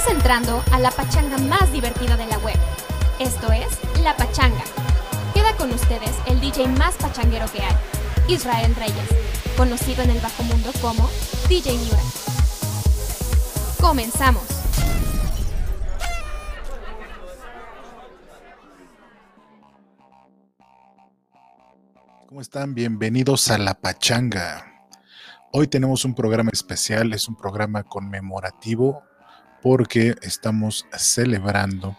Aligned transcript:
Estás 0.00 0.14
entrando 0.14 0.64
a 0.72 0.78
la 0.78 0.90
pachanga 0.90 1.36
más 1.36 1.70
divertida 1.72 2.16
de 2.16 2.24
la 2.24 2.38
web. 2.38 2.56
Esto 3.18 3.52
es 3.52 3.66
La 4.02 4.16
Pachanga. 4.16 4.64
Queda 5.34 5.54
con 5.58 5.70
ustedes 5.72 6.12
el 6.24 6.40
DJ 6.40 6.68
más 6.68 6.94
pachanguero 6.94 7.44
que 7.52 7.60
hay, 7.60 7.76
Israel 8.26 8.74
Reyes, 8.76 8.96
conocido 9.58 10.02
en 10.02 10.08
el 10.08 10.20
bajo 10.20 10.42
mundo 10.44 10.70
como 10.80 11.06
DJ 11.50 11.76
Miura. 11.76 12.00
Comenzamos. 13.78 14.42
¿Cómo 22.26 22.40
están? 22.40 22.74
Bienvenidos 22.74 23.50
a 23.50 23.58
La 23.58 23.74
Pachanga. 23.74 24.86
Hoy 25.52 25.66
tenemos 25.66 26.06
un 26.06 26.14
programa 26.14 26.48
especial, 26.54 27.12
es 27.12 27.28
un 27.28 27.36
programa 27.36 27.82
conmemorativo 27.82 29.09
porque 29.62 30.14
estamos 30.22 30.86
celebrando 30.96 31.96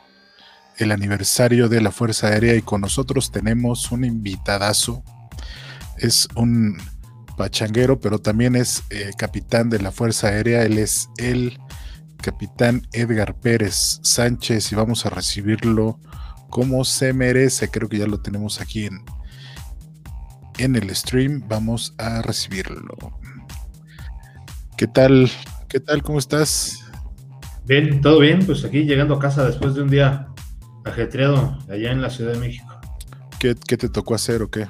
el 0.77 0.91
aniversario 0.91 1.70
de 1.70 1.81
la 1.81 1.91
Fuerza 1.91 2.27
Aérea 2.27 2.55
y 2.55 2.62
con 2.62 2.81
nosotros 2.81 3.31
tenemos 3.31 3.91
un 3.91 4.04
invitadazo. 4.04 5.04
Es 5.98 6.27
un 6.35 6.77
pachanguero, 7.38 7.99
pero 7.99 8.20
también 8.20 8.55
es 8.55 8.84
eh, 8.90 9.12
capitán 9.18 9.70
de 9.70 9.80
la 9.80 9.91
Fuerza 9.91 10.27
Aérea. 10.27 10.63
Él 10.63 10.77
es 10.77 11.09
el 11.18 11.59
capitán 12.18 12.88
Edgar 12.94 13.35
Pérez 13.35 13.99
Sánchez 14.04 14.71
y 14.71 14.76
vamos 14.76 15.05
a 15.05 15.09
recibirlo 15.09 15.99
como 16.49 16.84
se 16.84 17.13
merece. 17.13 17.70
Creo 17.70 17.90
que 17.90 17.99
ya 17.99 18.07
lo 18.07 18.21
tenemos 18.21 18.59
aquí 18.62 18.85
en, 18.85 19.04
en 20.57 20.76
el 20.76 20.96
stream. 20.96 21.43
Vamos 21.48 21.93
a 21.98 22.21
recibirlo. 22.21 23.20
¿Qué 24.77 24.88
tal? 24.88 25.30
¿Qué 25.70 25.80
tal? 25.80 26.02
¿Cómo 26.02 26.18
estás? 26.18 26.91
Bien, 27.71 28.02
todo 28.02 28.20
bien. 28.20 28.45
Pues 28.45 28.66
aquí 28.66 28.84
llegando 28.84 29.16
a 29.16 29.20
casa 29.20 29.45
después 29.45 29.75
de 29.75 29.84
un 29.84 29.90
día 29.90 30.27
ajetreado 30.84 31.57
allá 31.70 31.93
en 31.93 32.01
la 32.01 32.09
Ciudad 32.09 32.34
de 32.34 32.40
México. 32.40 32.68
¿Qué, 33.40 33.55
te 33.55 33.87
tocó 33.87 34.13
hacer 34.13 34.41
o 34.41 34.51
qué? 34.51 34.68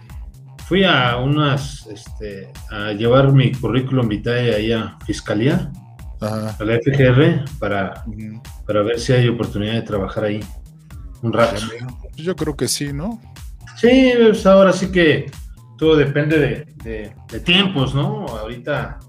Fui 0.68 0.84
a 0.84 1.18
unas, 1.18 1.88
este, 1.88 2.54
a 2.70 2.92
llevar 2.92 3.34
mi 3.34 3.54
currículum 3.54 4.08
vitae 4.08 4.54
ahí 4.54 4.72
a 4.72 5.00
Fiscalía, 5.04 5.72
a 6.20 6.56
la 6.64 6.80
FGR, 6.80 7.44
para, 7.58 8.06
para 8.68 8.84
ver 8.84 9.00
si 9.00 9.14
hay 9.14 9.30
oportunidad 9.30 9.74
de 9.74 9.82
trabajar 9.82 10.26
ahí 10.26 10.40
un 11.24 11.34
rato. 11.34 11.60
Pues 12.02 12.18
yo 12.18 12.36
creo 12.36 12.56
que 12.56 12.68
sí, 12.68 12.94
¿no? 12.94 13.20
Sí, 13.78 14.14
pues 14.16 14.46
ahora 14.46 14.72
sí 14.74 14.92
que 14.92 15.26
todo 15.76 15.96
depende 15.96 16.38
de, 16.84 17.16
de 17.32 17.40
tiempos, 17.40 17.96
¿no? 17.96 18.28
Ahorita 18.28 19.00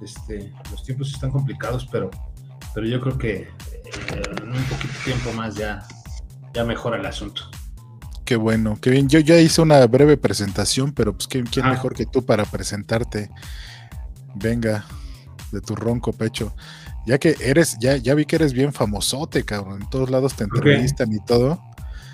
este, 0.00 0.52
los 0.70 0.84
tiempos 0.84 1.12
están 1.12 1.32
complicados, 1.32 1.88
pero, 1.90 2.08
pero 2.74 2.86
yo 2.86 3.00
creo 3.00 3.18
que 3.18 3.34
eh, 3.34 3.48
en 4.42 4.48
un 4.48 4.64
poquito 4.64 4.94
tiempo 5.04 5.32
más 5.32 5.54
ya, 5.54 5.86
ya 6.54 6.64
mejora 6.64 6.98
el 6.98 7.06
asunto. 7.06 7.42
Qué 8.24 8.36
bueno, 8.36 8.78
qué 8.80 8.90
bien. 8.90 9.08
Yo 9.08 9.18
ya 9.18 9.38
hice 9.38 9.60
una 9.62 9.84
breve 9.86 10.16
presentación, 10.16 10.92
pero 10.92 11.12
pues 11.12 11.26
quién, 11.26 11.44
quién 11.46 11.68
mejor 11.68 11.94
que 11.94 12.06
tú 12.06 12.24
para 12.24 12.44
presentarte. 12.44 13.30
Venga, 14.34 14.84
de 15.50 15.60
tu 15.60 15.74
ronco 15.74 16.12
pecho. 16.12 16.54
Ya 17.04 17.18
que 17.18 17.34
eres, 17.40 17.76
ya, 17.80 17.96
ya 17.96 18.14
vi 18.14 18.24
que 18.24 18.36
eres 18.36 18.52
bien 18.52 18.72
famosote, 18.72 19.44
cabrón. 19.44 19.82
En 19.82 19.90
todos 19.90 20.08
lados 20.08 20.34
te 20.34 20.44
entrevistan 20.44 21.12
y 21.12 21.18
todo. 21.24 21.60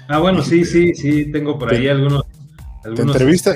Ah, 0.08 0.18
bueno, 0.18 0.42
sí, 0.42 0.64
sí, 0.64 0.94
sí, 0.94 1.30
tengo 1.30 1.58
por 1.58 1.72
ahí 1.72 1.86
algunos, 1.86 2.24
Te 2.82 3.02
entrevista, 3.02 3.54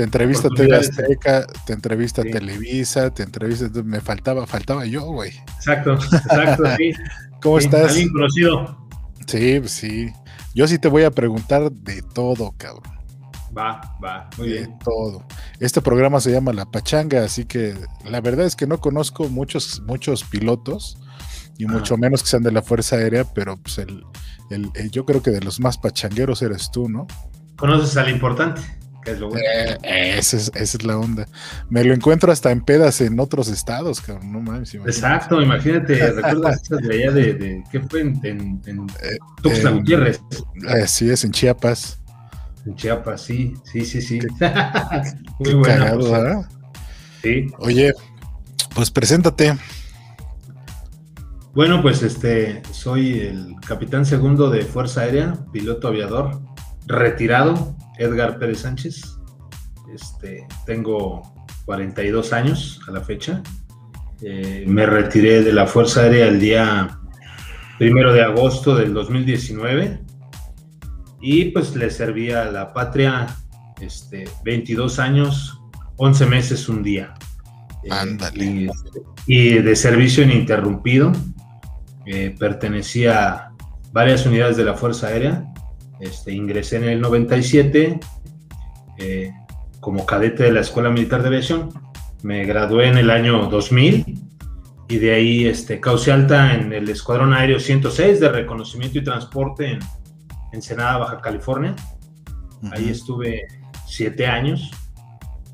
te 0.00 0.04
entrevista 0.04 0.48
TV 0.48 0.74
Azteca, 0.74 1.46
te 1.66 1.74
entrevista 1.74 2.22
Televisa, 2.22 3.10
te 3.10 3.22
entrevista. 3.22 3.68
Me 3.84 4.00
faltaba, 4.00 4.46
faltaba 4.46 4.86
yo, 4.86 5.02
güey. 5.02 5.30
Exacto, 5.56 5.92
exacto, 5.92 6.64
sí. 6.78 6.92
¿Cómo 7.42 7.58
estás? 7.58 7.90
Alguien 7.90 8.10
conocido. 8.10 8.88
Sí, 9.26 9.60
pues 9.60 9.72
sí. 9.72 10.10
Yo 10.54 10.66
sí 10.66 10.78
te 10.78 10.88
voy 10.88 11.02
a 11.02 11.10
preguntar 11.10 11.70
de 11.70 12.00
todo, 12.14 12.54
cabrón. 12.56 12.94
Va, 13.54 13.78
va, 14.02 14.30
muy 14.38 14.48
de 14.48 14.54
bien. 14.60 14.78
todo. 14.78 15.22
Este 15.58 15.82
programa 15.82 16.18
se 16.20 16.32
llama 16.32 16.54
La 16.54 16.64
Pachanga, 16.64 17.22
así 17.22 17.44
que 17.44 17.74
la 18.08 18.22
verdad 18.22 18.46
es 18.46 18.56
que 18.56 18.66
no 18.66 18.80
conozco 18.80 19.28
muchos, 19.28 19.82
muchos 19.82 20.24
pilotos, 20.24 20.96
y 21.58 21.66
mucho 21.66 21.98
menos 21.98 22.22
que 22.22 22.30
sean 22.30 22.42
de 22.42 22.52
la 22.52 22.62
Fuerza 22.62 22.96
Aérea, 22.96 23.24
pero 23.34 23.58
pues 23.58 23.76
el, 23.76 24.02
el, 24.48 24.90
yo 24.90 25.04
creo 25.04 25.22
que 25.22 25.30
de 25.30 25.42
los 25.42 25.60
más 25.60 25.76
pachangueros 25.76 26.40
eres 26.40 26.70
tú, 26.70 26.88
¿no? 26.88 27.06
Conoces 27.56 27.98
al 27.98 28.08
importante. 28.08 28.62
Que 29.02 29.12
es 29.12 29.18
lo 29.20 29.28
bueno. 29.28 29.44
Eh, 29.82 30.16
esa, 30.18 30.36
es, 30.36 30.50
esa, 30.54 30.76
es, 30.78 30.82
la 30.84 30.98
onda. 30.98 31.26
Me 31.70 31.82
lo 31.84 31.94
encuentro 31.94 32.30
hasta 32.30 32.50
en 32.50 32.60
pedas 32.60 33.00
en 33.00 33.18
otros 33.18 33.48
estados, 33.48 34.00
cabrón. 34.00 34.32
No 34.32 34.40
mames. 34.40 34.74
Imagínate. 34.74 34.90
Exacto, 34.90 35.40
imagínate. 35.42 35.94
¿Recuerdas 36.12 36.62
esas 36.62 36.82
de 36.82 36.94
allá 36.94 37.12
de, 37.12 37.34
de, 37.34 37.64
¿Qué 37.72 37.80
fue? 37.80 38.00
En, 38.02 38.20
en, 38.24 38.62
en 38.66 38.86
Eh, 39.02 39.18
Tuxtla 39.42 39.70
Gutiérrez. 39.70 40.20
Así 40.68 41.08
es, 41.10 41.24
en 41.24 41.30
Chiapas. 41.32 42.00
En 42.66 42.74
Chiapas, 42.74 43.22
sí, 43.22 43.54
sí, 43.64 43.84
sí, 43.86 44.02
sí. 44.02 44.18
Qué, 44.18 44.28
Muy 45.38 45.54
bueno. 45.54 46.46
sí. 47.22 47.46
Oye, 47.58 47.94
pues 48.74 48.90
preséntate. 48.90 49.56
Bueno, 51.54 51.82
pues 51.82 52.02
este, 52.02 52.62
soy 52.70 53.20
el 53.20 53.56
capitán 53.66 54.06
segundo 54.06 54.50
de 54.50 54.62
Fuerza 54.62 55.00
Aérea, 55.00 55.34
piloto 55.52 55.88
aviador, 55.88 56.40
retirado, 56.86 57.74
Edgar 58.00 58.38
Pérez 58.38 58.60
Sánchez. 58.60 59.18
Este, 59.94 60.46
tengo 60.66 61.22
42 61.66 62.32
años 62.32 62.80
a 62.88 62.92
la 62.92 63.00
fecha. 63.02 63.42
Eh, 64.22 64.64
me 64.66 64.86
retiré 64.86 65.42
de 65.42 65.52
la 65.52 65.66
Fuerza 65.66 66.02
Aérea 66.02 66.26
el 66.26 66.40
día 66.40 66.98
primero 67.78 68.12
de 68.12 68.22
agosto 68.22 68.74
del 68.74 68.92
2019 68.92 70.00
y 71.22 71.46
pues 71.46 71.74
le 71.76 71.90
serví 71.90 72.30
a 72.30 72.44
la 72.46 72.72
patria 72.72 73.26
este, 73.80 74.28
22 74.44 74.98
años, 74.98 75.60
11 75.96 76.26
meses, 76.26 76.68
un 76.68 76.82
día. 76.82 77.14
Ándale. 77.90 78.44
Eh, 78.44 78.70
y, 79.26 79.38
y, 79.38 79.58
de 79.58 79.76
servicio 79.76 80.24
ininterrumpido. 80.24 81.12
Eh, 82.06 82.34
pertenecía 82.38 83.28
a 83.28 83.52
varias 83.92 84.24
unidades 84.26 84.56
de 84.56 84.64
la 84.64 84.74
Fuerza 84.74 85.08
Aérea. 85.08 85.49
Este, 86.00 86.32
ingresé 86.32 86.76
en 86.76 86.84
el 86.84 87.00
97 87.00 88.00
eh, 88.98 89.32
como 89.80 90.06
cadete 90.06 90.44
de 90.44 90.52
la 90.52 90.60
Escuela 90.60 90.90
Militar 90.90 91.22
de 91.22 91.28
Aviación. 91.28 91.68
Me 92.22 92.44
gradué 92.44 92.88
en 92.88 92.98
el 92.98 93.10
año 93.10 93.48
2000 93.48 94.18
y 94.88 94.98
de 94.98 95.14
ahí 95.14 95.46
este, 95.46 95.80
causé 95.80 96.12
alta 96.12 96.54
en 96.54 96.72
el 96.72 96.88
Escuadrón 96.88 97.32
Aéreo 97.32 97.60
106 97.60 98.20
de 98.20 98.28
Reconocimiento 98.28 98.98
y 98.98 99.04
Transporte 99.04 99.72
en 99.72 99.78
Ensenada, 100.52 100.98
Baja 100.98 101.20
California. 101.20 101.76
Uh 102.62 102.66
-huh. 102.66 102.72
Ahí 102.74 102.88
estuve 102.88 103.46
siete 103.86 104.26
años 104.26 104.70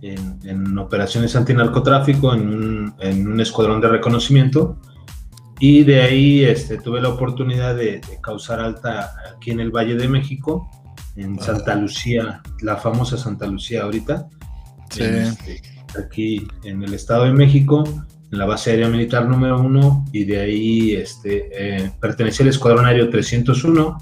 en, 0.02 0.38
en 0.44 0.78
operaciones 0.78 1.34
antinarcotráfico 1.36 2.34
en 2.34 2.48
un, 2.48 2.94
en 3.00 3.28
un, 3.28 3.40
escuadrón 3.40 3.80
de 3.80 3.88
reconocimiento. 3.88 4.78
Y 5.58 5.84
de 5.84 6.02
ahí 6.02 6.44
este, 6.44 6.78
tuve 6.78 7.00
la 7.00 7.08
oportunidad 7.08 7.74
de, 7.76 8.00
de, 8.00 8.20
causar 8.22 8.60
alta 8.60 9.14
aquí 9.34 9.52
en 9.52 9.60
el 9.60 9.70
Valle 9.70 9.94
de 9.94 10.08
México, 10.08 10.70
en 11.16 11.38
Santa 11.40 11.74
Lucía, 11.74 12.42
la 12.60 12.76
famosa 12.76 13.16
Santa 13.16 13.46
Lucía 13.46 13.84
ahorita. 13.84 14.28
Sí. 14.90 15.02
En 15.02 15.14
este, 15.14 15.62
aquí 15.98 16.46
en 16.64 16.82
el 16.82 16.94
Estado 16.94 17.24
de 17.24 17.32
México, 17.32 17.84
en 18.30 18.38
la 18.38 18.46
base 18.46 18.70
aérea 18.70 18.88
militar 18.88 19.28
número 19.28 19.60
uno, 19.60 20.04
y 20.12 20.24
de 20.24 20.40
ahí 20.40 20.94
este, 20.94 21.48
eh, 21.52 21.92
pertenecía 22.00 22.44
al 22.44 22.50
Escuadrón 22.50 22.86
Aéreo 22.86 23.08
301 23.10 23.96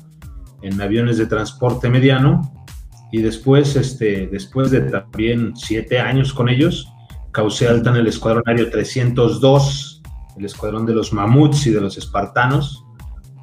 en 0.63 0.81
aviones 0.81 1.19
de 1.19 1.27
transporte 1.27 1.89
mediano 1.89 2.67
y 3.13 3.23
después, 3.23 3.77
este, 3.77 4.27
después 4.27 4.71
de 4.71 4.81
también 4.81 5.55
siete 5.57 6.01
años 6.01 6.33
con 6.33 6.49
ellos, 6.49 6.89
causé 7.33 7.69
alta 7.69 7.91
en 7.91 7.97
el 7.97 8.07
Escuadrón 8.07 8.45
Aéreo 8.47 8.71
302, 8.71 10.03
el 10.37 10.45
Escuadrón 10.45 10.87
de 10.87 10.95
los 10.95 11.13
Mamuts 11.13 11.67
y 11.67 11.71
de 11.71 11.81
los 11.81 11.97
Espartanos, 11.97 12.85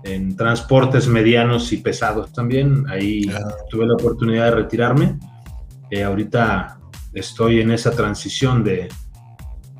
en 0.03 0.35
transportes 0.35 1.07
medianos 1.07 1.71
y 1.73 1.77
pesados 1.77 2.33
también. 2.33 2.85
Ahí 2.89 3.29
tuve 3.69 3.85
la 3.85 3.93
oportunidad 3.93 4.45
de 4.45 4.51
retirarme. 4.51 5.19
Eh, 5.89 6.03
ahorita 6.03 6.79
estoy 7.13 7.61
en 7.61 7.71
esa 7.71 7.91
transición 7.91 8.63
de, 8.63 8.89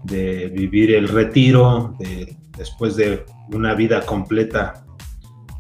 de 0.03 0.47
vivir 0.49 0.93
el 0.93 1.07
retiro, 1.07 1.95
de, 1.99 2.37
después 2.57 2.95
de 2.95 3.25
una 3.53 3.73
vida 3.73 4.05
completa 4.05 4.85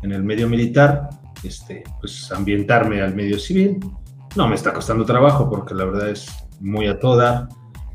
en 0.01 0.11
el 0.11 0.23
medio 0.23 0.47
militar, 0.47 1.09
este, 1.43 1.83
pues 1.99 2.31
ambientarme 2.31 3.01
al 3.01 3.15
medio 3.15 3.39
civil. 3.39 3.79
No 4.35 4.47
me 4.47 4.55
está 4.55 4.73
costando 4.73 5.05
trabajo 5.05 5.49
porque 5.49 5.73
la 5.73 5.85
verdad 5.85 6.09
es 6.09 6.27
muy 6.59 6.87
a 6.87 6.99
todo 6.99 7.17
dar. 7.17 7.49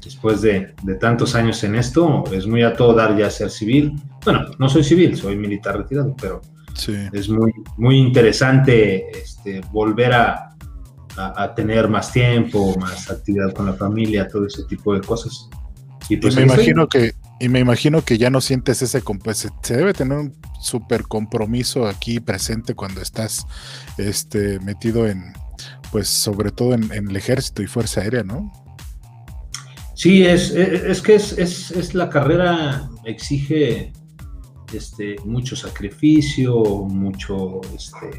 Después 0.07 0.41
de, 0.41 0.75
de, 0.83 0.95
tantos 0.95 1.35
años 1.35 1.63
en 1.65 1.75
esto, 1.75 2.25
es 2.33 2.47
muy 2.47 2.63
a 2.63 2.73
todo 2.75 2.95
dar 2.95 3.17
ya 3.17 3.31
ser 3.31 3.51
civil. 3.51 3.95
Bueno, 4.25 4.47
no 4.59 4.69
soy 4.69 4.85
civil, 4.85 5.17
soy 5.17 5.37
militar 5.37 5.77
retirado, 5.77 6.15
pero 6.21 6.41
sí. 6.75 6.95
es 7.13 7.29
muy, 7.29 7.53
muy 7.77 7.99
interesante 7.99 9.11
este, 9.11 9.61
volver 9.73 10.13
a, 10.15 10.57
a, 11.17 11.43
a, 11.43 11.55
tener 11.55 11.89
más 11.89 12.13
tiempo, 12.13 12.75
más 12.79 13.11
actividad 13.11 13.53
con 13.53 13.67
la 13.67 13.75
familia, 13.75 14.29
todo 14.29 14.47
ese 14.47 14.65
tipo 14.65 14.95
de 14.95 15.01
cosas. 15.01 15.49
Y, 16.09 16.17
pues 16.17 16.35
y 16.35 16.37
me 16.39 16.43
imagino 16.45 16.89
que 16.89 17.15
y 17.39 17.49
me 17.49 17.61
imagino 17.61 18.03
que 18.03 18.17
ya 18.17 18.31
no 18.31 18.41
sientes 18.41 18.81
ese 18.81 19.03
pues 19.03 19.47
se 19.63 19.77
debe 19.77 19.93
tener 19.93 20.17
un 20.17 20.35
súper 20.61 21.03
compromiso 21.03 21.87
aquí 21.87 22.19
presente 22.19 22.75
cuando 22.75 23.03
estás 23.03 23.47
este, 23.99 24.59
metido 24.61 25.07
en, 25.07 25.35
pues 25.93 26.09
sobre 26.09 26.51
todo 26.51 26.73
en, 26.73 26.91
el 26.93 27.15
ejército 27.15 27.63
y 27.63 27.67
fuerza 27.67 28.01
aérea, 28.01 28.23
¿no? 28.23 28.51
Sí, 29.97 30.27
es, 30.27 30.51
es, 30.51 31.01
que 31.01 31.15
es, 31.15 31.33
es, 31.33 31.95
la 31.95 32.11
carrera 32.11 32.87
exige 33.07 33.95
este, 34.71 35.17
mucho 35.25 35.57
sacrificio, 35.57 36.55
mucho, 36.85 37.63
este, 37.75 38.11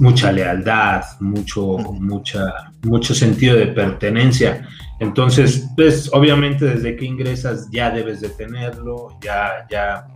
mucha 0.00 0.32
lealtad, 0.32 1.04
mucho, 1.20 1.78
mucha, 1.78 2.72
mucho 2.82 3.14
sentido 3.14 3.56
de 3.56 3.68
pertenencia. 3.68 4.68
Entonces, 4.98 5.68
pues 5.76 6.10
obviamente 6.12 6.64
desde 6.64 6.96
que 6.96 7.04
ingresas 7.04 7.68
ya 7.70 7.90
debes 7.90 8.20
de 8.20 8.30
tenerlo, 8.30 9.16
ya, 9.22 9.68
ya 9.70 10.08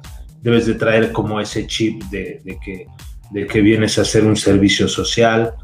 debes 0.43 0.66
de 0.66 0.75
traer 0.75 1.12
como 1.12 1.40
ese 1.40 1.69
chip 1.69 2.02
de, 2.10 2.43
que, 2.64 2.88
de 3.31 3.47
que 3.47 3.61
vienes 3.61 3.99
a 3.99 4.03
hacer 4.03 4.25
un 4.25 4.37
servicio 4.37 4.89
social, 4.89 5.55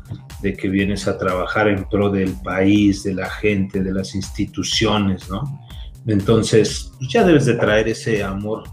de 0.43 0.55
que 0.55 0.69
vienes 0.69 1.09
a 1.09 1.17
trabajar 1.17 1.69
en 1.69 1.85
pro 1.85 2.11
del 2.11 2.33
país, 2.43 3.03
de 3.03 3.15
la 3.15 3.31
gente, 3.31 3.83
de 3.83 3.93
las 3.93 4.15
instituciones, 4.15 5.29
¿no? 5.31 5.61
Entonces, 6.07 6.93
pues, 6.99 7.11
ya 7.11 7.25
debes 7.25 7.47
de 7.47 7.55
traer 7.55 7.89
ese 7.89 8.23
amor 8.23 8.65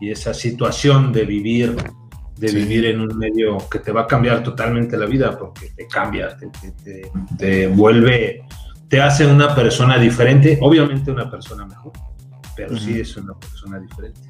y 0.00 0.10
esa 0.10 0.32
situación 0.32 1.12
de 1.12 1.24
vivir 1.24 1.76
de 2.38 2.52
vivir 2.52 2.84
en 2.86 3.00
un 3.00 3.16
medio 3.16 3.56
que 3.70 3.78
te 3.78 3.92
va 3.92 4.02
a 4.02 4.06
cambiar 4.06 4.42
totalmente 4.42 4.96
la 4.96 5.06
vida 5.06 5.38
porque 5.38 5.70
te 5.74 5.86
cambia, 5.86 6.36
te, 7.38 7.66
vuelve, 7.68 8.44
te 8.88 9.00
hace 9.00 9.26
una 9.26 9.54
persona 9.54 9.96
diferente, 9.98 10.58
obviamente 10.60 11.10
una 11.10 11.30
persona 11.30 11.64
mejor, 11.64 11.92
pero 12.54 12.76
sí 12.76 13.00
es 13.00 13.16
una 13.16 13.32
persona 13.38 13.78
diferente 13.78 14.20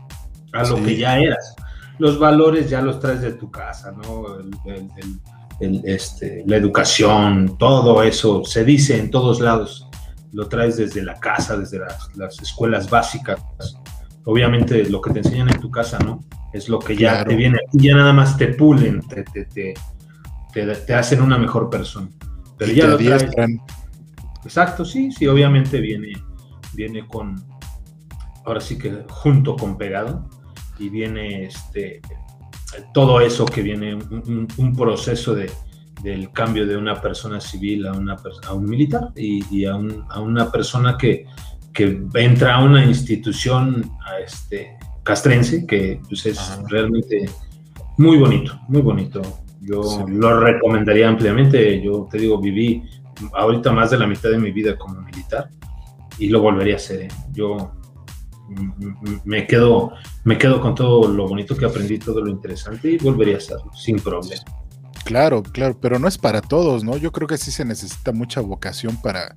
a 0.52 0.62
lo 0.64 0.82
que 0.82 0.96
ya 0.96 1.18
eras. 1.18 1.56
Los 1.98 2.18
valores 2.18 2.68
ya 2.68 2.82
los 2.82 3.00
traes 3.00 3.22
de 3.22 3.32
tu 3.32 3.50
casa, 3.50 3.92
¿no? 3.92 4.38
El, 5.58 5.82
este, 5.84 6.44
la 6.46 6.56
educación, 6.56 7.56
todo 7.58 8.02
eso 8.02 8.44
se 8.44 8.64
dice 8.64 8.98
en 8.98 9.10
todos 9.10 9.40
lados, 9.40 9.88
lo 10.32 10.48
traes 10.48 10.76
desde 10.76 11.02
la 11.02 11.18
casa, 11.18 11.56
desde 11.56 11.78
las, 11.78 12.14
las 12.16 12.38
escuelas 12.40 12.90
básicas. 12.90 13.40
Obviamente 14.24 14.84
lo 14.90 15.00
que 15.00 15.12
te 15.12 15.20
enseñan 15.20 15.48
en 15.48 15.60
tu 15.60 15.70
casa, 15.70 15.98
¿no? 15.98 16.20
es 16.56 16.68
lo 16.68 16.78
que 16.78 16.96
ya 16.96 17.24
te 17.24 17.36
viene, 17.36 17.58
ya 17.72 17.94
nada 17.94 18.12
más 18.12 18.36
te 18.36 18.48
pulen, 18.48 19.00
te, 19.02 19.24
te, 19.24 19.74
te, 20.52 20.94
hacen 20.94 21.20
una 21.20 21.38
mejor 21.38 21.70
persona. 21.70 22.08
Pero 22.58 22.72
ya 22.72 22.86
lo 22.86 22.96
traes. 22.96 23.26
Exacto, 24.44 24.84
sí, 24.84 25.10
sí, 25.10 25.26
obviamente 25.26 25.80
viene, 25.80 26.12
viene 26.72 27.06
con, 27.06 27.36
ahora 28.44 28.60
sí 28.60 28.78
que 28.78 29.04
junto 29.08 29.56
con 29.56 29.76
pegado, 29.76 30.28
y 30.78 30.88
viene 30.88 31.44
este, 31.44 32.00
todo 32.92 33.20
eso 33.20 33.44
que 33.46 33.62
viene, 33.62 33.94
un, 33.94 34.76
proceso 34.76 35.34
de, 35.34 35.50
del 36.02 36.32
cambio 36.32 36.66
de 36.66 36.76
una 36.76 37.00
persona 37.00 37.40
civil 37.40 37.86
a, 37.86 37.92
una, 37.92 38.16
a 38.46 38.52
un 38.52 38.64
militar 38.66 39.10
y, 39.16 39.64
a, 39.64 39.74
a, 39.74 40.20
una 40.20 40.50
persona 40.50 40.96
que, 40.98 41.26
que 41.72 42.00
entra 42.14 42.56
a 42.56 42.64
una 42.64 42.84
institución 42.84 43.90
a 44.06 44.18
este, 44.18 44.76
castrense, 45.02 45.66
que 45.66 46.00
pues, 46.08 46.26
es 46.26 46.60
realmente 46.68 47.26
muy 47.98 48.18
bonito, 48.18 48.58
muy 48.68 48.82
bonito. 48.82 49.22
Yo 49.60 50.04
lo 50.06 50.40
recomendaría 50.40 51.08
ampliamente. 51.08 51.80
Yo 51.82 52.08
te 52.10 52.18
digo, 52.18 52.38
viví 52.40 52.82
ahorita 53.32 53.72
más 53.72 53.90
de 53.90 53.98
la 53.98 54.06
mitad 54.06 54.30
de 54.30 54.38
mi 54.38 54.52
vida 54.52 54.76
como 54.76 55.00
militar 55.00 55.48
y 56.18 56.28
lo 56.28 56.40
volvería 56.40 56.74
a 56.74 56.76
hacer. 56.76 57.02
¿eh? 57.02 57.08
Yo 57.32 57.72
me 59.24 59.46
quedo, 59.46 59.92
me 60.24 60.38
quedo 60.38 60.60
con 60.60 60.74
todo 60.74 61.08
lo 61.08 61.26
bonito 61.26 61.56
que 61.56 61.64
aprendí, 61.64 61.98
todo 61.98 62.20
lo 62.20 62.28
interesante 62.28 62.92
y 62.92 62.98
volvería 62.98 63.34
a 63.34 63.38
hacerlo 63.38 63.70
sin 63.74 63.98
problema. 63.98 64.42
Claro, 65.04 65.44
claro, 65.44 65.78
pero 65.80 66.00
no 66.00 66.08
es 66.08 66.18
para 66.18 66.40
todos, 66.40 66.82
¿no? 66.82 66.96
Yo 66.96 67.12
creo 67.12 67.28
que 67.28 67.38
sí 67.38 67.52
se 67.52 67.64
necesita 67.64 68.10
mucha 68.10 68.40
vocación 68.40 69.00
para, 69.00 69.36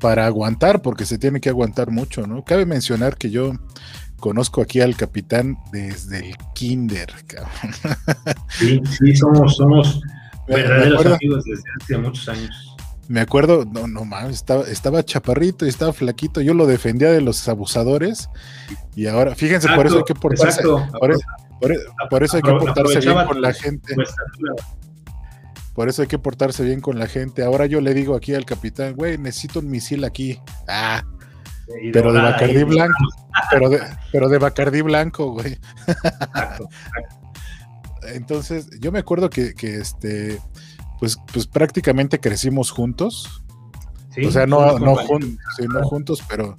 para 0.00 0.24
aguantar, 0.24 0.80
porque 0.80 1.04
se 1.04 1.18
tiene 1.18 1.40
que 1.40 1.50
aguantar 1.50 1.90
mucho, 1.90 2.26
¿no? 2.26 2.42
Cabe 2.42 2.64
mencionar 2.64 3.18
que 3.18 3.30
yo 3.30 3.52
conozco 4.18 4.62
aquí 4.62 4.80
al 4.80 4.96
capitán 4.96 5.58
desde 5.72 6.30
el 6.30 6.36
kinder, 6.54 7.12
cabrón. 7.26 7.52
Sí, 8.48 8.80
sí, 8.98 9.14
somos, 9.14 9.56
somos 9.56 10.00
verdaderos 10.48 11.04
amigos 11.04 11.44
desde 11.44 11.64
hace 11.82 11.98
muchos 11.98 12.28
años. 12.28 12.69
Me 13.10 13.20
acuerdo, 13.20 13.64
no, 13.64 13.88
no 13.88 14.04
mames, 14.04 14.36
estaba, 14.36 14.62
estaba 14.68 15.04
chaparrito 15.04 15.66
y 15.66 15.68
estaba 15.68 15.92
flaquito. 15.92 16.40
Yo 16.42 16.54
lo 16.54 16.68
defendía 16.68 17.10
de 17.10 17.20
los 17.20 17.48
abusadores 17.48 18.30
y 18.94 19.08
ahora, 19.08 19.34
fíjense, 19.34 19.66
por 19.74 19.88
eso 19.88 19.96
hay 19.96 20.04
que 20.04 20.14
portarse, 20.14 20.62
por, 20.62 22.22
eso 22.22 22.36
hay 22.36 22.42
que 22.42 22.52
portarse 22.52 23.00
bien 23.00 23.26
con 23.26 23.42
la 23.42 23.52
gente. 23.52 23.96
Por 25.74 25.88
eso 25.88 26.02
hay 26.02 26.06
que 26.06 26.20
portarse 26.20 26.62
bien 26.62 26.80
con 26.80 27.00
la 27.00 27.08
gente. 27.08 27.42
Ahora 27.42 27.66
yo 27.66 27.80
le 27.80 27.94
digo 27.94 28.14
aquí 28.14 28.32
al 28.32 28.44
capitán, 28.44 28.94
güey, 28.94 29.18
necesito 29.18 29.58
un 29.58 29.68
misil 29.70 30.04
aquí. 30.04 30.40
Ah, 30.68 31.02
pero 31.92 32.12
de 32.12 32.20
Bacardí 32.20 32.62
blanco. 32.62 32.94
Pero 33.50 33.70
de, 33.70 33.80
pero 34.12 34.28
de 34.28 34.38
Bacardí 34.38 34.82
blanco, 34.82 35.32
güey. 35.32 35.58
Entonces, 38.14 38.68
yo 38.80 38.92
me 38.92 39.00
acuerdo 39.00 39.30
que, 39.30 39.54
este, 39.60 40.38
pues, 41.00 41.18
pues 41.32 41.46
prácticamente 41.46 42.20
crecimos 42.20 42.70
juntos. 42.70 43.42
o 44.24 44.30
sea, 44.30 44.46
no, 44.46 44.78
no, 44.78 44.94
no, 44.94 45.82
juntos, 45.84 46.22
pero 46.28 46.56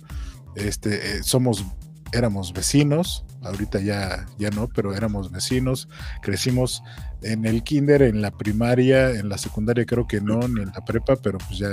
este, 0.55 1.17
eh, 1.17 1.23
somos, 1.23 1.63
éramos 2.11 2.51
vecinos. 2.51 3.25
Ahorita 3.43 3.79
ya, 3.79 4.27
ya 4.37 4.49
no, 4.49 4.67
pero 4.67 4.93
éramos 4.93 5.31
vecinos. 5.31 5.87
Crecimos 6.21 6.83
en 7.21 7.45
el 7.45 7.63
kinder, 7.63 8.01
en 8.01 8.21
la 8.21 8.31
primaria, 8.31 9.11
en 9.11 9.29
la 9.29 9.37
secundaria 9.37 9.85
creo 9.85 10.05
que 10.05 10.19
no, 10.19 10.39
ni 10.47 10.61
en 10.61 10.71
la 10.75 10.83
prepa, 10.85 11.15
pero 11.15 11.37
pues 11.37 11.57
ya 11.59 11.69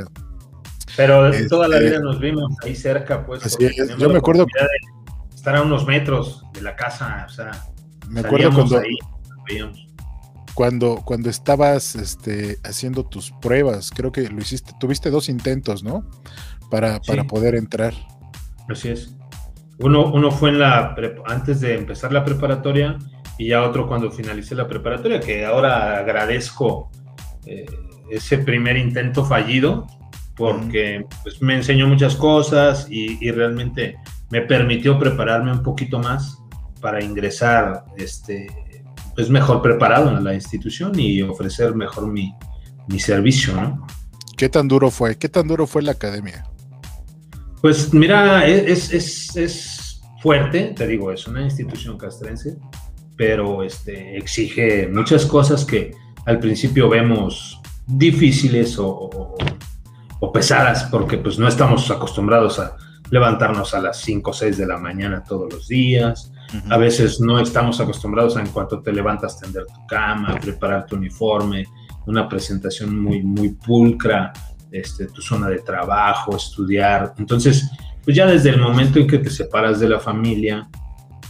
pero 0.96 1.30
toda 1.48 1.68
la 1.68 1.76
este, 1.76 1.90
vida 1.90 2.00
nos 2.00 2.18
vimos 2.18 2.56
ahí 2.64 2.74
cerca, 2.74 3.24
pues. 3.24 3.56
Yo 3.98 4.08
me 4.08 4.18
acuerdo. 4.18 4.46
estar 5.34 5.56
a 5.56 5.62
unos 5.62 5.86
metros 5.86 6.42
de 6.52 6.62
la 6.62 6.74
casa, 6.76 7.26
o 7.28 7.32
sea. 7.32 7.52
Me 8.08 8.20
acuerdo 8.20 8.52
cuando. 8.52 8.82
Cuando, 10.58 11.02
cuando 11.04 11.30
estabas 11.30 11.94
este, 11.94 12.58
haciendo 12.64 13.04
tus 13.04 13.30
pruebas, 13.30 13.92
creo 13.94 14.10
que 14.10 14.28
lo 14.28 14.40
hiciste, 14.40 14.72
tuviste 14.80 15.08
dos 15.08 15.28
intentos, 15.28 15.84
¿no? 15.84 16.10
Para, 16.68 16.98
para 16.98 17.22
poder 17.22 17.54
entrar. 17.54 17.94
Así 18.68 18.88
es. 18.88 19.14
Uno, 19.78 20.10
uno 20.12 20.32
fue 20.32 20.50
en 20.50 20.58
la 20.58 20.96
antes 21.26 21.60
de 21.60 21.76
empezar 21.76 22.12
la 22.12 22.24
preparatoria 22.24 22.98
y 23.38 23.50
ya 23.50 23.62
otro 23.62 23.86
cuando 23.86 24.10
finalicé 24.10 24.56
la 24.56 24.66
preparatoria, 24.66 25.20
que 25.20 25.46
ahora 25.46 25.96
agradezco 25.96 26.90
eh, 27.46 27.64
ese 28.10 28.38
primer 28.38 28.76
intento 28.76 29.24
fallido, 29.24 29.86
porque 30.34 31.06
pues, 31.22 31.40
me 31.40 31.54
enseñó 31.54 31.86
muchas 31.86 32.16
cosas 32.16 32.88
y, 32.90 33.30
realmente 33.30 33.96
me 34.32 34.40
permitió 34.40 34.98
prepararme 34.98 35.52
un 35.52 35.62
poquito 35.62 36.00
más 36.00 36.36
para 36.80 37.00
ingresar 37.00 37.84
este, 37.96 38.48
pues 39.18 39.30
mejor 39.30 39.60
preparado 39.62 40.16
en 40.16 40.22
la 40.22 40.32
institución 40.32 40.96
y 40.96 41.22
ofrecer 41.22 41.74
mejor 41.74 42.06
mi, 42.06 42.32
mi 42.86 43.00
servicio, 43.00 43.52
¿no? 43.52 43.84
¿Qué 44.36 44.48
tan 44.48 44.68
duro 44.68 44.92
fue? 44.92 45.18
¿Qué 45.18 45.28
tan 45.28 45.48
duro 45.48 45.66
fue 45.66 45.82
la 45.82 45.90
academia? 45.90 46.44
Pues 47.60 47.92
mira, 47.92 48.46
es, 48.46 48.92
es, 48.92 49.34
es 49.34 50.00
fuerte, 50.22 50.72
te 50.76 50.86
digo, 50.86 51.10
es 51.10 51.26
una 51.26 51.42
institución 51.42 51.98
castrense, 51.98 52.58
pero 53.16 53.64
este, 53.64 54.16
exige 54.16 54.86
muchas 54.86 55.26
cosas 55.26 55.64
que 55.64 55.90
al 56.24 56.38
principio 56.38 56.88
vemos 56.88 57.60
difíciles 57.88 58.78
o, 58.78 59.34
o 60.20 60.32
pesadas, 60.32 60.84
porque 60.84 61.18
pues 61.18 61.40
no 61.40 61.48
estamos 61.48 61.90
acostumbrados 61.90 62.60
a 62.60 62.76
levantarnos 63.10 63.74
a 63.74 63.80
las 63.80 64.00
5 64.00 64.30
o 64.30 64.32
6 64.32 64.58
de 64.58 64.66
la 64.66 64.78
mañana 64.78 65.24
todos 65.24 65.52
los 65.52 65.66
días. 65.66 66.30
A 66.70 66.76
veces 66.76 67.20
no 67.20 67.38
estamos 67.38 67.80
acostumbrados 67.80 68.36
a 68.36 68.40
en 68.40 68.48
cuanto 68.48 68.80
te 68.80 68.92
levantas 68.92 69.38
tender 69.38 69.66
tu 69.66 69.86
cama, 69.86 70.38
preparar 70.40 70.86
tu 70.86 70.96
uniforme, 70.96 71.66
una 72.06 72.28
presentación 72.28 72.98
muy, 72.98 73.22
muy 73.22 73.50
pulcra, 73.50 74.32
este, 74.70 75.06
tu 75.06 75.20
zona 75.20 75.48
de 75.48 75.58
trabajo, 75.58 76.36
estudiar. 76.36 77.14
Entonces, 77.18 77.70
pues 78.04 78.16
ya 78.16 78.26
desde 78.26 78.50
el 78.50 78.60
momento 78.60 78.98
en 78.98 79.06
que 79.06 79.18
te 79.18 79.30
separas 79.30 79.80
de 79.80 79.88
la 79.88 80.00
familia 80.00 80.68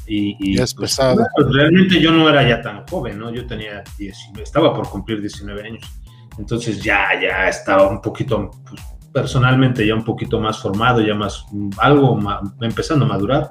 y... 0.06 0.54
es 0.54 0.74
pues, 0.74 0.92
pesado. 0.92 1.26
Pues, 1.36 1.52
realmente 1.52 2.00
yo 2.00 2.12
no 2.12 2.28
era 2.28 2.48
ya 2.48 2.62
tan 2.62 2.86
joven, 2.86 3.18
¿no? 3.18 3.32
Yo 3.32 3.46
tenía 3.46 3.82
19, 3.98 4.42
estaba 4.42 4.72
por 4.72 4.88
cumplir 4.88 5.20
19 5.20 5.62
años. 5.62 5.84
Entonces 6.38 6.82
ya, 6.82 7.08
ya 7.20 7.48
estaba 7.48 7.88
un 7.88 8.00
poquito, 8.00 8.50
pues, 8.68 8.80
personalmente 9.20 9.86
ya 9.86 9.94
un 9.94 10.04
poquito 10.04 10.40
más 10.40 10.58
formado, 10.58 11.00
ya 11.00 11.14
más, 11.14 11.44
algo 11.78 12.18
empezando 12.60 13.04
a 13.04 13.08
madurar, 13.08 13.50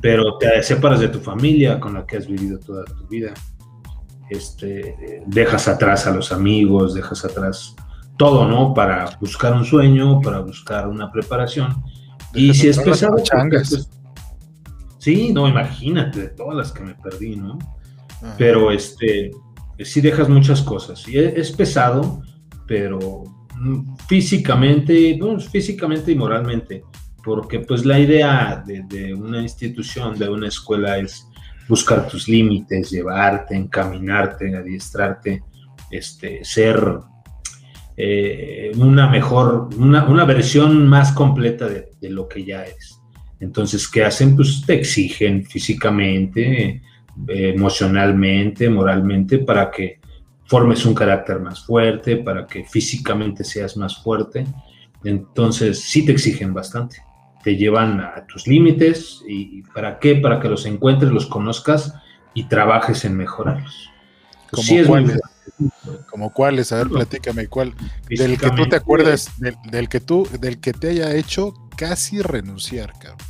pero 0.00 0.36
te 0.38 0.62
separas 0.62 1.00
de 1.00 1.08
tu 1.08 1.20
familia 1.20 1.80
con 1.80 1.94
la 1.94 2.04
que 2.04 2.18
has 2.18 2.26
vivido 2.26 2.58
toda 2.58 2.84
tu 2.84 3.06
vida. 3.08 3.32
Este, 4.28 5.22
dejas 5.26 5.68
atrás 5.68 6.06
a 6.06 6.10
los 6.10 6.32
amigos, 6.32 6.94
dejas 6.94 7.24
atrás 7.24 7.74
todo, 8.16 8.46
¿no? 8.46 8.74
Para 8.74 9.16
buscar 9.20 9.52
un 9.52 9.64
sueño, 9.64 10.20
para 10.20 10.40
buscar 10.40 10.88
una 10.88 11.10
preparación. 11.10 11.82
y 12.34 12.52
si 12.54 12.68
es 12.68 12.78
pesado, 12.78 13.16
pues, 13.50 13.88
sí, 14.98 15.32
no, 15.32 15.48
imagínate, 15.48 16.20
de 16.20 16.28
todas 16.28 16.56
las 16.56 16.72
que 16.72 16.82
me 16.82 16.94
perdí, 16.94 17.36
¿no? 17.36 17.58
pero 18.38 18.70
este, 18.70 19.30
sí 19.80 20.00
dejas 20.00 20.28
muchas 20.28 20.62
cosas. 20.62 21.06
Y 21.08 21.18
es, 21.18 21.50
pesado, 21.52 22.22
pero 22.66 23.24
físicamente, 24.08 25.16
bueno, 25.18 25.40
físicamente 25.40 26.12
y 26.12 26.14
moralmente, 26.16 26.84
porque 27.24 27.60
pues 27.60 27.84
la 27.84 27.98
idea 27.98 28.62
de, 28.66 29.14
una 29.14 29.40
institución, 29.40 30.18
de 30.18 30.28
una 30.28 30.48
escuela 30.48 30.98
es 30.98 31.26
buscar 31.68 32.08
tus 32.08 32.28
límites, 32.28 32.90
llevarte, 32.90 33.54
encaminarte, 33.54 34.56
adiestrarte, 34.56 35.42
este, 35.90 36.44
ser 36.44 36.98
eh, 37.96 38.72
una 38.76 39.08
mejor, 39.08 39.68
una, 39.78 40.24
versión 40.24 40.88
más 40.88 41.12
completa 41.12 41.68
de, 41.68 42.10
lo 42.10 42.28
que 42.28 42.44
ya 42.44 42.62
eres. 42.64 42.98
Entonces, 43.40 43.88
¿qué 43.88 44.04
hacen? 44.04 44.36
Pues 44.36 44.62
te 44.66 44.74
exigen 44.74 45.44
físicamente, 45.44 46.82
emocionalmente, 47.28 48.70
moralmente, 48.70 49.38
para 49.38 49.70
que 49.70 50.01
formes 50.52 50.84
un 50.84 50.92
carácter 50.92 51.40
más 51.40 51.64
fuerte, 51.64 52.18
para 52.18 52.46
que 52.46 52.62
físicamente 52.66 53.42
seas 53.42 53.74
más 53.78 53.96
fuerte. 54.02 54.44
Entonces, 55.02 55.80
sí 55.80 56.04
te 56.04 56.12
exigen 56.12 56.52
bastante. 56.52 57.02
Te 57.42 57.56
llevan 57.56 58.00
a 58.00 58.26
tus 58.26 58.46
límites 58.46 59.22
y 59.26 59.62
¿para 59.74 59.98
qué? 59.98 60.16
Para 60.16 60.40
que 60.40 60.50
los 60.50 60.66
encuentres, 60.66 61.10
los 61.10 61.24
conozcas 61.24 61.94
y 62.34 62.44
trabajes 62.48 63.06
en 63.06 63.16
mejorarlos. 63.16 63.88
Pues 64.50 64.68
¿Como 64.68 64.86
cuáles? 64.86 65.20
¿Como 66.10 66.32
cuáles? 66.34 66.70
A 66.72 66.76
ver, 66.76 66.88
platícame, 66.88 67.46
¿cuál? 67.46 67.72
Del 68.10 68.36
que 68.36 68.50
tú 68.50 68.68
te 68.68 68.76
acuerdas, 68.76 69.30
del, 69.38 69.88
que 69.88 70.00
tú, 70.00 70.28
del 70.38 70.60
que 70.60 70.74
te 70.74 70.90
haya 70.90 71.14
hecho 71.14 71.54
casi 71.78 72.20
renunciar, 72.20 72.92
cabrón. 72.98 73.26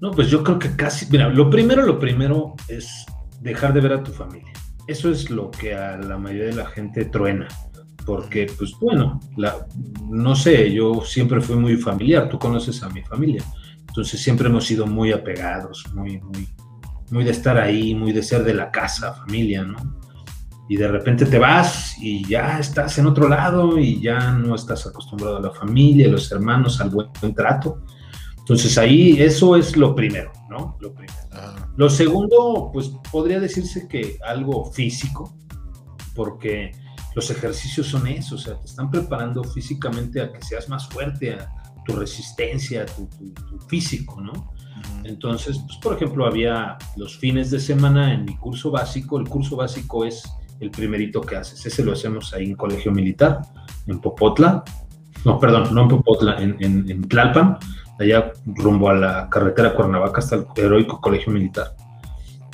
No, 0.00 0.12
pues 0.12 0.28
yo 0.28 0.44
creo 0.44 0.60
que 0.60 0.76
casi, 0.76 1.06
mira, 1.10 1.28
lo 1.28 1.50
primero, 1.50 1.82
lo 1.82 1.98
primero 1.98 2.54
es 2.68 3.04
dejar 3.40 3.72
de 3.72 3.80
ver 3.80 3.94
a 3.94 4.04
tu 4.04 4.12
familia. 4.12 4.52
Eso 4.88 5.10
es 5.10 5.28
lo 5.28 5.50
que 5.50 5.74
a 5.74 5.98
la 5.98 6.16
mayoría 6.16 6.46
de 6.46 6.56
la 6.56 6.66
gente 6.66 7.04
truena. 7.04 7.46
Porque, 8.06 8.50
pues 8.56 8.72
bueno, 8.80 9.20
la, 9.36 9.66
no 10.08 10.34
sé, 10.34 10.72
yo 10.72 11.02
siempre 11.04 11.42
fui 11.42 11.56
muy 11.56 11.76
familiar, 11.76 12.28
tú 12.30 12.38
conoces 12.38 12.82
a 12.82 12.88
mi 12.88 13.02
familia. 13.02 13.44
Entonces 13.86 14.18
siempre 14.20 14.48
hemos 14.48 14.64
sido 14.64 14.86
muy 14.86 15.12
apegados, 15.12 15.84
muy, 15.92 16.18
muy, 16.20 16.48
muy 17.10 17.22
de 17.22 17.32
estar 17.32 17.58
ahí, 17.58 17.94
muy 17.94 18.12
de 18.12 18.22
ser 18.22 18.44
de 18.44 18.54
la 18.54 18.70
casa, 18.70 19.12
familia, 19.12 19.62
¿no? 19.62 19.76
Y 20.70 20.76
de 20.76 20.88
repente 20.88 21.26
te 21.26 21.38
vas 21.38 21.96
y 21.98 22.26
ya 22.26 22.58
estás 22.58 22.96
en 22.98 23.06
otro 23.06 23.28
lado 23.28 23.78
y 23.78 24.00
ya 24.00 24.32
no 24.32 24.54
estás 24.54 24.86
acostumbrado 24.86 25.36
a 25.36 25.40
la 25.40 25.50
familia, 25.50 26.08
a 26.08 26.12
los 26.12 26.32
hermanos, 26.32 26.80
al 26.80 26.88
buen 26.88 27.34
trato. 27.34 27.82
Entonces 28.38 28.78
ahí 28.78 29.20
eso 29.20 29.54
es 29.56 29.76
lo 29.76 29.94
primero, 29.94 30.32
¿no? 30.48 30.78
Lo 30.80 30.94
primero. 30.94 31.27
Lo 31.76 31.88
segundo, 31.88 32.70
pues 32.72 32.90
podría 33.10 33.40
decirse 33.40 33.86
que 33.88 34.18
algo 34.26 34.70
físico, 34.72 35.36
porque 36.14 36.72
los 37.14 37.30
ejercicios 37.30 37.86
son 37.86 38.06
eso, 38.06 38.34
o 38.36 38.38
sea, 38.38 38.58
te 38.58 38.66
están 38.66 38.90
preparando 38.90 39.42
físicamente 39.44 40.20
a 40.20 40.32
que 40.32 40.42
seas 40.42 40.68
más 40.68 40.88
fuerte, 40.88 41.34
a 41.34 41.48
tu 41.86 41.96
resistencia, 41.96 42.82
a 42.82 42.86
tu, 42.86 43.08
físico, 43.66 44.20
¿no? 44.20 44.52
Entonces, 45.04 45.58
pues 45.66 45.78
por 45.78 45.94
ejemplo, 45.94 46.26
había 46.26 46.78
los 46.96 47.18
fines 47.18 47.50
de 47.50 47.58
semana 47.58 48.14
en 48.14 48.24
mi 48.24 48.36
curso 48.36 48.70
básico, 48.70 49.18
el 49.18 49.28
curso 49.28 49.56
básico 49.56 50.04
es 50.04 50.22
el 50.60 50.70
primerito 50.70 51.20
que 51.20 51.36
haces, 51.36 51.64
ese 51.66 51.84
lo 51.84 51.92
hacemos 51.92 52.32
ahí 52.34 52.44
en 52.44 52.54
Colegio 52.54 52.92
Militar, 52.92 53.42
en 53.86 54.00
Popotla, 54.00 54.64
no, 55.24 55.38
perdón, 55.38 55.74
no 55.74 55.82
en 55.82 55.88
Popotla, 55.88 56.36
en, 56.40 56.56
en, 56.60 56.90
en 56.90 57.08
Tlalpan, 57.08 57.58
allá 57.98 58.32
rumbo 58.46 58.90
a 58.90 58.94
la 58.94 59.28
carretera 59.28 59.74
Cuernavaca 59.74 60.20
hasta 60.20 60.36
el 60.36 60.46
heroico 60.56 61.00
Colegio 61.00 61.32
Militar. 61.32 61.74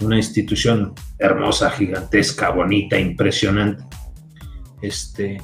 Una 0.03 0.17
institución 0.17 0.95
hermosa, 1.19 1.71
gigantesca, 1.71 2.51
bonita, 2.51 2.99
impresionante. 2.99 3.85
Este, 4.83 5.39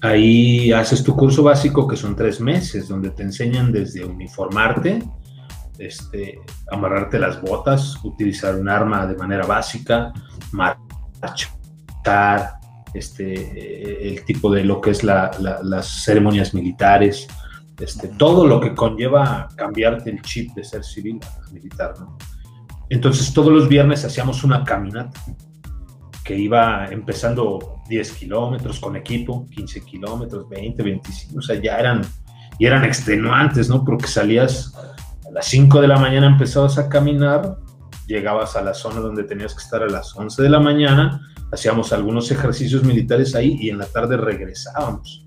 ahí 0.00 0.72
haces 0.72 1.02
tu 1.02 1.16
curso 1.16 1.42
básico 1.42 1.86
que 1.88 1.96
son 1.96 2.14
tres 2.14 2.40
meses, 2.40 2.88
donde 2.88 3.10
te 3.10 3.22
enseñan 3.22 3.72
desde 3.72 4.04
uniformarte, 4.04 5.02
este, 5.78 6.38
amarrarte 6.70 7.18
las 7.18 7.40
botas, 7.40 7.98
utilizar 8.04 8.54
un 8.54 8.68
arma 8.68 9.06
de 9.06 9.16
manera 9.16 9.46
básica, 9.46 10.12
marchar, 10.52 10.86
este, 12.94 14.08
el 14.08 14.24
tipo 14.24 14.50
de 14.50 14.64
lo 14.64 14.80
que 14.80 14.90
es 14.90 15.02
las 15.02 16.04
ceremonias 16.04 16.54
militares, 16.54 17.26
este, 17.80 18.08
todo 18.08 18.46
lo 18.46 18.60
que 18.60 18.74
conlleva 18.74 19.48
cambiarte 19.56 20.10
el 20.10 20.22
chip 20.22 20.54
de 20.54 20.64
ser 20.64 20.82
civil 20.84 21.20
a 21.24 21.50
militar, 21.52 21.94
¿no? 21.98 22.16
Entonces 22.88 23.32
todos 23.32 23.52
los 23.52 23.68
viernes 23.68 24.04
hacíamos 24.04 24.44
una 24.44 24.64
caminata 24.64 25.20
que 26.24 26.36
iba 26.36 26.86
empezando 26.86 27.82
10 27.88 28.12
kilómetros 28.12 28.80
con 28.80 28.96
equipo, 28.96 29.46
15 29.50 29.84
kilómetros, 29.84 30.48
20, 30.48 30.82
25, 30.82 31.38
o 31.38 31.42
sea, 31.42 31.60
ya 31.60 31.78
eran, 31.78 32.02
y 32.58 32.66
eran 32.66 32.84
extenuantes, 32.84 33.68
¿no? 33.68 33.84
Porque 33.84 34.06
salías 34.06 34.74
a 35.26 35.30
las 35.30 35.46
5 35.46 35.80
de 35.80 35.88
la 35.88 35.98
mañana, 35.98 36.26
empezabas 36.26 36.78
a 36.78 36.88
caminar, 36.88 37.58
llegabas 38.06 38.56
a 38.56 38.62
la 38.62 38.74
zona 38.74 39.00
donde 39.00 39.24
tenías 39.24 39.54
que 39.54 39.62
estar 39.62 39.82
a 39.82 39.88
las 39.88 40.16
11 40.16 40.42
de 40.42 40.50
la 40.50 40.58
mañana, 40.58 41.20
hacíamos 41.52 41.92
algunos 41.92 42.30
ejercicios 42.30 42.82
militares 42.82 43.34
ahí 43.34 43.56
y 43.60 43.70
en 43.70 43.78
la 43.78 43.86
tarde 43.86 44.16
regresábamos. 44.16 45.24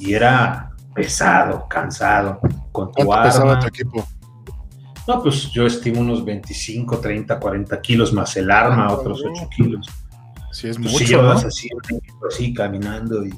Y 0.00 0.14
era 0.14 0.72
pesado, 0.94 1.66
cansado, 1.68 2.40
con 2.70 2.92
tu 2.92 3.12
arma. 3.12 3.58
tu 3.60 3.66
equipo? 3.68 4.06
No, 5.06 5.22
pues 5.22 5.50
yo 5.50 5.66
estimo 5.66 6.00
unos 6.00 6.24
25, 6.24 6.98
30, 6.98 7.40
40 7.40 7.80
kilos 7.80 8.12
más 8.12 8.36
el 8.36 8.50
arma, 8.50 8.86
ah, 8.86 8.94
otros 8.94 9.22
8 9.24 9.48
kilos. 9.56 9.86
Sí, 10.52 10.68
es 10.68 10.78
mucho, 10.78 10.98
si 10.98 11.06
llevas 11.06 11.44
así, 11.44 11.68
así 12.28 12.52
caminando 12.52 13.24
y 13.24 13.32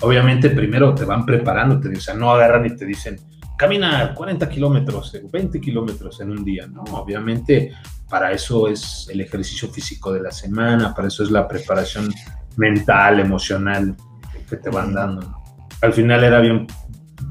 obviamente 0.00 0.50
primero 0.50 0.94
te 0.94 1.04
van 1.04 1.26
preparando, 1.26 1.80
te, 1.80 1.94
o 1.94 2.00
sea, 2.00 2.14
no 2.14 2.30
agarran 2.30 2.64
y 2.64 2.76
te 2.76 2.86
dicen, 2.86 3.20
camina 3.58 4.14
40 4.14 4.48
kilómetros, 4.48 5.14
20 5.30 5.60
kilómetros 5.60 6.20
en 6.20 6.30
un 6.30 6.44
día, 6.44 6.66
¿no? 6.66 6.82
Obviamente 6.92 7.72
para 8.08 8.32
eso 8.32 8.68
es 8.68 9.06
el 9.10 9.20
ejercicio 9.20 9.68
físico 9.68 10.12
de 10.12 10.20
la 10.20 10.30
semana, 10.30 10.94
para 10.94 11.08
eso 11.08 11.22
es 11.22 11.30
la 11.30 11.46
preparación 11.46 12.12
mental, 12.56 13.20
emocional 13.20 13.94
que 14.48 14.56
te 14.56 14.70
van 14.70 14.92
dando. 14.92 15.40
Al 15.82 15.92
final 15.92 16.24
era 16.24 16.40
bien 16.40 16.66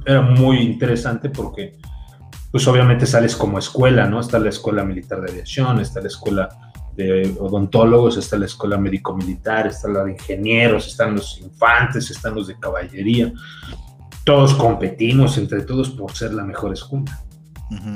era 0.09 0.21
muy 0.21 0.57
interesante 0.57 1.29
porque, 1.29 1.77
pues 2.51 2.67
obviamente 2.67 3.05
sales 3.05 3.35
como 3.35 3.59
escuela, 3.59 4.07
¿no? 4.07 4.19
Está 4.19 4.39
la 4.39 4.49
Escuela 4.49 4.83
Militar 4.83 5.21
de 5.21 5.31
Aviación, 5.31 5.79
está 5.79 6.01
la 6.01 6.07
Escuela 6.07 6.49
de 6.95 7.35
Odontólogos, 7.39 8.17
está 8.17 8.37
la 8.37 8.45
Escuela 8.45 8.77
Médico-Militar, 8.77 9.67
está 9.67 9.87
la 9.87 10.03
de 10.03 10.13
Ingenieros, 10.13 10.87
están 10.87 11.15
los 11.15 11.39
infantes, 11.39 12.09
están 12.09 12.35
los 12.35 12.47
de 12.47 12.57
Caballería. 12.59 13.31
Todos 14.23 14.53
competimos 14.55 15.37
entre 15.37 15.61
todos 15.61 15.91
por 15.91 16.11
ser 16.11 16.33
la 16.33 16.43
mejor 16.43 16.73
escuela. 16.73 17.21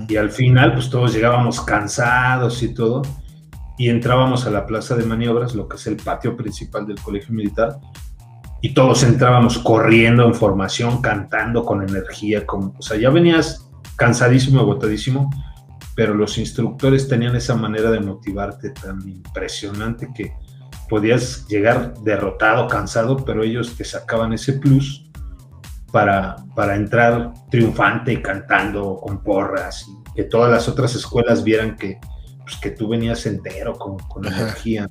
Y 0.07 0.15
al 0.15 0.29
final, 0.29 0.73
pues 0.73 0.89
todos 0.89 1.13
llegábamos 1.13 1.59
cansados 1.61 2.61
y 2.61 2.75
todo, 2.75 3.01
y 3.75 3.89
entrábamos 3.89 4.45
a 4.45 4.51
la 4.51 4.67
plaza 4.67 4.95
de 4.95 5.03
maniobras, 5.03 5.55
lo 5.55 5.67
que 5.67 5.77
es 5.77 5.87
el 5.87 5.97
patio 5.97 6.37
principal 6.37 6.85
del 6.85 7.01
Colegio 7.01 7.33
Militar, 7.33 7.79
y 8.63 8.73
todos 8.73 9.03
entrábamos 9.03 9.59
corriendo 9.59 10.25
en 10.25 10.33
formación, 10.33 11.01
cantando 11.01 11.65
con 11.65 11.81
energía, 11.87 12.45
con, 12.45 12.73
o 12.77 12.81
sea, 12.81 12.97
ya 12.97 13.09
venías 13.09 13.69
cansadísimo, 13.97 14.61
agotadísimo, 14.61 15.29
pero 15.97 16.13
los 16.13 16.37
instructores 16.37 17.09
tenían 17.09 17.35
esa 17.35 17.55
manera 17.55 17.91
de 17.91 17.99
motivarte 17.99 18.69
tan 18.69 19.01
impresionante 19.05 20.07
que 20.15 20.33
podías 20.87 21.45
llegar 21.49 21.93
derrotado, 22.05 22.69
cansado, 22.69 23.17
pero 23.17 23.43
ellos 23.43 23.75
te 23.75 23.83
sacaban 23.83 24.31
ese 24.31 24.53
plus 24.53 25.11
para, 25.91 26.37
para 26.55 26.77
entrar 26.77 27.33
triunfante, 27.51 28.21
cantando 28.21 28.97
con 29.03 29.21
porras, 29.23 29.85
y 29.89 30.13
que 30.15 30.23
todas 30.23 30.49
las 30.49 30.69
otras 30.69 30.95
escuelas 30.95 31.43
vieran 31.43 31.75
que, 31.75 31.99
pues, 32.45 32.55
que 32.61 32.71
tú 32.71 32.87
venías 32.87 33.25
entero, 33.25 33.73
con, 33.73 33.97
con 33.99 34.25
energía. 34.25 34.87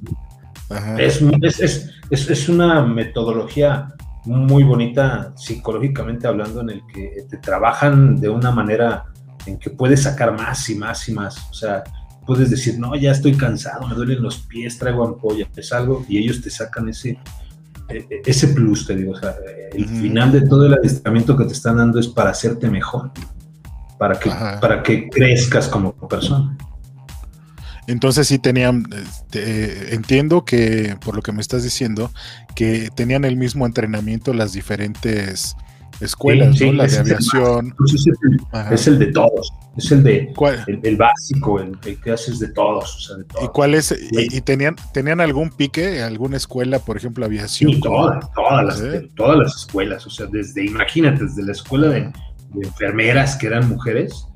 Es, 0.99 1.21
es, 1.61 1.91
es, 2.11 2.49
una 2.49 2.83
metodología 2.83 3.95
muy 4.25 4.63
bonita 4.63 5.33
psicológicamente 5.37 6.27
hablando 6.27 6.61
en 6.61 6.71
el 6.71 6.83
que 6.93 7.27
te 7.29 7.39
trabajan 7.39 8.21
de 8.21 8.29
una 8.29 8.51
manera 8.51 9.05
en 9.47 9.59
que 9.59 9.71
puedes 9.71 10.03
sacar 10.03 10.33
más 10.33 10.69
y 10.69 10.75
más 10.77 11.09
y 11.09 11.13
más. 11.13 11.51
O 11.51 11.55
sea, 11.55 11.83
puedes 12.27 12.51
decir, 12.51 12.79
no, 12.79 12.95
ya 12.95 13.13
estoy 13.13 13.35
cansado, 13.35 13.87
me 13.87 13.95
duelen 13.95 14.23
los 14.23 14.39
pies, 14.39 14.79
traigo 14.79 15.05
ampolla, 15.05 15.49
es 15.57 15.73
algo, 15.73 16.05
y 16.09 16.19
ellos 16.19 16.41
te 16.41 16.51
sacan 16.51 16.89
ese, 16.89 17.19
e, 17.89 17.97
e, 17.97 18.23
ese 18.25 18.49
plus, 18.49 18.87
te 18.87 18.95
digo. 18.95 19.13
O 19.13 19.17
sea, 19.17 19.35
el 19.73 19.87
final 19.87 20.33
de 20.33 20.43
todo 20.43 20.67
el 20.67 20.75
adiestramiento 20.75 21.37
que 21.37 21.45
te 21.45 21.53
están 21.53 21.77
dando 21.77 21.99
es 21.99 22.09
para 22.09 22.31
hacerte 22.31 22.69
mejor, 22.69 23.11
para 23.99 24.19
que, 24.19 24.31
para 24.61 24.83
que 24.83 25.09
crezcas 25.09 25.69
como 25.69 25.93
persona. 26.09 26.57
Entonces 27.89 28.29
sí 28.29 28.39
tenían, 28.39 28.85
este, 28.93 29.95
entiendo 29.95 30.45
que 30.45 30.97
por 31.05 31.17
lo 31.17 31.23
que 31.23 31.33
me 31.33 31.41
estás 31.41 31.65
diciendo, 31.65 32.13
que 32.55 32.91
tenían 32.95 33.25
el 33.25 33.37
mismo 33.37 33.67
entrenamiento 33.67 34.33
las 34.35 34.53
diferentes 34.53 35.57
escuelas, 36.01 36.57
Sí, 36.57 36.67
¿no? 36.67 36.71
sí, 36.71 36.77
La 36.77 36.87
de 36.87 36.99
aviación. 36.99 37.75
Es, 37.85 38.07
el, 38.07 38.73
es 38.75 38.87
el 38.87 38.99
de 38.99 39.07
todos, 39.07 39.53
es 39.77 39.91
el 39.93 40.03
de 40.03 40.33
¿Cuál- 40.35 40.65
el, 40.69 40.81
el 40.83 40.97
básico, 40.97 41.61
el, 41.61 41.77
el 41.85 42.01
que 42.01 42.13
haces 42.13 42.39
de 42.39 42.49
todos, 42.49 42.97
o 42.97 43.01
sea, 43.01 43.17
de 43.17 43.25
todos. 43.25 43.45
¿Y 43.45 43.49
cuál 43.49 43.75
es? 43.75 43.93
¿Y, 44.13 44.37
y 44.37 44.41
tenían, 44.41 44.77
tenían 44.93 45.21
algún 45.21 45.51
pique? 45.51 46.03
¿Alguna 46.03 46.37
escuela, 46.37 46.79
por 46.79 46.97
ejemplo, 46.97 47.25
aviación? 47.25 47.73
Sí, 47.73 47.81
todas, 47.81 48.25
todas 48.33 48.65
las, 48.65 49.05
todas 49.17 49.39
las 49.39 49.57
escuelas, 49.57 50.07
o 50.07 50.11
sea, 50.11 50.27
desde, 50.27 50.65
imagínate, 50.67 51.25
desde 51.25 51.43
la 51.45 51.53
escuela 51.53 51.89
de, 51.89 52.01
de 52.55 52.67
enfermeras 52.67 53.37
que 53.37 53.47
eran 53.49 53.69
mujeres, 53.69 54.27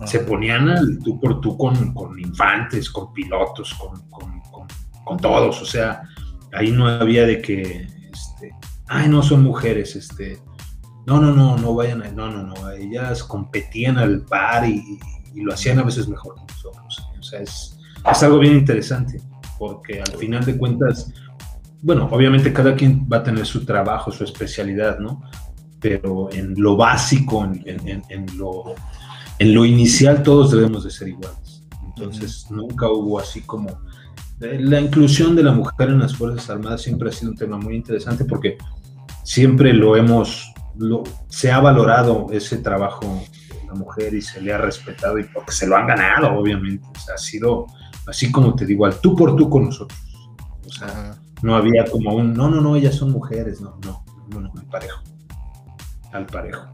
Ajá. 0.00 0.06
se 0.06 0.20
ponían 0.20 0.68
al 0.68 0.98
tú 1.04 1.20
por 1.20 1.40
tú 1.40 1.56
con, 1.56 1.92
con 1.94 2.18
infantes, 2.18 2.90
con 2.90 3.12
pilotos, 3.12 3.74
con, 3.74 4.00
con- 4.10 4.40
con- 5.04 5.18
todos, 5.18 5.60
o 5.60 5.64
sea, 5.64 6.02
ahí 6.52 6.70
no 6.70 6.86
había 6.86 7.26
de 7.26 7.42
que, 7.42 7.88
este, 8.12 8.52
ay, 8.86 9.08
no 9.08 9.22
son 9.22 9.42
mujeres, 9.42 9.96
este, 9.96 10.38
no, 11.06 11.20
no, 11.20 11.32
no, 11.32 11.56
no 11.56 11.74
vayan, 11.74 12.02
a, 12.04 12.10
no, 12.12 12.30
no, 12.30 12.44
no, 12.44 12.70
ellas 12.70 13.24
competían 13.24 13.98
al 13.98 14.20
par 14.22 14.68
y, 14.68 15.00
y 15.34 15.40
lo 15.42 15.52
hacían 15.52 15.80
a 15.80 15.82
veces 15.82 16.06
mejor 16.08 16.36
que 16.36 16.52
nosotros, 16.52 17.08
o 17.18 17.22
sea, 17.22 17.40
es, 17.40 17.76
es 18.08 18.22
algo 18.22 18.38
bien 18.38 18.54
interesante, 18.56 19.20
porque 19.58 20.00
al 20.00 20.12
final 20.16 20.44
de 20.44 20.56
cuentas, 20.56 21.12
bueno, 21.82 22.08
obviamente 22.12 22.52
cada 22.52 22.76
quien 22.76 23.08
va 23.12 23.16
a 23.18 23.22
tener 23.24 23.44
su 23.46 23.64
trabajo, 23.64 24.12
su 24.12 24.22
especialidad, 24.22 24.98
¿no? 25.00 25.22
Pero 25.80 26.28
en 26.32 26.54
lo 26.56 26.76
básico, 26.76 27.42
en, 27.44 27.62
en- 27.66 27.88
en- 27.88 28.02
en 28.10 28.38
lo, 28.38 28.74
en 29.40 29.54
lo 29.54 29.64
inicial, 29.64 30.22
todos 30.22 30.52
debemos 30.52 30.84
de 30.84 30.90
ser 30.90 31.08
iguales. 31.08 31.64
Entonces, 31.86 32.46
nunca 32.50 32.88
hubo 32.88 33.18
así 33.18 33.40
como... 33.40 33.68
eh, 34.40 34.58
La 34.60 34.80
inclusión 34.80 35.34
de 35.34 35.42
la 35.42 35.52
mujer 35.52 35.88
en 35.88 35.98
las 35.98 36.14
Fuerzas 36.14 36.48
Armadas 36.50 36.82
siempre 36.82 37.08
ha 37.08 37.12
sido 37.12 37.32
un 37.32 37.38
tema 37.38 37.56
muy 37.56 37.74
interesante 37.74 38.26
porque 38.26 38.58
siempre 39.24 39.72
lo 39.72 39.96
hemos, 39.96 40.52
lo, 40.76 41.04
se 41.28 41.50
ha 41.50 41.58
valorado 41.58 42.26
ese 42.30 42.58
trabajo 42.58 43.22
de 43.50 43.66
la 43.66 43.74
mujer 43.74 44.12
y 44.12 44.20
se 44.20 44.42
le 44.42 44.52
ha 44.52 44.58
respetado 44.58 45.18
y 45.18 45.24
porque 45.24 45.52
se 45.52 45.66
lo 45.66 45.74
han 45.74 45.86
ganado, 45.86 46.38
obviamente. 46.38 46.86
O 46.94 47.00
sea, 47.00 47.14
ha 47.14 47.18
sido 47.18 47.66
así 48.06 48.30
como 48.30 48.54
te 48.54 48.66
digo, 48.66 48.84
al 48.84 49.00
tú 49.00 49.16
por 49.16 49.36
tú 49.36 49.48
con 49.48 49.64
nosotros. 49.64 49.98
O 50.66 50.70
sea, 50.70 51.14
no 51.42 51.56
había 51.56 51.86
como 51.86 52.14
un, 52.14 52.34
no, 52.34 52.50
no, 52.50 52.60
no, 52.60 52.76
ellas 52.76 52.94
son 52.94 53.10
mujeres, 53.10 53.62
no, 53.62 53.78
no, 53.86 54.04
no, 54.28 54.40
no, 54.42 54.52
al 54.54 54.66
parejo. 54.66 55.00
Al 56.12 56.26
parejo. 56.26 56.66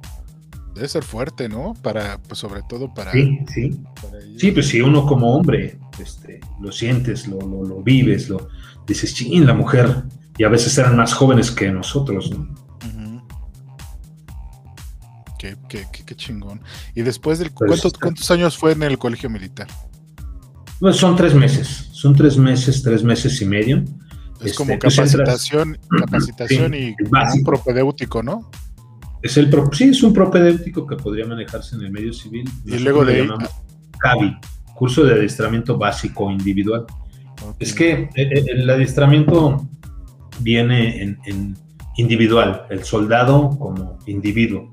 Debe 0.76 0.88
ser 0.88 1.02
fuerte, 1.02 1.48
¿no? 1.48 1.74
Para, 1.82 2.18
pues 2.18 2.38
sobre 2.38 2.62
todo 2.68 2.92
para. 2.94 3.10
Sí, 3.12 3.38
sí. 3.52 3.70
para. 4.00 4.18
Sí, 4.38 4.52
pues 4.52 4.68
si 4.68 4.80
uno 4.80 5.04
como 5.06 5.34
hombre 5.34 5.78
este, 5.98 6.38
lo 6.60 6.70
sientes, 6.70 7.26
lo, 7.26 7.38
lo, 7.40 7.64
lo 7.64 7.82
vives, 7.82 8.28
lo 8.28 8.48
dices, 8.86 9.14
ching, 9.14 9.44
la 9.46 9.54
mujer, 9.54 10.04
y 10.38 10.44
a 10.44 10.48
veces 10.48 10.76
eran 10.78 10.96
más 10.96 11.12
jóvenes 11.14 11.50
que 11.50 11.70
nosotros, 11.72 12.30
¿no? 12.30 12.54
Qué, 15.38 15.56
qué- 15.68 15.86
qué- 15.92 16.04
qué 16.04 16.14
chingón. 16.14 16.60
Y 16.94 17.02
después 17.02 17.38
del. 17.38 17.50
Pues, 17.52 17.68
¿cuántos, 17.68 17.92
cuántos 18.00 18.30
años 18.30 18.56
fue 18.56 18.72
en 18.72 18.82
el 18.82 18.98
colegio 18.98 19.28
militar? 19.28 19.66
Pues 20.80 20.96
son 20.96 21.14
tres 21.16 21.34
meses, 21.34 21.88
son 21.92 22.14
tres 22.14 22.36
meses, 22.36 22.82
tres 22.82 23.02
meses 23.02 23.40
y 23.42 23.44
medio. 23.46 23.82
Es 24.40 24.46
Este, 24.46 24.56
como 24.56 24.78
pues 24.78 24.98
entras- 24.98 25.12
capacitación, 25.12 25.78
capacitación 25.98 26.72
Sí, 26.72 26.94
y 27.00 27.38
un 27.38 27.44
propedéutico, 27.44 28.22
¿no? 28.22 28.50
Es 29.26 29.36
el 29.36 29.50
pro- 29.50 29.68
sí, 29.72 29.84
es 29.90 30.02
un 30.02 30.12
propedéutico 30.12 30.86
que 30.86 30.96
podría 30.96 31.26
manejarse 31.26 31.76
en 31.76 31.82
el 31.82 31.90
medio 31.90 32.12
civil. 32.12 32.48
Y 32.64 32.78
luego 32.78 33.04
de 33.04 33.12
ahí- 33.22 33.28
CABI, 33.98 34.36
curso 34.74 35.04
de 35.04 35.14
adiestramiento 35.14 35.76
básico 35.78 36.30
individual. 36.30 36.84
Es 37.58 37.72
que 37.74 37.92
eh, 37.92 38.08
eh, 38.14 38.44
el 38.48 38.68
adiestramiento 38.70 39.66
viene 40.40 41.02
en, 41.02 41.18
en 41.26 41.56
individual, 41.96 42.62
el 42.70 42.84
soldado 42.84 43.50
como 43.58 43.98
individuo. 44.06 44.70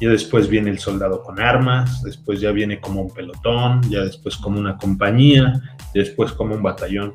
Ya 0.00 0.08
después 0.10 0.48
viene 0.48 0.70
el 0.70 0.78
soldado 0.78 1.22
con 1.22 1.40
armas, 1.40 2.02
después 2.02 2.40
ya 2.40 2.50
viene 2.50 2.80
como 2.80 3.02
un 3.02 3.10
pelotón, 3.12 3.82
ya 3.88 4.00
después 4.00 4.36
como 4.36 4.58
una 4.58 4.76
compañía, 4.76 5.60
después 5.94 6.32
como 6.32 6.54
un 6.54 6.62
batallón. 6.62 7.14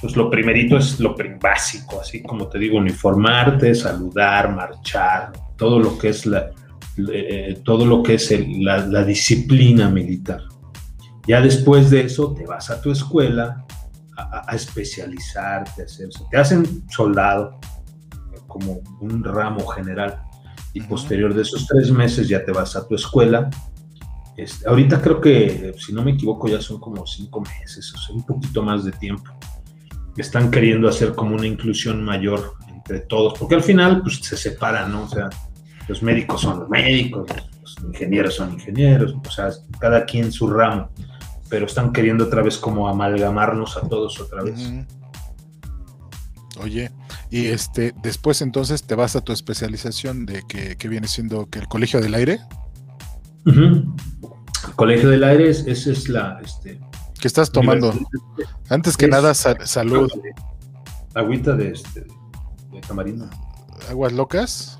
Pues 0.00 0.16
lo 0.16 0.30
primerito 0.30 0.78
es 0.78 0.98
lo 0.98 1.14
básico, 1.40 2.00
así 2.00 2.22
como 2.22 2.48
te 2.48 2.58
digo, 2.58 2.78
uniformarte, 2.78 3.74
saludar, 3.74 4.54
marchar, 4.54 5.32
todo 5.56 5.78
lo 5.78 5.98
que 5.98 6.08
es 6.08 6.24
la, 6.24 6.50
eh, 7.12 7.60
todo 7.64 7.84
lo 7.84 8.02
que 8.02 8.14
es 8.14 8.30
el- 8.30 8.64
la, 8.64 8.78
la 8.86 9.04
disciplina 9.04 9.90
militar. 9.90 10.42
Ya 11.26 11.40
después 11.42 11.90
de 11.90 12.00
eso 12.02 12.32
te 12.32 12.46
vas 12.46 12.70
a 12.70 12.80
tu 12.80 12.90
escuela 12.90 13.64
a, 14.16 14.50
a- 14.50 14.56
especializarte, 14.56 15.82
a 15.82 15.84
hacer 15.84 16.08
eso. 16.08 16.26
Te 16.30 16.38
hacen 16.38 16.82
soldado 16.88 17.58
como 18.46 18.80
un 19.00 19.22
ramo 19.22 19.66
general 19.66 20.22
y 20.72 20.80
posterior 20.80 21.34
de 21.34 21.42
esos 21.42 21.66
tres 21.66 21.90
meses 21.92 22.26
ya 22.28 22.42
te 22.44 22.52
vas 22.52 22.74
a 22.74 22.86
tu 22.88 22.94
escuela. 22.94 23.50
Este, 24.36 24.66
ahorita 24.66 25.00
creo 25.02 25.20
que, 25.20 25.74
si 25.78 25.92
no 25.92 26.02
me 26.02 26.12
equivoco, 26.12 26.48
ya 26.48 26.60
son 26.60 26.80
como 26.80 27.06
cinco 27.06 27.42
meses, 27.42 27.92
o 27.94 27.98
sea, 27.98 28.14
un 28.14 28.24
poquito 28.24 28.62
más 28.62 28.84
de 28.84 28.92
tiempo. 28.92 29.30
Están 30.16 30.50
queriendo 30.50 30.88
hacer 30.88 31.14
como 31.14 31.34
una 31.34 31.46
inclusión 31.46 32.04
mayor 32.04 32.54
entre 32.74 33.00
todos, 33.00 33.38
porque 33.38 33.54
al 33.54 33.62
final 33.62 34.02
pues 34.02 34.16
se 34.16 34.36
separan, 34.36 34.92
¿no? 34.92 35.04
O 35.04 35.08
sea, 35.08 35.30
los 35.88 36.02
médicos 36.02 36.42
son 36.42 36.60
los 36.60 36.68
médicos, 36.68 37.28
los 37.60 37.76
ingenieros 37.84 38.34
son 38.34 38.52
ingenieros, 38.52 39.14
o 39.26 39.30
sea, 39.30 39.50
cada 39.78 40.04
quien 40.04 40.32
su 40.32 40.48
ramo, 40.48 40.90
pero 41.48 41.66
están 41.66 41.92
queriendo 41.92 42.24
otra 42.24 42.42
vez 42.42 42.58
como 42.58 42.88
amalgamarnos 42.88 43.76
a 43.76 43.88
todos 43.88 44.20
otra 44.20 44.42
vez. 44.42 44.60
Oye, 46.60 46.90
y 47.30 47.46
este, 47.46 47.94
después 48.02 48.42
entonces 48.42 48.82
te 48.82 48.94
vas 48.94 49.16
a 49.16 49.22
tu 49.22 49.32
especialización 49.32 50.26
de 50.26 50.42
que, 50.48 50.76
que 50.76 50.88
viene 50.88 51.08
siendo 51.08 51.48
que 51.48 51.60
el 51.60 51.68
colegio 51.68 52.00
del 52.00 52.14
aire. 52.14 52.40
El 53.46 54.74
Colegio 54.76 55.08
del 55.08 55.24
Aire 55.24 55.48
es, 55.48 55.66
esa 55.66 55.92
es 55.92 56.08
la... 56.08 56.40
Este, 56.44 56.78
que 57.20 57.28
estás 57.28 57.50
tomando. 57.52 57.92
Antes 58.68 58.96
que 58.96 59.04
es- 59.06 59.10
nada, 59.10 59.34
sa- 59.34 59.64
salud. 59.66 60.10
Agüita 61.14 61.54
de, 61.54 61.70
este, 61.72 62.06
de 62.72 62.80
tamarindo. 62.86 63.28
Aguas 63.88 64.12
locas. 64.12 64.76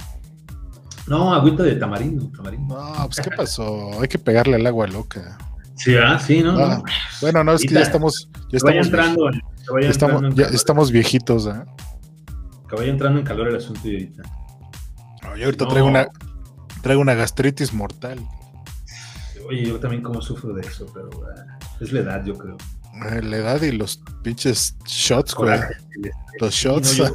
No, 1.06 1.34
agüita 1.34 1.62
de 1.64 1.74
tamarindo. 1.76 2.30
tamarindo. 2.36 2.76
No, 2.76 3.06
pues 3.06 3.20
qué 3.20 3.30
pasó. 3.36 4.00
Hay 4.00 4.08
que 4.08 4.18
pegarle 4.18 4.56
al 4.56 4.66
agua 4.66 4.86
loca. 4.86 5.38
Sí, 5.74 5.94
ah, 5.96 6.18
sí, 6.18 6.42
no. 6.42 6.58
Ah, 6.58 6.76
no. 6.76 6.84
Bueno, 7.20 7.42
no, 7.42 7.52
es 7.52 7.62
que 7.62 7.74
ya 7.74 7.80
estamos, 7.80 8.28
ya 8.52 8.58
vaya 8.62 8.80
estamos, 8.80 8.86
entrando, 8.86 9.24
vaya 9.24 9.40
ya 9.86 9.90
estamos, 9.90 10.12
entrando 10.14 10.28
en 10.28 10.34
ya 10.34 10.42
calor, 10.44 10.54
estamos 10.54 10.90
viejitos, 10.92 11.46
¿eh? 11.46 11.64
que 12.68 12.76
vaya 12.76 12.90
entrando 12.90 13.18
en 13.18 13.24
calor 13.24 13.48
el 13.48 13.56
asunto 13.56 13.80
y 13.88 13.92
ahorita. 13.94 14.22
No, 15.22 15.36
yo 15.36 15.44
ahorita 15.46 15.64
No. 15.64 15.70
traigo 15.70 15.88
una, 15.88 16.06
traigo 16.82 17.00
una 17.02 17.14
gastritis 17.14 17.72
mortal. 17.72 18.20
Oye, 19.50 19.64
yo 19.64 19.80
también 19.80 20.00
como 20.00 20.22
sufro 20.22 20.54
de 20.54 20.60
eso, 20.60 20.86
pero 20.94 21.10
ah, 21.26 21.58
es 21.80 21.92
la 21.92 22.00
edad, 22.00 22.24
yo 22.24 22.38
creo. 22.38 22.56
Eh, 23.10 23.20
La 23.22 23.38
edad 23.38 23.60
y 23.62 23.72
los 23.72 24.00
pinches 24.22 24.76
shots, 24.86 25.34
güey. 25.34 25.58
Los 26.40 26.64
no, 26.64 26.80
shots. 26.80 26.96
yo-. 26.96 27.12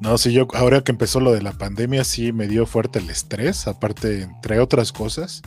No, 0.00 0.16
sí, 0.16 0.32
yo 0.32 0.46
ahora 0.54 0.82
que 0.82 0.92
empezó 0.92 1.18
lo 1.18 1.32
de 1.32 1.42
la 1.42 1.50
pandemia, 1.52 2.04
sí 2.04 2.32
me 2.32 2.46
dio 2.46 2.66
fuerte 2.66 3.00
el 3.00 3.10
estrés, 3.10 3.66
aparte, 3.66 4.22
entre 4.22 4.60
otras 4.60 4.92
cosas. 4.92 5.42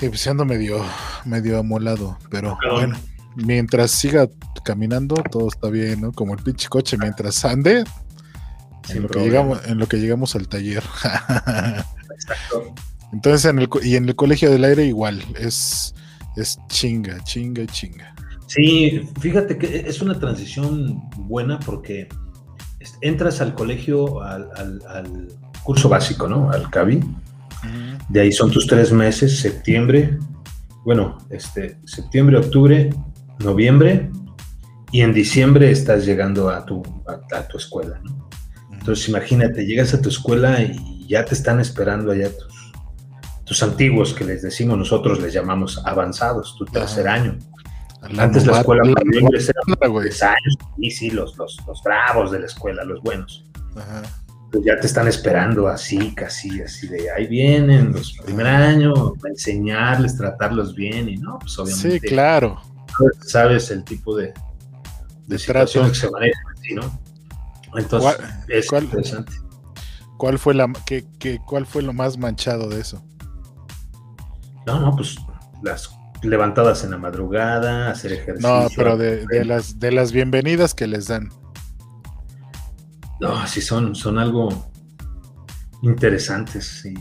Y 0.00 0.08
pues 0.08 0.26
ando 0.26 0.44
medio, 0.44 0.84
medio 1.24 1.60
amolado, 1.60 2.18
pero 2.30 2.58
bueno, 2.72 2.98
mientras 3.36 3.92
siga 3.92 4.28
caminando, 4.64 5.14
todo 5.30 5.46
está 5.46 5.70
bien, 5.70 6.00
¿no? 6.00 6.10
Como 6.10 6.34
el 6.34 6.42
pinche 6.42 6.68
coche, 6.68 6.96
mientras 6.98 7.44
ande, 7.44 7.84
en 8.88 9.02
lo, 9.02 9.08
que 9.08 9.20
llegamos, 9.20 9.64
en 9.66 9.78
lo 9.78 9.86
que 9.86 9.98
llegamos 9.98 10.34
al 10.34 10.48
taller. 10.48 10.82
Exacto. 12.16 12.74
Entonces, 13.12 13.44
en 13.50 13.58
el, 13.60 13.68
y 13.82 13.96
en 13.96 14.08
el 14.08 14.16
colegio 14.16 14.50
del 14.50 14.64
aire 14.64 14.84
igual, 14.84 15.22
es, 15.38 15.94
es 16.36 16.58
chinga, 16.68 17.22
chinga 17.24 17.62
y 17.62 17.66
chinga. 17.66 18.14
Sí, 18.48 19.08
fíjate 19.20 19.56
que 19.58 19.84
es 19.86 20.02
una 20.02 20.18
transición 20.18 21.00
buena 21.16 21.58
porque 21.60 22.08
entras 23.00 23.40
al 23.40 23.54
colegio, 23.54 24.20
al, 24.22 24.48
al- 24.56 24.82
al 24.88 25.28
curso 25.62 25.88
básico, 25.88 26.28
¿no? 26.28 26.50
Al 26.50 26.68
CABI. 26.70 27.00
De 28.08 28.20
ahí 28.20 28.30
son 28.32 28.50
tus 28.52 28.66
tres 28.66 28.92
meses, 28.92 29.40
septiembre, 29.40 30.18
bueno, 30.84 31.18
este, 31.30 31.78
septiembre, 31.84 32.36
octubre, 32.36 32.90
noviembre, 33.40 34.10
y 34.92 35.00
en 35.00 35.12
diciembre 35.12 35.70
estás 35.72 36.06
llegando 36.06 36.48
a 36.48 36.64
tu, 36.64 36.82
a, 37.08 37.36
a 37.36 37.48
tu 37.48 37.56
escuela, 37.58 38.00
¿no? 38.04 38.25
Entonces 38.86 39.08
imagínate, 39.08 39.66
llegas 39.66 39.92
a 39.94 40.00
tu 40.00 40.10
escuela 40.10 40.62
y 40.62 41.08
ya 41.08 41.24
te 41.24 41.34
están 41.34 41.58
esperando 41.58 42.12
allá 42.12 42.30
tus, 42.30 42.72
tus 43.44 43.60
antiguos, 43.64 44.14
que 44.14 44.22
les 44.24 44.42
decimos 44.42 44.78
nosotros, 44.78 45.20
les 45.20 45.32
llamamos 45.32 45.82
avanzados, 45.84 46.54
tu 46.56 46.64
tercer 46.66 47.08
Ajá. 47.08 47.16
año. 47.20 47.36
La 48.12 48.22
Antes 48.22 48.46
la 48.46 48.60
escuela 48.60 48.84
la 48.84 49.20
ingresé 49.20 49.52
novata, 49.66 49.88
güey. 49.88 50.06
tres 50.08 50.22
años, 50.22 50.54
y 50.78 50.92
sí, 50.92 51.10
los, 51.10 51.36
los, 51.36 51.56
los 51.66 51.82
bravos 51.82 52.30
de 52.30 52.38
la 52.38 52.46
escuela, 52.46 52.84
los 52.84 53.02
buenos. 53.02 53.44
Ajá. 53.74 54.02
Pues 54.52 54.64
ya 54.64 54.78
te 54.78 54.86
están 54.86 55.08
esperando 55.08 55.66
así, 55.66 56.14
casi, 56.14 56.62
así 56.62 56.86
de 56.86 57.10
ahí 57.10 57.26
vienen 57.26 57.90
los 57.92 58.12
primer 58.24 58.46
año, 58.46 59.14
para 59.14 59.30
enseñarles, 59.32 60.16
tratarlos 60.16 60.76
bien 60.76 61.08
y 61.08 61.16
no, 61.16 61.40
pues 61.40 61.58
obviamente 61.58 61.98
Sí, 61.98 62.06
claro. 62.06 62.60
sabes 63.22 63.72
el 63.72 63.82
tipo 63.82 64.16
de, 64.16 64.26
de 64.26 64.32
De 65.26 65.38
situación 65.40 65.88
que 65.88 65.96
se 65.96 66.08
maneja 66.08 66.38
así, 66.56 66.72
¿no? 66.72 67.05
Entonces, 67.76 68.16
¿Cuál- 68.16 68.44
es 68.48 68.68
cuál- 68.68 68.84
interesante. 68.84 69.32
¿Cuál 70.18 70.38
fue 70.38 70.54
la 70.54 70.72
qué, 70.86 71.06
qué- 71.18 71.38
cuál 71.46 71.66
fue 71.66 71.82
lo 71.82 71.92
más 71.92 72.16
manchado 72.16 72.68
de 72.70 72.80
eso? 72.80 73.04
No, 74.66 74.80
no, 74.80 74.96
pues 74.96 75.16
las 75.62 75.90
levantadas 76.22 76.82
en 76.84 76.92
la 76.92 76.96
madrugada, 76.98 77.90
hacer 77.90 78.12
ejercicio. 78.14 78.48
No, 78.48 78.66
pero 78.74 78.96
de, 78.96 79.26
de 79.26 79.44
las 79.44 79.78
de 79.78 79.92
las 79.92 80.12
bienvenidas 80.12 80.72
que 80.74 80.86
les 80.86 81.08
dan. 81.08 81.28
No, 83.20 83.46
sí 83.46 83.60
son, 83.60 83.94
son 83.94 84.18
algo 84.18 84.48
interesantes, 85.82 86.80
sí. 86.82 86.94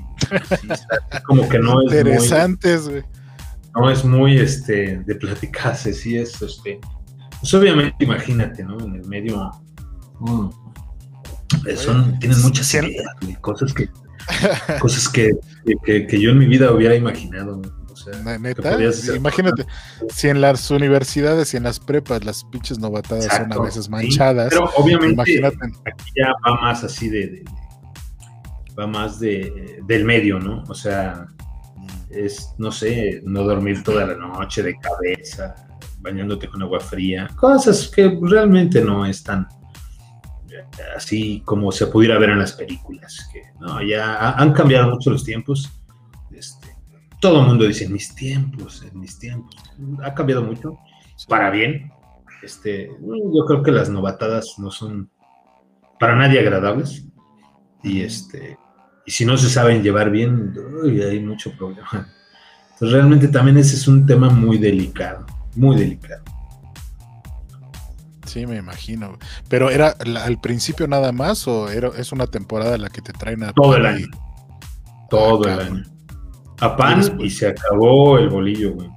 Sí, 0.59 0.67
está- 0.69 1.23
como 1.25 1.47
que 1.47 1.59
no 1.59 1.81
es 1.81 1.91
muy, 1.91 1.97
Interesantes, 1.97 2.89
güey. 2.89 3.03
no 3.75 3.89
es 3.89 4.03
muy 4.05 4.37
este 4.39 4.97
de 5.05 5.15
platicarse, 5.15 5.93
sí 5.93 6.17
es 6.17 6.41
este. 6.41 6.79
Pues 7.39 7.53
obviamente, 7.53 7.95
imagínate, 8.03 8.63
¿no? 8.63 8.77
En 8.79 8.95
el 8.95 9.05
medio. 9.07 9.51
Mm, 10.19 10.49
son, 11.75 12.19
tienen 12.19 12.41
muchas 12.41 12.73
ideas, 12.73 13.05
güey, 13.21 13.35
cosas 13.35 13.73
que, 13.73 13.89
cosas 14.79 15.09
que, 15.09 15.33
que, 15.83 16.07
que 16.07 16.19
yo 16.19 16.31
en 16.31 16.39
mi 16.39 16.47
vida 16.47 16.71
hubiera 16.71 16.95
imaginado. 16.95 17.61
O 17.91 17.95
sea, 17.95 18.37
Neta, 18.37 18.77
imagínate, 19.15 19.65
si 20.09 20.27
en 20.27 20.41
las 20.41 20.69
universidades 20.69 21.53
y 21.53 21.57
en 21.57 21.63
las 21.63 21.79
prepas 21.79 22.25
las 22.25 22.43
pinches 22.43 22.77
novatadas 22.77 23.25
son 23.33 23.53
a 23.53 23.59
veces 23.59 23.85
sí, 23.85 23.91
manchadas, 23.91 24.49
Pero 24.49 24.69
obviamente 24.75 25.13
imagínate. 25.13 25.57
aquí 25.85 26.11
ya 26.15 26.33
va 26.45 26.59
más 26.61 26.83
así 26.83 27.09
de, 27.09 27.45
va 28.77 28.85
más 28.85 29.19
de 29.19 29.81
del 29.87 30.03
medio, 30.03 30.39
¿no? 30.39 30.63
O 30.67 30.75
sea, 30.75 31.25
es, 32.09 32.53
no 32.57 32.71
sé, 32.71 33.21
no 33.25 33.43
dormir 33.43 33.83
toda 33.83 34.05
la 34.05 34.15
noche 34.15 34.61
de 34.61 34.75
cabeza, 34.77 35.55
bañándote 35.99 36.49
con 36.49 36.61
agua 36.61 36.79
fría, 36.79 37.29
cosas 37.35 37.87
que 37.87 38.17
realmente 38.21 38.81
no 38.81 39.05
es 39.05 39.23
tan 39.23 39.47
así 40.95 41.41
como 41.45 41.71
se 41.71 41.87
pudiera 41.87 42.17
ver 42.19 42.31
en 42.31 42.39
las 42.39 42.53
películas, 42.53 43.29
que 43.31 43.41
no, 43.59 43.81
ya 43.81 44.15
ha- 44.15 44.33
han 44.41 44.53
cambiado 44.53 44.89
mucho 44.91 45.09
los 45.11 45.23
tiempos. 45.23 45.71
Este, 46.31 46.75
todo 47.21 47.41
el 47.41 47.47
mundo 47.47 47.65
dice 47.65 47.85
en 47.85 47.93
mis 47.93 48.13
tiempos, 48.15 48.83
en 48.83 48.99
mis 48.99 49.17
tiempos. 49.19 49.55
Ha 50.03 50.13
cambiado 50.13 50.43
mucho, 50.43 50.77
para 51.27 51.49
bien. 51.49 51.91
Este, 52.43 52.89
yo 53.33 53.45
creo 53.45 53.63
que 53.63 53.71
las 53.71 53.89
novatadas 53.89 54.55
no 54.59 54.69
son 54.71 55.09
para 55.99 56.15
nadie 56.15 56.39
agradables. 56.39 57.05
Y 57.83 58.01
este, 58.01 58.57
y 59.05 59.11
si 59.11 59.25
no 59.25 59.37
se 59.37 59.49
saben 59.49 59.83
llevar 59.83 60.09
bien, 60.09 60.53
uy, 60.83 61.01
hay 61.01 61.19
mucho 61.19 61.51
problema. 61.57 62.09
Entonces 62.73 62.91
realmente 62.91 63.27
también 63.29 63.57
ese 63.57 63.75
es 63.75 63.87
un 63.87 64.05
tema 64.05 64.29
muy 64.29 64.57
delicado, 64.57 65.25
muy 65.55 65.77
delicado. 65.77 66.23
Sí, 68.35 68.45
me 68.45 68.57
imagino. 68.57 69.17
Pero 69.47 69.69
era 69.69 69.95
la- 70.05 70.25
al 70.25 70.41
principio 70.41 70.89
nada 70.89 71.13
más 71.13 71.47
o 71.47 71.69
era, 71.69 71.87
es 71.97 72.11
una 72.11 72.27
temporada 72.27 72.75
en 72.75 72.81
la 72.81 72.89
que 72.89 73.01
te 73.01 73.13
traen 73.13 73.43
a 73.43 73.53
Todo 73.53 73.77
el 73.77 73.83
y- 73.83 73.87
año. 73.87 74.07
Todo 75.09 75.47
Ah, 75.47 75.53
el 75.53 75.59
año. 75.61 75.83
A 76.59 76.75
pan 76.75 77.01
Y 77.21 77.29
se 77.29 77.47
acabó 77.47 78.17
el 78.17 78.27
bolillo, 78.29 78.73
güey. 78.73 78.89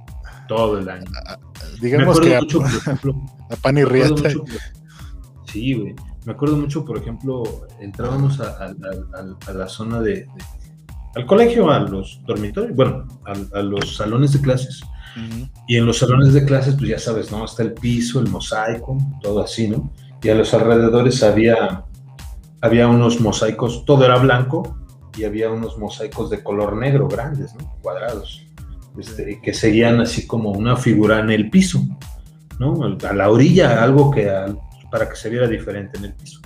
Todo 0.49 0.77
el 0.79 0.89
año. 0.89 1.05
Me 1.09 1.79
Digamos 1.79 2.17
acuerdo 2.17 2.29
que 2.29 2.35
a, 2.35 2.39
mucho, 2.41 2.59
por 2.59 2.67
ejemplo, 2.75 3.25
a 3.49 3.55
pan 3.55 3.77
y 3.77 3.83
riata. 3.85 4.11
mucho, 4.13 4.43
sí, 5.47 5.73
güey. 5.73 5.95
Me 6.25 6.33
acuerdo 6.33 6.57
mucho, 6.57 6.83
por 6.83 6.97
ejemplo, 6.97 7.43
entrábamos 7.79 8.41
a, 8.41 8.43
a- 8.49 8.65
a- 8.65 8.67
a- 8.67 9.51
a 9.51 9.53
la 9.53 9.67
zona 9.69 10.01
de, 10.01 10.15
de- 10.15 10.27
al 11.15 11.25
colegio, 11.25 11.71
a 11.71 11.79
los 11.79 12.19
dormitorios, 12.25 12.75
bueno, 12.75 13.07
a, 13.25 13.57
a 13.57 13.61
los 13.61 13.95
salones 13.95 14.33
de 14.33 14.41
clases. 14.41 14.81
Y 15.67 15.77
en 15.77 15.85
los 15.85 15.99
salones 15.99 16.33
de 16.33 16.45
clases, 16.45 16.75
pues 16.75 16.89
ya 16.89 16.99
sabes, 16.99 17.31
¿no? 17.31 17.45
Está 17.45 17.63
el 17.63 17.73
piso, 17.73 18.19
el 18.19 18.29
mosaico, 18.29 18.97
todo 19.21 19.41
así, 19.41 19.67
¿no? 19.67 19.91
Y 20.21 20.29
a 20.29 20.35
los 20.35 20.53
alrededores 20.53 21.23
había, 21.23 21.85
había 22.61 22.87
unos 22.87 23.21
mosaicos, 23.21 23.85
todo 23.85 24.05
era 24.05 24.17
blanco, 24.17 24.77
y 25.17 25.23
había 25.25 25.49
unos 25.49 25.77
mosaicos 25.77 26.29
de 26.29 26.43
color 26.43 26.75
negro 26.75 27.07
grandes, 27.07 27.53
¿no? 27.55 27.75
Cuadrados, 27.81 28.45
este, 28.97 29.39
que 29.41 29.53
seguían 29.53 30.01
así 30.01 30.25
como 30.25 30.51
una 30.51 30.75
figura 30.75 31.19
en 31.19 31.29
el 31.29 31.49
piso, 31.49 31.81
¿no? 32.59 32.97
A 33.07 33.13
la 33.13 33.29
orilla, 33.29 33.83
algo 33.83 34.11
que 34.11 34.31
para 34.91 35.07
que 35.09 35.15
se 35.15 35.29
viera 35.29 35.47
diferente 35.47 35.97
en 35.97 36.05
el 36.05 36.13
piso. 36.13 36.39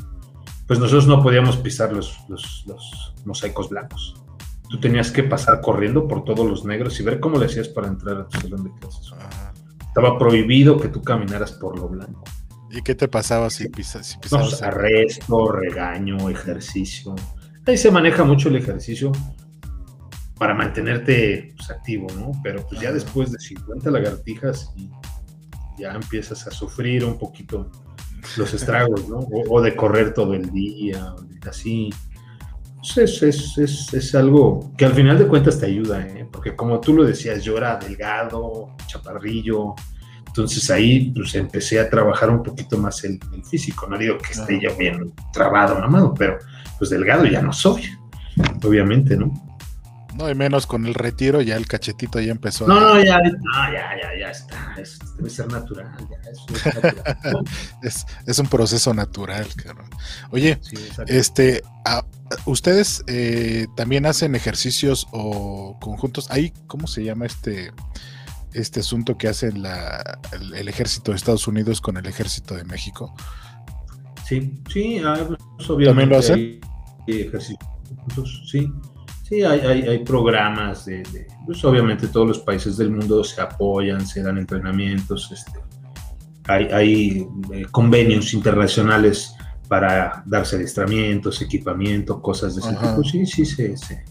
Pues 0.67 0.79
nosotros 0.79 1.07
no 1.07 1.21
podíamos 1.21 1.57
pisar 1.57 1.93
los, 1.93 2.17
los 2.27 3.13
mosaicos 3.25 3.69
blancos. 3.69 4.22
Tú 4.69 4.80
tenías 4.80 5.12
que 5.12 5.23
pasar 5.23 5.62
corriendo 5.62 6.08
por 6.08 6.23
todos 6.23 6.49
los 6.49 6.65
negros 6.65 6.99
y 6.99 7.04
ver 7.04 7.19
cómo 7.19 7.38
le 7.38 7.45
hacías 7.45 7.67
para 7.67 7.88
entrar 7.88 8.17
a 8.21 8.28
tu 8.28 8.39
salón 8.41 8.63
de 8.63 8.71
clases. 8.80 9.12
Ajá. 9.13 9.54
Estaba 9.88 10.17
prohibido 10.17 10.80
que 10.80 10.88
tú 10.88 11.02
caminaras 11.02 11.52
por 11.54 11.78
lo 11.78 11.88
blanco. 11.89 12.23
¿Y 12.71 12.82
qué 12.82 12.95
te 12.95 13.08
pasaba 13.08 13.52
si, 13.52 13.69
pisa- 13.69 14.02
si 14.02 14.15
No, 14.15 14.21
pisabas? 14.21 14.49
pues, 14.49 14.62
el- 14.62 14.67
arresto, 14.67 15.52
regaño, 15.52 16.30
ejercicio. 16.30 17.13
Ahí 17.67 17.78
se 17.78 17.91
maneja 17.91 18.23
mucho 18.23 18.49
el 18.49 18.56
ejercicio 18.56 19.12
para 20.38 20.56
mantenerte 20.56 21.54
pues, 21.56 21.69
activo, 21.69 22.08
¿no? 22.17 22.32
Pero 22.43 22.65
pues 22.67 22.82
ya 22.82 22.91
después 22.91 23.32
de 23.32 23.39
50 23.39 23.91
lagartijas 23.91 24.71
y 24.76 24.89
ya 25.80 25.91
empiezas 25.93 26.47
a 26.47 26.52
sufrir 26.52 27.06
un 27.06 27.17
poquito 27.19 27.69
los 28.38 28.54
estragos, 28.54 29.08
¿no? 29.08 29.17
O, 29.19 29.58
o 29.58 29.62
de 29.62 29.76
correr 29.76 30.13
todo 30.13 30.34
el 30.34 30.49
día, 30.49 31.13
así. 31.47 31.91
Es, 32.96 33.22
es, 33.24 33.58
es, 33.58 33.93
es 33.93 34.15
algo 34.15 34.72
que 34.78 34.86
al 34.86 34.93
final 34.93 35.17
de 35.17 35.28
cuentas 35.28 35.60
te 35.60 35.65
ayuda, 35.67 36.02
¿eh? 36.02 36.28
Porque 36.32 36.56
como 36.56 36.80
tú 36.82 36.93
lo 36.93 37.04
decías, 37.06 37.43
yo 37.43 37.58
era 37.58 37.78
delgado, 37.78 38.76
chaparrillo, 38.88 39.74
entonces 40.28 40.69
ahí 40.69 41.12
pues 41.15 41.34
empecé 41.36 41.80
a 41.80 41.89
trabajar 41.89 42.30
un 42.30 42.43
poquito 42.43 42.78
más 42.78 43.04
el, 43.06 43.19
el 43.34 43.43
físico. 43.46 43.88
No 43.88 43.98
digo 43.98 44.17
que 44.17 44.34
esté 44.34 44.60
ya 44.62 44.74
bien 44.76 45.13
trabado, 45.32 45.80
mamado, 45.80 46.13
pero 46.13 46.38
pues 46.78 46.89
delgado 46.89 47.26
ya 47.26 47.41
no 47.41 47.54
soy, 47.54 47.84
obviamente, 48.63 49.15
¿no? 49.15 49.32
No, 50.15 50.30
y 50.30 50.36
menos 50.36 50.67
con 50.67 50.86
el 50.86 50.93
retiro, 50.93 51.41
ya 51.41 51.56
el 51.56 51.65
cachetito 51.65 52.19
ya 52.19 52.32
empezó. 52.34 52.65
a- 52.65 52.67
No, 52.67 52.80
no, 52.80 53.04
ya, 53.04 53.17
no, 53.17 53.74
ya, 53.74 53.96
ya, 54.00 54.19
ya 54.19 54.30
está. 54.30 54.76
Es- 54.78 55.00
debe 55.17 55.30
ser 55.30 55.48
natural, 55.52 55.88
ya, 56.08 56.30
es 56.30 56.65
natural. 56.76 57.43
Es, 57.82 58.06
es 58.28 58.38
un 58.39 58.46
proceso 58.48 58.93
natural, 58.93 59.48
cabrón. 59.56 59.89
Oye, 60.30 60.60
Sí, 60.62 60.76
este, 61.08 61.63
a- 61.86 62.06
¿ustedes 62.45 63.03
eh, 63.07 63.67
también 63.75 64.05
hacen 64.05 64.36
ejercicios 64.36 65.07
o 65.12 65.77
conjuntos? 65.79 66.29
¿Ahí 66.31 66.53
cómo 66.67 66.88
se 66.88 67.03
llama 67.03 67.25
este, 67.25 67.71
este 68.53 68.79
asunto 68.81 69.17
que 69.17 69.27
hace 69.27 69.51
la, 69.53 70.19
el, 70.31 70.53
el 70.55 70.67
ejército 70.67 71.12
de 71.12 71.17
Estados 71.17 71.47
Unidos 71.47 71.81
con 71.81 71.97
el 71.97 72.05
ejército 72.05 72.55
de 72.55 72.63
México? 72.63 73.13
Sí, 74.25 74.62
sí, 74.71 74.99
ah, 75.03 75.17
pues, 75.27 75.69
obviamente 75.69 75.86
¿También 75.86 76.09
lo 76.09 76.17
hacen? 76.17 76.62
hay 77.07 77.21
ejercicios 77.21 77.59
sí, 78.49 78.71
sí, 79.27 79.43
hay, 79.43 79.59
hay, 79.59 79.81
hay 79.83 79.99
programas 80.03 80.86
de, 80.86 81.03
de- 81.12 81.27
pues 81.45 81.63
obviamente 81.65 82.07
todos 82.07 82.27
los 82.27 82.39
países 82.39 82.77
del 82.77 82.91
mundo 82.91 83.23
se 83.23 83.41
apoyan, 83.41 84.05
se 84.07 84.23
dan 84.23 84.38
entrenamientos, 84.38 85.29
este, 85.31 85.59
hay, 86.45 86.65
hay 86.67 87.27
eh, 87.53 87.65
convenios 87.71 88.33
internacionales 88.33 89.36
para 89.67 90.23
darse 90.26 90.56
adiestramientos, 90.58 91.41
equipamiento, 91.41 92.21
cosas 92.21 92.56
de 92.56 92.62
ese 92.62 92.69
Ajá. 92.69 92.95
tipo, 92.95 93.04
sí, 93.08 93.26
sí, 93.26 93.45
se, 93.45 93.76
se, 93.78 94.04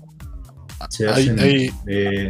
se 0.91 1.09
Hay- 1.09 1.29
hacen. 1.29 1.39
hay- 1.41 1.71
eh, 1.87 2.29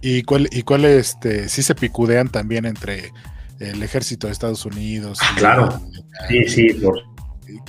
¿Y 0.00 0.22
cuál, 0.24 0.48
y 0.50 0.62
cuál 0.62 0.84
este, 0.84 1.48
sí 1.48 1.62
se 1.62 1.74
picudean 1.74 2.28
también 2.28 2.64
entre 2.64 3.12
el 3.60 3.82
ejército 3.82 4.26
de 4.26 4.32
Estados 4.32 4.64
Unidos? 4.66 5.18
Ah, 5.22 5.34
claro. 5.36 5.80
el- 6.28 6.48
sí, 6.48 6.72
sí, 6.72 6.80
por 6.80 6.98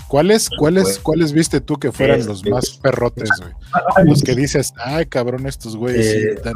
¿Cuáles, 0.07 0.49
cuáles, 0.49 0.97
cuáles 0.99 1.33
viste 1.33 1.59
tú 1.59 1.75
que 1.75 1.91
fueran 1.91 2.19
Este, 2.19 2.29
los 2.31 2.45
más 2.45 2.69
perrotes, 2.81 3.29
güey? 3.39 3.51
Ay, 3.97 4.05
Los 4.05 4.21
que 4.23 4.33
dices, 4.33 4.73
ay, 4.77 5.05
cabrón, 5.07 5.45
estos 5.45 5.75
güeyes 5.75 6.05
sí 6.09 6.17
Eh, 6.17 6.33
están- 6.35 6.55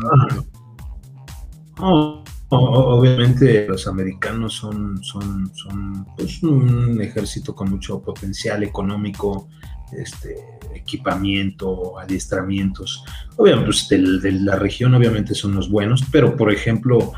No, 2.49 2.59
obviamente 2.59 3.67
los 3.67 3.87
americanos 3.87 4.53
son, 4.53 5.03
son, 5.03 5.53
son 5.53 6.05
pues, 6.15 6.41
un 6.43 7.01
ejército 7.01 7.53
con 7.53 7.69
mucho 7.69 8.01
potencial 8.01 8.63
económico, 8.63 9.49
este, 9.91 10.37
equipamiento, 10.73 11.99
adiestramientos. 11.99 13.03
Obviamente, 13.35 13.65
pues, 13.65 13.89
de, 13.89 14.31
la 14.31 14.55
región 14.55 14.95
obviamente 14.95 15.35
son 15.35 15.55
los 15.55 15.69
buenos, 15.69 16.03
pero 16.09 16.37
por 16.37 16.51
ejemplo, 16.53 17.11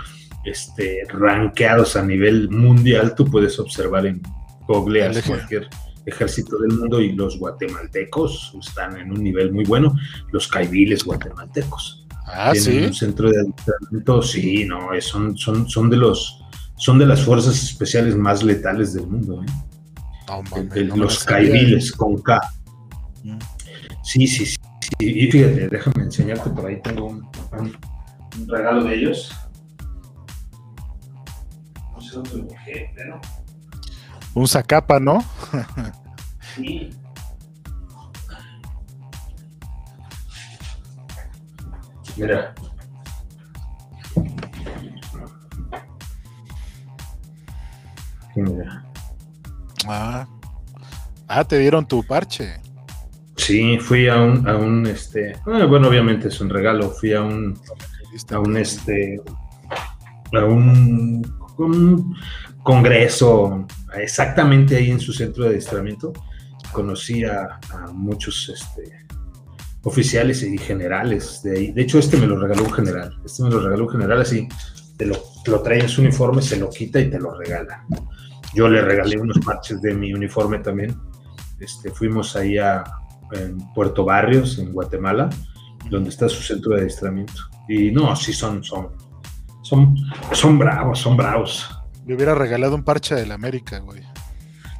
este, 0.45 1.03
rankeados 1.09 1.95
a 1.95 2.03
nivel 2.03 2.49
mundial, 2.49 3.13
tú 3.13 3.25
puedes 3.25 3.59
observar 3.59 4.07
en 4.07 4.23
Google 4.67 5.11
cualquier 5.27 5.69
ejército 6.07 6.57
del 6.57 6.75
mundo 6.75 7.01
y 7.01 7.11
los 7.11 7.37
guatemaltecos 7.37 8.55
están 8.59 8.97
en 8.97 9.11
un 9.11 9.23
nivel 9.23 9.51
muy 9.51 9.65
bueno, 9.65 9.95
los 10.31 10.47
caibiles 10.47 11.03
guatemaltecos 11.03 12.07
Ah, 12.31 12.51
tienen 12.53 12.81
sí. 12.81 12.85
un 12.87 12.93
centro 12.93 13.29
de 13.29 13.39
adiestramiento, 13.39 14.21
sí, 14.21 14.65
no, 14.65 14.89
son, 15.01 15.37
son, 15.37 15.67
son 15.69 15.89
de 15.89 15.97
los 15.97 16.41
son 16.75 16.97
de 16.97 17.05
las 17.05 17.21
fuerzas 17.23 17.61
especiales 17.61 18.15
más 18.15 18.41
letales 18.43 18.93
del 18.93 19.05
mundo, 19.07 19.43
¿eh? 19.43 19.45
No, 20.27 20.39
El- 20.39 20.49
mames, 20.65 20.75
el- 20.77 20.87
no 20.89 20.95
me 20.95 21.01
los 21.01 21.23
caibiles 21.25 21.91
con 21.91 22.17
K. 22.21 22.39
Mm. 23.23 23.37
Sí, 24.03 24.27
sí, 24.27 24.45
sí, 24.45 24.55
sí. 24.55 24.89
Y 24.99 25.29
fíjate, 25.31 25.67
déjame 25.67 26.03
enseñarte 26.03 26.49
por 26.51 26.65
ahí 26.67 26.81
tengo 26.81 27.07
un, 27.07 27.27
un- 27.59 27.77
un 28.39 28.47
regalo 28.47 28.83
de 28.85 28.95
ellos. 28.95 29.31
No 31.93 31.99
sé 32.01 32.15
dónde 32.15 32.37
lo 32.37 32.43
dejé, 32.45 32.91
pero 32.95 33.19
un 34.35 34.47
zacapa, 34.47 34.99
¿no? 34.99 35.23
Sí. 36.55 36.89
Mira. 42.19 42.53
Mira. 48.35 48.85
Ah. 49.87 50.27
ah, 51.27 51.43
te 51.45 51.57
dieron 51.57 51.87
tu 51.87 52.03
parche. 52.03 52.59
Sí, 53.37 53.77
fui 53.79 54.09
a 54.09 54.21
un, 54.21 54.47
a 54.47 54.57
un 54.57 54.85
este, 54.85 55.33
ah, 55.45 55.65
bueno, 55.65 55.87
obviamente 55.87 56.27
es 56.27 56.41
un 56.41 56.49
regalo, 56.49 56.89
fui 56.89 57.13
a 57.13 57.21
un, 57.21 57.57
a 58.31 58.39
un, 58.39 58.57
este, 58.57 59.21
a 60.33 60.43
un, 60.43 61.21
un 61.57 62.15
congreso, 62.61 63.65
exactamente 63.95 64.75
ahí 64.75 64.91
en 64.91 64.99
su 64.99 65.13
centro 65.13 65.45
de 65.45 65.51
adiestramiento, 65.51 66.11
conocí 66.73 67.23
a, 67.23 67.59
a 67.71 67.91
muchos, 67.93 68.49
este, 68.49 69.08
oficiales 69.89 70.43
y 70.43 70.57
generales 70.57 71.41
de 71.43 71.57
ahí. 71.57 71.71
De 71.71 71.81
hecho, 71.81 71.99
este 71.99 72.17
me 72.17 72.27
lo 72.27 72.39
regaló 72.39 72.63
un 72.63 72.71
general. 72.71 73.19
Este 73.25 73.43
me 73.43 73.49
lo 73.49 73.59
regaló 73.59 73.85
un 73.85 73.89
general 73.89 74.21
así. 74.21 74.47
Te 74.97 75.05
lo, 75.05 75.15
lo 75.45 75.61
trae 75.61 75.79
en 75.79 75.89
su 75.89 76.01
uniforme, 76.01 76.41
se 76.41 76.57
lo 76.57 76.69
quita 76.69 76.99
y 76.99 77.09
te 77.09 77.19
lo 77.19 77.33
regala. 77.37 77.85
Yo 78.53 78.67
le 78.67 78.81
regalé 78.81 79.19
unos 79.19 79.39
parches 79.39 79.81
de 79.81 79.93
mi 79.93 80.13
uniforme 80.13 80.59
también. 80.59 80.95
Este, 81.59 81.89
fuimos 81.89 82.35
ahí 82.35 82.57
a 82.57 82.83
en 83.31 83.57
Puerto 83.73 84.05
Barrios, 84.05 84.57
en 84.59 84.73
Guatemala, 84.73 85.29
donde 85.89 86.09
está 86.09 86.29
su 86.29 86.41
centro 86.41 86.73
de 86.73 86.81
adiestramiento. 86.81 87.33
Y 87.67 87.91
no, 87.91 88.15
sí 88.15 88.33
son, 88.33 88.63
son, 88.63 88.89
son, 89.63 89.95
son 90.31 90.57
bravos, 90.57 90.99
son 90.99 91.17
bravos. 91.17 91.69
Le 92.05 92.15
hubiera 92.15 92.35
regalado 92.35 92.75
un 92.75 92.83
parche 92.83 93.15
de 93.15 93.25
la 93.25 93.35
América, 93.35 93.79
güey. 93.79 94.01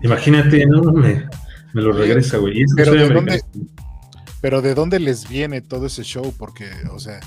Imagínate, 0.01 0.65
no, 0.65 0.81
me, 0.93 1.27
me 1.73 1.81
lo 1.81 1.91
regresa, 1.91 2.37
güey. 2.37 2.63
Pero 2.75 2.93
¿de 2.93 3.09
dónde, 3.09 3.41
pero 4.41 4.61
¿de 4.61 4.73
dónde 4.73 4.99
les 4.99 5.27
viene 5.27 5.61
todo 5.61 5.85
ese 5.85 6.03
show? 6.03 6.33
Porque, 6.37 6.69
o 6.91 6.99
sea, 6.99 7.19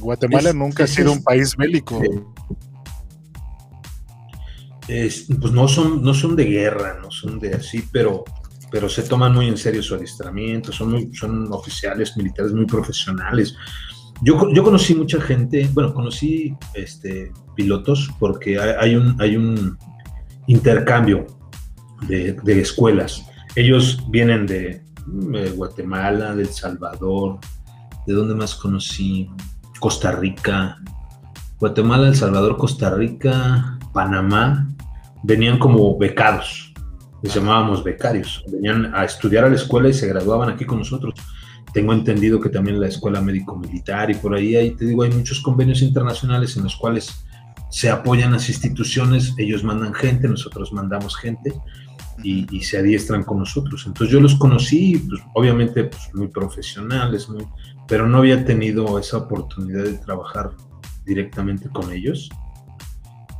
Guatemala 0.00 0.52
nunca 0.52 0.84
ha 0.84 0.86
sido 0.86 1.12
un 1.12 1.22
país 1.22 1.56
bélico. 1.56 2.00
pues 4.86 5.52
no 5.52 5.68
son, 5.68 6.02
no 6.02 6.14
son 6.14 6.36
de 6.36 6.44
guerra, 6.44 6.98
no 7.00 7.10
son 7.10 7.38
de 7.38 7.54
así, 7.54 7.84
pero, 7.92 8.24
pero 8.70 8.88
se 8.88 9.02
toman 9.02 9.34
muy 9.34 9.46
en 9.46 9.56
serio 9.56 9.82
su 9.82 9.94
adiestramiento, 9.94 10.72
son, 10.72 11.14
son 11.14 11.52
oficiales 11.52 12.16
militares 12.16 12.52
muy 12.52 12.66
profesionales. 12.66 13.54
Yo, 14.22 14.52
yo 14.52 14.64
conocí 14.64 14.94
mucha 14.94 15.20
gente, 15.20 15.70
bueno, 15.72 15.94
conocí 15.94 16.54
este, 16.74 17.32
pilotos 17.54 18.10
porque 18.18 18.58
hay, 18.58 18.96
un, 18.96 19.16
hay 19.20 19.36
un 19.36 19.78
intercambio 20.46 21.26
de, 22.08 22.32
de 22.42 22.60
escuelas. 22.60 23.24
Ellos 23.56 24.04
vienen 24.10 24.46
de, 24.46 24.82
de 25.12 25.50
Guatemala, 25.50 26.34
de 26.34 26.42
El 26.42 26.48
Salvador, 26.48 27.38
¿de 28.06 28.14
dónde 28.14 28.34
más 28.34 28.54
conocí? 28.54 29.28
Costa 29.78 30.12
Rica, 30.12 30.78
Guatemala, 31.58 32.08
El 32.08 32.16
Salvador, 32.16 32.56
Costa 32.56 32.90
Rica, 32.90 33.78
Panamá, 33.92 34.68
venían 35.22 35.58
como 35.58 35.96
becados, 35.98 36.72
les 37.22 37.34
llamábamos 37.34 37.82
becarios, 37.84 38.44
venían 38.50 38.94
a 38.94 39.04
estudiar 39.04 39.44
a 39.44 39.48
la 39.48 39.56
escuela 39.56 39.88
y 39.88 39.94
se 39.94 40.06
graduaban 40.06 40.50
aquí 40.50 40.64
con 40.64 40.78
nosotros. 40.78 41.14
Tengo 41.72 41.92
entendido 41.92 42.40
que 42.40 42.48
también 42.48 42.80
la 42.80 42.88
escuela 42.88 43.20
médico-militar 43.20 44.10
y 44.10 44.14
por 44.14 44.34
ahí, 44.34 44.56
ahí 44.56 44.72
te 44.72 44.84
digo, 44.84 45.02
hay 45.02 45.10
muchos 45.10 45.40
convenios 45.40 45.82
internacionales 45.82 46.56
en 46.56 46.64
los 46.64 46.76
cuales 46.76 47.24
se 47.70 47.88
apoyan 47.88 48.32
las 48.32 48.48
instituciones, 48.48 49.34
ellos 49.38 49.62
mandan 49.62 49.94
gente, 49.94 50.28
nosotros 50.28 50.72
mandamos 50.72 51.16
gente 51.16 51.52
y, 52.22 52.60
se 52.62 52.78
adiestran 52.78 53.22
con 53.22 53.38
nosotros. 53.38 53.84
Entonces 53.86 54.12
yo 54.12 54.20
los 54.20 54.34
conocí, 54.36 54.96
pues, 55.08 55.20
obviamente 55.34 55.84
pues, 55.84 56.14
muy 56.14 56.28
profesionales, 56.28 57.28
muy, 57.28 57.46
pero 57.88 58.06
no 58.06 58.18
había 58.18 58.44
tenido 58.44 58.98
esa 58.98 59.18
oportunidad 59.18 59.84
de 59.84 59.98
trabajar 59.98 60.50
directamente 61.04 61.68
con 61.68 61.92
ellos. 61.92 62.28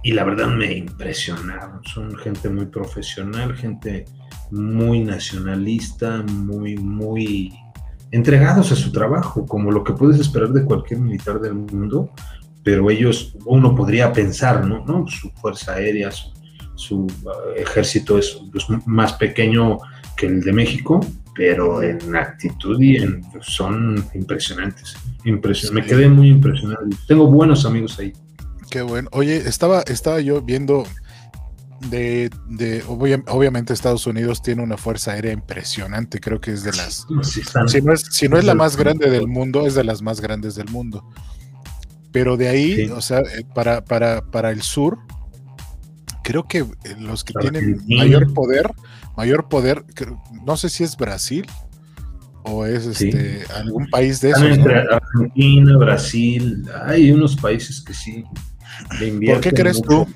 Y 0.03 0.13
la 0.13 0.25
verdad 0.25 0.49
me 0.49 0.73
impresionaron. 0.73 1.85
Son 1.85 2.17
gente 2.17 2.49
muy 2.49 2.67
profesional, 2.67 3.55
gente 3.55 4.07
muy 4.51 5.01
nacionalista, 5.01 6.23
muy, 6.23 6.77
muy 6.77 7.53
entregados 8.11 8.73
a 8.73 8.77
su 8.77 8.91
trabajo, 8.93 9.47
como 9.47 9.71
lo 9.71 9.85
que 9.85 9.93
puedes 9.93 10.19
esperar 10.19 10.49
de 10.51 10.65
cualquier 10.65 11.01
militar 11.01 11.41
del 11.41 11.55
mundo, 11.55 12.11
pero 12.63 12.91
ellos, 12.91 13.37
uno 13.45 13.75
podría 13.75 14.13
pensar, 14.13 14.67
¿no? 14.67 14.85
¿No? 14.85 15.07
Su 15.07 15.31
fuerza 15.31 15.75
aérea, 15.75 16.11
su 16.11 16.31
su 16.81 17.07
eh, 17.07 17.63
ejército 17.63 18.19
es 18.19 18.41
pues, 18.51 18.65
más 18.87 19.13
pequeño 19.15 19.79
que 20.17 20.27
el 20.27 20.41
de 20.41 20.53
México, 20.53 21.01
pero 21.35 21.83
en 21.83 22.17
actitud 22.17 22.81
y 22.81 22.97
en, 22.97 23.23
son 23.41 24.05
impresionantes. 24.15 24.97
Me 25.25 25.83
quedé 25.85 26.09
muy 26.09 26.29
impresionado. 26.29 26.81
Tengo 27.07 27.27
buenos 27.27 27.65
amigos 27.67 27.99
ahí. 27.99 28.13
Qué 28.71 28.83
bueno. 28.83 29.09
Oye, 29.13 29.37
estaba, 29.37 29.83
estaba 29.83 30.21
yo 30.21 30.41
viendo 30.43 30.85
de, 31.89 32.31
obviamente 32.87 33.73
Estados 33.73 34.07
Unidos 34.07 34.43
tiene 34.43 34.63
una 34.63 34.77
fuerza 34.77 35.13
aérea 35.13 35.33
impresionante, 35.33 36.21
creo 36.21 36.41
que 36.41 36.53
es 36.53 36.63
de 36.63 36.73
las, 36.73 37.07
si, 37.23 37.81
no 37.81 37.93
es, 37.95 38.03
si 38.11 38.29
no 38.29 38.37
es 38.37 38.45
la 38.45 38.55
más 38.55 38.77
grande 38.77 39.09
del 39.09 39.27
mundo, 39.27 39.67
es 39.67 39.75
de 39.75 39.85
las 39.85 40.03
más 40.03 40.21
grandes 40.21 40.55
del 40.55 40.69
mundo. 40.69 41.09
Pero 42.13 42.37
de 42.37 42.49
ahí, 42.49 42.91
o 42.91 43.01
sea, 43.01 43.21
eh, 43.21 43.45
para, 43.55 43.85
para, 43.85 44.21
para 44.31 44.51
el 44.51 44.63
sur, 44.63 44.99
creo 46.31 46.47
que 46.47 46.59
eh, 46.59 46.97
los 47.01 47.25
que 47.25 47.33
tienen 47.41 47.81
mayor 47.89 48.33
poder, 48.33 48.71
mayor 49.17 49.49
poder, 49.49 49.85
no 50.47 50.57
sé 50.57 50.69
si 50.69 50.85
es 50.85 50.97
Brasil 50.97 51.45
o 52.45 52.65
es 52.67 52.87
este, 52.87 53.43
algún 53.53 53.91
país 53.91 54.21
de 54.21 54.31
esos. 54.31 54.59
Argentina, 54.93 55.77
Brasil, 55.77 56.65
hay 56.87 57.11
unos 57.11 57.35
países 57.35 57.81
que 57.81 57.95
sí. 57.95 58.25
¿Por 59.27 59.41
qué 59.41 59.51
crees 59.51 59.83
tú? 59.83 60.07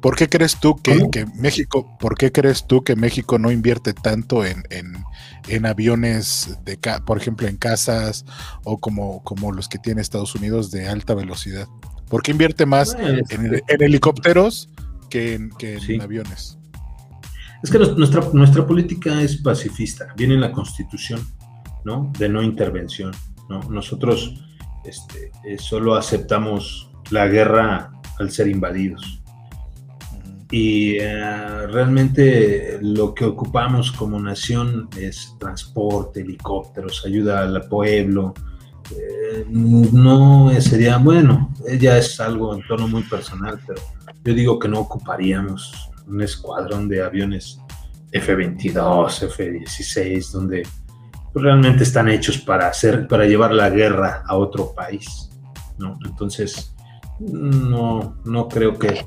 ¿Por 0.00 0.16
qué 0.16 0.26
crees 0.26 0.58
tú 0.58 0.80
que, 0.80 1.26
México, 1.36 1.98
por 2.00 2.16
qué 2.16 2.32
crees 2.32 2.66
tú 2.66 2.82
que 2.82 2.96
México 2.96 3.38
no 3.38 3.52
invierte 3.52 3.92
tanto 3.92 4.46
en, 4.46 4.64
en, 4.70 5.66
aviones 5.66 6.58
de 6.64 6.78
por 7.04 7.18
ejemplo 7.18 7.46
en 7.46 7.58
casas 7.58 8.24
o 8.64 8.78
como, 8.78 9.22
como 9.22 9.52
los 9.52 9.68
que 9.68 9.78
tiene 9.78 10.00
Estados 10.00 10.34
Unidos 10.34 10.70
de 10.70 10.88
alta 10.88 11.14
velocidad? 11.14 11.68
¿Por 12.08 12.22
qué 12.22 12.30
invierte 12.32 12.64
más 12.64 12.96
en, 12.98 13.62
helicópteros 13.68 14.70
que 15.12 15.34
en, 15.34 16.00
aviones. 16.00 16.58
Es 17.62 17.70
que 17.70 17.78
nuestra, 17.78 18.22
nuestra 18.32 18.66
política 18.66 19.20
es 19.20 19.36
pacifista, 19.36 20.12
viene 20.16 20.34
en 20.34 20.40
la 20.40 20.50
constitución, 20.50 21.20
¿no? 21.84 22.10
De 22.18 22.28
no 22.28 22.42
intervención, 22.42 23.12
¿no? 23.48 23.60
Nosotros 23.70 24.34
este, 24.84 25.30
eh, 25.44 25.58
solo 25.58 25.94
aceptamos 25.94 26.90
la 27.10 27.26
guerra 27.28 27.92
al 28.18 28.30
ser 28.30 28.48
invadidos. 28.48 29.22
Y 30.50 30.96
eh, 30.96 31.66
realmente 31.68 32.78
lo 32.82 33.14
que 33.14 33.24
ocupamos 33.24 33.92
como 33.92 34.20
nación 34.20 34.88
es 34.98 35.34
transporte, 35.38 36.20
helicópteros, 36.20 37.04
ayuda 37.06 37.40
al 37.40 37.68
pueblo. 37.68 38.34
Eh, 38.90 39.46
no 39.48 40.50
sería, 40.60 40.98
bueno, 40.98 41.52
ya 41.78 41.98
es 41.98 42.20
algo 42.20 42.54
en 42.54 42.66
tono 42.66 42.88
muy 42.88 43.02
personal, 43.04 43.58
pero 43.66 43.80
yo 44.24 44.34
digo 44.34 44.58
que 44.58 44.68
no 44.68 44.80
ocuparíamos 44.80 45.90
un 46.06 46.20
escuadrón 46.22 46.88
de 46.88 47.02
aviones 47.02 47.58
F-22, 48.12 49.22
F-16, 49.22 50.32
donde 50.32 50.62
realmente 51.34 51.84
están 51.84 52.08
hechos 52.08 52.38
para 52.38 52.68
hacer, 52.68 53.08
para 53.08 53.24
llevar 53.24 53.52
la 53.52 53.70
guerra 53.70 54.22
a 54.26 54.36
otro 54.36 54.74
país, 54.74 55.30
¿no? 55.78 55.98
Entonces, 56.04 56.74
no, 57.18 58.18
no 58.24 58.48
creo 58.48 58.78
que, 58.78 59.06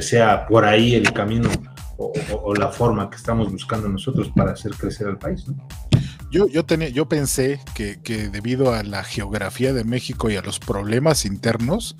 sea 0.00 0.46
por 0.46 0.64
ahí 0.64 0.94
el 0.94 1.12
camino 1.12 1.48
o, 1.96 2.54
la 2.54 2.68
forma 2.68 3.08
que 3.08 3.16
estamos 3.16 3.50
buscando 3.50 3.88
nosotros 3.88 4.30
para 4.34 4.52
hacer 4.52 4.72
crecer 4.72 5.06
al 5.06 5.18
país, 5.18 5.46
Yo, 6.34 6.48
yo, 6.48 6.64
tenía, 6.64 6.88
yo 6.88 7.08
pensé 7.08 7.60
que, 7.76 8.00
que, 8.02 8.28
debido 8.28 8.74
a 8.74 8.82
la 8.82 9.04
geografía 9.04 9.72
de 9.72 9.84
México 9.84 10.30
y 10.30 10.34
a 10.36 10.42
los 10.42 10.58
problemas 10.58 11.26
internos, 11.26 11.96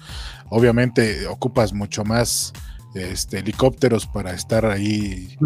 obviamente 0.51 1.29
ocupas 1.29 1.73
mucho 1.73 2.03
más 2.05 2.53
este, 2.97 3.39
helicópteros 3.39 4.07
para 4.09 4.33
estar 4.33 4.67
ahí, 4.67 5.37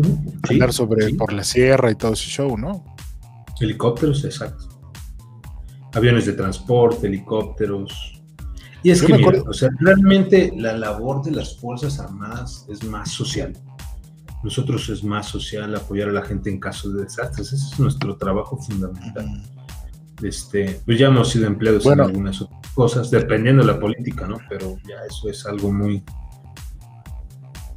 andar 0.48 0.72
sobre 0.72 1.12
por 1.16 1.34
la 1.34 1.44
sierra 1.44 1.90
y 1.90 1.96
todo 1.96 2.14
ese 2.14 2.30
show, 2.30 2.56
¿no? 2.56 2.82
Helicópteros, 3.60 4.24
exacto. 4.24 4.68
Aviones 5.92 6.24
de 6.24 6.32
transporte, 6.32 7.08
helicópteros. 7.08 8.22
Y 8.82 8.90
es 8.90 9.02
que, 9.02 9.12
o 9.12 9.52
sea, 9.52 9.68
realmente 9.80 10.50
la 10.56 10.72
labor 10.72 11.22
de 11.22 11.32
las 11.32 11.58
Fuerzas 11.58 12.00
Armadas 12.00 12.64
es 12.70 12.82
más 12.84 13.10
social. 13.10 13.52
Nosotros 14.42 14.88
es 14.88 15.02
más 15.02 15.26
social 15.26 15.74
apoyar 15.74 16.08
a 16.08 16.12
la 16.12 16.22
gente 16.22 16.50
en 16.50 16.60
caso 16.60 16.90
de 16.90 17.04
desastres. 17.04 17.52
Ese 17.52 17.74
es 17.74 17.80
nuestro 17.80 18.16
trabajo 18.16 18.56
fundamental. 18.56 19.42
Este, 20.22 20.80
pues 20.84 20.98
ya 20.98 21.08
hemos 21.08 21.30
sido 21.30 21.46
empleados 21.46 21.86
en 21.86 22.00
algunas 22.00 22.40
otras 22.42 22.72
cosas, 22.72 23.10
dependiendo 23.10 23.64
de 23.64 23.72
la 23.72 23.80
política, 23.80 24.26
¿no? 24.26 24.38
Pero 24.48 24.76
ya 24.88 24.96
eso 25.08 25.28
es 25.28 25.46
algo 25.46 25.72
muy, 25.72 26.02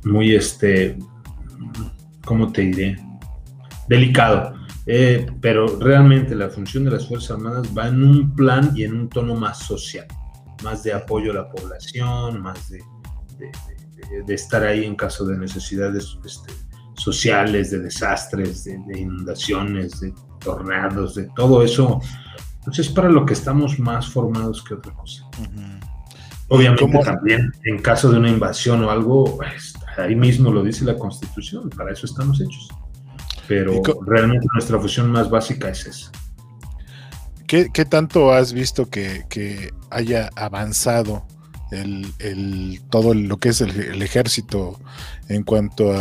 muy, 0.03 0.35
este, 0.35 0.97
¿cómo 2.25 2.51
te 2.51 2.61
diré? 2.61 2.99
Delicado. 3.87 4.53
Eh, 4.87 5.27
pero 5.39 5.79
realmente 5.79 6.33
la 6.35 6.49
función 6.49 6.85
de 6.85 6.91
las 6.91 7.07
Fuerzas 7.07 7.31
Armadas 7.31 7.67
va 7.77 7.87
en 7.87 8.03
un 8.03 8.35
plan 8.35 8.71
y 8.75 8.83
en 8.83 8.95
un 8.95 9.09
tono 9.09 9.35
más 9.35 9.59
social, 9.59 10.07
más 10.63 10.83
de 10.83 10.93
apoyo 10.93 11.31
a 11.31 11.35
la 11.35 11.49
población, 11.49 12.41
más 12.41 12.69
de, 12.69 12.79
de, 13.37 13.51
estar 14.27 14.63
ahí 14.63 14.85
en 14.85 14.95
caso 14.95 15.25
de 15.25 15.37
necesidades 15.37 16.17
este, 16.25 16.53
sociales, 16.95 17.71
de 17.71 17.79
desastres, 17.79 18.65
de, 18.65 18.99
inundaciones, 18.99 19.99
de 19.99 20.13
tornados, 20.39 21.15
de 21.15 21.29
todo 21.35 21.63
eso. 21.63 21.99
Pues 22.63 22.79
es 22.79 22.89
para 22.89 23.09
lo 23.09 23.25
que 23.25 23.33
estamos 23.33 23.79
más 23.79 24.07
formados 24.07 24.63
que 24.63 24.75
otra 24.75 24.93
cosa. 24.93 25.27
Obviamente 26.47 26.99
también 26.99 27.51
en 27.63 27.81
caso 27.81 28.11
de 28.11 28.17
una 28.17 28.29
invasión 28.29 28.83
o 28.83 28.91
algo, 28.91 29.37
pues, 29.37 29.73
ahí 29.97 30.15
mismo 30.15 30.51
lo 30.51 30.63
dice 30.63 30.83
la 30.83 30.97
Constitución, 30.97 31.69
para 31.69 31.93
eso 31.93 32.05
estamos 32.05 32.41
hechos. 32.41 32.67
Pero 33.47 33.81
realmente 34.05 34.45
nuestra 34.53 34.77
función 34.77 35.11
más 35.11 35.29
básica 35.29 35.69
es 35.69 35.85
esa. 35.85 36.11
¿Qué, 37.47 37.83
tanto 37.83 38.31
has 38.31 38.53
visto 38.53 38.89
que, 38.89 39.73
haya 39.89 40.29
avanzado 40.37 41.25
el, 41.71 42.81
todo 42.89 43.13
lo 43.13 43.37
que 43.37 43.49
es 43.49 43.61
el, 43.61 44.01
ejército 44.01 44.79
en 45.29 45.43
cuanto 45.43 45.91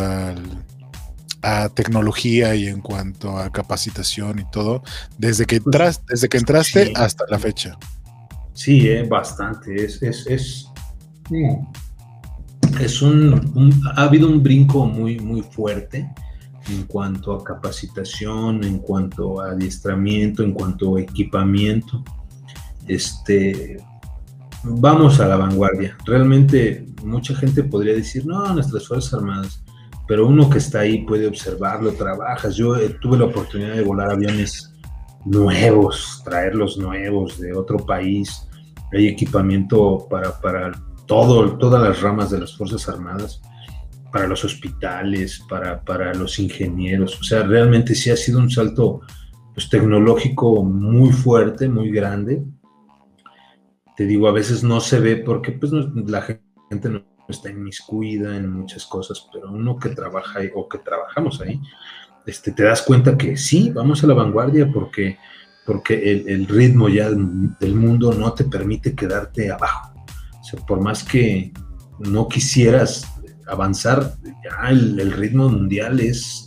a 1.42 1.68
tecnología 1.70 2.54
y 2.54 2.66
en 2.66 2.80
cuanto 2.80 3.38
a 3.38 3.50
capacitación 3.50 4.40
y 4.40 4.44
todo, 4.50 4.82
desde 5.18 5.46
que, 5.46 5.60
pues, 5.60 6.02
desde 6.06 6.28
que 6.28 6.38
entraste 6.38 6.92
hasta 6.94 7.24
la 7.28 7.38
fecha. 7.38 7.78
Sí, 8.52 8.88
eh, 8.88 9.04
bastante. 9.04 9.84
Es, 9.84 10.02
es, 10.02 10.26
es, 10.26 10.68
es 12.78 13.02
un, 13.02 13.82
ha 13.96 14.02
habido 14.02 14.28
un 14.28 14.42
brinco 14.42 14.84
muy, 14.84 15.18
muy 15.18 15.42
fuerte 15.42 16.12
en 16.68 16.84
cuanto 16.84 17.32
a 17.32 17.42
capacitación, 17.42 18.62
en 18.64 18.78
cuanto 18.78 19.40
a 19.40 19.52
adiestramiento, 19.52 20.42
en 20.42 20.52
cuanto 20.52 20.96
a 20.96 21.00
equipamiento. 21.00 22.04
Este, 22.86 23.78
vamos 24.62 25.20
a 25.20 25.28
la 25.28 25.36
vanguardia. 25.36 25.96
Realmente 26.04 26.86
mucha 27.04 27.34
gente 27.34 27.62
podría 27.64 27.94
decir, 27.94 28.26
no, 28.26 28.52
nuestras 28.54 28.86
Fuerzas 28.86 29.14
Armadas, 29.14 29.62
pero 30.06 30.26
uno 30.26 30.50
que 30.50 30.58
está 30.58 30.80
ahí 30.80 31.04
puede 31.04 31.26
observarlo, 31.26 31.92
trabajas. 31.92 32.56
Yo 32.56 32.76
eh, 32.76 32.96
tuve 33.00 33.18
la 33.18 33.26
oportunidad 33.26 33.74
de 33.74 33.82
volar 33.82 34.10
aviones 34.10 34.74
nuevos, 35.24 36.22
traerlos 36.24 36.78
nuevos 36.78 37.38
de 37.38 37.52
otro 37.52 37.78
país. 37.78 38.46
Hay 38.92 39.06
equipamiento 39.08 40.06
para, 40.10 40.40
para 40.40 40.72
todas 41.06 41.82
las 41.82 42.00
ramas 42.02 42.30
de 42.30 42.40
las 42.40 42.56
Fuerzas 42.56 42.88
Armadas 42.88 43.40
para 44.12 44.26
los 44.26 44.44
hospitales, 44.44 45.42
para, 45.48 45.80
para, 45.82 46.12
los 46.14 46.38
ingenieros. 46.38 47.20
O 47.20 47.24
sea, 47.24 47.42
realmente 47.42 47.94
sí 47.94 48.10
ha 48.10 48.16
sido 48.16 48.38
un 48.38 48.50
salto 48.50 49.00
pues, 49.54 49.68
tecnológico 49.68 50.64
muy 50.64 51.12
fuerte, 51.12 51.68
muy 51.68 51.90
grande. 51.90 52.42
Te 54.00 54.06
digo, 54.06 54.28
a 54.28 54.32
veces 54.32 54.64
no 54.64 54.80
se 54.80 54.98
ve 54.98 55.16
porque 55.16 55.52
pues, 55.52 55.72
la 55.72 56.22
gente 56.22 56.88
no 56.88 57.04
está 57.28 57.50
inmiscuida 57.50 58.34
en 58.34 58.50
muchas 58.50 58.86
cosas, 58.86 59.28
pero 59.30 59.52
uno 59.52 59.78
que 59.78 59.90
trabaja 59.90 60.38
ahí, 60.38 60.50
o 60.54 60.66
que 60.70 60.78
trabajamos 60.78 61.38
ahí, 61.42 61.60
este, 62.24 62.52
te 62.52 62.62
das 62.62 62.80
cuenta 62.80 63.18
que 63.18 63.36
sí, 63.36 63.68
vamos 63.68 64.02
a 64.02 64.06
la 64.06 64.14
vanguardia 64.14 64.72
porque, 64.72 65.18
porque 65.66 66.24
el, 66.26 66.46
ritmo 66.46 66.88
ya 66.88 67.10
del 67.10 67.74
mundo 67.74 68.14
no 68.14 68.32
te 68.32 68.44
permite 68.44 68.94
quedarte 68.94 69.52
abajo. 69.52 69.92
O 70.40 70.44
sea, 70.44 70.60
por 70.60 70.80
más 70.80 71.04
que 71.04 71.52
no 71.98 72.26
quisieras 72.26 73.06
avanzar, 73.48 74.14
ya 74.24 74.70
el, 74.70 75.12
ritmo 75.12 75.50
mundial 75.50 76.00
es 76.00 76.46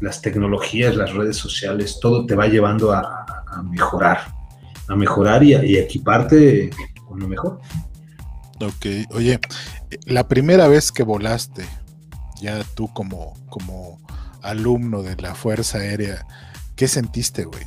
las 0.00 0.22
tecnologías, 0.22 0.96
las 0.96 1.12
redes 1.12 1.36
sociales, 1.36 1.98
todo 2.00 2.24
te 2.24 2.34
va 2.34 2.46
llevando 2.46 2.92
a, 2.92 3.26
mejorar, 3.70 4.37
a 4.88 4.96
mejorar 4.96 5.42
y, 5.42 5.54
a, 5.54 5.62
equiparte 5.62 6.70
con 7.06 7.20
lo 7.20 7.28
mejor. 7.28 7.60
Ok, 8.60 8.86
oye, 9.12 9.38
la 10.06 10.26
primera 10.26 10.66
vez 10.66 10.90
que 10.90 11.02
volaste, 11.02 11.64
ya 12.40 12.64
tú 12.74 12.92
como, 12.92 13.34
como 13.48 14.00
alumno 14.42 15.02
de 15.02 15.16
la 15.16 15.34
Fuerza 15.34 15.78
Aérea, 15.78 16.26
¿qué 16.74 16.88
sentiste, 16.88 17.44
güey? 17.44 17.64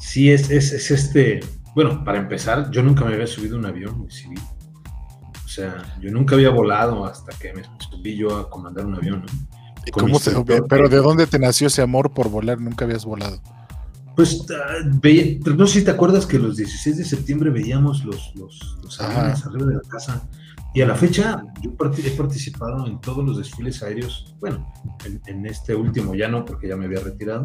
Sí, 0.00 0.30
es, 0.30 0.50
es, 0.50 0.72
es, 0.72 0.90
este, 0.90 1.40
bueno, 1.74 2.04
para 2.04 2.18
empezar, 2.18 2.70
yo 2.70 2.82
nunca 2.82 3.04
me 3.04 3.14
había 3.14 3.26
subido 3.26 3.56
a 3.56 3.58
un 3.58 3.66
avión 3.66 4.10
civil. 4.10 4.40
O 5.44 5.48
sea, 5.48 5.96
yo 6.00 6.10
nunca 6.10 6.34
había 6.34 6.50
volado 6.50 7.04
hasta 7.04 7.36
que 7.38 7.52
me 7.52 7.62
subí 7.90 8.16
yo 8.16 8.36
a 8.36 8.48
comandar 8.48 8.86
un 8.86 8.94
avión. 8.94 9.24
¿Cómo 9.92 10.18
pero 10.68 10.88
¿de 10.88 10.96
dónde 10.98 11.26
te 11.26 11.38
nació 11.38 11.66
ese 11.66 11.82
amor 11.82 12.12
por 12.12 12.30
volar? 12.30 12.60
Nunca 12.60 12.84
habías 12.84 13.04
volado. 13.04 13.40
Pues 14.16 14.44
ah, 14.50 14.88
no 15.56 15.66
sé 15.66 15.80
si 15.80 15.84
te 15.84 15.90
acuerdas 15.90 16.26
que 16.26 16.38
los 16.38 16.56
16 16.56 16.98
de 16.98 17.04
septiembre 17.04 17.50
veíamos 17.50 18.04
los, 18.04 18.32
los, 18.36 19.00
aviones 19.00 19.44
arriba 19.46 19.66
de 19.66 19.74
la 19.74 19.88
casa. 19.88 20.28
Y 20.74 20.80
a 20.80 20.86
la 20.86 20.94
fecha 20.94 21.44
yo 21.60 21.70
he 21.70 22.10
participado 22.10 22.86
en 22.86 23.00
todos 23.00 23.24
los 23.24 23.38
desfiles 23.38 23.82
aéreos. 23.82 24.34
Bueno, 24.40 24.72
en, 25.26 25.46
este 25.46 25.74
último 25.74 26.14
ya 26.14 26.28
no, 26.28 26.44
porque 26.44 26.68
ya 26.68 26.76
me 26.76 26.86
había 26.86 27.00
retirado. 27.00 27.44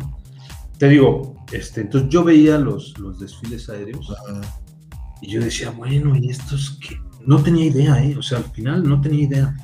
Te 0.78 0.90
digo, 0.90 1.36
este, 1.52 1.82
entonces 1.82 2.10
yo 2.10 2.24
veía 2.24 2.58
los, 2.58 2.98
los 3.00 3.20
desfiles 3.20 3.70
aéreos 3.70 4.14
y 5.22 5.32
yo 5.32 5.42
decía, 5.42 5.72
bueno, 5.72 6.16
¿y 6.16 6.30
estos 6.30 6.80
qué? 6.82 7.00
no 7.28 7.44
tenía 7.44 7.66
idea, 7.66 8.04
¿eh? 8.04 8.16
O 8.18 8.22
sea, 8.22 8.40
al 8.40 8.46
final 8.46 8.88
no 8.88 9.02
tenía 9.02 9.24
idea. 9.24 9.56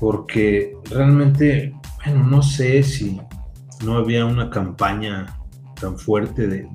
Porque 0.00 0.76
realmente, 0.90 1.74
bueno, 2.04 2.24
no 2.24 2.42
sé 2.42 2.82
si 2.82 3.20
no 3.84 3.96
había 3.96 4.26
una 4.26 4.50
campaña 4.50 5.26
tan 5.82 5.98
fuerte 5.98 6.46
de, 6.46 6.68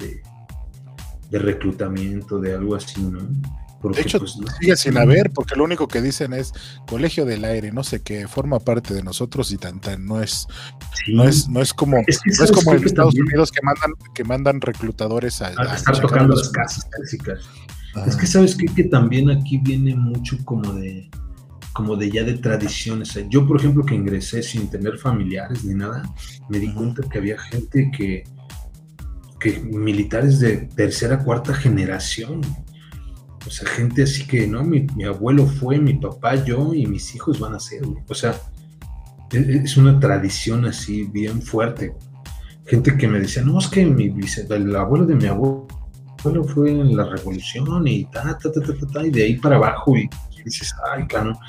de, 1.32 1.40
reclutamiento, 1.40 2.40
de 2.40 2.54
algo 2.54 2.76
así, 2.76 3.02
¿no? 3.02 3.20
de 3.90 4.02
hecho, 4.02 4.20
pues, 4.20 4.38
sigue 4.60 4.76
sin 4.76 4.98
haber, 4.98 5.32
porque 5.32 5.56
lo 5.56 5.64
único 5.64 5.88
que 5.88 6.02
dicen 6.02 6.34
es 6.34 6.52
Colegio 6.88 7.26
del 7.26 7.46
Aire, 7.46 7.72
no 7.72 7.84
sé 7.84 8.02
qué, 8.02 8.28
forma 8.28 8.60
parte 8.60 8.94
de 8.94 9.02
nosotros 9.02 9.52
y 9.52 9.58
tan 9.58 9.80
tan, 9.80 10.06
no 10.06 10.22
es, 10.22 10.48
no 11.08 11.24
es, 11.24 11.48
no 11.48 11.62
es 11.62 11.74
como, 11.74 11.98
no 11.98 12.44
es 12.44 12.52
como 12.52 12.74
en 12.74 12.84
Estados 12.84 13.16
Unidos 13.16 13.52
que 13.52 13.62
mandan, 13.62 13.92
que 14.14 14.24
mandan 14.24 14.62
reclutadores 14.62 15.42
a, 15.42 15.54
a, 15.56 15.76
estar 15.76 16.00
tocando 16.02 16.36
las 16.36 16.50
casas 16.50 16.88
es 18.06 18.16
que 18.16 18.28
sabes 18.28 18.56
que 18.56 18.84
también 18.84 19.30
aquí 19.30 19.58
viene 19.58 19.96
mucho 19.96 20.38
como 20.44 20.74
de 20.74 21.10
como 21.78 21.96
de 21.96 22.10
ya 22.10 22.24
de 22.24 22.34
tradiciones. 22.34 23.16
Yo, 23.30 23.48
por 23.48 23.60
ejemplo, 23.60 23.86
que 23.86 23.94
ingresé 23.94 24.42
sin 24.42 24.68
tener 24.68 24.98
familiares 24.98 25.64
ni 25.64 25.76
nada, 25.76 26.02
me 26.50 26.58
di 26.58 26.74
cuenta 26.74 27.08
que 27.08 27.20
había 27.20 27.38
gente 27.38 27.92
que, 27.96 28.24
que 29.40 29.60
militares 29.60 30.40
de 30.40 30.58
tercera, 30.76 31.24
cuarta 31.24 31.54
generación. 31.54 32.42
O 33.46 33.50
sea, 33.50 33.68
gente 33.70 34.04
así 34.04 34.26
que, 34.26 34.48
¿no? 34.48 34.64
Mi, 34.64 34.88
abuelo 35.06 35.46
fue, 35.46 35.80
mi 35.80 35.94
papá, 35.94 36.36
yo 36.44 36.74
y 36.74 36.86
mis 36.86 37.16
hijos 37.16 37.40
van 37.40 37.56
a 37.56 37.60
ser. 37.60 37.82
O 38.08 38.14
sea, 38.14 38.36
e, 39.32 39.38
e, 39.38 39.58
es 39.64 39.78
una 39.78 40.00
tradición 40.00 40.66
así 40.66 41.04
bien 41.04 41.42
fuerte. 41.42 41.94
Gente 42.66 42.98
que 42.98 43.08
me 43.08 43.20
decía, 43.20 43.44
no, 43.44 43.60
es 43.60 43.68
que 43.68 43.86
mi, 43.86 44.14
el 44.50 44.76
abuelo 44.76 45.06
de 45.06 45.16
mi 45.16 45.26
abuelo 45.26 45.68
fue 46.54 46.72
en 46.72 46.98
la 46.98 47.06
revolución 47.06 47.88
y 47.88 48.06
ta, 48.06 48.38
ta, 48.38 48.52
ta, 48.52 48.62
ta, 48.62 48.88
ta, 48.92 49.06
y 49.06 49.12
de 49.12 49.24
ahí 49.24 49.36
para 49.36 49.56
abajo 49.56 49.96
y, 49.96 50.10
dices, 50.44 50.74
ay, 50.92 51.08
cano. 51.08 51.40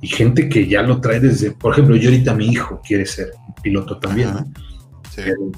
Y 0.00 0.08
gente 0.08 0.48
que 0.48 0.66
ya 0.66 0.82
lo 0.82 1.00
trae 1.00 1.20
desde, 1.20 1.52
por 1.52 1.72
ejemplo, 1.72 1.96
yo 1.96 2.08
ahorita 2.08 2.34
mi 2.34 2.46
hijo 2.46 2.80
quiere 2.84 3.06
ser 3.06 3.30
piloto 3.62 3.98
también, 3.98 4.30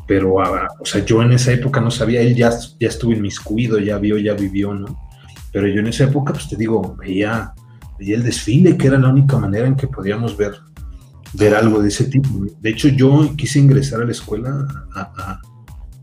pero, 0.06 0.40
ah, 0.40 0.68
o 0.80 0.84
sea, 0.84 1.04
yo 1.04 1.22
en 1.22 1.32
esa 1.32 1.52
época 1.52 1.80
no 1.80 1.90
sabía, 1.90 2.20
él 2.20 2.34
ya, 2.34 2.50
ya 2.80 2.88
estuvo 2.88 3.12
inmiscuido, 3.12 3.78
ya 3.78 3.98
vio, 3.98 4.18
ya 4.18 4.34
vivió, 4.34 4.74
¿no? 4.74 4.98
Pero 5.52 5.68
yo 5.68 5.80
en 5.80 5.86
esa 5.86 6.04
época, 6.04 6.32
pues 6.32 6.48
te 6.48 6.56
digo, 6.56 6.96
veía, 6.96 7.52
veía 7.98 8.16
el 8.16 8.24
desfile, 8.24 8.76
que 8.76 8.88
era 8.88 8.98
la 8.98 9.08
única 9.08 9.38
manera 9.38 9.66
en 9.66 9.76
que 9.76 9.86
podíamos 9.86 10.36
ver, 10.36 10.54
ver 11.34 11.54
algo 11.54 11.80
de 11.80 11.88
ese 11.88 12.06
tipo. 12.06 12.28
De 12.60 12.70
hecho, 12.70 12.88
yo 12.88 13.32
quise 13.36 13.60
ingresar 13.60 14.02
a 14.02 14.04
la 14.04 14.12
escuela 14.12 14.66
a, 14.94 15.40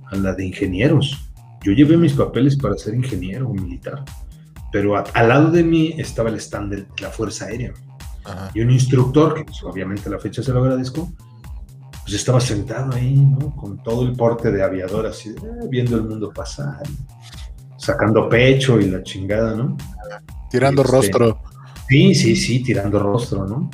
a 0.09 0.15
la 0.15 0.33
de 0.33 0.45
ingenieros 0.45 1.31
yo 1.63 1.73
llevé 1.73 1.95
mis 1.95 2.13
papeles 2.13 2.57
para 2.57 2.75
ser 2.75 2.95
ingeniero 2.95 3.47
o 3.47 3.53
militar, 3.53 4.03
pero 4.71 4.97
al 4.97 5.27
lado 5.27 5.51
de 5.51 5.63
mí 5.63 5.93
estaba 5.97 6.29
el 6.29 6.35
stand 6.35 6.73
de 6.73 6.85
la 6.99 7.09
Fuerza 7.09 7.45
Aérea. 7.45 7.73
Y 8.53 8.61
un 8.61 8.71
instructor, 8.71 9.35
que 9.35 9.43
pues, 9.43 9.63
obviamente 9.63 10.07
a 10.07 10.11
la 10.11 10.19
fecha 10.19 10.41
se 10.41 10.51
lo 10.51 10.63
agradezco, 10.63 11.11
pues 12.11 12.19
estaba 12.19 12.41
sentado 12.41 12.93
ahí, 12.93 13.15
¿no? 13.15 13.55
Con 13.55 13.81
todo 13.81 14.03
el 14.05 14.11
porte 14.17 14.51
de 14.51 14.61
aviador, 14.61 15.05
así, 15.05 15.29
eh, 15.29 15.67
viendo 15.69 15.95
el 15.95 16.03
mundo 16.03 16.29
pasar, 16.29 16.83
sacando 17.77 18.27
pecho 18.27 18.81
y 18.81 18.89
la 18.89 19.01
chingada, 19.01 19.55
¿no? 19.55 19.77
Tirando 20.49 20.81
este, 20.81 20.93
rostro. 20.93 21.41
Sí, 21.87 22.13
sí, 22.13 22.35
sí, 22.35 22.63
tirando 22.63 22.99
rostro, 22.99 23.47
¿no? 23.47 23.69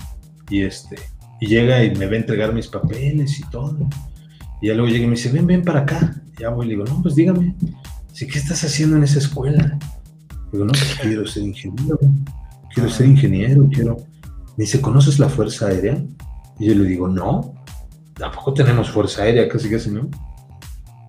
Y 0.52 0.62
este, 0.62 0.98
y 1.42 1.48
llega 1.48 1.84
y 1.84 1.96
me 1.96 2.06
va 2.06 2.14
a 2.14 2.18
entregar 2.18 2.54
mis 2.54 2.68
papeles 2.68 3.40
y 3.40 3.50
todo. 3.50 3.90
Y 4.62 4.68
ya 4.68 4.76
luego 4.76 4.88
llega 4.88 5.06
y 5.06 5.08
me 5.08 5.16
dice, 5.16 5.32
ven, 5.32 5.48
ven 5.48 5.64
para 5.64 5.80
acá. 5.80 6.22
Y 6.38 6.42
ya 6.42 6.50
voy 6.50 6.68
y 6.68 6.70
le 6.70 6.76
digo, 6.76 6.86
no, 6.86 7.02
pues 7.02 7.16
dígame, 7.16 7.56
¿qué 8.14 8.38
estás 8.38 8.64
haciendo 8.64 8.98
en 8.98 9.04
esa 9.04 9.18
escuela? 9.18 9.80
Digo, 10.52 10.64
no, 10.66 10.74
pues 10.74 10.96
quiero 11.02 11.26
ser 11.26 11.42
ingeniero, 11.42 12.00
quiero 12.72 12.90
ser 12.92 13.08
ingeniero, 13.08 13.68
quiero... 13.74 13.98
Me 14.58 14.66
dice, 14.66 14.80
¿conoces 14.80 15.18
la 15.18 15.28
Fuerza 15.28 15.70
Aérea? 15.70 15.98
Y 16.60 16.68
yo 16.68 16.76
le 16.76 16.84
digo, 16.88 17.08
no. 17.08 17.57
Tampoco 18.18 18.54
tenemos 18.54 18.90
fuerza 18.90 19.24
aérea, 19.24 19.48
casi 19.48 19.70
casi, 19.70 19.92
¿no? 19.92 20.10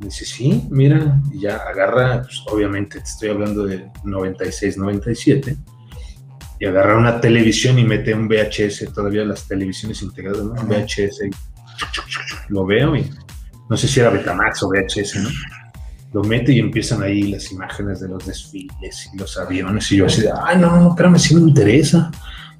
dice, 0.00 0.24
sí, 0.24 0.66
mira, 0.70 1.20
y 1.32 1.40
ya 1.40 1.56
agarra, 1.56 2.22
pues 2.22 2.42
obviamente 2.50 2.98
te 3.00 3.04
estoy 3.04 3.30
hablando 3.30 3.66
de 3.66 3.90
96, 4.04 4.78
97, 4.78 5.56
y 6.60 6.66
agarra 6.66 6.96
una 6.96 7.20
televisión 7.20 7.78
y 7.78 7.84
mete 7.84 8.14
un 8.14 8.28
VHS, 8.28 8.92
todavía 8.92 9.24
las 9.24 9.46
televisiones 9.46 10.02
integradas, 10.02 10.44
¿no? 10.44 10.52
Un 10.52 10.68
VHS, 10.68 11.20
lo 12.48 12.64
veo 12.64 12.96
y 12.96 13.10
no 13.68 13.76
sé 13.76 13.86
si 13.88 14.00
era 14.00 14.10
Betamax 14.10 14.62
o 14.62 14.68
VHS, 14.68 15.16
¿no? 15.16 15.28
Lo 16.12 16.24
mete 16.24 16.52
y 16.52 16.58
empiezan 16.58 17.02
ahí 17.02 17.22
las 17.24 17.52
imágenes 17.52 18.00
de 18.00 18.08
los 18.08 18.24
desfiles 18.24 19.10
y 19.12 19.18
los 19.18 19.36
aviones, 19.36 19.90
y 19.92 19.96
yo 19.96 20.06
así 20.06 20.22
de, 20.22 20.30
ay, 20.42 20.58
no, 20.58 20.80
no, 20.80 20.90
espérame, 20.90 21.18
sí 21.18 21.34
me 21.34 21.42
interesa. 21.42 22.10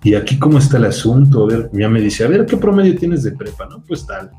Y 0.02 0.14
aquí 0.14 0.38
cómo 0.38 0.58
está 0.58 0.76
el 0.76 0.84
asunto, 0.84 1.44
a 1.44 1.46
ver, 1.48 1.70
ya 1.72 1.88
me 1.88 2.00
dice, 2.00 2.24
a 2.24 2.28
ver, 2.28 2.46
¿qué 2.46 2.56
promedio 2.56 2.96
tienes 2.96 3.24
de 3.24 3.32
prepa? 3.32 3.66
No, 3.66 3.82
pues 3.82 4.06
tal. 4.06 4.30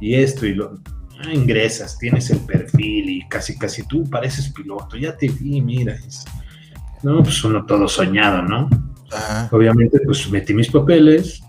Y 0.00 0.14
esto 0.14 0.46
y 0.46 0.54
lo, 0.54 0.80
Ah, 1.24 1.32
ingresas, 1.32 1.98
tienes 1.98 2.30
el 2.30 2.38
perfil 2.40 3.08
y 3.08 3.28
casi, 3.28 3.56
casi 3.56 3.86
tú 3.86 4.08
pareces 4.10 4.48
piloto, 4.50 4.96
ya 4.96 5.16
te 5.16 5.28
vi, 5.28 5.60
mira. 5.60 5.96
no, 7.02 7.22
pues 7.22 7.44
uno 7.44 7.64
todo 7.64 7.86
soñado, 7.86 8.42
¿no? 8.42 8.68
Obviamente, 9.50 10.00
pues 10.04 10.28
metí 10.30 10.52
mis 10.54 10.70
papeles, 10.70 11.42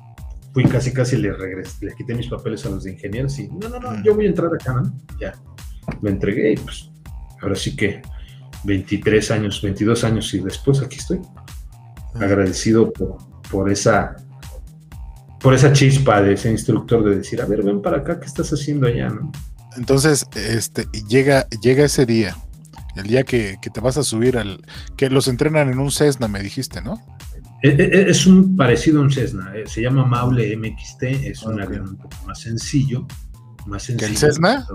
fui 0.53 0.65
casi, 0.65 0.93
casi 0.93 1.17
le 1.17 1.33
regresé, 1.33 1.85
le 1.85 1.95
quité 1.95 2.13
mis 2.13 2.27
papeles 2.27 2.65
a 2.65 2.69
los 2.69 2.83
de 2.83 2.91
ingenieros 2.91 3.39
y, 3.39 3.47
no, 3.47 3.69
no, 3.69 3.79
no, 3.79 4.03
yo 4.03 4.13
voy 4.13 4.25
a 4.25 4.29
entrar 4.29 4.51
acá, 4.53 4.73
¿no? 4.73 4.93
Ya, 5.19 5.33
lo 6.01 6.09
entregué 6.09 6.51
y 6.51 6.57
pues 6.57 6.91
ahora 7.41 7.55
sí 7.55 7.75
que 7.75 8.01
23 8.65 9.31
años, 9.31 9.61
22 9.61 10.03
años 10.03 10.33
y 10.33 10.39
después 10.39 10.81
aquí 10.81 10.97
estoy, 10.97 11.19
agradecido 12.15 12.91
por, 12.91 13.17
por 13.53 13.71
esa 13.71 14.15
por 15.39 15.53
esa 15.53 15.73
chispa 15.73 16.21
de 16.21 16.33
ese 16.33 16.49
instructor 16.49 17.03
de 17.03 17.17
decir, 17.17 17.41
a 17.41 17.45
ver, 17.45 17.63
ven 17.63 17.81
para 17.81 17.97
acá, 17.97 18.17
¿qué 18.17 18.25
estás 18.25 18.49
haciendo 18.53 18.87
allá? 18.87 19.09
¿no? 19.09 19.29
Entonces, 19.75 20.25
este, 20.35 20.87
llega, 21.07 21.47
llega 21.61 21.83
ese 21.83 22.05
día, 22.05 22.37
el 22.95 23.03
día 23.03 23.23
que, 23.23 23.57
te 23.61 23.79
vas 23.81 23.97
a 23.97 24.03
subir 24.03 24.37
al. 24.37 24.61
que 24.95 25.09
los 25.09 25.27
entrenan 25.27 25.69
en 25.69 25.79
un 25.79 25.91
Cessna, 25.91 26.29
me 26.29 26.41
dijiste, 26.41 26.81
¿no? 26.81 27.01
E, 27.61 27.69
e, 27.69 27.75
e, 27.75 28.09
es 28.09 28.25
un 28.25 28.55
parecido 28.55 29.01
a 29.01 29.03
un 29.03 29.11
Cessna, 29.11 29.51
eh, 29.53 29.63
se 29.67 29.81
llama 29.81 30.05
Maule 30.05 30.55
MXT, 30.55 31.03
es 31.03 31.43
un 31.43 31.61
avión 31.61 31.89
un 31.89 31.97
poco 31.97 32.15
más 32.25 32.39
sencillo. 32.39 33.05
Más 33.65 33.83
sencillo. 33.83 34.07
¿Que 34.07 34.13
el 34.13 34.17
Cessna? 34.17 34.65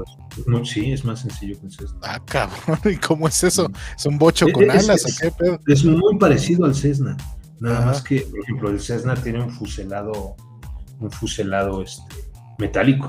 sí, 0.64 0.92
es 0.92 1.04
más 1.04 1.20
sencillo 1.20 1.58
que 1.60 1.66
el 1.66 1.72
Cessna. 1.72 1.98
Ah, 2.02 2.20
cabrón, 2.26 2.78
¿y 2.92 2.96
cómo 2.96 3.26
es 3.26 3.42
eso? 3.42 3.70
¿Es 3.96 4.04
un 4.04 4.18
bocho 4.18 4.46
con 4.52 4.70
alas 4.70 5.02
o 5.06 5.08
qué 5.18 5.30
pedo? 5.30 5.58
Es 5.66 5.82
muy 5.82 6.18
parecido 6.18 6.66
al 6.66 6.74
Cessna, 6.74 7.16
nada 7.60 7.84
más 7.84 8.02
que, 8.02 8.20
por 8.22 8.40
ejemplo, 8.40 8.70
el 8.70 8.80
Cessna 8.80 9.14
tiene 9.14 9.42
un 9.42 9.50
fuselado, 9.50 10.36
un 11.00 11.10
fuselado 11.10 11.82
este, 11.82 12.14
metálico 12.58 13.08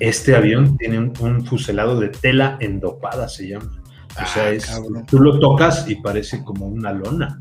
este 0.00 0.34
avión 0.34 0.76
tiene 0.76 0.98
un, 0.98 1.44
fuselado 1.44 1.98
de 1.98 2.08
tela 2.08 2.56
endopada, 2.60 3.28
se 3.28 3.48
llama. 3.48 3.70
O 4.10 4.26
sea, 4.26 4.44
ah, 4.44 4.50
es, 4.50 4.82
tú 5.06 5.20
lo 5.20 5.38
tocas 5.38 5.88
y 5.88 5.96
parece 5.96 6.42
como 6.42 6.66
una 6.66 6.92
lona. 6.92 7.40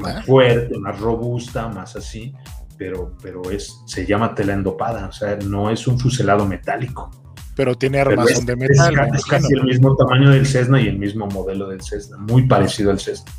más 0.00 0.24
fuerte, 0.24 0.78
más 0.78 0.98
robusta, 1.00 1.68
más 1.68 1.96
así, 1.96 2.32
pero, 2.76 3.16
pero 3.22 3.50
es, 3.50 3.80
se 3.86 4.06
llama 4.06 4.34
tela 4.34 4.54
endopada, 4.54 5.08
o 5.08 5.12
sea, 5.12 5.36
no 5.36 5.70
es 5.70 5.86
un 5.86 5.98
fuselado 5.98 6.46
metálico. 6.46 7.10
Pero 7.56 7.74
tiene 7.74 8.00
armazón 8.00 8.44
de 8.44 8.54
metal. 8.54 8.94
Es, 9.14 9.24
casi 9.24 9.54
el 9.54 9.64
mismo 9.64 9.96
tamaño 9.96 10.30
del 10.30 10.46
Cessna 10.46 10.80
y 10.80 10.88
el 10.88 10.98
mismo 10.98 11.26
modelo 11.26 11.68
del 11.68 11.80
Cessna, 11.80 12.18
muy 12.18 12.46
parecido 12.46 12.90
al 12.90 13.00
Cessna. 13.00 13.32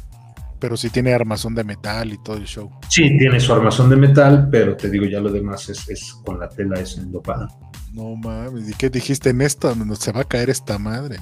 Pero 0.60 0.76
sí 0.76 0.90
tiene 0.90 1.14
armazón 1.14 1.54
de 1.56 1.64
metal 1.64 2.12
y 2.14 2.18
todo 2.24 2.38
el 2.38 2.46
show. 2.46 2.72
Sí, 2.90 3.18
tiene 3.18 3.40
su 3.40 3.54
armazón 3.54 3.90
de 3.90 3.96
metal, 3.96 4.50
pero 4.52 4.76
te 4.76 4.90
digo, 4.90 5.06
ya 5.06 5.20
lo 5.20 5.32
demás 5.32 5.70
es, 5.70 5.88
es 5.90 6.14
con 6.26 6.40
la 6.40 6.50
tela 6.50 6.80
es 6.80 6.98
endopada. 6.98 7.48
No 7.94 8.16
mames, 8.16 8.70
¿y 8.70 8.74
qué 8.74 8.90
dijiste 8.90 9.30
en 9.30 9.42
esto? 9.42 9.74
Se 9.96 10.12
va 10.12 10.22
a 10.22 10.24
caer 10.24 10.50
esta 10.50 10.78
madre. 10.78 11.18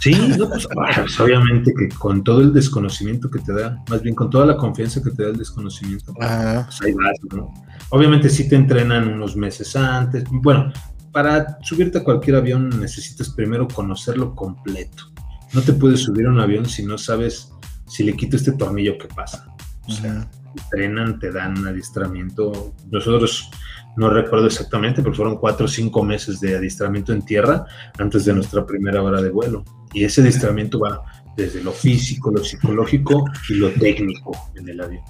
Sí, 0.00 0.14
no, 0.38 0.48
pues, 0.48 0.66
pues, 0.96 1.20
obviamente 1.20 1.72
que 1.76 1.88
con 1.88 2.22
todo 2.22 2.40
el 2.40 2.52
desconocimiento 2.52 3.30
que 3.30 3.40
te 3.40 3.52
da, 3.52 3.82
más 3.88 4.02
bien 4.02 4.14
con 4.14 4.30
toda 4.30 4.46
la 4.46 4.56
confianza 4.56 5.02
que 5.02 5.10
te 5.10 5.22
da 5.22 5.30
el 5.30 5.36
desconocimiento, 5.36 6.12
pues 6.14 6.30
ahí 6.30 6.92
vas, 6.92 7.18
¿no? 7.34 7.52
Obviamente 7.90 8.28
sí 8.28 8.48
te 8.48 8.56
entrenan 8.56 9.08
unos 9.08 9.36
meses 9.36 9.74
antes. 9.76 10.24
Bueno, 10.30 10.72
para 11.12 11.58
subirte 11.62 11.98
a 11.98 12.04
cualquier 12.04 12.36
avión 12.36 12.68
necesitas 12.80 13.30
primero 13.30 13.68
conocerlo 13.68 14.34
completo. 14.34 15.12
No 15.52 15.62
te 15.62 15.72
puedes 15.72 16.00
subir 16.00 16.26
a 16.26 16.30
un 16.30 16.40
avión 16.40 16.66
si 16.66 16.84
no 16.84 16.98
sabes 16.98 17.52
si 17.86 18.04
le 18.04 18.14
quito 18.14 18.36
este 18.36 18.52
tornillo, 18.52 18.98
¿qué 18.98 19.08
pasa? 19.08 19.46
O 19.86 19.92
sea, 19.92 20.28
entrenan, 20.56 21.18
te 21.18 21.30
dan 21.30 21.66
adiestramiento. 21.66 22.74
Nosotros 22.90 23.50
no 23.96 24.10
recuerdo 24.10 24.46
exactamente, 24.46 25.02
pero 25.02 25.14
fueron 25.14 25.36
cuatro 25.36 25.66
o 25.66 25.68
cinco 25.68 26.02
meses 26.02 26.40
de 26.40 26.56
adiestramiento 26.56 27.12
en 27.12 27.22
tierra 27.22 27.66
antes 27.98 28.24
de 28.24 28.32
nuestra 28.32 28.66
primera 28.66 29.02
hora 29.02 29.20
de 29.20 29.30
vuelo. 29.30 29.64
Y 29.92 30.04
ese 30.04 30.20
adiestramiento 30.20 30.80
va 30.80 31.02
desde 31.36 31.62
lo 31.62 31.72
físico, 31.72 32.30
lo 32.30 32.42
psicológico 32.42 33.24
y 33.48 33.54
lo 33.54 33.70
técnico 33.72 34.32
en 34.54 34.68
el 34.68 34.80
avión. 34.80 35.02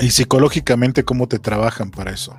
¿Y 0.00 0.10
psicológicamente 0.10 1.04
cómo 1.04 1.28
te 1.28 1.38
trabajan 1.38 1.90
para 1.90 2.12
eso? 2.12 2.36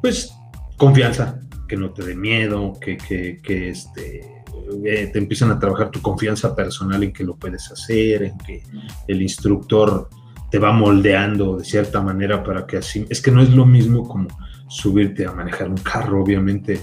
Pues 0.00 0.32
confianza, 0.76 1.40
que 1.68 1.76
no 1.76 1.92
te 1.92 2.04
dé 2.04 2.14
miedo, 2.14 2.72
que, 2.80 2.96
que, 2.96 3.40
que 3.42 3.68
este, 3.68 4.43
eh, 4.84 5.10
te 5.12 5.18
empiezan 5.18 5.50
a 5.50 5.58
trabajar 5.58 5.90
tu 5.90 6.00
confianza 6.00 6.54
personal 6.54 7.02
en 7.02 7.12
que 7.12 7.24
lo 7.24 7.36
puedes 7.36 7.70
hacer, 7.70 8.22
en 8.22 8.38
que 8.38 8.62
el 9.08 9.22
instructor 9.22 10.08
te 10.50 10.58
va 10.58 10.72
moldeando 10.72 11.56
de 11.56 11.64
cierta 11.64 12.00
manera 12.00 12.42
para 12.42 12.66
que 12.66 12.76
así, 12.78 13.06
es 13.08 13.20
que 13.20 13.30
no 13.30 13.42
es 13.42 13.50
lo 13.50 13.66
mismo 13.66 14.06
como 14.06 14.28
subirte 14.68 15.26
a 15.26 15.32
manejar 15.32 15.68
un 15.68 15.78
carro, 15.78 16.22
obviamente. 16.22 16.80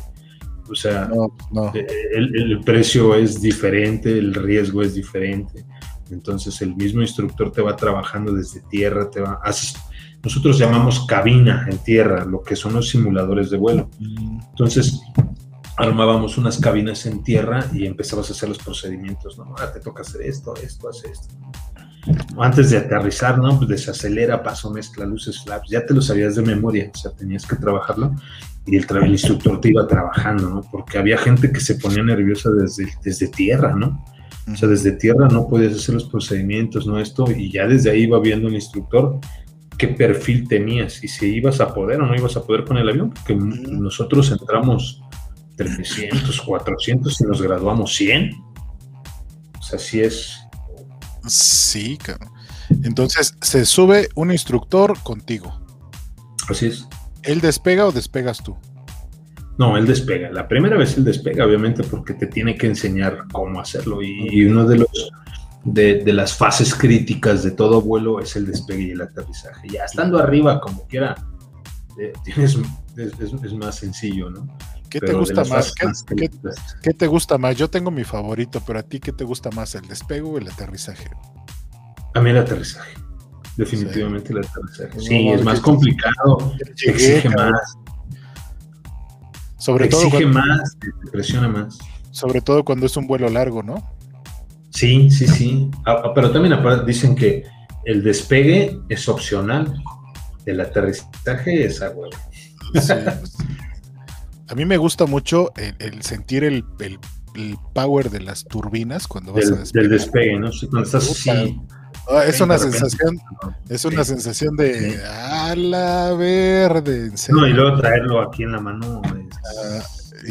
O 0.70 0.76
sea, 0.76 1.10
eh, 1.74 1.88
El, 2.14 2.62
precio 2.62 3.16
es 3.16 3.42
diferente, 3.42 4.18
el 4.18 4.34
riesgo 4.34 4.82
es 4.82 4.94
diferente. 4.94 5.66
Entonces 6.10 6.62
el 6.62 6.76
mismo 6.76 7.02
instructor 7.02 7.52
te 7.52 7.62
va 7.62 7.76
trabajando 7.76 8.34
desde 8.34 8.62
tierra, 8.70 9.10
te 9.10 9.22
va, 9.22 9.40
nosotros 10.24 10.60
llamamos 10.60 11.06
cabina 11.08 11.68
en 11.70 11.78
tierra, 11.80 12.26
lo 12.26 12.42
que 12.42 12.56
son 12.56 12.74
los 12.74 12.90
simuladores 12.90 13.50
de 13.50 13.58
vuelo. 13.58 13.90
Entonces 14.50 15.02
armábamos 15.82 16.38
unas 16.38 16.58
cabinas 16.58 17.06
en 17.06 17.24
tierra 17.24 17.66
y 17.74 17.86
empezabas 17.86 18.30
a 18.30 18.34
hacer 18.34 18.50
los 18.50 18.60
procedimientos, 18.60 19.38
¿no? 19.38 19.56
Ah, 19.58 19.72
te 19.72 19.80
toca 19.80 20.02
hacer 20.02 20.22
esto, 20.22 20.54
esto, 20.62 20.90
hace 20.90 21.12
esto. 21.12 21.34
Antes 22.38 22.72
de 22.72 22.78
aterrizar, 22.78 23.38
¿no? 23.38 23.58
Pues 23.58 23.70
desacelera, 23.70 24.42
paso, 24.42 24.72
mezcla, 24.72 25.06
luces, 25.06 25.44
flaps, 25.44 25.70
ya 25.70 25.86
te 25.86 25.94
lo 25.94 26.02
sabías 26.02 26.36
de 26.36 26.42
memoria, 26.42 26.90
o 26.94 26.98
sea, 26.98 27.12
tenías 27.12 27.46
que 27.46 27.56
trabajarlo 27.56 28.16
y 28.66 28.78
el, 28.78 28.86
el 28.90 29.12
instructor 29.12 29.60
te 29.60 29.70
iba 29.70 29.88
trabajando, 29.88 30.50
¿no? 30.50 30.62
Porque 30.72 30.98
había 30.98 31.18
gente 31.18 31.52
que 31.52 31.60
se 31.60 31.76
ponía 31.76 32.04
nerviosa 32.04 32.50
desde, 32.52 32.88
desde 33.04 33.28
tierra, 33.28 33.76
¿no? 33.76 34.04
O 34.52 34.56
sea, 34.56 34.68
desde 34.68 34.94
tierra 34.94 35.28
no 35.28 35.48
podías 35.48 35.74
hacer 35.74 35.96
los 35.96 36.06
procedimientos, 36.06 36.88
¿no? 36.88 37.00
Esto, 37.00 37.26
y 37.32 37.52
ya 37.52 37.68
desde 37.68 37.92
ahí 37.92 38.04
iba 38.04 38.20
viendo 38.20 38.48
el 38.48 38.56
instructor 38.56 39.20
qué 39.78 39.88
perfil 39.88 40.48
tenías 40.48 41.04
y 41.04 41.08
si 41.08 41.28
ibas 41.38 41.60
a 41.60 41.74
poder 41.74 42.02
o 42.02 42.06
no 42.06 42.16
ibas 42.16 42.38
a 42.38 42.44
poder 42.44 42.66
con 42.66 42.78
el 42.78 42.88
avión, 42.88 43.12
porque 43.12 43.36
nosotros 43.36 44.32
entramos 44.32 45.02
300, 45.56 46.41
400 46.41 47.22
y 47.22 47.24
nos 47.26 47.41
graduamos 47.41 47.93
100. 47.95 48.32
O 49.60 49.62
sea, 49.62 49.80
sí 49.80 50.02
es 50.02 50.41
Sí, 51.28 51.97
Entonces 52.84 53.36
se 53.41 53.66
sube 53.66 54.10
un 54.16 54.32
instructor 54.32 54.97
contigo. 55.04 55.62
Así 56.49 56.68
es. 56.68 56.88
¿Él 57.24 57.41
despega 57.41 57.86
o 57.86 57.91
despegas 57.91 58.41
tú? 58.43 58.58
No, 59.58 59.78
él 59.78 59.86
despega. 59.86 60.32
La 60.32 60.47
primera 60.47 60.78
vez 60.78 60.97
él 60.97 61.04
despega, 61.04 61.45
obviamente, 61.45 61.84
porque 61.84 62.14
te 62.16 62.26
tiene 62.26 62.58
que 62.58 62.68
enseñar 62.68 63.26
cómo 63.32 63.60
hacerlo. 63.60 64.02
Y, 64.02 64.45
uno 64.45 64.66
de 64.66 64.80
los 64.80 65.12
de, 65.64 66.02
las 66.12 66.36
fases 66.36 66.74
críticas 66.74 67.43
de 67.43 67.52
todo 67.52 67.82
vuelo 67.82 68.20
es 68.20 68.36
el 68.36 68.47
despegue 68.47 68.84
y 68.84 68.91
el 68.91 69.02
aterrizaje. 69.02 69.68
Ya 69.70 69.86
estando 69.86 70.18
arriba, 70.18 70.60
como 70.60 70.88
quiera, 70.88 71.16
eh, 71.99 72.14
tienes, 72.24 72.58
es, 72.97 73.54
más 73.54 73.76
sencillo, 73.76 74.32
¿no? 74.32 74.47
¿Qué 74.92 75.00
te 75.00 75.14
gusta 75.14 75.46
más? 75.46 75.74
¿Qué, 76.84 76.94
te 76.94 77.08
gusta 77.08 77.38
más? 77.38 77.56
Yo 77.56 77.70
tengo 77.70 77.92
mi 77.92 78.04
favorito, 78.04 78.62
pero 78.68 78.80
a 78.80 78.84
ti, 78.84 79.00
¿qué 79.00 79.14
te 79.14 79.24
gusta 79.24 79.50
más? 79.52 79.74
¿El 79.74 79.88
despego 79.88 80.32
o 80.32 80.38
el 80.38 80.50
aterrizaje? 80.50 81.10
A 82.14 82.20
mí 82.20 82.30
el 82.30 82.38
aterrizaje. 82.38 82.92
Definitivamente 83.56 84.34
el 84.34 84.39
aterrizaje. 84.39 85.00
Sí, 85.00 85.30
es 85.30 85.44
más 85.46 85.62
complicado. 85.62 86.54
exige 86.86 87.30
más. 87.30 87.78
Sobre 89.58 89.86
exige 89.86 90.22
todo 90.24 90.34
más, 90.34 90.78
te 90.78 91.12
presiona 91.12 91.48
más. 91.48 91.80
Sobre 92.12 92.42
todo 92.42 92.66
cuando 92.66 92.86
es 92.86 92.98
un 92.98 93.08
vuelo 93.08 93.30
largo, 93.30 93.64
¿no? 93.64 93.96
Sí, 94.72 95.10
sí, 95.10 95.26
sí. 95.26 95.72
Ah, 95.86 96.02
ah, 96.04 96.12
pero 96.14 96.32
también 96.32 96.54
dicen 96.86 97.16
que 97.16 97.46
el 97.86 98.04
despegue 98.04 98.78
es 98.89 99.08
opcional. 99.08 99.74
El 100.46 100.60
aterrizaje 100.60 101.66
es 101.66 101.82
a 101.82 101.92
huevo. 101.92 102.10
Sí, 102.74 102.94
pues, 103.20 103.38
a 104.52 104.56
mí 104.56 104.66
me 104.66 104.76
gusta 104.76 105.06
mucho 105.06 105.54
el, 105.56 106.02
sentir 106.04 106.43
el, 106.43 106.66
power 107.74 108.10
de 108.10 108.20
las 108.20 108.43
turbinas 108.43 109.08
cuando 109.08 109.32
vas 109.32 109.49
a 109.49 109.56
despegar. 109.56 109.89
Del 109.89 109.97
despegue, 109.97 110.38
¿no? 110.38 110.52
Cuando 110.70 110.84
estás 110.84 111.10
así. 111.10 111.58
Ah, 112.10 112.26
es 112.26 112.41
una 112.41 112.58
sensación, 112.58 113.22
es 113.70 113.86
una 113.86 114.04
sensación 114.04 114.58
de 114.58 115.02
a 115.06 115.56
la 115.56 116.14
verde. 116.16 117.12
No, 117.30 117.47
y 117.47 117.54
luego 117.54 117.78
traerlo 117.78 118.22
aquí 118.22 118.43
en 118.43 118.52
la 118.52 118.60
mano. 118.60 119.02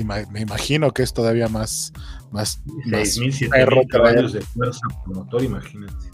me 0.05 0.41
imagino 0.41 0.91
que 0.91 1.03
es 1.03 1.15
todavía 1.15 1.49
más. 1.49 1.93
más 2.31 2.63
6.000, 2.89 3.89
caballos 3.89 4.35
de 4.35 4.43
fuerza 4.43 4.87
por 5.03 5.15
motor, 5.15 5.43
imagínate. 5.43 6.11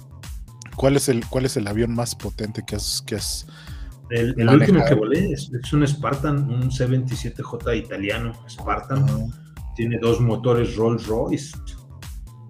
¿Cuál 0.77 0.95
es 0.95 1.09
el, 1.09 1.27
cuál 1.27 1.47
es 1.47 1.57
el 1.57 1.67
avión 1.67 1.93
más 1.93 2.15
potente 2.15 2.63
que 2.65 2.77
has, 2.77 3.03
que 3.05 3.17
has 3.17 3.47
el, 4.11 4.49
último 4.49 4.85
que 4.85 4.95
volé 4.95 5.33
es, 5.33 5.51
un 5.73 5.87
Spartan, 5.87 6.49
un 6.49 6.71
C-27J 6.71 7.77
italiano, 7.77 8.33
Spartan. 8.49 9.05
Tiene 9.75 9.99
dos 9.99 10.21
motores 10.21 10.77
Rolls 10.77 11.07
Royce 11.07 11.57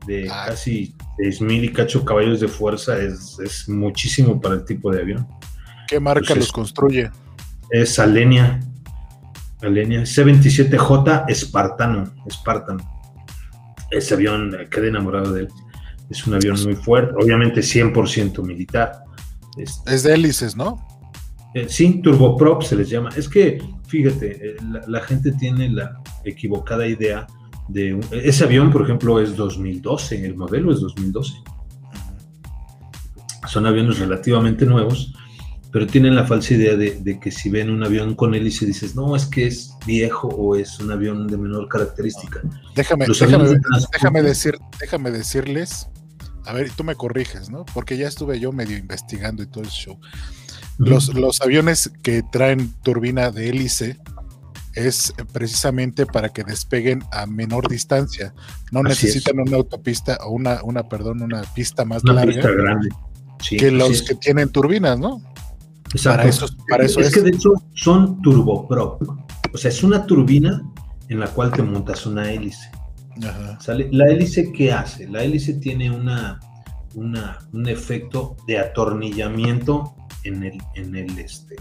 de 0.06 0.28
ah. 0.30 0.46
casi 0.48 0.94
6.000 1.18 1.64
y 1.64 1.72
cacho 1.72 2.04
caballos 2.04 2.40
de 2.40 2.48
fuerza. 2.48 2.98
Es, 2.98 3.38
es, 3.38 3.68
muchísimo 3.68 4.40
para 4.40 4.56
el 4.56 4.64
tipo 4.64 4.92
de 4.92 5.00
avión. 5.00 5.26
¿Qué 5.88 5.98
marca 5.98 6.34
los 6.34 6.52
construye? 6.52 7.10
Es 7.70 7.98
Alenia. 7.98 8.60
Alenia. 9.62 10.04
C-27J 10.04 11.34
Spartano. 11.34 12.04
Spartan. 12.30 12.78
Ese 13.90 14.14
avión, 14.14 14.54
eh, 14.54 14.68
quedé 14.70 14.88
enamorado 14.88 15.32
de 15.32 15.42
él. 15.42 15.48
Es 16.10 16.26
un 16.26 16.34
avión 16.34 16.62
muy 16.62 16.76
fuerte, 16.76 17.14
obviamente 17.20 17.60
100% 17.60 18.44
militar. 18.44 19.02
Es 19.56 20.02
de 20.02 20.14
hélices, 20.14 20.54
¿no? 20.54 20.85
Eh, 21.56 21.70
sí, 21.70 22.02
turboprop 22.02 22.62
se 22.62 22.76
les 22.76 22.90
llama. 22.90 23.08
Es 23.16 23.30
que, 23.30 23.62
fíjate, 23.86 24.50
eh, 24.50 24.56
la, 24.86 25.00
gente 25.00 25.32
tiene 25.32 25.70
la 25.70 26.02
equivocada 26.22 26.86
idea 26.86 27.26
de... 27.68 27.98
ese 28.10 28.44
avión, 28.44 28.70
por 28.70 28.82
ejemplo, 28.82 29.18
es 29.22 29.34
2012, 29.36 30.26
el 30.26 30.36
modelo 30.36 30.70
es 30.70 30.80
2012. 30.80 31.32
Son 33.48 33.64
aviones 33.64 33.98
relativamente 33.98 34.66
nuevos, 34.66 35.14
pero 35.72 35.86
tienen 35.86 36.14
la 36.14 36.26
falsa 36.26 36.52
idea 36.52 36.76
de, 36.76 37.18
que 37.18 37.30
si 37.30 37.48
ven 37.48 37.70
un 37.70 37.82
avión 37.82 38.14
con 38.14 38.34
hélice 38.34 38.66
dices, 38.66 38.94
no, 38.94 39.16
es 39.16 39.24
que 39.24 39.46
es 39.46 39.72
viejo 39.86 40.28
o 40.28 40.56
es 40.56 40.78
un 40.78 40.90
avión 40.90 41.26
de 41.26 41.38
menor 41.38 41.68
característica. 41.68 42.42
Déjame, 42.74 43.06
déjame, 43.06 43.48
déjame, 43.92 44.22
decir, 44.22 44.58
déjame 44.78 45.10
decirles, 45.10 45.88
a 46.44 46.52
ver, 46.52 46.70
tú 46.76 46.84
me 46.84 46.96
corriges, 46.96 47.48
¿no? 47.48 47.64
Porque 47.72 47.96
ya 47.96 48.08
estuve 48.08 48.38
yo 48.38 48.52
medio 48.52 48.76
investigando 48.76 49.42
y 49.42 49.46
todo 49.46 49.64
el 49.64 49.70
show. 49.70 49.98
Los, 50.78 51.40
aviones 51.40 51.90
que 52.02 52.22
traen 52.22 52.72
turbina 52.82 53.30
de 53.30 53.48
hélice 53.48 53.98
es 54.74 55.14
precisamente 55.32 56.04
para 56.04 56.28
que 56.28 56.44
despeguen 56.44 57.02
a 57.10 57.26
menor 57.26 57.68
distancia. 57.68 58.34
No 58.72 58.82
necesitan 58.82 59.40
una 59.40 59.56
autopista 59.56 60.18
o 60.24 60.32
una, 60.32 60.62
una, 60.62 60.86
perdón, 60.88 61.22
una 61.22 61.42
pista 61.54 61.84
más 61.84 62.04
larga 62.04 62.78
que 63.48 63.70
los 63.70 64.02
que 64.02 64.14
tienen 64.14 64.50
turbinas, 64.50 64.98
¿no? 64.98 65.22
Para 66.04 66.24
eso, 66.24 66.46
para 66.68 66.84
eso 66.84 67.00
es, 67.00 67.14
que 67.14 67.22
de 67.22 67.30
hecho 67.30 67.52
son 67.74 68.20
turboprop. 68.20 69.02
O 69.54 69.58
sea, 69.58 69.70
es 69.70 69.82
una 69.82 70.04
turbina 70.04 70.62
en 71.08 71.20
la 71.20 71.28
cual 71.28 71.52
te 71.52 71.62
montas 71.62 72.04
una 72.04 72.30
hélice. 72.30 72.70
La 73.16 74.06
hélice, 74.08 74.52
¿qué 74.52 74.72
hace? 74.72 75.08
La 75.08 75.22
hélice 75.22 75.54
tiene 75.54 75.90
una, 75.90 76.38
una, 76.94 77.38
un 77.52 77.68
efecto 77.68 78.36
de 78.46 78.58
atornillamiento 78.58 79.94
en 80.26 80.42
el, 80.42 80.58
en 80.74 80.96
el, 80.96 81.18
este, 81.18 81.56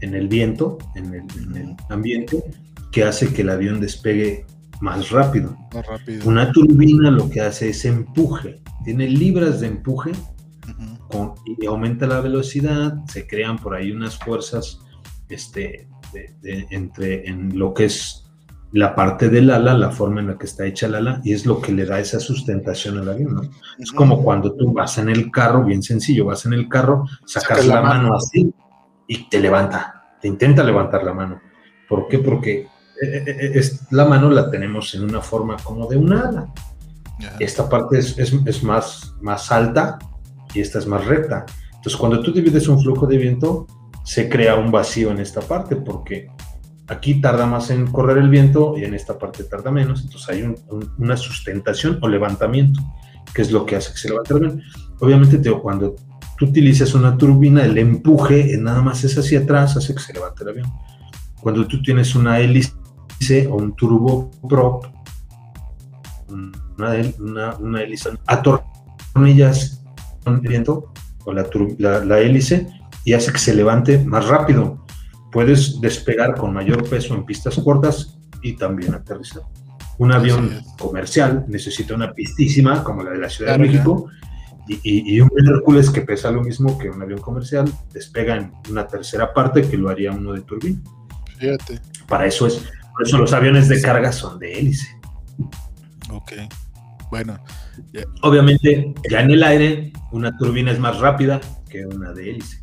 en 0.00 0.14
el 0.14 0.28
viento, 0.28 0.78
en 0.94 1.14
el, 1.14 1.76
ambiente, 1.88 2.42
que 2.90 3.04
hace 3.04 3.32
que 3.32 3.42
el 3.42 3.50
avión 3.50 3.80
despegue 3.80 4.44
más 4.80 5.10
rápido. 5.10 5.56
Una 6.24 6.52
turbina 6.52 7.10
lo 7.10 7.30
que 7.30 7.40
hace 7.40 7.70
es 7.70 7.84
empuje, 7.84 8.60
tiene 8.84 9.08
libras 9.08 9.60
de 9.60 9.68
empuje 9.68 10.12
y 11.46 11.66
aumenta 11.66 12.06
la 12.06 12.20
velocidad, 12.20 12.94
se 13.06 13.26
crean 13.26 13.58
por 13.58 13.74
ahí 13.74 13.92
unas 13.92 14.18
fuerzas 14.18 14.80
este, 15.28 15.88
entre 16.42 17.28
en 17.28 17.58
lo 17.58 17.74
que 17.74 17.84
es 17.84 18.21
la 18.72 18.94
parte 18.94 19.28
del 19.28 19.50
ala, 19.50 19.74
la 19.74 19.90
forma 19.90 20.20
en 20.20 20.28
la 20.28 20.38
que 20.38 20.46
está 20.46 20.64
hecha 20.64 20.86
el 20.86 20.94
ala, 20.94 21.20
y 21.22 21.34
es 21.34 21.44
lo 21.44 21.60
que 21.60 21.72
le 21.72 21.84
da 21.84 22.00
esa 22.00 22.18
sustentación 22.18 22.98
al 22.98 23.10
avión, 23.10 23.34
¿no? 23.34 23.42
Es 23.78 23.92
como 23.92 24.22
cuando 24.22 24.54
tú 24.54 24.72
vas 24.72 24.96
en 24.98 25.10
el 25.10 25.30
carro, 25.30 25.64
bien 25.64 25.82
sencillo, 25.82 26.26
vas 26.26 26.46
en 26.46 26.54
el 26.54 26.68
carro, 26.68 27.06
sacas 27.26 27.66
la, 27.66 27.82
mano, 27.82 28.14
así 28.14 28.52
y 29.06 29.28
te 29.28 29.40
levanta, 29.40 30.16
te 30.20 30.28
intenta 30.28 30.62
levantar 30.62 31.04
la 31.04 31.12
mano. 31.12 31.40
¿Por 31.86 32.08
qué? 32.08 32.18
Porque 32.18 32.60
eh, 32.60 33.24
eh, 33.26 33.52
eh, 33.54 33.70
la 33.90 34.06
mano 34.06 34.30
la 34.30 34.50
tenemos 34.50 34.94
en 34.94 35.04
una 35.04 35.20
forma 35.20 35.56
como 35.62 35.86
de 35.86 35.98
un 35.98 36.12
ala. 36.12 36.52
Esta 37.38 37.68
parte 37.68 37.98
es, 37.98 38.62
más, 38.62 39.14
más 39.20 39.52
alta 39.52 39.98
y 40.54 40.60
esta 40.60 40.78
es 40.78 40.86
más 40.86 41.04
recta. 41.04 41.44
Entonces, 41.74 41.96
cuando 41.96 42.22
tú 42.22 42.32
divides 42.32 42.66
un 42.68 42.80
flujo 42.80 43.06
de 43.06 43.18
viento, 43.18 43.66
se 44.02 44.28
crea 44.28 44.56
un 44.56 44.72
vacío 44.72 45.10
en 45.10 45.20
esta 45.20 45.40
parte 45.40 45.76
porque 45.76 46.28
Aquí 46.92 47.22
tarda 47.22 47.46
más 47.46 47.70
en 47.70 47.86
correr 47.86 48.18
el 48.18 48.28
viento 48.28 48.74
y 48.76 48.84
en 48.84 48.92
esta 48.92 49.18
parte 49.18 49.44
tarda 49.44 49.70
menos, 49.70 50.02
entonces 50.02 50.28
hay 50.28 50.54
una 50.98 51.16
sustentación 51.16 51.98
o 52.02 52.08
levantamiento, 52.08 52.82
que 53.32 53.40
es 53.40 53.50
lo 53.50 53.64
que 53.64 53.76
hace 53.76 53.92
que 53.92 53.98
se 53.98 54.10
levante 54.10 54.34
el 54.34 54.36
avión. 54.36 54.62
Obviamente, 55.00 55.50
cuando 55.52 55.96
tú 56.36 56.44
utilizas 56.44 56.92
una 56.92 57.16
turbina, 57.16 57.64
el 57.64 57.78
empuje 57.78 58.58
nada 58.58 58.82
más 58.82 59.04
es 59.04 59.16
hacia 59.16 59.40
atrás, 59.40 59.74
hace 59.74 59.94
que 59.94 60.00
se 60.00 60.12
levante 60.12 60.42
el 60.42 60.50
avión. 60.50 60.70
Cuando 61.40 61.66
tú 61.66 61.80
tienes 61.80 62.14
una 62.14 62.38
hélice 62.40 62.74
o 63.48 63.56
un 63.56 63.74
turboprop, 63.74 64.84
una, 66.76 67.56
una, 67.58 67.82
hélice, 67.82 68.10
atornillas 68.26 69.82
el 70.26 70.40
viento 70.40 70.92
o 71.24 71.32
la 71.32 72.20
hélice 72.20 72.66
y 73.06 73.14
hace 73.14 73.32
que 73.32 73.38
se 73.38 73.54
levante 73.54 73.98
más 74.04 74.28
rápido 74.28 74.81
puedes 75.32 75.80
despegar 75.80 76.36
con 76.36 76.52
mayor 76.52 76.88
peso 76.88 77.14
en 77.14 77.24
pistas 77.24 77.58
cortas 77.58 78.18
y 78.42 78.54
también 78.54 78.94
aterrizar. 78.94 79.42
Un 79.98 80.12
avión 80.12 80.62
comercial 80.78 81.44
necesita 81.48 81.94
una 81.94 82.12
pistísima 82.12 82.84
como 82.84 83.02
la 83.02 83.10
de 83.10 83.18
la 83.18 83.28
Ciudad 83.28 83.52
de 83.52 83.58
México 83.58 84.08
y, 84.68 85.20
un 85.20 85.30
Hércules 85.36 85.90
que 85.90 86.02
pesa 86.02 86.30
lo 86.30 86.42
mismo 86.42 86.78
que 86.78 86.88
un 86.88 87.02
avión 87.02 87.20
comercial 87.20 87.70
despega 87.92 88.36
en 88.36 88.52
una 88.70 88.86
tercera 88.86 89.32
parte 89.32 89.62
que 89.62 89.76
lo 89.76 89.88
haría 89.88 90.12
uno 90.12 90.32
de 90.32 90.42
turbina. 90.42 90.80
Fíjate. 91.38 91.80
Para 92.06 92.26
eso 92.26 92.46
es, 92.46 92.62
por 92.92 93.06
eso 93.06 93.18
los 93.18 93.32
aviones 93.32 93.68
de 93.68 93.80
carga 93.80 94.12
son 94.12 94.38
de 94.38 94.52
hélice. 94.52 94.86
Ok. 96.10 96.32
Bueno. 97.10 97.38
Obviamente, 98.22 98.94
ya 99.10 99.20
en 99.20 99.30
el 99.30 99.42
aire, 99.42 99.92
una 100.12 100.36
turbina 100.36 100.70
es 100.72 100.78
más 100.78 100.98
rápida 100.98 101.40
que 101.68 101.86
una 101.86 102.12
de 102.12 102.30
hélice. 102.30 102.61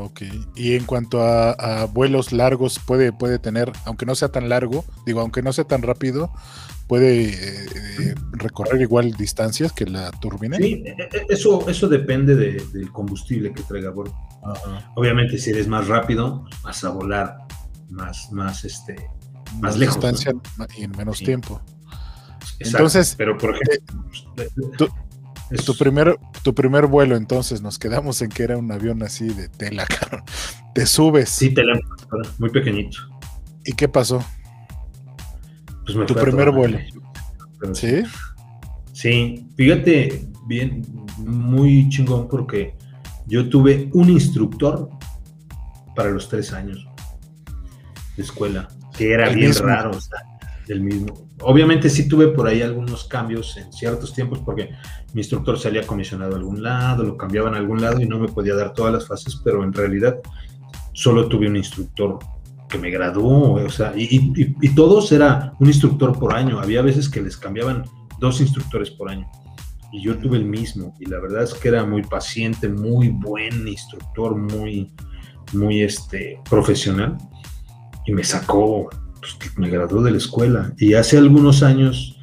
Ok. 0.00 0.22
Y 0.54 0.76
en 0.76 0.84
cuanto 0.84 1.20
a, 1.22 1.86
vuelos 1.86 2.32
largos, 2.32 2.78
puede, 2.78 3.12
puede 3.12 3.40
tener, 3.40 3.72
aunque 3.84 4.06
no 4.06 4.14
sea 4.14 4.28
tan 4.28 4.48
largo, 4.48 4.84
digo, 5.04 5.20
aunque 5.20 5.42
no 5.42 5.52
sea 5.52 5.64
tan 5.64 5.82
rápido, 5.82 6.32
puede 6.86 7.30
eh, 7.30 8.14
recorrer 8.30 8.80
igual 8.80 9.12
distancias 9.12 9.72
que 9.72 9.86
la 9.86 10.12
turbina. 10.12 10.56
Sí, 10.56 10.84
e, 10.86 10.90
e, 10.90 11.26
eso, 11.28 11.68
eso 11.68 11.88
depende 11.88 12.36
del 12.36 12.92
combustible 12.92 13.52
que 13.52 13.62
traiga 13.64 13.88
a 13.88 13.92
bordo. 13.92 14.16
Obviamente, 14.94 15.36
si 15.36 15.50
eres 15.50 15.66
más 15.66 15.88
rápido, 15.88 16.46
vas 16.62 16.84
a 16.84 16.90
volar 16.90 17.36
más, 17.90 18.30
más, 18.30 18.64
este, 18.64 18.94
más, 19.60 19.76
lejos. 19.76 19.96
Distancia 19.96 20.32
y 20.76 20.84
en 20.84 20.92
menos 20.92 21.18
tiempo. 21.18 21.60
Entonces, 22.60 23.14
pero 23.18 23.36
por 23.36 23.56
ejemplo, 23.56 24.88
eh, 25.50 25.56
tu 25.64 25.76
primer, 25.76 26.16
tu 26.42 26.54
primer 26.54 26.86
vuelo, 26.86 27.16
entonces, 27.16 27.62
nos 27.62 27.78
quedamos 27.78 28.22
en 28.22 28.30
que 28.30 28.42
era 28.42 28.56
un 28.56 28.70
avión 28.70 29.02
así 29.02 29.28
de 29.28 29.48
tela, 29.48 29.86
Te 30.74 30.86
subes. 30.86 31.28
Sí, 31.28 31.50
tela, 31.50 31.78
muy 32.38 32.50
pequeñito. 32.50 32.98
¿Y 33.64 33.72
qué 33.72 33.88
pasó? 33.88 34.24
Pues 35.84 35.96
me 35.96 36.06
tu 36.06 36.14
primer 36.14 36.50
vuelo. 36.50 36.78
¿Sí? 37.72 38.02
Sí, 38.92 39.46
fíjate, 39.56 40.28
bien, 40.46 40.82
muy 41.18 41.88
chingón 41.88 42.28
porque 42.28 42.74
yo 43.26 43.48
tuve 43.48 43.90
un 43.92 44.08
instructor 44.10 44.88
para 45.94 46.10
los 46.10 46.28
tres 46.28 46.52
años 46.52 46.86
de 48.16 48.22
escuela, 48.22 48.68
que 48.96 49.12
era 49.12 49.28
bien 49.30 49.54
raro, 49.54 49.90
o 49.90 50.00
sea, 50.00 50.20
del 50.66 50.80
mismo. 50.80 51.27
Obviamente 51.42 51.88
sí 51.88 52.08
tuve 52.08 52.28
por 52.28 52.48
ahí 52.48 52.62
algunos 52.62 53.04
cambios 53.04 53.56
en 53.56 53.72
ciertos 53.72 54.12
tiempos 54.12 54.40
porque 54.40 54.70
mi 55.14 55.20
instructor 55.20 55.58
se 55.58 55.68
había 55.68 55.86
comisionado 55.86 56.34
a 56.34 56.36
algún 56.36 56.62
lado, 56.62 57.04
lo 57.04 57.16
cambiaban 57.16 57.54
a 57.54 57.58
algún 57.58 57.80
lado 57.80 58.00
y 58.00 58.06
no 58.06 58.18
me 58.18 58.28
podía 58.28 58.54
dar 58.54 58.72
todas 58.72 58.92
las 58.92 59.06
fases, 59.06 59.40
pero 59.44 59.62
en 59.62 59.72
realidad 59.72 60.16
solo 60.92 61.28
tuve 61.28 61.48
un 61.48 61.56
instructor 61.56 62.18
que 62.68 62.78
me 62.78 62.90
graduó, 62.90 63.54
o 63.54 63.70
sea, 63.70 63.92
y, 63.96 64.68
todos 64.74 65.10
era 65.12 65.54
un 65.58 65.68
instructor 65.68 66.18
por 66.18 66.34
año. 66.34 66.60
Había 66.60 66.82
veces 66.82 67.08
que 67.08 67.22
les 67.22 67.36
cambiaban 67.36 67.84
dos 68.18 68.40
instructores 68.40 68.90
por 68.90 69.08
año 69.08 69.28
y 69.92 70.02
yo 70.02 70.18
tuve 70.18 70.36
el 70.36 70.44
mismo 70.44 70.94
y 71.00 71.06
la 71.06 71.18
verdad 71.18 71.44
es 71.44 71.54
que 71.54 71.68
era 71.68 71.84
muy 71.84 72.02
paciente, 72.02 72.68
muy 72.68 73.08
buen 73.08 73.66
instructor, 73.66 74.36
muy, 74.36 74.92
muy 75.52 75.82
este, 75.82 76.40
profesional 76.48 77.16
y 78.06 78.12
me 78.12 78.24
sacó, 78.24 78.90
pues, 79.20 79.58
me 79.58 79.70
graduó 79.70 80.02
de 80.02 80.10
la 80.10 80.18
escuela 80.18 80.72
y 80.78 80.94
hace 80.94 81.18
algunos 81.18 81.62
años 81.62 82.18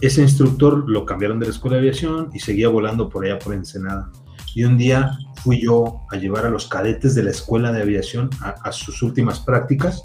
ese 0.00 0.22
instructor 0.22 0.88
lo 0.88 1.06
cambiaron 1.06 1.38
de 1.38 1.46
la 1.46 1.52
escuela 1.52 1.76
de 1.76 1.82
aviación 1.82 2.30
y 2.34 2.40
seguía 2.40 2.68
volando 2.68 3.08
por 3.08 3.24
allá 3.24 3.38
por 3.38 3.54
Ensenada. 3.54 4.10
Y 4.54 4.64
un 4.64 4.76
día 4.76 5.12
fui 5.42 5.60
yo 5.60 6.02
a 6.10 6.16
llevar 6.16 6.46
a 6.46 6.50
los 6.50 6.66
cadetes 6.66 7.14
de 7.14 7.22
la 7.22 7.30
escuela 7.30 7.72
de 7.72 7.82
aviación 7.82 8.30
a, 8.40 8.72
sus 8.72 9.02
últimas 9.02 9.40
prácticas 9.40 10.02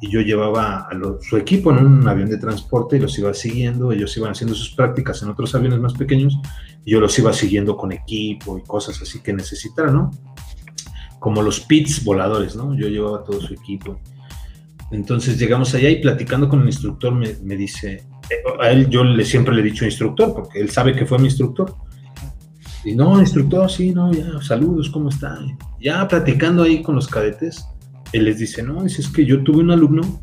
y 0.00 0.10
yo 0.10 0.20
llevaba 0.20 0.88
a 0.88 0.90
su 1.20 1.36
equipo 1.36 1.70
en 1.70 1.84
un 1.84 2.08
avión 2.08 2.28
de 2.28 2.38
transporte 2.38 2.96
y 2.96 3.00
los 3.00 3.18
iba 3.18 3.32
siguiendo, 3.34 3.90
ellos 3.92 4.16
iban 4.16 4.32
haciendo 4.32 4.54
sus 4.54 4.74
prácticas 4.74 5.22
en 5.22 5.30
otros 5.30 5.54
aviones 5.54 5.80
más 5.80 5.94
pequeños 5.94 6.38
y 6.84 6.92
yo 6.92 7.00
los 7.00 7.18
iba 7.18 7.32
siguiendo 7.32 7.76
con 7.76 7.92
equipo 7.92 8.58
y 8.58 8.62
cosas 8.62 9.00
así 9.00 9.20
que 9.20 9.32
necesitaran, 9.32 9.94
¿no? 9.94 10.10
Como 11.18 11.42
los 11.42 11.60
pits 11.60 12.04
voladores, 12.04 12.54
¿no? 12.54 12.74
Yo 12.74 12.88
llevaba 12.88 13.24
todo 13.24 13.40
su 13.40 13.54
equipo. 13.54 13.98
Entonces 14.90 15.38
llegamos 15.38 15.74
allá 15.74 15.90
y 15.90 16.00
platicando 16.00 16.48
con 16.48 16.60
el 16.62 16.66
instructor 16.66 17.14
me, 17.14 17.34
me 17.42 17.56
dice, 17.56 18.06
eh, 18.30 18.42
a 18.60 18.70
él 18.70 18.88
yo 18.88 19.04
le, 19.04 19.24
siempre 19.24 19.54
le 19.54 19.60
he 19.60 19.64
dicho 19.64 19.84
instructor 19.84 20.34
porque 20.34 20.60
él 20.60 20.70
sabe 20.70 20.94
que 20.94 21.06
fue 21.06 21.18
mi 21.18 21.26
instructor. 21.26 21.76
Y 22.84 22.94
no, 22.94 23.20
instructor, 23.20 23.70
sí, 23.70 23.92
no, 23.92 24.12
ya, 24.12 24.40
saludos, 24.40 24.88
¿cómo 24.88 25.10
está? 25.10 25.38
Ya 25.80 26.06
platicando 26.08 26.62
ahí 26.62 26.82
con 26.82 26.94
los 26.94 27.08
cadetes, 27.08 27.66
él 28.12 28.24
les 28.24 28.38
dice, 28.38 28.62
no, 28.62 28.82
dice, 28.82 29.02
es 29.02 29.08
que 29.08 29.26
yo 29.26 29.42
tuve 29.42 29.58
un 29.58 29.70
alumno 29.70 30.22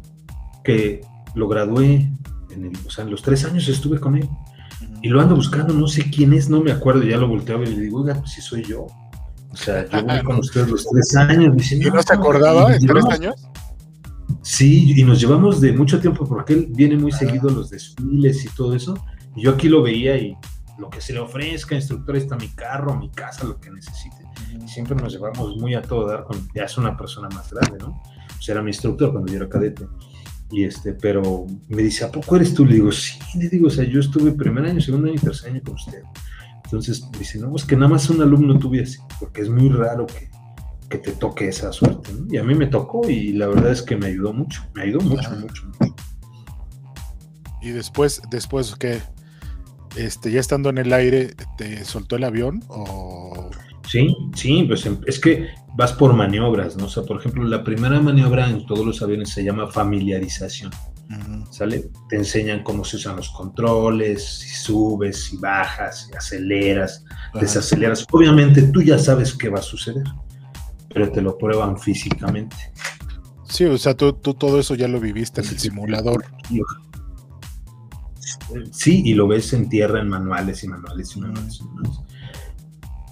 que 0.64 1.02
lo 1.36 1.48
gradué, 1.48 2.10
en 2.50 2.66
el, 2.66 2.72
o 2.88 2.90
sea, 2.90 3.04
en 3.04 3.12
los 3.12 3.22
tres 3.22 3.46
años 3.46 3.68
estuve 3.68 4.00
con 4.00 4.16
él, 4.16 4.28
y 5.02 5.10
lo 5.10 5.22
ando 5.22 5.36
buscando, 5.36 5.74
no 5.74 5.88
sé 5.88 6.10
quién 6.10 6.34
es, 6.34 6.50
no 6.50 6.62
me 6.62 6.72
acuerdo, 6.72 7.04
ya 7.04 7.18
lo 7.18 7.28
volteaba 7.28 7.64
y 7.64 7.76
le 7.76 7.82
digo, 7.82 8.02
oiga, 8.02 8.16
pues 8.16 8.32
sí 8.32 8.42
soy 8.42 8.64
yo. 8.64 8.88
O 9.52 9.56
sea, 9.56 9.88
yo 9.88 10.04
voy 10.04 10.24
con 10.24 10.40
ustedes 10.40 10.70
los 10.70 10.88
tres 10.88 11.16
años. 11.16 11.56
Dice, 11.56 11.76
¿Y 11.76 11.92
no, 11.92 12.02
se 12.02 12.14
acordaba 12.14 12.76
en 12.76 12.86
tres 12.86 13.06
años? 13.06 13.36
Sí, 14.46 14.94
y 14.96 15.04
nos 15.04 15.20
llevamos 15.20 15.60
de 15.60 15.74
mucho 15.74 16.00
tiempo 16.00 16.24
porque 16.24 16.54
él 16.54 16.68
viene 16.70 16.96
muy 16.98 17.12
seguido 17.12 17.50
a 17.50 17.52
los 17.52 17.72
desfiles 17.72 18.46
y 18.46 18.50
todo 18.50 18.76
eso. 18.76 18.94
Y 19.36 19.42
yo 19.42 19.50
aquí 19.50 19.68
lo 19.68 19.82
veía 19.82 20.16
y 20.18 20.38
lo 20.78 20.88
que 20.88 21.02
se 21.02 21.14
le 21.14 21.20
ofrezca, 21.20 21.74
instructor, 21.74 22.16
está 22.16 22.36
mi 22.36 22.50
carro, 22.50 22.96
mi 22.96 23.10
casa, 23.10 23.44
lo 23.44 23.60
que 23.60 23.72
necesite. 23.72 24.18
Y 24.64 24.68
siempre 24.68 24.96
nos 24.96 25.14
llevamos 25.14 25.58
muy 25.58 25.74
a 25.74 25.82
todo 25.82 26.08
dar 26.08 26.26
con, 26.26 26.48
ya 26.54 26.66
es 26.66 26.78
una 26.78 26.96
persona 26.96 27.28
más 27.30 27.52
grande, 27.52 27.80
¿no? 27.80 28.04
Pues 28.36 28.48
era 28.48 28.62
mi 28.62 28.70
instructor 28.70 29.12
cuando 29.12 29.32
yo 29.32 29.38
era 29.38 29.50
cadete. 29.50 29.88
Y 30.52 30.64
este, 30.64 30.94
pero 30.94 31.48
me 31.68 31.82
dice, 31.82 32.06
¿a 32.06 32.12
poco 32.12 32.36
eres 32.36 32.54
tú? 32.54 32.68
Le 32.68 32.76
digo, 32.76 32.92
sí, 32.92 33.18
le 33.40 33.50
digo, 33.50 33.66
o 33.66 33.72
sea, 33.72 33.84
yo 33.84 34.00
estuve 34.00 34.32
primer 34.32 34.66
año, 34.66 34.80
segundo 34.80 35.08
año 35.08 35.16
y 35.16 35.26
tercer 35.26 35.54
año 35.54 35.62
con 35.66 35.74
usted. 35.74 36.04
Entonces 36.66 37.04
me 37.12 37.18
dice, 37.18 37.40
no, 37.40 37.56
es 37.56 37.66
que 37.66 37.76
nada 37.76 37.90
más 37.90 38.08
un 38.12 38.22
alumno 38.22 38.60
tuve 38.60 38.84
así, 38.84 39.00
porque 39.20 39.42
es 39.42 39.50
muy 39.50 39.70
raro 39.70 40.06
que, 40.06 40.30
que 40.90 40.98
te 40.98 41.12
toque 41.12 41.48
esa 41.48 41.72
suerte, 41.72 42.12
¿no? 42.14 42.34
Y 42.34 42.38
a 42.38 42.44
mí 42.44 42.54
me 42.56 42.68
tocó 42.68 43.10
y 43.10 43.34
la 43.34 43.48
verdad 43.48 43.72
es 43.72 43.82
que 43.82 43.96
me 43.96 44.08
ayudó 44.08 44.34
mucho, 44.34 44.64
me 44.74 44.84
ayudó 44.84 45.02
mucho, 45.02 45.32
mucho, 45.32 45.66
mucho. 45.80 45.96
Y 47.62 47.70
después, 47.70 48.22
después, 48.30 48.76
¿qué? 48.76 49.02
este, 49.96 50.32
ya 50.32 50.40
estando 50.40 50.70
en 50.70 50.78
el 50.78 50.94
aire, 50.94 51.34
¿te 51.58 51.84
soltó 51.86 52.16
el 52.16 52.24
avión? 52.24 52.64
O... 52.68 53.50
Sí, 53.88 54.16
sí, 54.36 54.64
pues 54.68 54.86
em, 54.86 54.98
es 55.06 55.20
que 55.20 55.48
vas 55.76 55.94
por 55.94 56.14
maniobras, 56.14 56.76
¿no? 56.76 56.86
O 56.86 56.90
sea, 56.90 57.04
por 57.04 57.20
ejemplo, 57.20 57.44
la 57.44 57.64
primera 57.64 58.00
maniobra 58.00 58.50
en 58.50 58.66
todos 58.66 58.86
los 58.86 59.02
aviones 59.02 59.30
se 59.30 59.44
llama 59.44 59.68
familiarización. 59.68 60.72
¿Sale? 61.52 61.92
Te 62.10 62.16
enseñan 62.16 62.64
cómo 62.64 62.84
se 62.84 62.96
usan 62.96 63.16
los 63.16 63.30
controles, 63.30 64.40
si 64.40 64.50
subes, 64.56 65.26
si 65.26 65.38
bajas, 65.38 66.08
si 66.08 66.18
aceleras, 66.18 67.06
desaceleras. 67.40 68.08
Obviamente 68.12 68.64
tú 68.64 68.82
ya 68.82 68.98
sabes 68.98 69.36
qué 69.36 69.50
va 69.50 69.60
a 69.60 69.62
suceder, 69.62 70.04
pero 70.96 71.12
te 71.12 71.22
lo 71.22 71.38
prueban 71.38 71.78
físicamente. 71.78 72.56
Sí, 73.44 73.66
o 73.66 73.78
sea, 73.78 73.96
tú, 73.96 74.14
tú 74.14 74.34
todo 74.34 74.62
eso 74.62 74.76
ya 74.76 74.88
lo 74.88 75.02
viviste 75.02 75.42
en 75.42 75.48
el 75.48 75.60
simulador. 75.60 76.24
Sí, 78.72 79.02
y 79.04 79.14
lo 79.14 79.28
ves 79.28 79.52
en 79.52 79.68
tierra 79.68 80.00
en 80.00 80.08
manuales 80.08 80.64
y 80.64 80.70
manuales 80.70 81.14
y 81.14 81.20
manuales. 81.20 81.62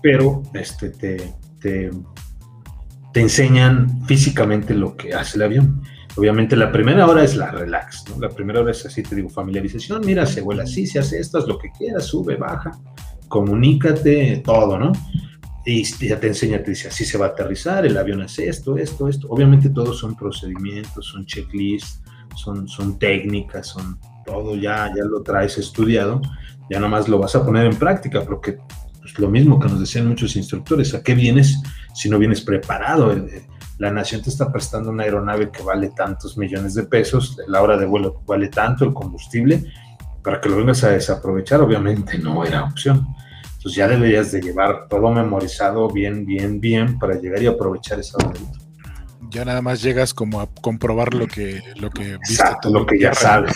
Pero 0.01 0.43
este, 0.53 0.91
te, 0.91 1.34
te, 1.59 1.91
enseñan 3.15 4.05
físicamente 4.05 4.73
lo 4.73 4.95
que 4.95 5.13
hace 5.13 5.38
el 5.38 5.43
avión. 5.43 5.84
Obviamente 6.15 6.55
la 6.55 6.71
primera 6.71 7.05
hora 7.05 7.21
es 7.21 7.36
la 7.36 7.51
relax, 7.51 8.05
¿no? 8.09 8.21
La 8.21 8.29
primera 8.29 8.61
hora 8.61 8.71
es 8.71 8.86
así, 8.86 9.03
te 9.03 9.13
digo, 9.13 9.29
familiarización, 9.29 10.05
mira, 10.05 10.25
se 10.25 10.39
vuela 10.39 10.63
así, 10.63 10.88
se 10.88 10.99
hace 10.99 11.19
esto, 11.19 11.39
es 11.39 11.47
lo 11.47 11.57
que 11.57 11.69
quieras, 11.71 12.05
sube, 12.05 12.38
baja, 12.38 12.71
comunícate, 13.27 14.38
todo, 14.38 14.79
¿no? 14.79 14.93
Y 15.66 15.84
ya 15.84 16.20
te 16.20 16.28
enseña, 16.28 16.61
te 16.61 16.72
dice, 16.72 16.89
así 16.89 17.05
se 17.05 17.18
va 17.18 17.28
a 17.28 17.30
aterrizar, 17.30 17.86
el 17.86 17.97
avión 17.97 18.22
hace 18.22 18.49
esto, 18.49 18.78
esto, 18.78 19.07
esto. 19.07 19.28
Obviamente 19.30 19.70
todos 19.70 19.97
son 19.97 20.16
procedimientos, 20.16 21.07
son 21.07 21.26
checklists, 21.26 22.01
son, 22.36 22.68
son 22.68 22.99
técnicas, 22.99 23.68
son 23.68 23.97
todo 24.26 24.55
ya, 24.55 24.91
ya 24.95 25.03
lo 25.03 25.22
traes 25.22 25.57
estudiado, 25.57 26.22
ya 26.70 26.80
nada 26.80 26.89
más 26.89 27.07
lo 27.07 27.20
vas 27.20 27.36
a 27.36 27.45
poner 27.45 27.66
en 27.66 27.76
práctica, 27.78 28.22
porque 28.22 28.51
es 28.51 28.57
pues, 28.99 29.20
lo 29.20 29.30
mismo 29.30 29.59
que 29.59 29.68
nos 29.68 29.80
decían 29.80 30.07
muchos 30.07 30.36
instructores, 30.36 30.93
¿a 30.93 31.03
qué 31.03 31.14
vienes 31.14 31.61
si 31.93 32.09
no 32.09 32.18
vienes 32.18 32.41
preparado? 32.41 33.16
La 33.78 33.91
nación 33.91 34.22
te 34.22 34.30
está 34.30 34.51
prestando 34.51 34.91
una 34.91 35.03
aeronave 35.03 35.49
que 35.49 35.64
vale 35.64 35.89
tantos 35.89 36.38
millones 36.38 36.74
de 36.74 36.84
pesos, 36.84 37.38
la 37.47 37.61
hora 37.61 37.78
de 37.78 37.86
vuelo 37.86 38.22
vale 38.26 38.47
tanto, 38.47 38.86
el 38.86 38.93
combustible, 38.93 39.66
para 40.24 40.39
que 40.39 40.47
lo 40.47 40.57
vengas 40.57 40.84
a 40.84 40.89
desaprovechar, 40.89 41.61
obviamente 41.61 42.18
no 42.18 42.45
era 42.45 42.64
opción. 42.64 43.12
Entonces 43.64 43.76
ya 43.76 43.88
deberías 43.88 44.32
de 44.32 44.41
llevar 44.41 44.88
todo 44.89 45.09
memorizado 45.11 45.89
bien, 45.89 46.26
bien, 46.26 46.59
bien 46.59 46.99
para 46.99 47.16
llegar 47.16 47.41
y 47.41 47.47
aprovechar 47.47 47.99
esa 47.99 48.18
hora 48.18 48.39
ya 49.30 49.45
nada 49.45 49.64
más 49.64 49.82
llegas 49.82 50.14
como 50.14 50.41
a 50.41 50.47
comprobar 50.61 51.11
lo 51.16 51.26
que, 51.26 51.64
lo 51.78 51.89
que 51.89 52.18
viste. 52.18 52.43
todo 52.61 52.82
lo 52.82 52.86
que 52.86 52.99
ya 52.99 53.16
sabes 53.16 53.53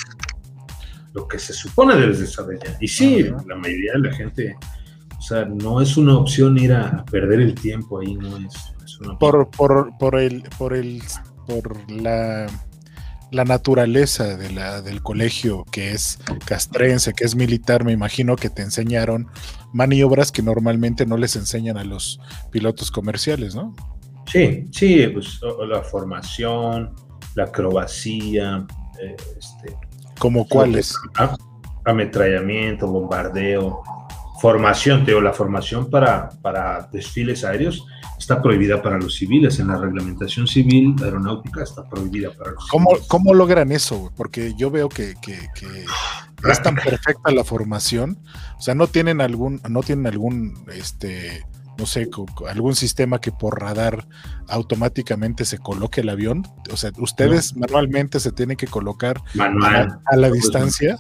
lo 1.18 1.28
que 1.28 1.40
se 1.40 1.54
supone 1.54 1.96
debes 1.96 2.20
de 2.20 2.28
saber 2.28 2.60
ya. 2.64 2.78
Y 2.80 2.88
sí, 2.88 3.24
la 3.24 3.56
mayoría 3.56 3.94
de 3.94 4.00
la 4.00 4.14
gente, 4.14 4.56
o 5.18 5.22
sea, 5.22 5.46
no 5.46 5.82
es 5.82 5.98
una 5.98 6.16
opción 6.16 6.58
ir 6.58 6.74
a 6.74 7.04
perder 7.06 7.42
el 7.42 7.56
tiempo 7.56 8.00
ahí, 8.00 8.16
no 8.16 8.38
es, 8.38 9.00
una 9.02 9.18
por, 9.18 9.50
por, 9.50 9.98
por, 9.98 10.20
el, 10.20 10.44
por 10.58 10.76
el, 10.76 11.02
por 11.48 11.92
la, 11.92 12.46
la 13.32 13.44
naturaleza 13.44 14.38
de 14.38 14.52
la, 14.52 14.82
del 14.82 15.02
colegio 15.02 15.66
que 15.72 15.92
es 15.92 16.20
castrense, 16.46 17.14
que 17.14 17.26
es 17.26 17.36
militar, 17.36 17.84
me 17.84 17.92
imagino 17.92 18.36
que 18.36 18.50
te 18.50 18.62
enseñaron 18.62 19.28
maniobras 19.74 20.32
que 20.32 20.42
normalmente 20.42 21.06
no 21.06 21.18
les 21.18 21.36
enseñan 21.36 21.78
a 21.78 21.84
los 21.84 22.20
pilotos 22.52 22.92
comerciales, 22.92 23.56
¿no? 23.56 23.76
Sí, 24.26 24.66
sí, 24.72 25.08
pues 25.08 25.40
la 25.68 25.82
formación, 25.82 26.94
la 27.36 27.44
acrobacía, 27.44 28.66
eh, 29.02 29.16
este, 29.38 29.78
¿Como 30.20 30.48
cuáles? 30.48 30.96
Ametrallamiento, 31.86 32.88
bombardeo, 32.88 33.84
formación, 34.40 35.06
te 35.06 35.20
la 35.20 35.34
formación 35.34 35.90
para, 35.90 36.30
para 36.42 36.90
desfiles 36.92 37.44
aéreos 37.44 37.86
está 38.18 38.42
prohibida 38.42 38.82
para 38.82 38.98
los 38.98 39.16
civiles. 39.16 39.60
En 39.60 39.68
la 39.68 39.78
reglamentación 39.78 40.48
civil 40.48 40.96
aeronáutica 41.04 41.64
está 41.64 41.88
prohibida 41.88 42.32
para 42.32 42.52
los 42.52 42.68
¿Cómo, 42.68 42.90
civiles. 42.92 43.08
¿Cómo 43.08 43.34
logran 43.34 43.72
eso? 43.72 44.12
Porque 44.16 44.54
yo 44.56 44.72
veo 44.72 44.90
que, 44.90 45.16
que, 45.22 45.38
es 46.50 46.62
tan 46.62 46.76
perfecta 46.76 47.32
la 47.32 47.44
formación. 47.44 48.18
O 48.58 48.62
sea, 48.62 48.76
no 48.76 48.88
tienen 48.88 49.22
algún, 49.22 49.62
no 49.70 49.82
tienen 49.82 50.08
algún 50.08 50.66
este 50.74 51.46
no 51.78 51.86
sé, 51.86 52.10
algún 52.50 52.76
sistema 52.76 53.22
que 53.22 53.32
por 53.32 53.62
radar 53.62 54.08
automáticamente 54.48 55.46
se 55.46 55.60
coloque 55.60 56.02
el 56.02 56.10
avión? 56.10 56.44
O 56.72 56.76
sea, 56.78 56.92
¿ustedes 56.98 57.56
manualmente 57.56 58.20
se 58.20 58.32
tienen 58.32 58.58
que 58.58 58.66
colocar 58.66 59.22
a, 59.40 60.16
la 60.16 60.32
distancia? 60.32 60.98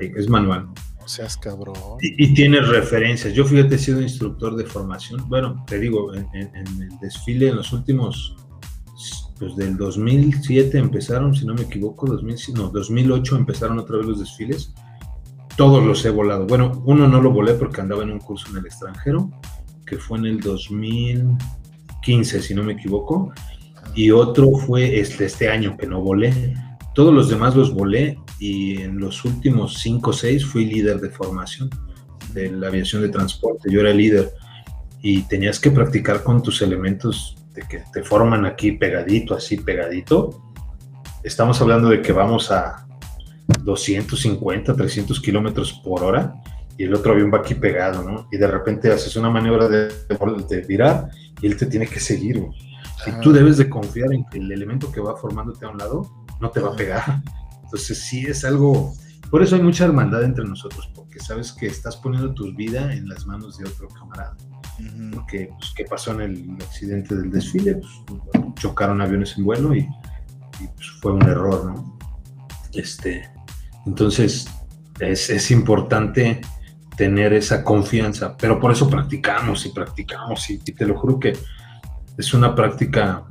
Sí, 0.00 0.10
es 0.16 0.28
manual. 0.28 0.68
O 1.04 1.08
seas 1.08 1.36
cabrón. 1.36 1.74
Y, 2.00 2.24
y, 2.24 2.34
tienes 2.34 2.68
referencias. 2.68 3.34
Yo 3.34 3.44
fíjate, 3.44 3.74
he 3.74 3.78
sido 3.78 4.00
instructor 4.00 4.56
de 4.56 4.64
formación. 4.64 5.28
Bueno, 5.28 5.64
te 5.66 5.78
digo, 5.78 6.14
en, 6.14 6.28
el 6.34 6.98
desfile, 7.00 7.48
en 7.48 7.56
los 7.56 7.72
últimos, 7.72 8.36
pues 9.38 9.56
del 9.56 9.76
2007 9.76 10.78
empezaron, 10.78 11.34
si 11.34 11.44
no 11.44 11.54
me 11.54 11.62
equivoco, 11.62 12.06
2000, 12.06 12.54
no, 12.54 12.68
2008 12.68 13.36
empezaron 13.36 13.78
otra 13.78 13.98
vez 13.98 14.06
los 14.06 14.20
desfiles. 14.20 14.72
Todos 15.56 15.84
los 15.84 16.04
he 16.04 16.10
volado. 16.10 16.46
Bueno, 16.46 16.82
uno 16.84 17.06
no 17.06 17.20
lo 17.20 17.30
volé 17.30 17.54
porque 17.54 17.80
andaba 17.80 18.02
en 18.02 18.10
un 18.10 18.20
curso 18.20 18.48
en 18.50 18.56
el 18.56 18.66
extranjero 18.66 19.30
que 19.86 19.98
fue 19.98 20.18
en 20.18 20.26
el 20.26 20.40
2015, 20.40 22.42
si 22.42 22.54
no 22.54 22.62
me 22.62 22.72
equivoco, 22.72 23.32
y 23.94 24.10
otro 24.10 24.50
fue 24.52 24.98
este, 24.98 25.26
este 25.26 25.48
año 25.48 25.76
que 25.76 25.86
no 25.86 26.00
volé. 26.00 26.54
Todos 26.94 27.12
los 27.12 27.28
demás 27.28 27.56
los 27.56 27.74
volé 27.74 28.18
y 28.38 28.80
en 28.80 28.98
los 28.98 29.24
últimos 29.24 29.78
5 29.80 30.10
o 30.10 30.12
6 30.12 30.46
fui 30.46 30.64
líder 30.64 31.00
de 31.00 31.10
formación 31.10 31.68
de 32.32 32.52
la 32.52 32.68
aviación 32.68 33.02
de 33.02 33.08
transporte. 33.08 33.70
Yo 33.70 33.80
era 33.80 33.92
líder 33.92 34.32
y 35.02 35.22
tenías 35.22 35.58
que 35.58 35.72
practicar 35.72 36.22
con 36.22 36.40
tus 36.40 36.62
elementos 36.62 37.36
de 37.52 37.62
que 37.62 37.82
te 37.92 38.02
forman 38.04 38.46
aquí 38.46 38.72
pegadito, 38.72 39.34
así 39.34 39.56
pegadito. 39.56 40.52
Estamos 41.24 41.60
hablando 41.60 41.88
de 41.88 42.00
que 42.00 42.12
vamos 42.12 42.52
a 42.52 42.86
250, 43.62 44.74
300 44.74 45.20
kilómetros 45.20 45.72
por 45.84 46.04
hora 46.04 46.34
y 46.78 46.84
el 46.84 46.94
otro 46.94 47.12
avión 47.12 47.32
va 47.32 47.38
aquí 47.38 47.54
pegado, 47.54 48.08
¿no? 48.08 48.28
Y 48.30 48.36
de 48.36 48.46
repente 48.46 48.92
haces 48.92 49.16
una 49.16 49.30
maniobra 49.30 49.68
de, 49.68 49.88
de 50.48 50.60
virar 50.62 51.08
y 51.40 51.46
él 51.48 51.56
te 51.56 51.66
tiene 51.66 51.88
que 51.88 51.98
seguir, 51.98 52.40
Y 53.06 53.20
tú 53.20 53.32
debes 53.32 53.56
de 53.56 53.68
confiar 53.68 54.12
en 54.12 54.24
que 54.26 54.38
el 54.38 54.50
elemento 54.50 54.90
que 54.92 55.00
va 55.00 55.16
formándote 55.16 55.66
a 55.66 55.70
un 55.70 55.78
lado 55.78 56.23
no 56.40 56.50
te 56.50 56.60
va 56.60 56.72
a 56.72 56.76
pegar. 56.76 57.22
Entonces 57.62 57.98
sí 57.98 58.24
es 58.26 58.44
algo... 58.44 58.94
Por 59.30 59.42
eso 59.42 59.56
hay 59.56 59.62
mucha 59.62 59.84
hermandad 59.84 60.22
entre 60.22 60.44
nosotros, 60.44 60.90
porque 60.94 61.18
sabes 61.18 61.52
que 61.52 61.66
estás 61.66 61.96
poniendo 61.96 62.32
tu 62.34 62.54
vida 62.54 62.92
en 62.92 63.08
las 63.08 63.26
manos 63.26 63.58
de 63.58 63.68
otro 63.68 63.88
camarada. 63.88 64.36
Porque, 65.12 65.50
pues, 65.58 65.72
¿qué 65.74 65.84
pasó 65.84 66.12
en 66.12 66.20
el 66.20 66.56
accidente 66.62 67.16
del 67.16 67.30
desfile? 67.30 67.76
Pues, 68.06 68.54
chocaron 68.56 69.00
aviones 69.00 69.36
en 69.36 69.44
vuelo 69.44 69.74
y, 69.74 69.88
pues, 70.58 70.90
fue 71.00 71.12
un 71.12 71.22
error, 71.22 71.64
¿no? 71.64 71.98
Este, 72.72 73.28
entonces, 73.86 74.46
es, 75.00 75.30
es 75.30 75.50
importante 75.50 76.40
tener 76.96 77.32
esa 77.32 77.64
confianza, 77.64 78.36
pero 78.36 78.60
por 78.60 78.72
eso 78.72 78.88
practicamos 78.88 79.66
y 79.66 79.70
practicamos 79.70 80.48
y, 80.50 80.58
te 80.58 80.86
lo 80.86 80.96
juro 80.98 81.18
que 81.18 81.36
es 82.16 82.34
una 82.34 82.54
práctica 82.54 83.24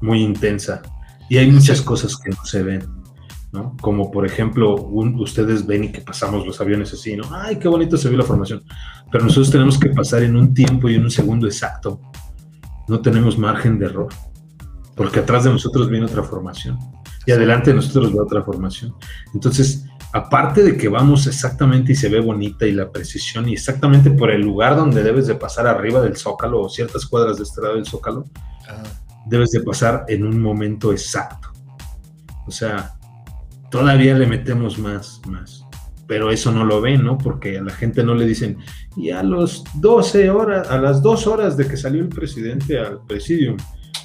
muy 0.00 0.22
intensa 0.22 0.82
y 1.30 1.38
hay 1.38 1.50
muchas 1.50 1.80
cosas 1.80 2.16
que 2.16 2.28
no 2.28 2.44
se 2.44 2.60
ven, 2.64 2.82
¿no? 3.52 3.76
Como 3.80 4.10
por 4.10 4.26
ejemplo, 4.26 4.74
ustedes 4.74 5.64
ven 5.64 5.84
y 5.84 5.92
que 5.92 6.00
pasamos 6.00 6.44
los 6.44 6.60
aviones 6.60 6.92
así, 6.92 7.16
¿no? 7.16 7.22
Ay, 7.32 7.56
qué 7.56 7.68
bonito 7.68 7.96
se 7.96 8.08
vio 8.08 8.18
la 8.18 8.24
formación, 8.24 8.64
pero 9.12 9.24
nosotros 9.24 9.48
tenemos 9.50 9.78
que 9.78 9.90
pasar 9.90 10.24
en 10.24 10.34
un 10.34 10.52
tiempo 10.52 10.90
y 10.90 10.96
en 10.96 11.04
un 11.04 11.10
segundo 11.10 11.46
exacto, 11.46 12.00
no 12.88 13.00
tenemos 13.00 13.38
margen 13.38 13.78
de 13.78 13.86
error, 13.86 14.08
porque 14.96 15.20
atrás 15.20 15.44
de 15.44 15.50
nosotros 15.50 15.88
viene 15.88 16.06
otra 16.06 16.24
formación. 16.24 16.76
Y 17.24 17.30
adelante 17.30 17.70
de 17.70 17.76
nosotros 17.76 18.12
va 18.12 18.24
otra 18.24 18.42
formación. 18.42 18.94
Entonces, 19.32 19.84
aparte 20.12 20.64
de 20.64 20.76
que 20.76 20.88
vamos 20.88 21.28
exactamente 21.28 21.92
y 21.92 21.94
se 21.94 22.08
ve 22.08 22.18
bonita 22.18 22.66
y 22.66 22.72
la 22.72 22.90
precisión 22.90 23.48
y 23.48 23.52
exactamente 23.52 24.10
por 24.10 24.32
el 24.32 24.40
lugar 24.40 24.74
donde 24.74 25.04
debes 25.04 25.28
de 25.28 25.36
pasar 25.36 25.68
arriba 25.68 26.00
del 26.00 26.16
zócalo 26.16 26.62
o 26.62 26.68
ciertas 26.68 27.06
cuadras 27.06 27.36
de 27.36 27.44
este 27.44 27.60
lado 27.60 27.76
del 27.76 27.86
zócalo, 27.86 28.24
debes 29.30 29.52
de 29.52 29.60
pasar 29.62 30.04
en 30.08 30.26
un 30.26 30.42
momento 30.42 30.92
exacto. 30.92 31.52
O 32.46 32.50
sea, 32.50 32.94
todavía 33.70 34.14
le 34.14 34.26
metemos 34.26 34.78
más, 34.78 35.22
más. 35.26 35.64
Pero 36.06 36.32
eso 36.32 36.50
no 36.50 36.64
lo 36.64 36.80
ven, 36.80 37.04
¿no? 37.04 37.16
Porque 37.16 37.58
a 37.58 37.62
la 37.62 37.70
gente 37.70 38.02
no 38.02 38.16
le 38.16 38.26
dicen, 38.26 38.58
y 38.96 39.10
a 39.10 39.22
los 39.22 39.62
12 39.74 40.28
horas, 40.30 40.68
a 40.68 40.78
las 40.78 41.00
2 41.02 41.26
horas 41.28 41.56
de 41.56 41.68
que 41.68 41.76
salió 41.76 42.02
el 42.02 42.08
presidente 42.08 42.80
al 42.80 43.00
presidium, 43.06 43.56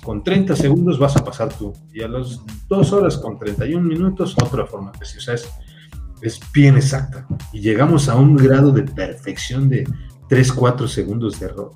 con 0.04 0.24
30 0.24 0.56
segundos 0.56 1.00
vas 1.00 1.18
a 1.18 1.26
pasar 1.26 1.52
tú. 1.52 1.74
Y 1.92 2.04
a 2.04 2.08
las 2.08 2.40
2 2.70 2.94
horas 2.94 3.18
con 3.18 3.40
31 3.40 3.84
minutos, 3.84 4.36
otra 4.40 4.68
forma. 4.68 4.92
O 4.92 5.06
sea, 5.06 5.34
es, 5.34 5.50
es 6.22 6.40
bien 6.54 6.76
exacta. 6.76 7.26
Y 7.52 7.62
llegamos 7.62 8.08
a 8.08 8.16
un 8.16 8.36
grado 8.36 8.72
de 8.72 8.84
perfección 8.84 9.68
de 9.68 9.90
3, 10.30 10.54
4 10.54 10.88
segundos 10.88 11.40
de 11.40 11.48
error. 11.48 11.72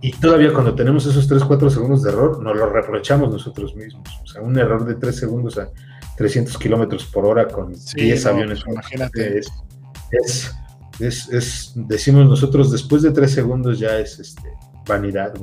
Y 0.00 0.12
todavía 0.12 0.52
cuando 0.52 0.74
tenemos 0.74 1.06
esos 1.06 1.26
3, 1.26 1.42
4 1.44 1.70
segundos 1.70 2.02
de 2.02 2.10
error, 2.10 2.40
nos 2.42 2.56
lo 2.56 2.70
reprochamos 2.70 3.30
nosotros 3.30 3.74
mismos. 3.74 4.08
O 4.22 4.26
sea, 4.26 4.42
un 4.42 4.56
error 4.58 4.84
de 4.84 4.94
3 4.94 5.16
segundos 5.16 5.58
a 5.58 5.68
300 6.16 6.56
kilómetros 6.58 7.04
por 7.06 7.26
hora 7.26 7.48
con 7.48 7.72
10 7.72 8.26
aviones. 8.26 8.62
Imagínate. 8.66 9.38
Es, 9.38 10.52
es, 11.00 11.28
es, 11.28 11.72
decimos 11.74 12.26
nosotros, 12.26 12.70
después 12.70 13.02
de 13.02 13.10
3 13.10 13.30
segundos 13.30 13.78
ya 13.78 13.98
es 13.98 14.18
este, 14.20 14.52
vanidad. 14.86 15.34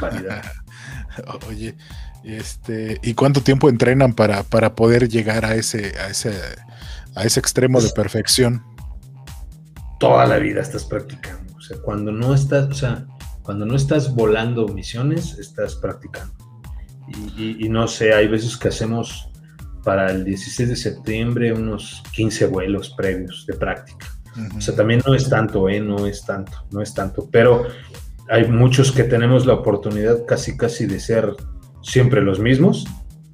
Vanidad. 0.00 0.42
Oye, 1.48 1.74
este, 2.24 2.98
¿Y 3.02 3.14
cuánto 3.14 3.40
tiempo 3.40 3.68
entrenan 3.68 4.12
para, 4.12 4.42
para 4.42 4.74
poder 4.74 5.08
llegar 5.08 5.44
a 5.44 5.54
ese, 5.54 5.94
a, 5.98 6.08
ese, 6.08 6.32
a 7.14 7.24
ese 7.24 7.40
extremo 7.40 7.80
de 7.80 7.90
perfección? 7.90 8.62
Toda 9.98 10.26
la 10.26 10.38
vida 10.38 10.60
estás 10.60 10.84
practicando. 10.84 11.54
O 11.56 11.60
sea, 11.60 11.78
cuando 11.78 12.12
no 12.12 12.34
estás, 12.34 12.68
o 12.68 12.74
sea, 12.74 13.06
cuando 13.48 13.64
no 13.64 13.76
estás 13.76 14.14
volando 14.14 14.68
misiones, 14.68 15.38
estás 15.38 15.74
practicando. 15.76 16.34
Y, 17.38 17.66
no 17.70 17.88
sé, 17.88 18.12
hay 18.12 18.28
veces 18.28 18.58
que 18.58 18.68
hacemos 18.68 19.30
para 19.82 20.10
el 20.10 20.22
16 20.22 20.68
de 20.68 20.76
septiembre 20.76 21.54
unos 21.54 22.02
15 22.12 22.44
vuelos 22.48 22.90
previos 22.90 23.46
de 23.46 23.54
práctica. 23.54 24.06
O 24.54 24.60
sea, 24.60 24.76
también 24.76 25.00
no 25.06 25.14
es 25.14 25.30
tanto, 25.30 25.66
¿eh? 25.70 25.80
No 25.80 26.06
es 26.06 26.26
tanto, 26.26 26.66
no 26.72 26.82
es 26.82 26.92
tanto. 26.92 27.30
Pero 27.32 27.64
hay 28.28 28.46
muchos 28.50 28.92
que 28.92 29.04
tenemos 29.04 29.46
la 29.46 29.54
oportunidad 29.54 30.26
casi, 30.26 30.54
casi 30.54 30.84
de 30.84 31.00
ser 31.00 31.34
siempre 31.80 32.20
los 32.20 32.40
mismos 32.40 32.84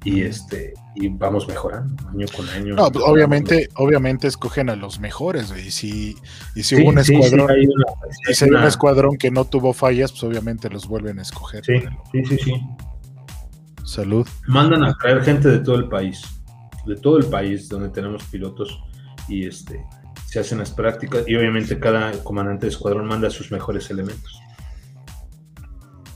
y 0.05 0.21
este 0.21 0.75
y 0.95 1.09
vamos 1.09 1.47
mejorando 1.47 1.95
año 2.09 2.25
con 2.35 2.49
año. 2.49 2.75
No, 2.75 2.91
pues, 2.91 3.03
obviamente, 3.05 3.69
obviamente 3.75 4.27
escogen 4.27 4.69
a 4.69 4.75
los 4.75 4.99
mejores, 4.99 5.53
y 5.55 5.71
si, 5.71 6.15
y 6.55 6.63
si 6.63 6.75
hubo 6.75 6.89
un 6.89 6.99
escuadrón, 6.99 7.49
si 8.31 8.45
un 8.45 8.63
escuadrón 8.63 9.17
que 9.17 9.31
no 9.31 9.45
tuvo 9.45 9.73
fallas, 9.73 10.11
pues 10.11 10.23
obviamente 10.23 10.69
los 10.69 10.87
vuelven 10.87 11.19
a 11.19 11.21
escoger. 11.21 11.63
Sí, 11.65 11.73
sí, 12.11 12.25
sí, 12.25 12.37
sí. 12.37 12.61
Salud. 13.83 14.27
Mandan 14.47 14.83
a 14.83 14.97
traer 14.97 15.21
gente 15.23 15.49
de 15.49 15.59
todo 15.59 15.75
el 15.75 15.89
país, 15.89 16.23
de 16.85 16.95
todo 16.95 17.17
el 17.17 17.25
país 17.25 17.69
donde 17.69 17.89
tenemos 17.89 18.23
pilotos 18.25 18.81
y 19.27 19.45
este 19.45 19.83
se 20.25 20.39
hacen 20.39 20.57
las 20.57 20.71
prácticas 20.71 21.23
y 21.27 21.35
obviamente 21.35 21.79
cada 21.79 22.11
comandante 22.23 22.65
de 22.65 22.71
escuadrón 22.71 23.07
manda 23.07 23.29
sus 23.29 23.51
mejores 23.51 23.89
elementos. 23.89 24.41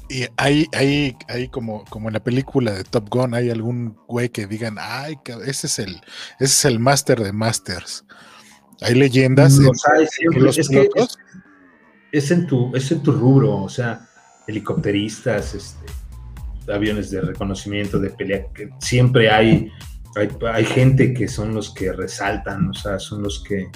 Y 0.09 0.25
hay, 0.37 0.67
hay, 0.73 1.15
hay 1.27 1.49
como, 1.49 1.85
como 1.85 2.09
en 2.09 2.15
la 2.15 2.23
película 2.23 2.73
de 2.73 2.83
Top 2.83 3.09
Gun, 3.09 3.35
hay 3.35 3.51
algún 3.51 3.95
güey 4.07 4.29
que 4.29 4.47
digan, 4.47 4.77
ay, 4.79 5.19
ese 5.45 5.67
es 5.67 5.77
el, 5.77 6.01
ese 6.39 6.45
es 6.45 6.65
el 6.65 6.79
máster 6.79 7.21
de 7.21 7.31
masters. 7.31 8.03
Hay 8.81 8.95
leyendas. 8.95 9.59
es, 12.11 12.31
en 12.31 12.47
tu, 12.47 12.75
es 12.75 12.91
en 12.91 13.03
tu 13.03 13.11
rubro, 13.11 13.57
o 13.57 13.69
sea, 13.69 14.07
helicópteristas, 14.47 15.53
este, 15.53 15.85
aviones 16.73 17.11
de 17.11 17.21
reconocimiento, 17.21 17.99
de 17.99 18.09
pelea, 18.09 18.47
que 18.51 18.71
siempre 18.79 19.29
hay, 19.29 19.71
hay, 20.15 20.29
hay 20.51 20.65
gente 20.65 21.13
que 21.13 21.27
son 21.27 21.53
los 21.53 21.71
que 21.71 21.91
resaltan, 21.93 22.69
o 22.69 22.73
sea, 22.73 22.97
son 22.97 23.21
los 23.21 23.43
que, 23.43 23.69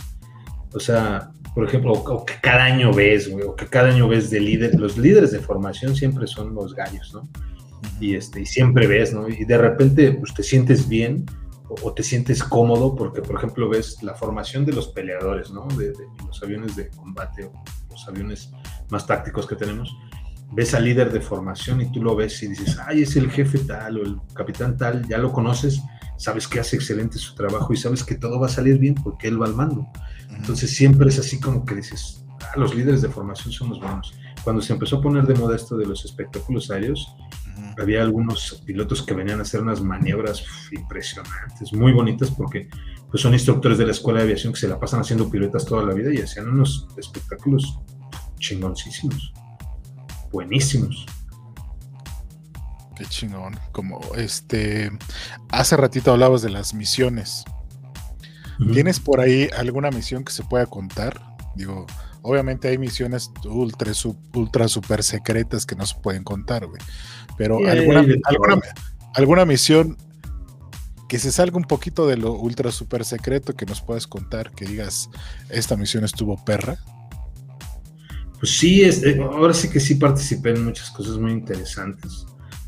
o 0.73 0.79
sea, 0.79 1.29
por 1.53 1.65
ejemplo, 1.67 1.93
o, 1.93 2.25
que 2.25 2.33
cada 2.41 2.65
año 2.65 2.91
ves, 2.91 3.29
güey, 3.29 3.45
o 3.45 3.55
que 3.55 3.67
cada 3.67 3.89
año 3.89 4.07
ves 4.07 4.29
de 4.29 4.39
líder, 4.39 4.79
los 4.79 4.97
líderes 4.97 5.31
de 5.31 5.39
formación 5.39 5.95
siempre 5.95 6.25
son 6.27 6.53
los 6.55 6.73
gallos, 6.73 7.13
¿no? 7.13 7.29
Y, 7.99 8.15
este, 8.15 8.41
y 8.41 8.45
siempre 8.45 8.87
ves, 8.87 9.13
¿no? 9.13 9.29
Y 9.29 9.45
de 9.45 9.57
repente 9.57 10.13
pues, 10.13 10.33
te 10.33 10.41
sientes 10.41 10.87
bien 10.87 11.25
o, 11.69 11.93
te 11.93 12.03
sientes 12.03 12.43
cómodo 12.43 12.95
porque, 12.95 13.21
por 13.21 13.37
ejemplo, 13.37 13.69
ves 13.69 14.01
la 14.01 14.15
formación 14.15 14.65
de 14.65 14.73
los 14.73 14.89
peleadores, 14.89 15.51
¿no? 15.51 15.67
De, 15.77 15.93
los 16.25 16.41
aviones 16.41 16.75
de 16.75 16.89
combate 16.89 17.45
o 17.45 17.53
los 17.89 18.07
aviones 18.07 18.51
más 18.89 19.05
tácticos 19.05 19.47
que 19.47 19.55
tenemos. 19.55 19.95
Ves 20.51 20.73
al 20.73 20.85
líder 20.85 21.11
de 21.11 21.21
formación 21.21 21.81
y 21.81 21.91
tú 21.91 22.03
lo 22.03 22.15
ves 22.15 22.41
y 22.43 22.47
dices, 22.47 22.77
ay, 22.85 23.03
es 23.03 23.15
el 23.15 23.29
jefe 23.31 23.59
tal 23.59 23.99
o 23.99 24.03
el 24.03 24.17
capitán 24.35 24.77
tal, 24.77 25.07
ya 25.07 25.17
lo 25.17 25.31
conoces, 25.31 25.81
sabes 26.17 26.47
que 26.47 26.59
hace 26.59 26.75
excelente 26.75 27.17
su 27.17 27.33
trabajo 27.35 27.73
y 27.73 27.77
sabes 27.77 28.03
que 28.03 28.15
todo 28.15 28.39
va 28.39 28.47
a 28.47 28.49
salir 28.49 28.77
bien 28.77 28.95
porque 28.95 29.27
él 29.27 29.41
va 29.41 29.47
al 29.47 29.55
mando. 29.55 29.87
Entonces 30.29 30.75
siempre 30.75 31.09
es 31.09 31.19
así 31.19 31.39
como 31.39 31.65
que 31.65 31.75
dices, 31.75 32.25
ah, 32.41 32.57
los 32.57 32.75
líderes 32.75 33.01
de 33.01 33.09
formación 33.09 33.51
son 33.51 33.69
los 33.69 33.79
buenos. 33.79 34.13
Cuando 34.43 34.61
se 34.61 34.73
empezó 34.73 34.97
a 34.97 35.01
poner 35.01 35.25
de 35.25 35.35
moda 35.35 35.55
esto 35.55 35.77
de 35.77 35.85
los 35.85 36.03
espectáculos 36.05 36.69
aéreos, 36.69 37.15
había 37.79 38.01
algunos 38.01 38.61
pilotos 38.65 39.03
que 39.03 39.13
venían 39.13 39.39
a 39.39 39.43
hacer 39.43 39.61
unas 39.61 39.81
maniobras 39.81 40.43
impresionantes, 40.71 41.73
muy 41.73 41.91
bonitas, 41.91 42.31
porque 42.31 42.69
pues, 43.09 43.21
son 43.21 43.33
instructores 43.33 43.77
de 43.77 43.85
la 43.85 43.91
escuela 43.91 44.19
de 44.19 44.25
aviación 44.25 44.53
que 44.53 44.59
se 44.59 44.67
la 44.67 44.79
pasan 44.79 45.01
haciendo 45.01 45.29
piruetas 45.29 45.65
toda 45.65 45.83
la 45.83 45.93
vida 45.93 46.13
y 46.13 46.21
hacían 46.21 46.49
unos 46.49 46.87
espectáculos 46.97 47.79
chingoncísimos, 48.39 49.33
buenísimos. 50.31 51.05
Qué 52.95 53.05
chingón. 53.05 53.59
Como 53.71 54.01
este, 54.15 54.91
hace 55.49 55.77
ratito 55.77 56.11
hablabas 56.11 56.41
de 56.41 56.49
las 56.49 56.73
misiones. 56.73 57.43
¿Tienes 58.71 58.99
por 58.99 59.19
ahí 59.19 59.49
alguna 59.57 59.89
misión 59.89 60.23
que 60.23 60.31
se 60.31 60.43
pueda 60.43 60.65
contar? 60.65 61.19
Digo, 61.55 61.85
obviamente 62.21 62.67
hay 62.67 62.77
misiones 62.77 63.31
ultra, 63.45 63.91
ultra 64.33 64.67
super 64.67 65.03
secretas 65.03 65.65
que 65.65 65.75
no 65.75 65.85
se 65.85 65.95
pueden 65.95 66.23
contar, 66.23 66.65
güey. 66.65 66.81
Pero 67.37 67.57
alguna, 67.67 68.05
alguna, 69.13 69.45
misión 69.45 69.97
que 71.09 71.19
se 71.19 71.31
salga 71.31 71.57
un 71.57 71.63
poquito 71.63 72.07
de 72.07 72.17
lo 72.17 72.33
ultra 72.33 72.71
super 72.71 73.05
secreto 73.05 73.55
que 73.55 73.65
nos 73.65 73.81
puedas 73.81 74.07
contar, 74.07 74.51
que 74.51 74.65
digas, 74.65 75.09
esta 75.49 75.75
misión 75.75 76.03
estuvo 76.03 76.43
perra. 76.43 76.77
Pues 78.39 78.57
sí, 78.57 78.81
es, 78.83 79.03
eh, 79.03 79.19
ahora 79.21 79.53
sí 79.53 79.69
que 79.69 79.79
sí 79.79 79.95
participé 79.95 80.51
en 80.51 80.65
muchas 80.65 80.91
cosas 80.91 81.17
muy 81.17 81.31
interesantes. 81.31 82.25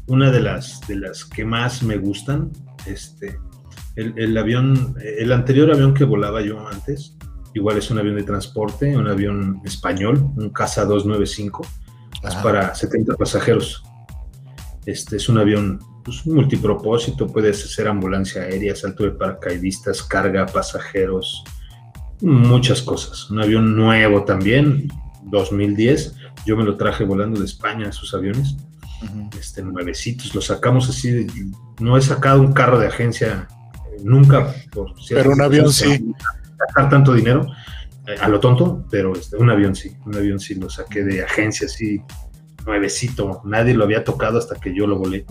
Una 0.08 0.32
de 0.32 0.40
las, 0.40 0.80
de 0.88 0.96
las 0.98 1.26
que 1.26 1.44
más 1.44 1.84
me 1.84 1.98
gustan, 1.98 2.52
este, 2.86 3.40
el, 3.96 4.38
avión, 4.38 4.96
el 5.02 5.32
anterior 5.32 5.72
avión 5.72 5.94
que 5.94 6.04
volaba 6.04 6.42
yo 6.42 6.68
antes, 6.68 7.16
igual 7.54 7.78
es 7.78 7.90
un 7.90 8.00
avión 8.00 8.16
de 8.16 8.24
transporte, 8.24 8.96
un 8.96 9.08
avión 9.08 9.62
español, 9.64 10.32
un 10.36 10.50
Casa 10.50 10.86
295, 10.86 11.66
es 12.28 12.36
para 12.36 12.76
70 12.76 13.16
pasajeros. 13.16 13.84
Este 14.86 15.16
es 15.16 15.30
un 15.30 15.38
avión 15.38 15.80
pues, 16.04 16.26
multipropósito, 16.28 17.28
puedes 17.28 17.64
hacer 17.64 17.88
ambulancia 17.88 18.44
aérea, 18.44 18.76
salto 18.76 19.04
de 19.04 19.12
paracaidistas, 19.12 20.04
carga, 20.04 20.46
pasajeros, 20.46 21.44
muchas 22.22 22.82
cosas. 22.82 23.30
Un 23.32 23.42
avión 23.42 23.76
nuevo 23.76 24.26
también, 24.26 24.90
2010. 25.24 26.16
Yo 26.46 26.58
me 26.58 26.64
lo 26.64 26.78
traje 26.78 27.04
volando 27.04 27.40
de 27.40 27.46
España, 27.46 27.90
esos 27.90 28.14
aviones, 28.14 28.58
este, 29.40 29.64
nuevecitos. 29.64 30.36
Lo 30.36 30.42
sacamos 30.42 30.90
así, 30.90 31.26
no 31.80 31.98
he 31.98 32.02
sacado 32.02 32.42
un 32.42 32.54
carro 32.54 32.78
de 32.78 32.88
agencia 32.88 33.48
nunca, 34.06 34.54
por 34.72 34.94
Pero 35.10 35.32
un 35.32 35.42
avión 35.42 35.72
sí. 35.72 36.14
Gastar 36.58 36.90
tanto 36.90 37.14
dinero. 37.14 37.46
eh, 38.08 38.16
a 38.22 38.30
lo 38.30 38.40
tonto, 38.40 38.86
pero 38.90 39.14
este, 39.14 39.36
un 39.36 39.50
avión 39.50 39.76
sí, 39.76 39.92
un 40.06 40.16
avión 40.16 40.40
sí 40.40 40.56
lo 40.56 40.70
saqué 40.70 41.04
de 41.04 41.24
agencia, 41.24 41.68
sí, 41.68 42.00
nuevecito, 42.66 43.42
nadie 43.46 43.74
lo 43.74 43.84
había 43.84 44.04
tocado 44.04 44.38
hasta 44.38 44.56
que 44.56 44.76
yo 44.76 44.86
lo 44.88 44.98
volé. 45.00 45.26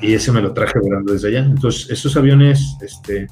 Y 0.00 0.14
ese 0.14 0.30
me 0.30 0.42
lo 0.42 0.52
traje 0.52 0.78
volando 0.78 1.12
desde 1.12 1.28
allá. 1.28 1.40
Entonces, 1.40 1.90
esos 1.90 2.16
aviones 2.16 2.76
este, 2.82 3.28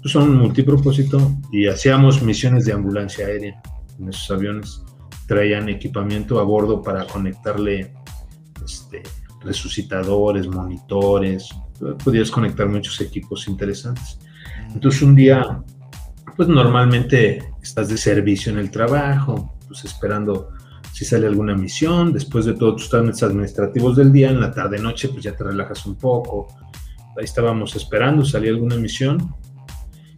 pues 0.00 0.12
son 0.12 0.36
multipropósito 0.36 1.18
y 1.50 1.66
hacíamos 1.66 2.22
misiones 2.22 2.64
de 2.66 2.72
ambulancia 2.72 3.26
aérea 3.26 3.60
en 3.98 4.08
esos 4.08 4.30
aviones. 4.30 4.82
Traían 5.26 5.68
equipamiento 5.68 6.38
a 6.38 6.44
bordo 6.44 6.82
para 6.82 7.06
conectarle 7.06 7.92
este, 8.64 9.02
resucitadores, 9.42 10.46
monitores, 10.46 11.48
podías 12.02 12.30
conectar 12.30 12.68
muchos 12.68 13.00
equipos 13.00 13.48
interesantes. 13.48 14.18
Entonces 14.74 15.02
un 15.02 15.14
día, 15.14 15.62
pues 16.36 16.48
normalmente 16.48 17.52
estás 17.62 17.88
de 17.88 17.96
servicio 17.96 18.52
en 18.52 18.58
el 18.58 18.70
trabajo, 18.70 19.56
pues 19.66 19.84
esperando 19.84 20.50
si 20.92 21.04
sale 21.04 21.26
alguna 21.26 21.54
misión, 21.54 22.12
después 22.12 22.44
de 22.44 22.54
todo 22.54 22.76
tus 22.76 22.90
trámites 22.90 23.22
administrativos 23.22 23.96
del 23.96 24.12
día, 24.12 24.30
en 24.30 24.40
la 24.40 24.52
tarde 24.52 24.78
noche 24.78 25.08
pues 25.08 25.24
ya 25.24 25.34
te 25.34 25.44
relajas 25.44 25.86
un 25.86 25.96
poco. 25.96 26.48
Ahí 27.16 27.24
estábamos 27.24 27.74
esperando, 27.76 28.24
salía 28.24 28.50
alguna 28.50 28.76
misión 28.76 29.34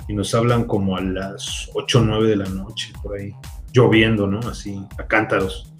y 0.08 0.14
nos 0.14 0.34
hablan 0.34 0.64
como 0.64 0.96
a 0.96 1.00
las 1.00 1.70
8 1.74 2.00
o 2.00 2.02
9 2.02 2.28
de 2.28 2.36
la 2.36 2.48
noche, 2.48 2.92
por 3.02 3.18
ahí, 3.18 3.32
lloviendo, 3.72 4.26
¿no? 4.26 4.40
Así, 4.40 4.84
a 4.98 5.06
cántaros. 5.06 5.71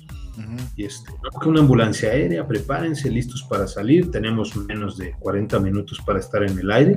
Y 0.77 0.85
este, 0.85 1.13
una 1.45 1.61
ambulancia 1.61 2.11
aérea, 2.11 2.47
prepárense, 2.47 3.11
listos 3.11 3.43
para 3.43 3.67
salir. 3.67 4.11
Tenemos 4.11 4.57
menos 4.57 4.97
de 4.97 5.13
40 5.19 5.59
minutos 5.61 6.01
para 6.05 6.21
estar 6.21 6.43
en 6.43 6.59
el 6.59 6.71
aire. 6.71 6.97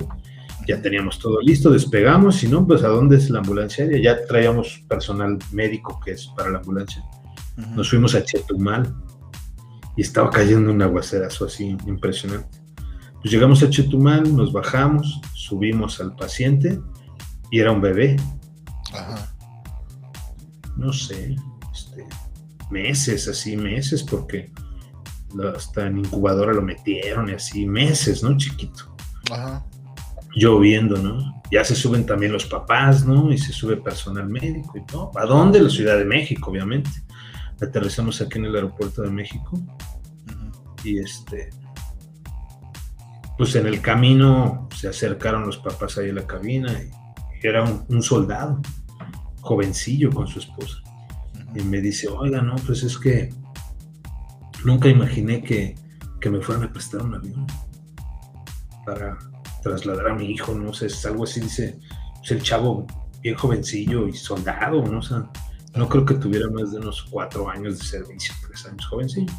Ya 0.68 0.82
teníamos 0.82 1.20
todo 1.20 1.42
listo, 1.42 1.70
despegamos. 1.70 2.38
Si 2.38 2.48
no, 2.48 2.66
pues 2.66 2.84
¿a 2.84 2.88
dónde 2.88 3.18
es 3.18 3.30
la 3.30 3.40
ambulancia 3.40 3.84
aérea? 3.84 4.16
Ya 4.16 4.26
traíamos 4.26 4.84
personal 4.88 5.38
médico 5.52 6.00
que 6.04 6.12
es 6.12 6.28
para 6.36 6.50
la 6.50 6.60
ambulancia. 6.60 7.04
Nos 7.76 7.90
fuimos 7.90 8.16
a 8.16 8.24
Chetumal 8.24 8.94
y 9.96 10.02
estaba 10.02 10.30
cayendo 10.30 10.72
un 10.72 10.82
aguacerazo 10.82 11.46
así 11.46 11.78
impresionante. 11.86 12.60
Pues 13.22 13.32
llegamos 13.34 13.64
a 13.64 13.70
Chetumal, 13.70 14.36
nos 14.36 14.52
bajamos, 14.52 15.22
subimos 15.34 16.00
al 16.00 16.16
paciente 16.16 16.80
y 17.52 17.60
era 17.60 17.72
un 17.72 17.82
bebé. 17.82 18.18
No 20.76 20.92
sé, 20.92 21.36
meses, 22.70 23.28
así, 23.28 23.58
meses, 23.58 24.04
porque 24.04 24.52
hasta 25.56 25.88
en 25.88 26.00
incubadora 26.00 26.54
lo 26.54 26.62
metieron 26.62 27.30
y 27.30 27.34
así, 27.34 27.66
meses, 27.66 28.24
¿no? 28.24 28.38
Chiquito. 28.38 28.96
Ajá. 29.32 29.66
Lloviendo, 30.36 30.98
¿no? 30.98 31.42
Ya 31.52 31.64
se 31.64 31.76
suben 31.76 32.06
también 32.06 32.32
los 32.32 32.46
papás, 32.46 33.06
¿no? 33.06 33.32
Y 33.32 33.38
se 33.38 33.54
sube 33.54 33.78
personal 33.78 34.28
médico 34.28 34.78
y 34.78 34.86
todo. 34.86 35.12
¿A 35.16 35.26
dónde? 35.26 35.62
La 35.62 35.70
Ciudad 35.70 35.98
de 35.98 36.06
México, 36.06 36.52
obviamente. 36.52 36.90
Aterrizamos 37.62 38.20
aquí 38.22 38.40
en 38.40 38.46
el 38.46 38.56
aeropuerto 38.56 39.02
de 39.02 39.12
México. 39.12 39.60
Y 40.84 41.00
este. 41.00 41.50
Pues 43.38 43.56
en 43.56 43.68
el 43.68 43.82
camino 43.82 44.70
se 44.76 44.88
acercaron 44.88 45.46
los 45.46 45.58
papás 45.58 45.98
ahí 45.98 46.10
a 46.10 46.14
la 46.14 46.26
cabina 46.26 46.72
y, 46.72 46.90
era 47.46 47.64
un 47.64 48.02
soldado, 48.02 48.60
jovencillo 49.42 50.10
con 50.10 50.26
su 50.26 50.40
esposa 50.40 50.85
y 51.56 51.64
me 51.64 51.82
dice, 51.82 52.08
oiga, 52.08 52.42
no, 52.42 52.56
pues 52.66 52.84
es 52.84 52.98
que 52.98 53.34
nunca 54.64 54.90
imaginé 54.90 55.42
que, 55.42 55.76
me 56.30 56.42
fueran 56.42 56.64
a 56.64 56.74
prestar 56.74 57.04
un 57.04 57.14
avión 57.14 57.46
para 58.84 59.16
trasladar 59.62 60.08
a 60.08 60.16
mi 60.16 60.32
hijo, 60.32 60.56
no 60.56 60.74
sé, 60.74 60.88
es 60.88 61.06
algo 61.06 61.24
así, 61.24 61.40
dice, 61.40 61.78
pues 62.18 62.32
el 62.32 62.42
chavo 62.42 62.88
bien 63.22 63.36
jovencillo 63.36 64.08
y 64.08 64.14
soldado, 64.14 64.84
¿no? 64.86 65.02
O 65.02 65.30
no 65.76 65.90
creo 65.90 66.04
que 66.04 66.16
tuviera 66.16 66.50
más 66.50 66.72
de 66.72 66.80
unos 66.80 67.04
cuatro 67.04 67.48
años 67.48 67.78
de 67.78 67.86
servicio, 67.86 68.34
tres 68.48 68.66
años 68.66 68.88
jovencillo. 68.88 69.32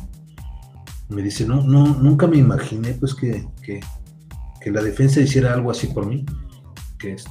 Me 1.09 1.23
dice, 1.23 1.45
no, 1.45 1.63
no, 1.63 1.87
nunca 1.87 2.29
me 2.29 2.37
imaginé 2.37 2.95
pues 2.95 3.15
que, 3.15 3.49
que, 3.63 3.81
la 4.71 4.83
defensa 4.83 5.21
hiciera 5.21 5.55
algo 5.55 5.73
así 5.73 5.89
por 5.89 6.07
mí, 6.07 6.25
que 6.99 7.15
este, 7.15 7.31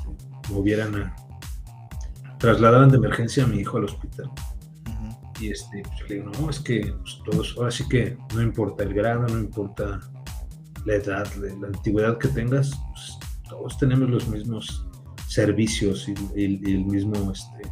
movieran 0.49 0.95
a, 0.95 1.15
trasladaran 2.39 2.89
de 2.89 2.97
emergencia 2.97 3.43
a 3.43 3.47
mi 3.47 3.59
hijo 3.59 3.77
al 3.77 3.85
hospital. 3.85 4.31
Y 5.39 5.49
este, 5.49 5.81
pues, 5.83 5.99
yo 5.99 6.05
le 6.07 6.15
digo, 6.15 6.31
no, 6.39 6.49
es 6.49 6.59
que 6.59 6.93
pues, 7.01 7.19
todos, 7.29 7.55
ahora 7.57 7.71
sí 7.71 7.87
que 7.87 8.17
no 8.33 8.41
importa 8.41 8.83
el 8.83 8.93
grado, 8.93 9.27
no 9.27 9.39
importa 9.39 9.99
la 10.85 10.95
edad, 10.95 11.27
la, 11.35 11.67
antigüedad 11.67 12.17
que 12.17 12.29
tengas, 12.29 12.71
pues, 12.91 13.17
todos 13.49 13.77
tenemos 13.77 14.09
los 14.09 14.27
mismos 14.27 14.85
servicios 15.27 16.07
y, 16.07 16.43
el 16.43 16.85
mismo, 16.85 17.31
este, 17.31 17.69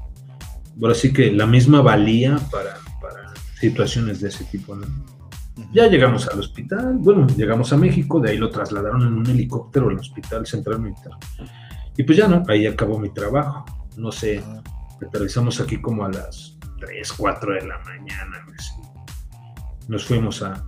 ahora 0.82 0.94
sí 0.94 1.14
que 1.14 1.32
la 1.32 1.46
misma 1.46 1.82
valía 1.82 2.38
para, 2.52 2.78
para 3.02 3.34
situaciones 3.60 4.20
de 4.20 4.30
ese 4.30 4.44
tipo, 4.46 4.76
¿no? 4.76 4.88
Ya 5.72 5.88
llegamos 5.88 6.28
al 6.28 6.40
hospital, 6.40 6.98
bueno, 6.98 7.28
llegamos 7.28 7.72
a 7.74 7.78
México, 7.78 8.20
de 8.20 8.32
ahí 8.32 8.38
lo 8.38 8.50
trasladaron 8.50 9.02
en 9.04 9.14
un 9.14 9.28
helicóptero 9.28 9.90
al 9.90 10.00
Hospital 10.00 10.48
Central 10.48 10.80
Militar. 10.80 11.14
Y 11.96 12.04
pues 12.04 12.18
ya 12.18 12.28
no, 12.28 12.44
ahí 12.48 12.66
acabó 12.66 12.98
mi 13.00 13.10
trabajo. 13.10 13.64
No 13.96 14.12
sé, 14.12 14.44
aterrizamos 15.00 15.60
aquí 15.62 15.80
como 15.80 16.06
a 16.06 16.10
las 16.10 16.53
3, 16.86 17.14
4 17.14 17.54
de 17.54 17.68
la 17.68 17.80
mañana. 17.80 18.46
Nos 19.88 20.06
fuimos 20.06 20.42
a, 20.42 20.66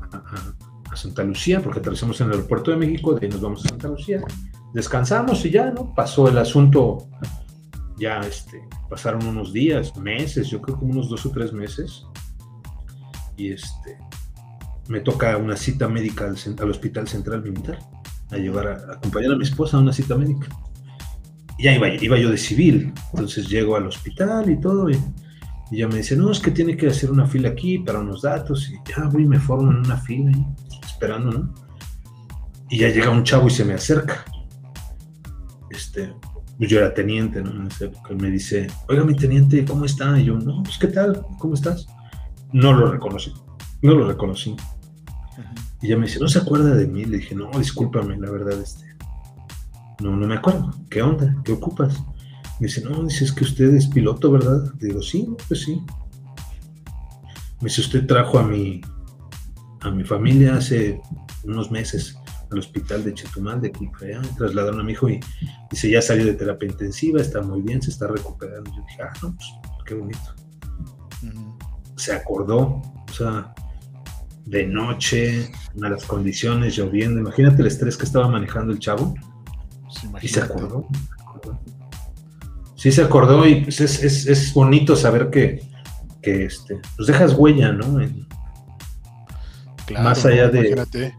Santa 0.93 1.23
Lucía, 1.23 1.61
porque 1.61 1.79
aterrizamos 1.79 2.21
en 2.21 2.27
el 2.27 2.33
aeropuerto 2.33 2.71
de 2.71 2.77
México, 2.77 3.13
de 3.13 3.25
ahí 3.25 3.31
nos 3.31 3.41
vamos 3.41 3.65
a 3.65 3.69
Santa 3.69 3.89
Lucía. 3.89 4.21
Descansamos 4.73 5.43
y 5.45 5.51
ya, 5.51 5.71
¿no? 5.71 5.93
Pasó 5.93 6.29
el 6.29 6.37
asunto, 6.37 7.09
ya 7.97 8.19
este, 8.21 8.61
pasaron 8.89 9.25
unos 9.25 9.51
días, 9.51 9.95
meses, 9.97 10.49
yo 10.49 10.61
creo 10.61 10.79
que 10.79 10.85
unos 10.85 11.09
dos 11.09 11.25
o 11.25 11.31
tres 11.31 11.51
meses. 11.51 12.05
Y 13.35 13.51
este, 13.51 13.97
me 14.87 15.01
toca 15.01 15.35
una 15.35 15.57
cita 15.57 15.89
médica 15.89 16.25
al, 16.25 16.69
Hospital 16.69 17.07
Central 17.07 17.43
Militar, 17.43 17.79
a 18.31 18.37
llevar 18.37 18.67
a, 18.67 18.93
acompañar 18.93 19.33
a 19.33 19.35
mi 19.35 19.43
esposa 19.43 19.75
a 19.75 19.81
una 19.81 19.91
cita 19.91 20.15
médica. 20.15 20.47
Y 21.57 21.63
ya 21.63 21.75
iba, 21.75 21.89
iba 21.89 22.17
yo 22.17 22.29
de 22.29 22.37
civil, 22.37 22.93
entonces 23.11 23.49
llego 23.49 23.75
al 23.75 23.87
hospital 23.87 24.49
y 24.49 24.59
todo, 24.61 24.89
y 24.89 24.97
y 25.71 25.77
ya 25.77 25.87
me 25.87 25.97
dice, 25.97 26.15
no, 26.15 26.31
es 26.31 26.39
que 26.39 26.51
tiene 26.51 26.77
que 26.77 26.87
hacer 26.87 27.11
una 27.11 27.25
fila 27.25 27.49
aquí 27.49 27.79
para 27.79 27.99
unos 27.99 28.21
datos. 28.21 28.69
Y 28.69 28.75
ya 28.89 29.07
voy 29.07 29.23
y 29.23 29.27
me 29.27 29.39
formo 29.39 29.71
en 29.71 29.77
una 29.77 29.97
fila 29.97 30.31
ahí, 30.33 30.45
esperando, 30.83 31.31
¿no? 31.31 31.53
Y 32.69 32.79
ya 32.79 32.89
llega 32.89 33.09
un 33.09 33.23
chavo 33.23 33.47
y 33.47 33.51
se 33.51 33.65
me 33.65 33.73
acerca. 33.73 34.25
Este, 35.69 36.13
pues 36.57 36.69
yo 36.69 36.79
era 36.79 36.93
teniente, 36.93 37.41
¿no? 37.41 37.51
En 37.51 37.67
esa 37.67 37.85
época. 37.85 38.13
me 38.13 38.29
dice, 38.29 38.67
oiga, 38.87 39.03
mi 39.03 39.15
teniente, 39.15 39.65
¿cómo 39.65 39.85
está? 39.85 40.19
Y 40.19 40.25
yo, 40.25 40.37
no, 40.37 40.61
pues, 40.63 40.77
¿qué 40.77 40.87
tal? 40.87 41.25
¿Cómo 41.39 41.55
estás? 41.55 41.87
No 42.53 42.73
lo 42.73 42.91
reconocí. 42.91 43.33
No 43.81 43.95
lo 43.95 44.07
reconocí. 44.07 44.55
Y 45.81 45.89
ya 45.89 45.97
me 45.97 46.05
dice, 46.05 46.19
¿no 46.19 46.27
se 46.27 46.39
acuerda 46.39 46.75
de 46.75 46.87
mí? 46.87 47.05
Le 47.05 47.17
dije, 47.17 47.35
no, 47.35 47.49
discúlpame, 47.57 48.17
la 48.17 48.31
verdad, 48.31 48.59
este. 48.59 48.85
No, 49.99 50.15
no 50.15 50.27
me 50.27 50.35
acuerdo. 50.35 50.71
¿Qué 50.89 51.01
onda? 51.01 51.35
¿Qué 51.43 51.53
ocupas? 51.53 52.03
Me 52.59 52.67
dice, 52.67 52.81
no, 52.81 53.03
dice, 53.03 53.25
es 53.25 53.33
que 53.33 53.43
usted 53.43 53.73
es 53.75 53.87
piloto, 53.87 54.31
¿verdad? 54.31 54.71
digo, 54.79 55.01
sí, 55.01 55.27
pues 55.47 55.63
sí. 55.63 55.81
Me 57.61 57.69
dice, 57.69 57.81
usted 57.81 58.05
trajo 58.05 58.39
a 58.39 58.43
mi, 58.43 58.81
a 59.81 59.91
mi 59.91 60.03
familia 60.03 60.55
hace 60.55 61.01
unos 61.43 61.69
meses 61.69 62.17
al 62.51 62.59
hospital 62.59 63.03
de 63.03 63.13
Chetumal, 63.13 63.61
de 63.61 63.69
aquí 63.69 63.89
trasladaron 64.37 64.79
a 64.79 64.83
mi 64.83 64.93
hijo 64.93 65.09
y 65.09 65.19
dice, 65.69 65.89
ya 65.89 66.01
salió 66.01 66.25
de 66.25 66.33
terapia 66.33 66.69
intensiva, 66.69 67.19
está 67.19 67.41
muy 67.41 67.61
bien, 67.61 67.81
se 67.81 67.91
está 67.91 68.07
recuperando. 68.07 68.71
Yo 68.71 68.83
dije, 68.87 69.01
ah, 69.01 69.13
no, 69.21 69.35
pues 69.35 69.47
qué 69.85 69.95
bonito. 69.95 70.35
Se 71.97 72.13
acordó, 72.13 72.81
o 72.81 73.13
sea, 73.13 73.53
de 74.45 74.65
noche, 74.67 75.51
a 75.81 75.89
las 75.89 76.05
condiciones, 76.05 76.77
lloviendo, 76.77 77.19
imagínate 77.19 77.61
el 77.61 77.67
estrés 77.67 77.97
que 77.97 78.05
estaba 78.05 78.27
manejando 78.27 78.71
el 78.71 78.79
chavo. 78.79 79.13
y 80.21 80.27
se 80.27 80.41
acordó 80.41 80.87
sí 82.85 82.91
se 82.91 83.01
acordó 83.01 83.47
y 83.47 83.61
pues 83.61 83.81
es, 83.81 84.53
bonito 84.53 84.95
saber 84.95 85.31
que, 85.31 85.59
que, 86.21 86.45
este, 86.45 86.79
pues 86.95 87.07
dejas 87.07 87.33
huella, 87.33 87.71
¿no? 87.71 87.99
más 90.03 90.23
allá 90.23 90.49
de... 90.49 91.11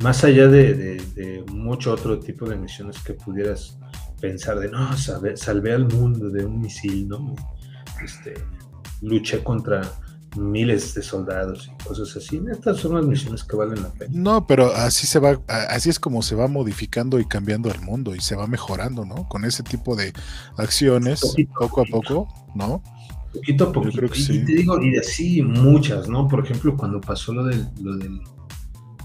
Más 0.00 0.24
allá 0.24 0.48
de, 0.48 1.44
mucho 1.52 1.92
otro 1.92 2.18
tipo 2.18 2.44
de 2.44 2.56
misiones 2.56 2.98
que 3.04 3.14
pudieras 3.14 3.78
pensar 4.20 4.58
de, 4.58 4.68
no, 4.68 4.96
salvé, 4.96 5.72
al 5.72 5.86
mundo 5.86 6.28
de 6.28 6.44
un 6.44 6.60
misil, 6.60 7.06
¿no? 7.06 7.36
Este, 8.02 8.34
luché 9.00 9.44
contra 9.44 9.82
miles 10.36 10.94
de 10.94 11.02
soldados 11.02 11.70
y 11.72 11.84
cosas 11.84 12.16
así. 12.16 12.40
Estas 12.50 12.78
son 12.78 12.94
las 12.94 13.04
misiones 13.04 13.44
que 13.44 13.56
valen 13.56 13.82
la 13.82 13.90
pena. 13.90 14.12
No, 14.14 14.46
pero 14.46 14.72
así 14.74 15.06
se 15.06 15.18
va, 15.18 15.40
así 15.48 15.90
es 15.90 15.98
como 15.98 16.22
se 16.22 16.34
va 16.34 16.48
modificando 16.48 17.18
y 17.18 17.26
cambiando 17.26 17.70
el 17.70 17.80
mundo 17.80 18.14
y 18.14 18.20
se 18.20 18.36
va 18.36 18.46
mejorando, 18.46 19.04
¿no? 19.04 19.28
Con 19.28 19.44
ese 19.44 19.62
tipo 19.62 19.96
de 19.96 20.12
acciones, 20.56 21.20
poco 21.58 21.82
a 21.82 21.84
poco, 21.84 22.28
¿no? 22.54 22.82
Poquito 23.32 23.64
a 23.64 23.72
poco. 23.72 23.88
y, 23.88 24.44
te 24.44 24.54
digo, 24.54 24.80
y 24.82 24.96
así 24.96 25.42
muchas, 25.42 26.08
¿no? 26.08 26.28
Por 26.28 26.44
ejemplo, 26.44 26.76
cuando 26.76 27.00
pasó 27.00 27.32
lo 27.32 27.44
del, 27.44 27.68
lo 27.80 27.96
del, 27.96 28.20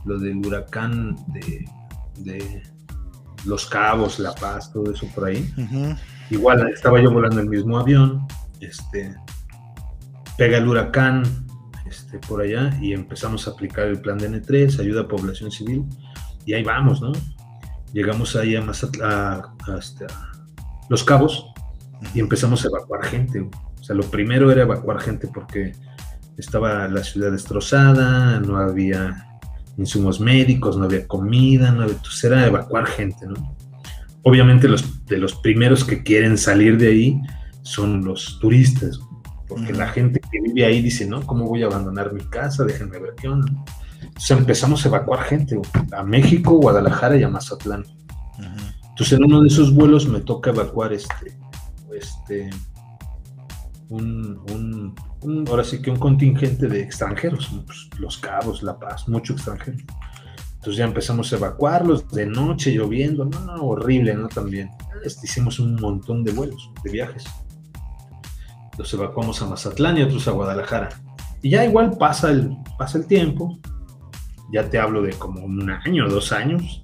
lo 0.05 0.19
del 0.19 0.37
huracán 0.45 1.15
de, 1.27 1.65
de 2.19 2.63
Los 3.45 3.65
Cabos, 3.65 4.19
La 4.19 4.33
Paz, 4.35 4.71
todo 4.71 4.91
eso 4.91 5.07
por 5.15 5.25
ahí. 5.25 5.51
Igual 6.29 6.69
estaba 6.69 7.01
yo 7.01 7.11
volando 7.11 7.39
el 7.39 7.49
mismo 7.49 7.79
avión, 7.79 8.27
este, 8.59 9.15
pega 10.39 10.57
el 10.57 10.67
huracán 10.69 11.23
este, 11.85 12.17
por 12.17 12.41
allá 12.41 12.71
y 12.81 12.93
empezamos 12.93 13.45
a 13.45 13.51
aplicar 13.51 13.87
el 13.87 13.99
plan 13.99 14.17
de 14.17 14.31
N3, 14.31 14.79
ayuda 14.79 15.01
a 15.01 15.07
población 15.07 15.51
civil, 15.51 15.83
y 16.45 16.53
ahí 16.53 16.63
vamos, 16.63 17.01
¿no? 17.01 17.11
Llegamos 17.93 18.37
ahí 18.37 18.55
a, 18.55 18.63
este, 19.77 20.05
Los 20.89 21.03
Cabos 21.03 21.45
y 22.13 22.21
empezamos 22.21 22.63
a 22.63 22.69
evacuar 22.69 23.03
gente. 23.03 23.41
O 23.41 23.83
sea, 23.83 23.97
lo 23.97 24.03
primero 24.03 24.49
era 24.49 24.61
evacuar 24.61 25.01
gente 25.01 25.27
porque 25.27 25.73
estaba 26.37 26.87
la 26.87 27.03
ciudad 27.03 27.33
destrozada, 27.33 28.39
no 28.39 28.57
había 28.57 29.41
insumos 29.77 30.21
médicos, 30.21 30.77
no 30.77 30.85
había 30.85 31.05
comida, 31.05 31.71
no 31.71 31.81
había, 31.81 31.95
entonces 31.95 32.23
era 32.23 32.47
evacuar 32.47 32.85
gente, 32.85 33.27
¿no? 33.27 33.57
Obviamente 34.23 34.69
los, 34.69 35.05
de 35.05 35.17
los 35.17 35.35
primeros 35.35 35.83
que 35.83 36.01
quieren 36.01 36.37
salir 36.37 36.77
de 36.77 36.87
ahí 36.87 37.21
son 37.61 38.05
los 38.05 38.39
turistas, 38.39 38.99
porque 39.49 39.73
la 39.73 39.89
gente 39.89 40.21
que 40.21 40.39
vive 40.39 40.63
ahí 40.63 40.81
dice, 40.81 41.07
no, 41.07 41.25
¿cómo 41.25 41.45
voy 41.45 41.63
a 41.63 41.65
abandonar 41.65 42.13
mi 42.13 42.23
casa? 42.23 42.63
Déjenme 42.63 42.99
ver 42.99 43.15
qué 43.19 43.27
onda. 43.27 43.51
Entonces 44.01 44.31
empezamos 44.31 44.85
a 44.85 44.89
evacuar 44.89 45.23
gente 45.23 45.59
a 45.91 46.03
México, 46.03 46.53
Guadalajara 46.53 47.17
y 47.17 47.23
a 47.23 47.29
Mazatlán. 47.29 47.83
Entonces 48.89 49.17
en 49.17 49.25
uno 49.25 49.41
de 49.41 49.47
esos 49.47 49.73
vuelos 49.73 50.07
me 50.07 50.21
toca 50.21 50.51
evacuar 50.51 50.93
este, 50.93 51.35
este, 51.97 52.49
un, 53.89 54.93
ahora 55.49 55.63
sí 55.63 55.81
que 55.81 55.89
un 55.89 55.97
contingente 55.97 56.67
de 56.67 56.81
extranjeros, 56.81 57.49
pues, 57.65 57.89
Los 57.97 58.17
Cabos, 58.17 58.61
La 58.61 58.77
Paz, 58.77 59.07
mucho 59.09 59.33
extranjero. 59.33 59.77
Entonces 60.55 60.75
ya 60.75 60.85
empezamos 60.85 61.31
a 61.33 61.37
evacuarlos 61.37 62.07
de 62.11 62.25
noche, 62.25 62.71
lloviendo, 62.71 63.25
no, 63.25 63.39
no, 63.39 63.63
horrible, 63.63 64.13
¿no? 64.13 64.27
También. 64.27 64.69
Este, 65.03 65.25
hicimos 65.25 65.59
un 65.59 65.75
montón 65.75 66.23
de 66.23 66.33
vuelos, 66.33 66.69
de 66.83 66.91
viajes. 66.91 67.23
Los 68.79 68.93
evacuamos 68.93 69.41
a 69.41 69.45
Mazatlán 69.45 69.97
y 69.97 70.03
otros 70.03 70.25
a 70.29 70.31
Guadalajara. 70.31 70.87
Y 71.41 71.49
ya 71.49 71.65
igual 71.65 71.97
pasa 71.99 72.31
el, 72.31 72.55
pasa 72.77 72.97
el 72.97 73.07
tiempo, 73.07 73.59
ya 74.53 74.69
te 74.69 74.79
hablo 74.79 75.01
de 75.01 75.11
como 75.11 75.43
un 75.43 75.69
año, 75.69 76.07
dos 76.07 76.31
años. 76.31 76.81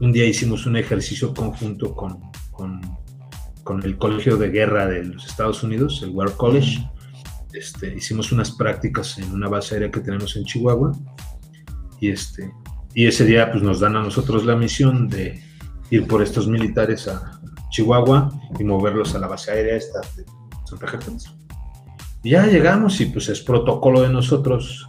Un 0.00 0.12
día 0.12 0.24
hicimos 0.24 0.66
un 0.66 0.76
ejercicio 0.76 1.34
conjunto 1.34 1.96
con, 1.96 2.20
con, 2.52 3.82
el 3.82 3.98
Colegio 3.98 4.36
de 4.36 4.50
Guerra 4.50 4.86
de 4.86 5.02
los 5.02 5.26
Estados 5.26 5.64
Unidos, 5.64 6.00
el 6.04 6.10
War 6.10 6.30
College. 6.36 6.88
Este, 7.52 7.92
hicimos 7.92 8.30
unas 8.30 8.52
prácticas 8.52 9.18
en 9.18 9.32
una 9.32 9.48
base 9.48 9.74
aérea 9.74 9.90
que 9.90 10.00
tenemos 10.00 10.36
en 10.36 10.44
Chihuahua. 10.44 10.92
Y, 11.98 12.10
este, 12.10 12.52
y 12.94 13.08
ese 13.08 13.24
día 13.24 13.50
pues, 13.50 13.64
nos 13.64 13.80
dan 13.80 13.96
a 13.96 14.02
nosotros 14.02 14.44
la 14.44 14.54
misión 14.54 15.08
de 15.08 15.42
ir 15.90 16.06
por 16.06 16.22
estos 16.22 16.46
militares 16.46 17.08
a 17.08 17.40
Chihuahua 17.70 18.30
y 18.60 18.62
moverlos 18.62 19.16
a 19.16 19.18
la 19.18 19.26
base 19.26 19.50
aérea 19.50 19.74
esta 19.74 20.00
Y 22.22 22.30
ya 22.30 22.46
llegamos 22.46 23.00
y 23.00 23.06
pues 23.06 23.28
es 23.28 23.40
protocolo 23.40 24.02
de 24.02 24.10
nosotros, 24.10 24.88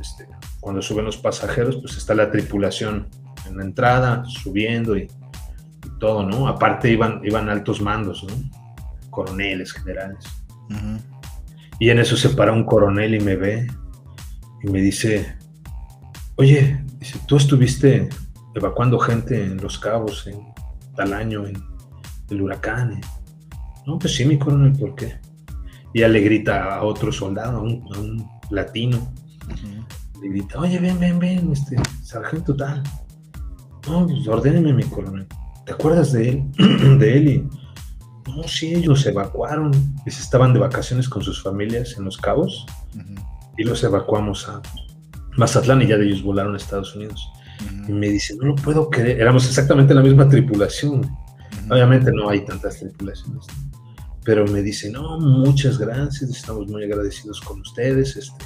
este, 0.00 0.28
cuando 0.60 0.82
suben 0.82 1.04
los 1.04 1.16
pasajeros, 1.16 1.76
pues 1.76 1.96
está 1.96 2.14
la 2.14 2.30
tripulación 2.30 3.08
en 3.46 3.56
la 3.56 3.64
entrada, 3.64 4.24
subiendo 4.24 4.96
y, 4.96 5.08
todo, 5.98 6.22
¿no? 6.22 6.48
Aparte 6.48 6.90
iban, 6.90 7.20
iban 7.24 7.50
altos 7.50 7.82
mandos, 7.82 8.24
¿no? 8.24 8.34
Coroneles, 9.10 9.72
generales. 9.72 10.24
Y 11.78 11.90
en 11.90 11.98
eso 11.98 12.16
se 12.16 12.30
para 12.30 12.52
un 12.52 12.64
coronel 12.64 13.14
y 13.14 13.20
me 13.20 13.36
ve 13.36 13.66
y 14.62 14.70
me 14.70 14.80
dice, 14.80 15.36
oye, 16.36 16.82
Dice, 17.00 17.18
tú 17.26 17.38
estuviste 17.38 18.10
evacuando 18.54 18.98
gente 18.98 19.42
en 19.42 19.56
Los 19.56 19.78
Cabos, 19.78 20.26
en 20.26 20.38
tal 20.94 21.14
año, 21.14 21.46
en 21.46 21.56
el 22.28 22.42
huracán. 22.42 22.92
Eh". 22.92 23.00
No, 23.86 23.98
pues 23.98 24.14
sí, 24.14 24.24
mi 24.24 24.38
coronel, 24.38 24.72
¿por 24.72 24.94
qué? 24.94 25.18
Y 25.92 26.00
ya 26.00 26.08
le 26.08 26.20
grita 26.20 26.76
a 26.76 26.84
otro 26.84 27.10
soldado, 27.10 27.58
a 27.58 27.62
un, 27.62 28.28
latino. 28.50 29.12
Le 30.20 30.28
grita, 30.28 30.58
oye, 30.58 30.78
ven, 30.78 30.98
ven, 30.98 31.18
ven, 31.18 31.52
este, 31.52 31.76
sargento 32.02 32.54
tal. 32.56 32.82
No, 33.88 34.06
pues 34.06 34.26
ordéneme, 34.28 34.72
mi 34.72 34.84
coronel. 34.84 35.26
¿Te 35.64 35.72
acuerdas 35.72 36.12
de 36.12 36.28
él? 36.28 36.44
de 36.98 37.16
él 37.16 37.28
y... 37.28 37.48
No, 38.30 38.42
sí, 38.46 38.74
ellos 38.74 39.04
evacuaron. 39.06 39.72
Y 40.06 40.08
estaban 40.08 40.52
de 40.52 40.60
vacaciones 40.60 41.08
con 41.08 41.22
sus 41.22 41.42
familias 41.42 41.96
en 41.98 42.04
Los 42.04 42.16
Cabos. 42.16 42.66
Y 43.56 43.64
los 43.64 43.82
evacuamos 43.82 44.48
a, 44.48 44.62
Mazatlán 45.36 45.82
y 45.82 45.86
ya 45.86 45.96
de 45.96 46.06
ellos 46.06 46.22
volaron 46.22 46.54
a 46.54 46.56
Estados 46.56 46.94
Unidos. 46.94 47.30
Y 47.88 47.92
me 47.92 48.08
dice, 48.08 48.36
no 48.36 48.46
lo 48.46 48.54
puedo 48.54 48.88
creer, 48.88 49.20
éramos 49.20 49.46
exactamente 49.46 49.94
la 49.94 50.02
misma 50.02 50.28
tripulación. 50.28 51.02
Obviamente 51.70 52.12
no 52.12 52.28
hay 52.28 52.44
tantas 52.44 52.78
tripulaciones, 52.78 53.46
pero 54.24 54.46
me 54.46 54.62
dice, 54.62 54.90
no, 54.90 55.18
muchas 55.20 55.78
gracias, 55.78 56.30
estamos 56.30 56.66
muy 56.68 56.84
agradecidos 56.84 57.40
con 57.40 57.60
ustedes. 57.60 58.16
Este. 58.16 58.44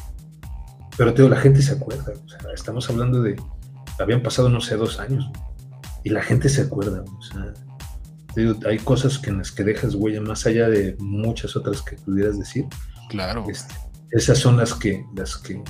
Pero 0.96 1.14
tengo 1.14 1.28
la 1.28 1.36
gente 1.36 1.62
se 1.62 1.72
acuerda, 1.72 2.12
estamos 2.54 2.88
hablando 2.88 3.22
de, 3.22 3.36
habían 3.98 4.22
pasado, 4.22 4.48
no 4.48 4.60
sé, 4.60 4.76
dos 4.76 5.00
años, 5.00 5.28
y 6.04 6.10
la 6.10 6.22
gente 6.22 6.48
se 6.48 6.62
acuerda. 6.62 7.02
O 7.02 7.22
sea, 7.22 7.52
hay 8.68 8.78
cosas 8.78 9.18
que 9.18 9.30
en 9.30 9.38
las 9.38 9.50
que 9.50 9.64
dejas 9.64 9.94
huella 9.94 10.20
más 10.20 10.46
allá 10.46 10.68
de 10.68 10.96
muchas 10.98 11.56
otras 11.56 11.82
que 11.82 11.96
pudieras 11.96 12.38
decir. 12.38 12.66
Claro. 13.08 13.44
Este, 13.48 13.74
esas 14.10 14.38
son 14.38 14.56
las 14.56 14.74
que, 14.74 15.04
las 15.16 15.36
que 15.36 15.62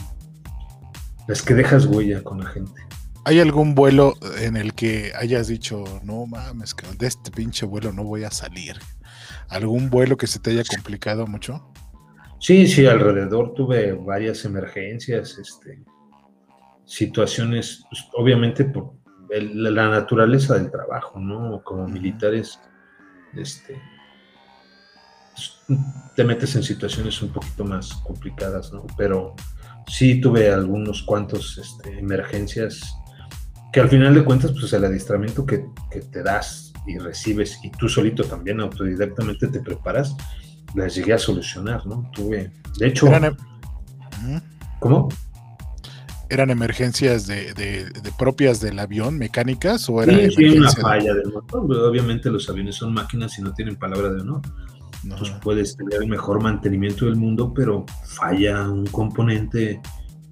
es 1.28 1.42
que 1.42 1.54
dejas 1.54 1.86
huella 1.86 2.22
con 2.22 2.40
la 2.40 2.46
gente. 2.46 2.82
¿Hay 3.26 3.40
algún 3.40 3.74
vuelo 3.74 4.14
en 4.38 4.56
el 4.56 4.74
que 4.74 5.12
hayas 5.16 5.48
dicho, 5.48 5.84
no 6.04 6.26
mames, 6.26 6.74
que 6.74 6.86
de 6.98 7.06
este 7.06 7.30
pinche 7.30 7.64
vuelo 7.64 7.90
no 7.90 8.04
voy 8.04 8.24
a 8.24 8.30
salir? 8.30 8.76
¿Algún 9.48 9.88
vuelo 9.88 10.18
que 10.18 10.26
se 10.26 10.40
te 10.40 10.50
haya 10.50 10.62
complicado 10.62 11.26
mucho? 11.26 11.72
Sí, 12.38 12.66
sí, 12.66 12.86
alrededor 12.86 13.54
tuve 13.54 13.92
varias 13.92 14.44
emergencias, 14.44 15.38
este, 15.38 15.82
situaciones, 16.84 17.84
pues, 17.88 18.04
obviamente 18.12 18.64
por 18.64 18.92
la 19.30 19.88
naturaleza 19.88 20.54
del 20.54 20.70
trabajo, 20.70 21.18
¿no? 21.18 21.62
Como 21.64 21.88
militares, 21.88 22.60
este, 23.32 23.80
pues, 25.34 25.78
te 26.14 26.24
metes 26.24 26.54
en 26.56 26.62
situaciones 26.62 27.22
un 27.22 27.32
poquito 27.32 27.64
más 27.64 27.94
complicadas, 27.94 28.70
¿no? 28.70 28.86
Pero 28.98 29.34
sí 29.86 30.20
tuve 30.20 30.52
algunos 30.52 31.02
cuantos 31.02 31.56
este, 31.56 31.98
emergencias 31.98 32.98
que 33.74 33.80
al 33.80 33.88
final 33.88 34.14
de 34.14 34.22
cuentas, 34.22 34.52
pues 34.52 34.72
el 34.72 34.84
adiestramiento 34.84 35.44
que, 35.44 35.66
te 35.90 36.22
das 36.22 36.72
y 36.86 36.96
recibes 36.98 37.58
y 37.64 37.72
tú 37.72 37.88
solito 37.88 38.22
también 38.22 38.60
autodidactamente 38.60 39.48
te 39.48 39.58
preparas, 39.58 40.14
las 40.76 40.94
llegué 40.94 41.12
a 41.12 41.18
solucionar, 41.18 41.84
¿no? 41.84 42.08
Tuve, 42.14 42.52
de 42.78 42.86
hecho... 42.86 43.08
Em- 43.12 43.34
¿Cómo? 44.78 45.08
¿Eran 46.28 46.50
emergencias 46.50 47.26
de, 47.26 47.90
propias 48.16 48.60
del 48.60 48.78
avión, 48.78 49.18
mecánicas, 49.18 49.88
o 49.88 50.00
era 50.00 50.30
sí, 50.30 50.56
una 50.56 50.70
falla 50.70 51.12
del 51.12 51.32
motor? 51.32 51.64
Obviamente 51.76 52.30
los 52.30 52.48
aviones 52.48 52.76
son 52.76 52.94
máquinas 52.94 53.36
y 53.40 53.42
no 53.42 53.54
tienen 53.54 53.74
palabra 53.74 54.08
de 54.10 54.20
honor. 54.20 54.42
Entonces 55.02 55.34
puedes 55.42 55.76
tener 55.76 56.00
el 56.00 56.08
mejor 56.08 56.40
mantenimiento 56.40 57.06
del 57.06 57.16
mundo, 57.16 57.52
pero 57.52 57.84
falla 58.04 58.68
un 58.70 58.86
componente 58.86 59.80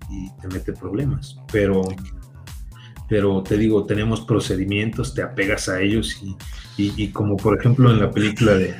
y 0.08 0.30
te 0.40 0.46
mete 0.46 0.72
problemas. 0.72 1.36
Pero, 1.50 1.82
pero 3.12 3.42
te 3.42 3.58
digo, 3.58 3.84
tenemos 3.84 4.22
procedimientos, 4.22 5.12
te 5.12 5.20
apegas 5.20 5.68
a 5.68 5.82
ellos 5.82 6.18
y, 6.78 7.08
como 7.08 7.36
por 7.36 7.60
ejemplo 7.60 7.90
en 7.90 8.00
la 8.00 8.10
película 8.10 8.54
de, 8.54 8.74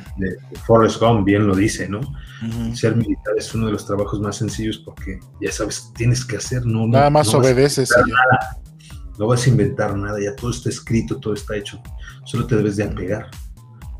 Forrest 0.65 0.99
Gump 0.99 1.27
bien 1.27 1.47
lo 1.47 1.55
dice, 1.55 1.87
¿no? 1.87 2.01
Ser 2.75 2.97
militar 2.97 3.35
es 3.37 3.55
uno 3.55 3.67
de 3.67 3.73
los 3.73 3.87
trabajos 3.87 4.21
más 4.21 4.37
sencillos 4.37 4.79
porque 4.79 5.21
ya 5.39 5.53
sabes, 5.53 5.93
tienes 5.95 6.25
que 6.25 6.39
hacer, 6.39 6.65
no. 6.65 6.87
Nada 6.87 7.11
más 7.11 7.35
obedeces. 7.35 7.91
Nada. 7.91 8.59
No 9.19 9.27
vas 9.27 9.47
a 9.47 9.51
inventar 9.51 9.95
nada, 9.99 10.19
ya 10.19 10.35
todo 10.35 10.51
está 10.51 10.71
escrito, 10.71 11.21
todo 11.21 11.35
está 11.35 11.55
hecho. 11.55 11.83
Solo 12.25 12.47
te 12.47 12.57
debes 12.57 12.77
de 12.77 12.85
apegar. 12.85 13.29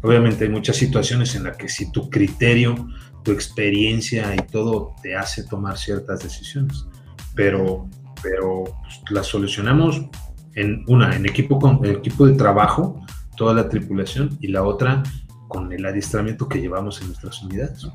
Obviamente 0.01 0.45
hay 0.45 0.51
muchas 0.51 0.77
situaciones 0.77 1.35
en 1.35 1.45
las 1.45 1.59
que 1.59 1.69
si 1.69 1.93
tu 1.93 2.09
criterio, 2.09 2.89
tu 3.23 3.33
experiencia 3.33 4.35
y 4.35 4.39
todo 4.51 4.95
te 5.03 5.15
hace 5.15 5.45
tomar 5.45 5.77
ciertas 5.77 6.23
decisiones, 6.23 6.87
pero, 7.35 7.87
pero 8.23 8.65
pues, 8.65 9.11
las 9.11 9.27
solucionamos 9.27 10.09
en 10.55 10.85
una, 10.89 11.17
en 11.17 11.27
equipo, 11.27 11.59
con, 11.59 11.85
equipo 11.85 12.27
de 12.27 12.35
trabajo, 12.35 13.01
toda 13.37 13.55
la 13.55 13.69
tripulación, 13.69 14.37
y 14.41 14.49
la 14.49 14.63
otra 14.63 15.03
con 15.49 15.73
el 15.73 15.85
adiestramiento 15.85 16.49
que 16.49 16.61
llevamos 16.61 17.01
en 17.01 17.09
nuestras 17.09 17.43
unidades. 17.43 17.87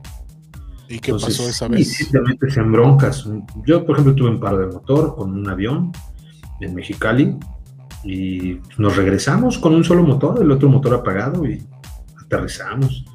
¿Y 0.89 0.99
qué 0.99 1.11
pasó 1.11 1.49
esa 1.49 1.67
vez? 1.67 2.09
Metes 2.13 2.57
en 2.57 2.71
broncas. 2.71 3.27
Yo, 3.65 3.85
por 3.85 3.95
ejemplo, 3.95 4.15
tuve 4.15 4.29
un 4.29 4.39
paro 4.39 4.59
de 4.59 4.67
motor 4.67 5.15
con 5.15 5.31
un 5.31 5.49
avión 5.49 5.91
en 6.61 6.75
Mexicali 6.75 7.35
y 8.03 8.59
nos 8.77 8.95
regresamos 8.95 9.57
con 9.57 9.73
un 9.75 9.83
solo 9.83 10.03
motor, 10.03 10.41
el 10.41 10.51
otro 10.51 10.69
motor 10.69 10.93
apagado 10.93 11.45
y 11.45 11.61
aterrizamos. 12.23 13.05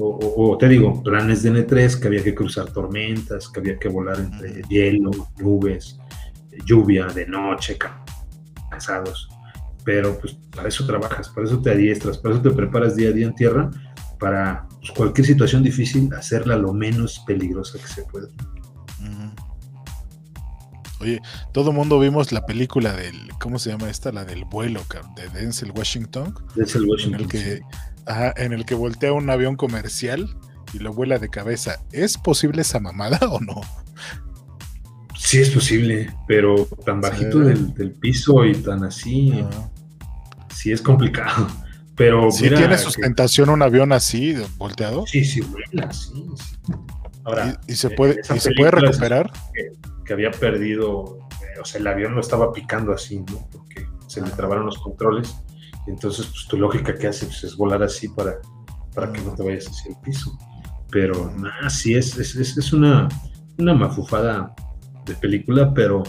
O, 0.00 0.56
te 0.56 0.68
digo, 0.68 1.02
planes 1.02 1.42
de 1.42 1.50
N3 1.50 2.00
que 2.00 2.06
había 2.06 2.22
que 2.22 2.32
cruzar 2.32 2.70
tormentas, 2.70 3.48
que 3.48 3.58
había 3.58 3.78
que 3.80 3.88
volar 3.88 4.20
entre 4.20 4.62
hielo, 4.68 5.10
nubes, 5.38 5.98
lluvia, 6.64 7.06
de 7.06 7.26
noche, 7.26 7.76
cansados. 8.78 9.28
Pero 9.84 10.18
pues 10.18 10.36
para 10.54 10.68
eso 10.68 10.86
trabajas, 10.86 11.28
para 11.30 11.46
eso 11.46 11.60
te 11.60 11.70
adiestras, 11.70 12.18
para 12.18 12.34
eso 12.34 12.42
te 12.42 12.50
preparas 12.50 12.94
día 12.94 13.08
a 13.08 13.12
día 13.12 13.26
en 13.26 13.34
tierra 13.34 13.70
para 14.18 14.66
pues, 14.80 14.90
cualquier 14.92 15.26
situación 15.26 15.62
difícil 15.62 16.12
hacerla 16.14 16.56
lo 16.56 16.72
menos 16.72 17.22
peligrosa 17.26 17.78
que 17.78 17.86
se 17.86 18.02
pueda. 18.02 18.28
Oye, 21.00 21.20
todo 21.52 21.72
mundo 21.72 22.00
vimos 22.00 22.32
la 22.32 22.44
película 22.44 22.92
del, 22.92 23.30
¿cómo 23.40 23.60
se 23.60 23.70
llama 23.70 23.88
esta? 23.88 24.10
La 24.10 24.24
del 24.24 24.44
vuelo, 24.44 24.82
de 25.14 25.28
Denzel 25.28 25.70
Washington. 25.70 26.34
Denzel 26.56 26.86
Washington. 26.86 27.14
En 27.14 27.20
el 27.20 27.28
que, 27.28 27.62
en 28.36 28.52
el 28.52 28.64
que 28.64 28.74
voltea 28.74 29.12
un 29.12 29.30
avión 29.30 29.54
comercial 29.54 30.36
y 30.72 30.80
lo 30.80 30.92
vuela 30.92 31.20
de 31.20 31.28
cabeza. 31.28 31.80
¿Es 31.92 32.18
posible 32.18 32.62
esa 32.62 32.80
mamada 32.80 33.20
o 33.30 33.38
no? 33.38 33.60
Sí 35.28 35.40
es 35.40 35.50
posible, 35.50 36.10
pero 36.26 36.66
tan 36.86 37.02
bajito 37.02 37.40
del, 37.40 37.92
piso 38.00 38.46
y 38.46 38.54
tan 38.54 38.82
así, 38.82 39.44
sí 40.54 40.72
es 40.72 40.80
complicado. 40.80 41.46
Pero 41.94 42.30
¿Sí 42.30 42.48
tiene 42.48 42.78
sustentación 42.78 43.50
un 43.50 43.60
avión 43.60 43.92
así, 43.92 44.34
volteado? 44.56 45.06
Sí, 45.06 45.26
sí, 45.26 45.42
vuela, 45.42 45.92
sí. 45.92 46.24
Ahora, 47.24 47.60
¿Y, 47.66 47.74
se 47.74 47.90
puede, 47.90 48.22
¿y 48.34 48.38
se 48.38 48.52
puede 48.52 48.70
recuperar? 48.70 49.30
Que, 50.06 50.14
había 50.14 50.30
perdido, 50.30 51.18
eh, 51.42 51.60
o 51.60 51.64
sea, 51.66 51.78
el 51.78 51.88
avión 51.88 52.14
lo 52.14 52.22
estaba 52.22 52.50
picando 52.50 52.94
así, 52.94 53.18
¿no? 53.18 53.46
Porque 53.52 53.86
se 54.06 54.22
le 54.22 54.30
trabaron 54.30 54.64
los 54.64 54.78
controles. 54.78 55.36
Y 55.86 55.90
entonces, 55.90 56.24
pues 56.24 56.46
tu 56.48 56.56
lógica 56.56 56.94
que 56.94 57.06
hace 57.06 57.26
pues, 57.26 57.44
es 57.44 57.54
volar 57.54 57.82
así 57.82 58.08
para, 58.08 58.38
para 58.94 59.12
que 59.12 59.20
no 59.20 59.34
te 59.34 59.42
vayas 59.42 59.66
hacia 59.68 59.90
el 59.90 59.98
piso. 60.02 60.38
Pero 60.90 61.30
nada, 61.36 61.68
sí, 61.68 61.94
es, 61.94 62.16
es, 62.16 62.34
es, 62.34 62.72
una, 62.72 63.10
una 63.58 63.74
mafufada 63.74 64.54
de 65.08 65.14
película, 65.14 65.72
pero, 65.74 66.02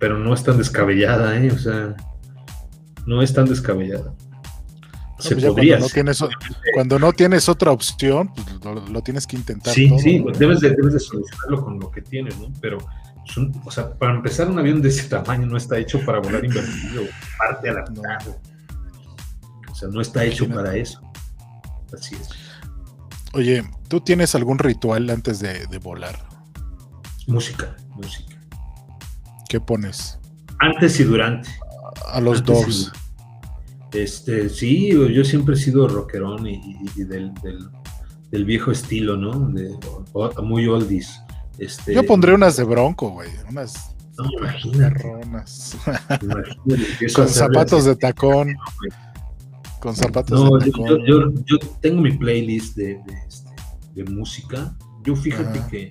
pero 0.00 0.18
no 0.18 0.34
es 0.34 0.42
tan 0.42 0.58
descabellada, 0.58 1.38
¿eh? 1.38 1.50
O 1.50 1.58
sea, 1.58 1.94
no 3.06 3.22
es 3.22 3.32
tan 3.32 3.46
descabellada. 3.46 4.14
Se 5.18 5.34
pues 5.34 5.46
podría. 5.46 5.78
Cuando 5.78 5.86
no, 5.86 5.92
tienes, 5.92 6.24
cuando 6.74 6.98
no, 6.98 7.12
tienes, 7.12 7.48
otra 7.48 7.70
opción, 7.70 8.30
pues 8.34 8.46
lo, 8.90 9.02
tienes 9.02 9.26
que 9.26 9.36
intentar. 9.36 9.72
Sí, 9.72 9.90
sí, 9.98 10.24
debes, 10.38 10.60
de, 10.60 10.70
debes 10.70 10.92
de 10.92 11.00
solucionarlo 11.00 11.64
con 11.64 11.78
lo 11.78 11.90
que 11.90 12.02
tienes, 12.02 12.38
¿no? 12.38 12.52
Pero, 12.60 12.78
o 13.64 13.70
sea, 13.70 13.94
para 13.94 14.14
empezar, 14.14 14.48
un 14.48 14.58
avión 14.58 14.82
de 14.82 14.90
ese 14.90 15.08
tamaño 15.08 15.46
no 15.46 15.56
está 15.56 15.78
hecho 15.78 16.04
para 16.04 16.18
volar 16.18 16.44
invertido, 16.44 17.04
parte 17.38 17.70
a 17.70 17.72
la 17.74 17.84
mitad. 17.88 18.18
O 19.70 19.74
sea, 19.74 19.88
no 19.88 20.00
está 20.00 20.24
hecho 20.24 20.48
para 20.48 20.76
eso. 20.76 21.00
Así 21.92 22.14
es. 22.14 22.28
Oye, 23.32 23.64
¿tú 23.88 24.00
tienes 24.00 24.34
algún 24.34 24.58
ritual 24.58 25.10
antes 25.10 25.40
de, 25.40 25.78
volar? 25.78 26.26
Música, 27.26 27.76
música. 27.94 28.35
¿Qué 29.48 29.60
pones? 29.60 30.18
Antes 30.58 30.98
y 31.00 31.04
durante. 31.04 31.48
A 32.08 32.20
los 32.20 32.44
dos. 32.44 32.92
Este, 33.92 34.48
sí, 34.48 34.90
yo 34.90 35.24
siempre 35.24 35.54
he 35.54 35.58
sido 35.58 35.88
rockerón 35.88 36.46
y, 36.46 36.60
del, 36.96 37.32
viejo 38.44 38.70
estilo, 38.70 39.16
¿no? 39.16 39.48
De, 39.50 39.74
muy 40.42 40.66
oldies. 40.66 41.20
Este, 41.58 41.94
yo 41.94 42.04
pondré 42.04 42.34
unas 42.34 42.56
de 42.56 42.64
bronco, 42.64 43.10
güey. 43.10 43.30
Unas. 43.48 43.94
No, 44.18 44.24
imagínate. 44.38 45.02
Con 47.14 47.28
zapatos 47.28 47.84
de 47.84 47.96
tacón. 47.96 48.56
Con 49.80 49.94
zapatos 49.94 50.40
no, 50.40 50.58
Yo, 51.06 51.32
yo, 51.44 51.58
tengo 51.80 52.00
mi 52.00 52.12
playlist 52.12 52.76
de, 52.76 53.00
este, 53.28 53.50
de, 53.94 54.04
música. 54.04 54.76
Yo 55.04 55.14
fíjate 55.14 55.60
que, 55.70 55.82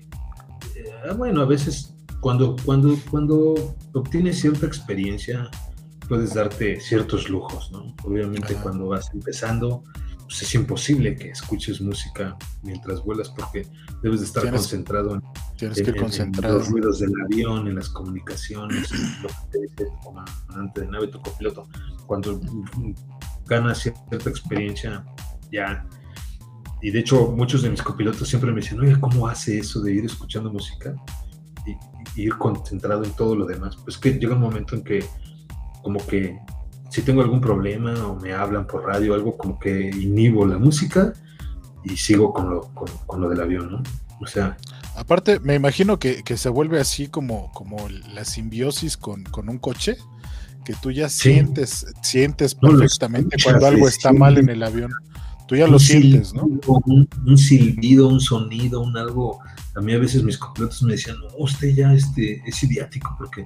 eh, 0.75 1.13
bueno, 1.15 1.41
a 1.41 1.45
veces 1.45 1.94
cuando, 2.26 2.55
cuando, 2.65 2.97
cuando 3.11 3.53
obtienes 3.93 4.39
cierta 4.39 4.65
experiencia, 4.65 5.47
puedes 6.09 6.34
darte 6.34 6.80
ciertos 6.80 7.30
lujos, 7.30 7.71
¿no? 7.71 7.93
Obviamente 8.03 8.55
cuando 8.55 8.88
vas 8.88 9.11
empezando, 9.13 9.84
pues 10.23 10.41
es 10.41 10.55
imposible 10.55 11.15
que 11.15 11.30
escuches 11.30 11.80
música 11.82 12.36
mientras 12.63 13.03
vuelas 13.03 13.30
porque 13.30 13.67
debes 14.01 14.21
de 14.21 14.26
estar 14.26 14.49
concentrado, 14.49 15.21
en, 15.61 16.51
los 16.51 16.67
ruidos 16.67 16.97
del 16.97 17.11
avión, 17.26 17.67
en 17.67 17.76
las 17.76 17.89
comunicaciones, 17.89 18.91
en 18.91 19.21
lo 19.21 19.28
que 19.28 19.36
te 19.51 19.61
dice 19.61 19.84
el 19.84 19.99
comandante 20.03 20.82
de 20.82 20.88
nave, 20.88 21.07
tu 21.09 21.21
copiloto. 21.21 21.67
Cuando 22.07 22.41
ganas 23.45 23.78
cierta 23.84 24.32
experiencia, 24.32 25.05
ya. 25.51 25.88
Y 26.82 26.89
de 26.89 27.01
hecho, 27.01 27.32
muchos 27.34 27.61
de 27.61 27.69
mis 27.69 27.84
copilotos 27.84 28.28
siempre 28.28 28.51
me 28.51 28.61
dicen, 28.61 28.80
oye, 28.80 28.99
¿cómo 28.99 29.28
hace 29.28 29.59
eso 29.59 29.80
de 29.82 29.93
ir 29.93 30.05
escuchando 30.05 30.51
música 30.51 30.95
y, 31.66 31.78
ir 32.22 32.38
concentrado 32.38 33.03
en 33.03 33.11
todo 33.11 33.36
lo 33.36 33.45
demás? 33.45 33.76
Pues 33.78 33.97
que 33.97 34.13
llega 34.13 34.36
un 34.36 34.41
momento 34.41 34.76
en 34.76 34.84
que, 34.84 35.05
como 35.84 36.05
que, 36.05 36.39
si 36.89 37.01
tengo 37.01 37.22
algún 37.22 37.41
problema 37.41 37.93
o 38.07 38.16
me 38.20 38.34
hablan 38.34 38.68
por 38.68 38.86
radio, 38.86 39.13
algo 39.13 39.38
como 39.38 39.59
que 39.59 39.89
inhibo 39.89 40.45
la 40.45 40.57
música 40.57 41.13
y 41.84 41.97
sigo 41.97 42.34
con 42.34 42.49
lo, 42.49 42.61
con, 43.05 43.22
lo 43.22 43.30
del 43.30 43.41
avión, 43.41 43.72
¿no? 43.72 43.84
O 44.22 44.28
sea. 44.28 44.57
Aparte, 44.95 45.39
me 45.41 45.55
imagino 45.55 45.99
que, 45.99 46.24
que, 46.24 46.38
se 46.38 46.47
vuelve 46.49 46.80
así 46.80 47.07
como, 47.07 47.51
como 47.51 47.89
la 48.13 48.24
simbiosis 48.24 48.95
con, 48.95 49.24
con 49.24 49.49
un 49.49 49.57
coche 49.57 49.97
que 50.66 50.74
tú 50.74 50.91
ya 50.91 51.07
sientes, 51.07 51.86
sientes 52.01 52.55
perfectamente 52.55 53.38
cuando 53.41 53.68
algo 53.68 53.88
está 53.88 54.11
mal 54.11 54.38
en 54.38 54.49
el 54.49 54.63
avión. 54.63 54.91
Tú 55.47 55.55
ya 55.55 55.68
lo 55.68 55.78
sientes, 55.78 56.34
¿no? 56.34 56.49
Un, 56.66 57.38
silbido, 57.38 58.07
un 58.07 58.20
sonido, 58.20 58.82
un 58.82 58.97
algo. 58.97 59.39
A 59.76 59.82
mí 59.82 59.93
a 59.93 59.99
veces 59.99 60.23
mis 60.23 60.38
copilotos 60.38 60.82
me 60.84 60.93
decían, 60.93 61.17
no, 61.19 61.28
usted 61.38 61.69
ya 61.73 61.93
este, 61.93 62.41
es 62.45 62.63
idiático, 62.63 63.15
porque 63.17 63.45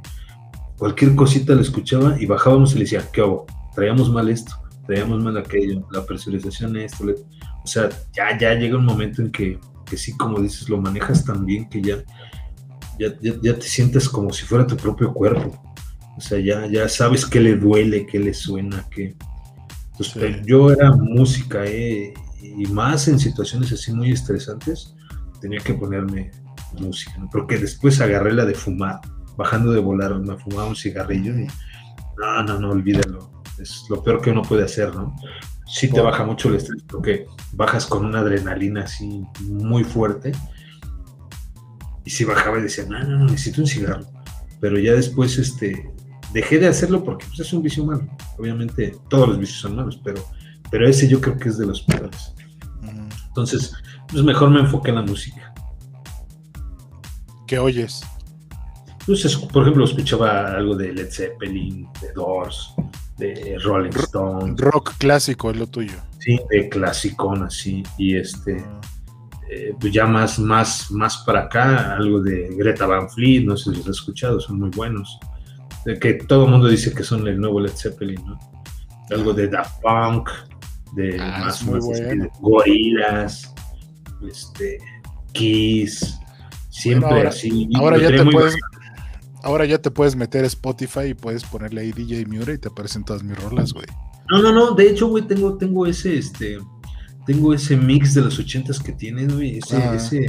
cualquier 0.78 1.16
cosita 1.16 1.56
le 1.56 1.62
escuchaba 1.62 2.16
y 2.20 2.26
bajábamos 2.26 2.72
y 2.72 2.76
le 2.76 2.84
decía, 2.84 3.04
¿qué 3.12 3.22
hago? 3.22 3.46
Traíamos 3.74 4.12
mal 4.12 4.30
esto, 4.30 4.54
traíamos 4.86 5.24
mal 5.24 5.38
aquello, 5.38 5.88
la 5.92 6.06
presurización, 6.06 6.78
esto. 6.78 7.06
O 7.64 7.68
sea, 7.68 7.90
ya, 8.14 8.38
ya 8.38 8.54
llega 8.54 8.78
un 8.78 8.86
momento 8.86 9.22
en 9.22 9.32
que, 9.32 9.60
que 9.86 9.98
sí, 9.98 10.16
como 10.18 10.40
dices, 10.40 10.70
lo 10.70 10.80
manejas 10.80 11.26
tan 11.26 11.46
bien 11.46 11.68
que 11.70 11.82
ya, 11.82 11.98
ya, 13.00 13.14
ya 13.22 13.56
te 13.56 13.68
sientes 13.68 14.08
como 14.08 14.32
si 14.32 14.46
fuera 14.46 14.68
tu 14.68 14.78
propio 14.78 15.14
cuerpo. 15.14 15.62
O 16.18 16.22
sea, 16.22 16.40
ya, 16.40 16.68
ya 16.68 16.90
sabes 16.90 17.26
qué 17.26 17.40
le 17.40 17.56
duele, 17.56 18.06
qué 18.06 18.20
le 18.20 18.34
suena, 18.34 18.86
qué. 18.92 19.16
Entonces, 19.92 20.42
yo 20.46 20.72
era 20.72 20.92
música, 20.92 21.66
eh, 21.66 22.14
y 22.42 22.66
más 22.68 23.08
en 23.08 23.20
situaciones 23.20 23.72
así 23.72 23.92
muy 23.94 24.12
estresantes, 24.12 24.96
tenía 25.40 25.60
que 25.60 25.74
ponerme 25.74 26.32
música, 26.80 27.14
porque 27.32 27.58
después 27.58 28.00
agarré 28.02 28.34
la 28.34 28.46
de 28.46 28.54
fumar, 28.54 29.00
bajando 29.38 29.72
de 29.72 29.80
volar, 29.80 30.18
me 30.20 30.38
fumaba 30.38 30.68
un 30.68 30.76
cigarrillo 30.76 31.38
y 31.38 31.48
no, 32.18 32.44
no, 32.44 32.60
no, 32.60 32.72
olvídalo, 32.72 33.44
es 33.58 33.86
lo 33.90 34.04
peor 34.04 34.22
que 34.22 34.32
uno 34.32 34.42
puede 34.42 34.64
hacer, 34.64 34.94
¿no? 34.94 35.16
Sí 35.66 35.90
te 35.90 36.02
baja 36.02 36.26
mucho 36.26 36.50
el 36.50 36.56
estrés 36.56 36.84
porque 36.84 37.28
bajas 37.54 37.86
con 37.86 38.06
una 38.06 38.20
adrenalina 38.20 38.84
así 38.84 39.24
muy 39.42 39.84
fuerte 39.84 40.32
y 42.04 42.10
si 42.10 42.26
bajaba 42.26 42.58
y 42.58 42.64
decía, 42.64 42.86
no, 42.90 43.00
no, 43.04 43.20
no, 43.20 43.26
necesito 43.26 43.62
un 43.62 43.68
cigarro, 43.68 44.06
pero 44.60 44.80
ya 44.80 44.94
después, 44.94 45.38
este, 45.38 45.94
dejé 46.34 46.60
de 46.60 46.68
hacerlo 46.68 47.04
porque 47.04 47.26
pues, 47.28 47.40
es 47.40 47.54
un 47.54 47.64
vicio 47.64 47.86
malo. 47.86 48.08
Obviamente 48.38 48.96
todos 49.10 49.30
los 49.30 49.40
vicios 49.40 49.60
son 49.60 49.76
malos, 49.76 50.00
pero, 50.04 50.24
pero 50.70 50.88
ese 50.88 51.08
yo 51.08 51.22
creo 51.22 51.38
que 51.38 51.50
es 51.50 51.58
de 51.58 51.66
los 51.66 51.82
peores. 51.82 52.34
Entonces, 53.28 53.74
pues 54.12 54.24
mejor 54.24 54.50
me 54.50 54.60
enfoqué 54.60 54.90
en 54.90 54.96
la 54.96 55.02
música. 55.02 55.54
¿Qué 57.48 57.60
oyes? 57.60 58.02
Pues, 59.06 59.36
por 59.52 59.64
ejemplo, 59.64 59.86
escuchaba 59.86 60.54
algo 60.54 60.76
de 60.76 60.94
Led 60.94 61.12
Zeppelin, 61.12 61.88
de 62.02 62.12
Doors, 62.14 62.74
de 63.18 63.58
Rolling 63.64 63.90
Stone. 63.92 64.54
Rock 64.58 64.94
clásico 64.98 65.50
es 65.50 65.58
lo 65.58 65.68
tuyo. 65.68 65.98
Sí, 66.20 66.40
de 66.50 66.70
clasicón 66.70 67.44
así. 67.44 67.82
Y 67.98 68.18
este, 68.18 68.58
ah. 68.60 68.82
eh, 69.50 69.74
pues 69.80 69.92
ya 69.92 70.06
más, 70.06 70.38
más, 70.38 70.92
más 70.92 71.18
para 71.26 71.42
acá, 71.42 71.96
algo 71.96 72.22
de 72.22 72.50
Greta 72.56 72.86
Van 72.86 73.10
Fleet, 73.10 73.46
no 73.46 73.58
sé 73.58 73.72
si 73.72 73.78
los 73.78 73.88
has 73.88 73.96
escuchado, 73.98 74.40
son 74.40 74.60
muy 74.60 74.70
buenos 74.70 75.20
que 75.98 76.14
todo 76.16 76.46
el 76.46 76.52
mundo 76.52 76.68
dice 76.68 76.94
que 76.94 77.04
son 77.04 77.28
el 77.28 77.40
nuevo 77.40 77.60
Led 77.60 77.72
Zeppelin, 77.72 78.24
¿no? 78.26 78.40
Algo 79.12 79.34
de 79.34 79.48
Daft 79.48 79.82
Punk, 79.82 80.30
de 80.94 81.18
ah, 81.20 81.40
más, 81.46 81.66
más 81.66 81.84
Gorillaz, 82.40 83.54
este, 84.28 84.80
Kiss, 85.34 86.20
siempre 86.70 87.28
así. 87.28 87.70
Ahora 87.76 87.98
ya 87.98 88.10
te 88.10 88.26
puedes, 88.26 88.56
ahora 89.44 89.66
ya 89.66 89.82
te 89.82 89.92
puedes 89.92 90.16
meter 90.16 90.44
a 90.44 90.48
Spotify 90.48 91.10
y 91.10 91.14
puedes 91.14 91.44
ponerle 91.44 91.82
ahí 91.82 91.92
DJ 91.92 92.26
Miura 92.26 92.54
y 92.54 92.58
te 92.58 92.70
aparecen 92.70 93.04
todas 93.04 93.24
mis 93.24 93.38
rolas, 93.38 93.74
güey. 93.74 93.88
No, 94.30 94.42
no, 94.42 94.52
no, 94.52 94.76
de 94.76 94.90
hecho, 94.90 95.08
güey, 95.08 95.26
tengo, 95.26 95.58
tengo 95.58 95.88
ese, 95.88 96.18
este, 96.18 96.60
tengo 97.26 97.54
ese 97.54 97.76
mix 97.76 98.14
de 98.14 98.22
los 98.22 98.38
ochentas 98.40 98.80
que 98.80 98.92
tiene, 98.92 99.26
güey, 99.26 99.58
ese, 99.58 99.78
ah. 99.78 99.96
ese, 99.96 100.28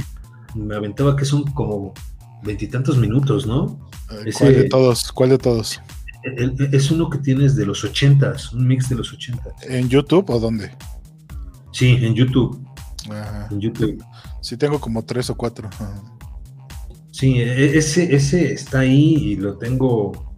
me 0.55 0.75
aventaba 0.75 1.15
que 1.15 1.25
son 1.25 1.43
como 1.51 1.93
veintitantos 2.43 2.97
minutos, 2.97 3.45
¿no? 3.45 3.79
¿Cuál 4.37 4.55
de 4.55 4.63
todos? 4.65 5.11
¿Cuál 5.11 5.29
de 5.29 5.37
todos? 5.37 5.79
es 6.71 6.91
uno 6.91 7.09
que 7.09 7.17
tienes 7.17 7.55
de 7.55 7.65
los 7.65 7.83
ochentas, 7.83 8.53
un 8.53 8.67
mix 8.67 8.89
de 8.89 8.95
los 8.95 9.11
ochentas. 9.11 9.53
¿En 9.67 9.89
YouTube 9.89 10.29
o 10.29 10.39
dónde? 10.39 10.71
Sí, 11.71 11.97
en 12.01 12.13
YouTube. 12.13 12.63
En 13.49 13.59
YouTube. 13.59 14.03
Sí, 14.41 14.57
tengo 14.57 14.79
como 14.79 15.03
tres 15.03 15.29
o 15.29 15.35
cuatro. 15.35 15.69
Sí, 17.11 17.39
e, 17.39 17.77
ese, 17.77 18.15
ese 18.15 18.53
está 18.53 18.79
ahí 18.79 19.15
y 19.15 19.35
lo 19.35 19.57
tengo. 19.57 20.33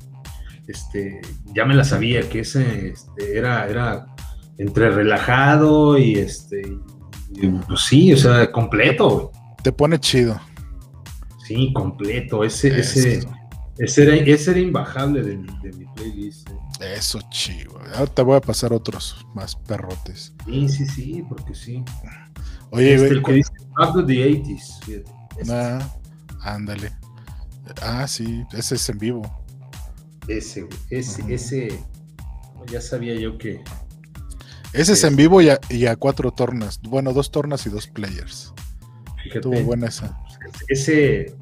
Este, 0.68 1.22
ya 1.54 1.66
me 1.66 1.76
la 1.76 1.84
sabía 1.84 2.28
que 2.30 2.40
ese 2.40 2.90
este, 2.90 3.38
era, 3.38 3.68
era 3.68 4.06
entre 4.58 4.90
relajado 4.90 5.98
y 5.98 6.16
este 6.16 6.62
pues 7.68 7.82
sí, 7.82 8.14
o 8.14 8.18
sea, 8.18 8.52
completo. 8.52 9.32
Te 9.64 9.72
pone 9.72 10.00
chido. 10.00 10.40
Sí, 11.46 11.74
completo. 11.74 12.44
Ese, 12.44 12.80
ese, 12.80 13.26
ese, 13.78 14.04
era, 14.04 14.16
ese 14.16 14.52
era 14.52 14.60
imbajable 14.60 15.24
de, 15.24 15.38
mi 15.38 15.86
playlist. 15.96 16.50
Eh. 16.50 16.96
Eso 16.98 17.20
chido. 17.30 17.80
Ahora 17.96 18.08
te 18.08 18.22
voy 18.22 18.38
a 18.38 18.42
pasar 18.42 18.74
otros 18.74 19.26
más 19.34 19.56
perrotes. 19.56 20.34
Sí, 20.46 20.70
sí, 20.70 20.86
sí, 20.86 21.24
porque 21.28 21.56
sí. 21.56 21.84
Oye, 22.74 22.96
este, 22.96 23.08
el 23.08 23.24
que 23.24 23.34
dice 23.34 23.52
Back 23.78 23.94
to 23.94 24.06
the 24.06 24.14
80s, 24.14 24.84
fíjate. 24.84 25.12
Este. 25.38 25.54
Ah, 25.54 25.96
ándale. 26.42 26.92
Ah, 27.84 28.08
sí, 28.08 28.44
ese 28.52 28.76
es 28.76 28.90
en 28.90 28.98
vivo. 28.98 29.22
Ese. 30.28 30.68
Ese, 30.90 31.34
ese. 31.34 31.84
Ya 32.72 32.82
sabía 32.82 33.14
yo 33.14 33.38
que. 33.38 33.64
Ese 34.74 34.94
es 34.94 35.04
en 35.04 35.16
vivo 35.16 35.40
y 35.40 35.50
a, 35.50 35.60
y 35.70 35.86
a, 35.86 35.96
cuatro 35.96 36.32
tornas. 36.32 36.82
Bueno, 36.82 37.14
dos 37.14 37.30
tornas 37.30 37.64
y 37.68 37.70
dos 37.70 37.86
players. 37.86 38.54
Fíjate. 39.24 39.40
Estuvo 39.40 39.62
buena 39.62 39.88
esa. 39.88 40.18
Ese. 40.68 41.36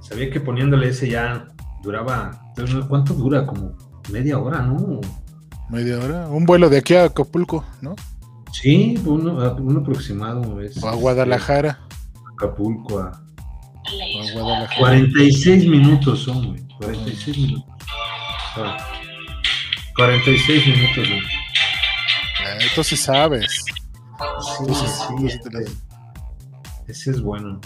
Sabía 0.00 0.30
que 0.30 0.40
poniéndole 0.40 0.88
ese 0.88 1.08
ya 1.08 1.46
duraba. 1.82 2.52
¿Cuánto 2.88 3.14
dura? 3.14 3.46
Como 3.46 3.76
media 4.10 4.38
hora, 4.38 4.62
¿no? 4.62 5.00
Media 5.70 5.98
hora. 6.00 6.26
Un 6.26 6.44
vuelo 6.44 6.68
de 6.68 6.78
aquí 6.78 6.96
a 6.96 7.04
Acapulco, 7.04 7.64
¿no? 7.80 7.94
Sí, 8.54 8.94
uno, 9.04 9.56
uno 9.58 9.80
aproximado. 9.80 10.60
Es, 10.60 10.82
o 10.82 10.88
a 10.88 10.94
Guadalajara. 10.94 11.80
Acapulco, 12.34 13.00
a, 13.00 13.08
a 13.08 14.32
Guadalajara. 14.32 14.78
46 14.78 15.68
minutos 15.68 16.22
son, 16.22 16.48
güey. 16.48 16.62
46 16.78 17.36
minutos. 17.36 17.74
Ah, 18.56 18.76
46 19.96 20.66
minutos, 20.68 21.08
güey. 21.08 21.22
Tú 22.74 22.84
sí 22.84 22.96
sabes. 22.96 23.64
Sí, 24.58 24.74
sí, 24.74 24.86
sí, 24.86 25.26
este, 25.26 25.48
ese 26.86 27.10
es 27.10 27.20
bueno. 27.20 27.60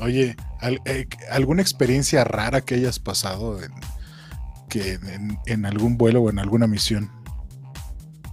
Oye, 0.00 0.36
eh, 0.84 1.06
¿alguna 1.30 1.62
experiencia 1.62 2.22
rara 2.24 2.60
que 2.60 2.76
hayas 2.76 3.00
pasado 3.00 3.60
en, 3.62 3.72
que 4.68 4.94
en, 4.94 5.38
en 5.46 5.66
algún 5.66 5.98
vuelo 5.98 6.22
o 6.22 6.30
en 6.30 6.38
alguna 6.38 6.66
misión? 6.68 7.10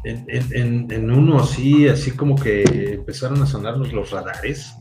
En, 0.03 0.25
en, 0.29 0.91
en, 0.91 1.11
uno 1.11 1.41
así, 1.41 1.87
así 1.87 2.11
como 2.11 2.35
que 2.35 2.63
empezaron 2.93 3.41
a 3.41 3.45
sonarnos 3.45 3.91
los 3.91 4.11
radares 4.11 4.73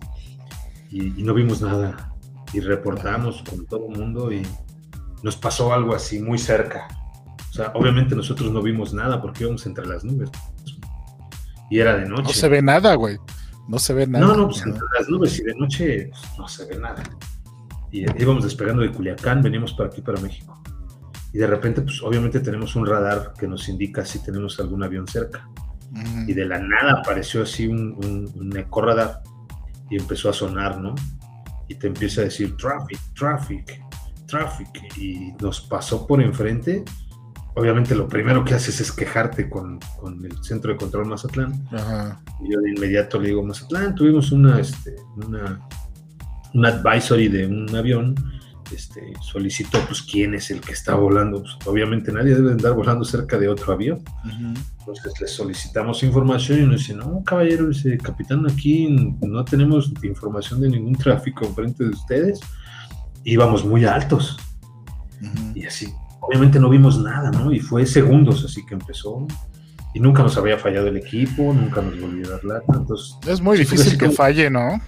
y, 0.90 1.20
y, 1.20 1.22
no 1.24 1.34
vimos 1.34 1.60
nada. 1.60 2.14
Y 2.52 2.60
reportamos 2.60 3.42
con 3.42 3.66
todo 3.66 3.88
el 3.90 3.98
mundo 3.98 4.32
y 4.32 4.42
nos 5.22 5.36
pasó 5.36 5.72
algo 5.72 5.94
así 5.94 6.20
muy 6.20 6.38
cerca. 6.38 6.86
O 7.50 7.52
sea, 7.52 7.72
obviamente 7.74 8.14
nosotros 8.14 8.52
no 8.52 8.62
vimos 8.62 8.94
nada 8.94 9.20
porque 9.20 9.42
íbamos 9.42 9.66
entre 9.66 9.86
las 9.86 10.04
nubes. 10.04 10.30
Y 11.68 11.80
era 11.80 11.96
de 11.96 12.08
noche. 12.08 12.22
No 12.22 12.28
se 12.30 12.48
ve 12.48 12.62
nada, 12.62 12.94
güey. 12.94 13.18
No 13.66 13.78
se 13.78 13.92
ve 13.92 14.06
nada. 14.06 14.24
No, 14.24 14.36
no, 14.36 14.48
pues 14.48 14.62
entre 14.64 14.84
las 14.98 15.08
nubes 15.08 15.38
y 15.40 15.42
de 15.42 15.54
noche 15.56 16.10
pues, 16.10 16.38
no 16.38 16.48
se 16.48 16.64
ve 16.66 16.78
nada. 16.78 17.02
Y 17.90 18.02
íbamos 18.22 18.44
despegando 18.44 18.82
de 18.82 18.92
Culiacán, 18.92 19.42
venimos 19.42 19.72
para 19.74 19.88
aquí, 19.88 20.00
para 20.00 20.20
México 20.20 20.57
y 21.38 21.40
de 21.40 21.46
repente, 21.46 21.82
pues 21.82 22.02
obviamente 22.02 22.40
tenemos 22.40 22.74
un 22.74 22.84
radar 22.84 23.32
que 23.38 23.46
nos 23.46 23.68
indica 23.68 24.04
si 24.04 24.18
tenemos 24.18 24.58
algún 24.58 24.82
avión 24.82 25.06
cerca. 25.06 25.48
Y 26.26 26.32
de 26.32 26.44
la 26.44 26.58
nada 26.58 26.94
apareció 26.94 27.44
así 27.44 27.68
un, 27.68 27.94
un, 28.04 28.28
un 28.34 28.56
eco 28.56 28.82
radar 28.82 29.22
y 29.88 30.00
empezó 30.00 30.30
a 30.30 30.32
sonar, 30.32 30.80
¿no? 30.80 30.96
Y 31.68 31.76
te 31.76 31.86
empieza 31.86 32.22
a 32.22 32.24
decir 32.24 32.56
traffic, 32.56 32.98
traffic, 33.14 33.80
traffic. 34.26 34.98
Y 34.98 35.32
nos 35.40 35.60
pasó 35.60 36.08
por 36.08 36.20
enfrente. 36.20 36.84
Obviamente 37.54 37.94
lo 37.94 38.08
primero 38.08 38.44
que 38.44 38.54
haces 38.54 38.80
es 38.80 38.90
quejarte 38.90 39.48
con, 39.48 39.78
con 40.00 40.24
el 40.24 40.42
centro 40.42 40.72
de 40.72 40.76
control 40.76 41.06
Mazatlán. 41.06 41.52
Y 42.40 42.52
yo 42.52 42.58
de 42.58 42.70
inmediato 42.70 43.20
le 43.20 43.28
digo, 43.28 43.44
Mazatlán, 43.44 43.94
tuvimos 43.94 44.32
una, 44.32 44.58
este, 44.58 44.96
una, 45.14 45.60
un 46.52 46.66
advisory 46.66 47.28
de 47.28 47.46
un 47.46 47.76
avión 47.76 48.16
este, 48.74 49.12
solicitó 49.20 49.78
pues 49.86 50.02
quién 50.02 50.34
es 50.34 50.50
el 50.50 50.60
que 50.60 50.72
está 50.72 50.94
volando. 50.94 51.42
Pues, 51.42 51.56
obviamente 51.66 52.12
nadie 52.12 52.34
debe 52.34 52.52
andar 52.52 52.74
volando 52.74 53.04
cerca 53.04 53.38
de 53.38 53.48
otro 53.48 53.72
avión. 53.72 54.02
Entonces 54.80 55.12
le 55.20 55.26
solicitamos 55.26 56.02
información 56.02 56.60
y 56.60 56.66
nos 56.66 56.80
dice, 56.80 56.94
no, 56.94 57.22
caballero, 57.24 57.68
dice, 57.68 57.98
capitán, 57.98 58.46
aquí 58.50 58.88
no 59.20 59.44
tenemos 59.44 59.92
información 60.02 60.60
de 60.60 60.70
ningún 60.70 60.94
tráfico 60.94 61.44
enfrente 61.44 61.84
de 61.84 61.90
ustedes. 61.90 62.40
Íbamos 63.24 63.64
muy 63.64 63.84
altos. 63.84 64.38
Y 65.54 65.66
así, 65.66 65.92
obviamente 66.20 66.58
no 66.60 66.68
vimos 66.70 66.98
nada, 67.02 67.30
¿no? 67.30 67.52
Y 67.52 67.60
fue 67.60 67.84
segundos, 67.86 68.44
así 68.44 68.64
que 68.64 68.74
empezó. 68.74 69.26
Y 69.94 70.00
nunca 70.00 70.22
nos 70.22 70.36
había 70.36 70.58
fallado 70.58 70.88
el 70.88 70.96
equipo, 70.98 71.52
nunca 71.52 71.80
nos 71.80 71.98
volvió 72.00 72.26
a 72.28 72.30
dar 72.32 72.44
lata. 72.44 72.72
Entonces, 72.76 73.16
Es 73.26 73.40
muy 73.40 73.56
Sí, 73.56 73.64
difícil 73.64 73.98
pues, 73.98 74.10
que 74.10 74.16
falle, 74.16 74.50
¿no? 74.50 74.80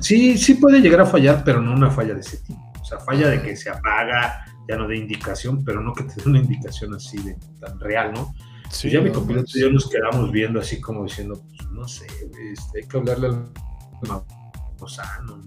Sí, 0.00 0.38
sí 0.38 0.54
puede 0.54 0.80
llegar 0.80 1.02
a 1.02 1.06
fallar, 1.06 1.42
pero 1.44 1.60
no 1.60 1.72
una 1.74 1.90
falla 1.90 2.14
de 2.14 2.20
ese 2.20 2.38
tipo. 2.38 2.69
O 2.90 2.96
sea, 2.96 2.98
falla 2.98 3.28
de 3.28 3.40
que 3.40 3.54
se 3.54 3.70
apaga, 3.70 4.44
ya 4.68 4.76
no 4.76 4.88
dé 4.88 4.96
indicación, 4.96 5.64
pero 5.64 5.80
no 5.80 5.92
que 5.92 6.02
te 6.02 6.14
dé 6.16 6.28
una 6.28 6.40
indicación 6.40 6.92
así 6.92 7.18
de 7.22 7.36
tan 7.60 7.78
real, 7.78 8.12
¿no? 8.12 8.34
Sí, 8.68 8.88
y 8.88 8.90
ya 8.90 9.00
mi 9.00 9.10
no, 9.10 9.20
copiloto 9.20 9.44
pues, 9.44 9.56
y 9.56 9.60
yo 9.60 9.70
nos 9.70 9.88
quedamos 9.88 10.32
viendo 10.32 10.58
así 10.58 10.80
como 10.80 11.04
diciendo, 11.04 11.40
pues, 11.48 11.70
no 11.70 11.86
sé, 11.86 12.06
este, 12.52 12.82
hay 12.82 12.88
que 12.88 12.96
hablarle 12.96 13.28
al 13.28 13.52
Lozano. 14.80 15.40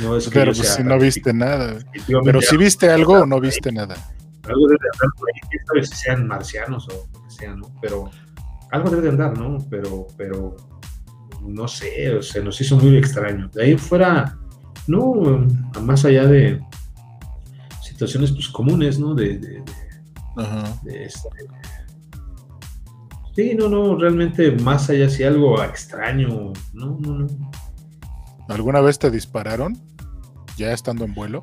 No 0.00 0.16
es 0.16 0.28
que 0.28 0.30
Pero 0.30 0.52
pues 0.54 0.66
si 0.68 0.82
no 0.82 0.98
viste 0.98 1.34
nada. 1.34 1.78
Pero 2.24 2.40
si 2.40 2.56
viste 2.56 2.88
algo 2.88 3.20
o 3.20 3.26
no 3.26 3.36
por 3.36 3.44
ahí. 3.44 3.50
viste 3.50 3.70
nada. 3.70 3.94
algo 4.44 4.68
debe 4.68 4.78
de 4.80 4.88
andar 4.94 5.10
por 5.18 5.28
ahí, 5.28 5.58
sabe 5.66 5.86
si 5.86 5.94
sean 5.94 6.26
marcianos 6.26 6.88
o 6.88 7.08
lo 7.12 7.24
que 7.24 7.30
sea, 7.30 7.54
¿no? 7.54 7.70
Pero 7.82 8.10
algo 8.70 8.88
debe 8.88 9.02
de 9.02 9.08
andar, 9.10 9.36
¿no? 9.36 9.58
Pero, 9.68 10.06
pero 10.16 10.56
no 11.42 11.68
sé, 11.68 12.22
se 12.22 12.42
nos 12.42 12.58
hizo 12.60 12.76
muy 12.76 12.96
extraño. 12.96 13.48
De 13.48 13.64
ahí 13.64 13.76
fuera, 13.76 14.38
no, 14.86 15.46
más 15.82 16.04
allá 16.04 16.26
de 16.26 16.60
situaciones 17.82 18.32
pues 18.32 18.48
comunes, 18.48 18.98
¿no? 18.98 19.14
De, 19.14 19.38
de- 19.38 19.62
de- 19.62 19.64
Ajá. 20.36 20.64
de 20.82 21.04
este- 21.04 21.28
Sí, 23.34 23.54
no, 23.54 23.68
no, 23.68 23.96
realmente 23.98 24.50
más 24.52 24.90
allá 24.90 25.08
si 25.08 25.24
algo 25.24 25.62
extraño, 25.62 26.52
no, 26.74 26.98
no, 27.00 27.18
no. 27.20 27.26
¿Alguna 28.48 28.80
vez 28.82 28.98
te 28.98 29.10
dispararon? 29.10 29.78
Ya 30.58 30.72
estando 30.72 31.04
en 31.06 31.14
vuelo. 31.14 31.42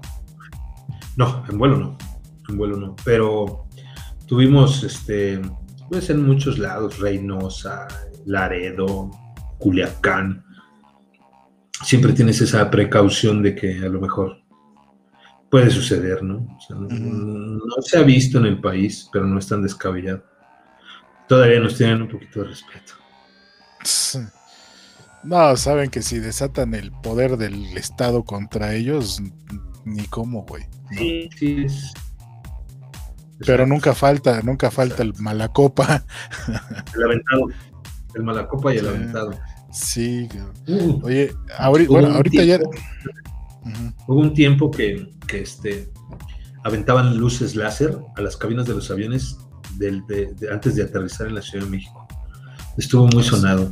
No, 1.18 1.44
en 1.49 1.57
vuelo 1.57 1.78
no. 1.78 1.98
En 2.48 2.57
vuelo 2.57 2.78
no. 2.78 2.95
Pero 3.03 3.66
tuvimos, 4.28 4.84
este, 4.84 5.41
pues 5.90 6.11
en 6.11 6.28
muchos 6.28 6.60
lados, 6.60 6.99
Reynosa, 6.99 7.88
Laredo, 8.26 9.10
Culiacán. 9.57 10.45
Siempre 11.84 12.14
tienes 12.14 12.42
esa 12.42 12.70
precaución 12.70 13.42
de 13.42 13.56
que 13.56 13.78
a 13.78 13.90
lo 13.90 14.02
mejor 14.02 14.38
puede 15.50 15.70
suceder, 15.72 16.22
¿no? 16.24 16.38
O 16.38 16.62
sea, 16.62 16.76
no, 16.78 17.60
se 17.82 17.98
ha 17.98 18.04
visto 18.04 18.38
en 18.38 18.46
el 18.46 18.62
país, 18.62 19.10
pero 19.12 19.26
no 19.26 19.40
es 19.40 19.48
tan 19.48 19.62
descabellado. 19.62 20.24
Todavía 21.28 21.60
nos 21.60 21.78
tienen 21.78 22.02
un 22.02 22.10
poquito 22.10 22.42
de 22.42 22.50
respeto. 22.50 22.94
No, 25.24 25.56
saben 25.58 25.90
que 25.90 26.02
si 26.02 26.20
desatan 26.20 26.74
el 26.74 26.92
poder 26.92 27.38
del 27.38 27.78
Estado 27.78 28.24
contra 28.24 28.74
ellos, 28.74 29.22
ni 29.86 30.06
cómo, 30.06 30.44
güey. 30.44 30.64
¿no? 30.92 30.98
Sí, 30.98 31.30
sí, 31.38 31.64
es. 31.66 31.94
Pero 33.46 33.66
nunca 33.66 33.94
falta, 33.96 34.42
nunca 34.42 34.70
falta 34.70 35.02
el 35.02 35.14
malacopa. 35.20 36.04
El 36.96 37.04
aventado. 37.04 37.48
El 38.16 38.24
malacopa 38.24 38.74
y 38.74 38.78
el 38.78 38.88
aventado. 38.88 39.32
Sí. 39.72 40.28
Uh, 40.68 41.00
Oye, 41.04 41.32
bueno, 41.88 42.10
ahorita 42.10 42.44
ya. 42.44 42.58
tiempo- 42.60 42.78
Ujú. 43.66 43.94
Hubo 44.08 44.20
un 44.22 44.34
tiempo 44.34 44.72
que, 44.72 45.14
que, 45.28 45.41
este, 45.41 45.91
aventaban 46.64 47.18
luces 47.18 47.56
láser 47.56 47.98
a 48.16 48.22
las 48.22 48.36
cabinas 48.38 48.66
de 48.66 48.74
los 48.76 48.90
aviones 48.91 49.38
del- 49.78 50.06
de- 50.08 50.34
de- 50.34 50.52
antes 50.52 50.76
de 50.76 50.84
aterrizar 50.84 51.28
en 51.28 51.36
la 51.36 51.41
Ciudad 51.41 51.66
de 51.66 51.72
México. 51.72 52.08
Estuvo 52.78 53.08
muy 53.08 53.24
sonado, 53.24 53.72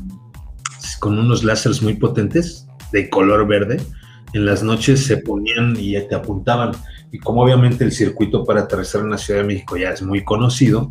con 0.99 1.18
unos 1.18 1.44
láseres 1.44 1.82
muy 1.82 1.94
potentes 1.95 2.68
de 2.91 3.10
color 3.10 3.48
verde. 3.48 3.82
En 4.34 4.45
las 4.45 4.61
noches 4.64 5.06
se 5.06 5.18
ponían 5.18 5.76
y 5.80 5.94
te 6.07 6.15
apuntaban. 6.15 6.72
Y 7.12 7.20
como 7.20 7.42
obviamente 7.42 7.84
el 7.86 7.92
circuito 7.92 8.44
para 8.44 8.62
aterrizar 8.62 9.02
en 9.02 9.10
la 9.12 9.18
Ciudad 9.18 9.42
de 9.42 9.48
México 9.48 9.78
ya 9.78 9.92
es 9.92 10.02
muy 10.02 10.24
conocido, 10.26 10.90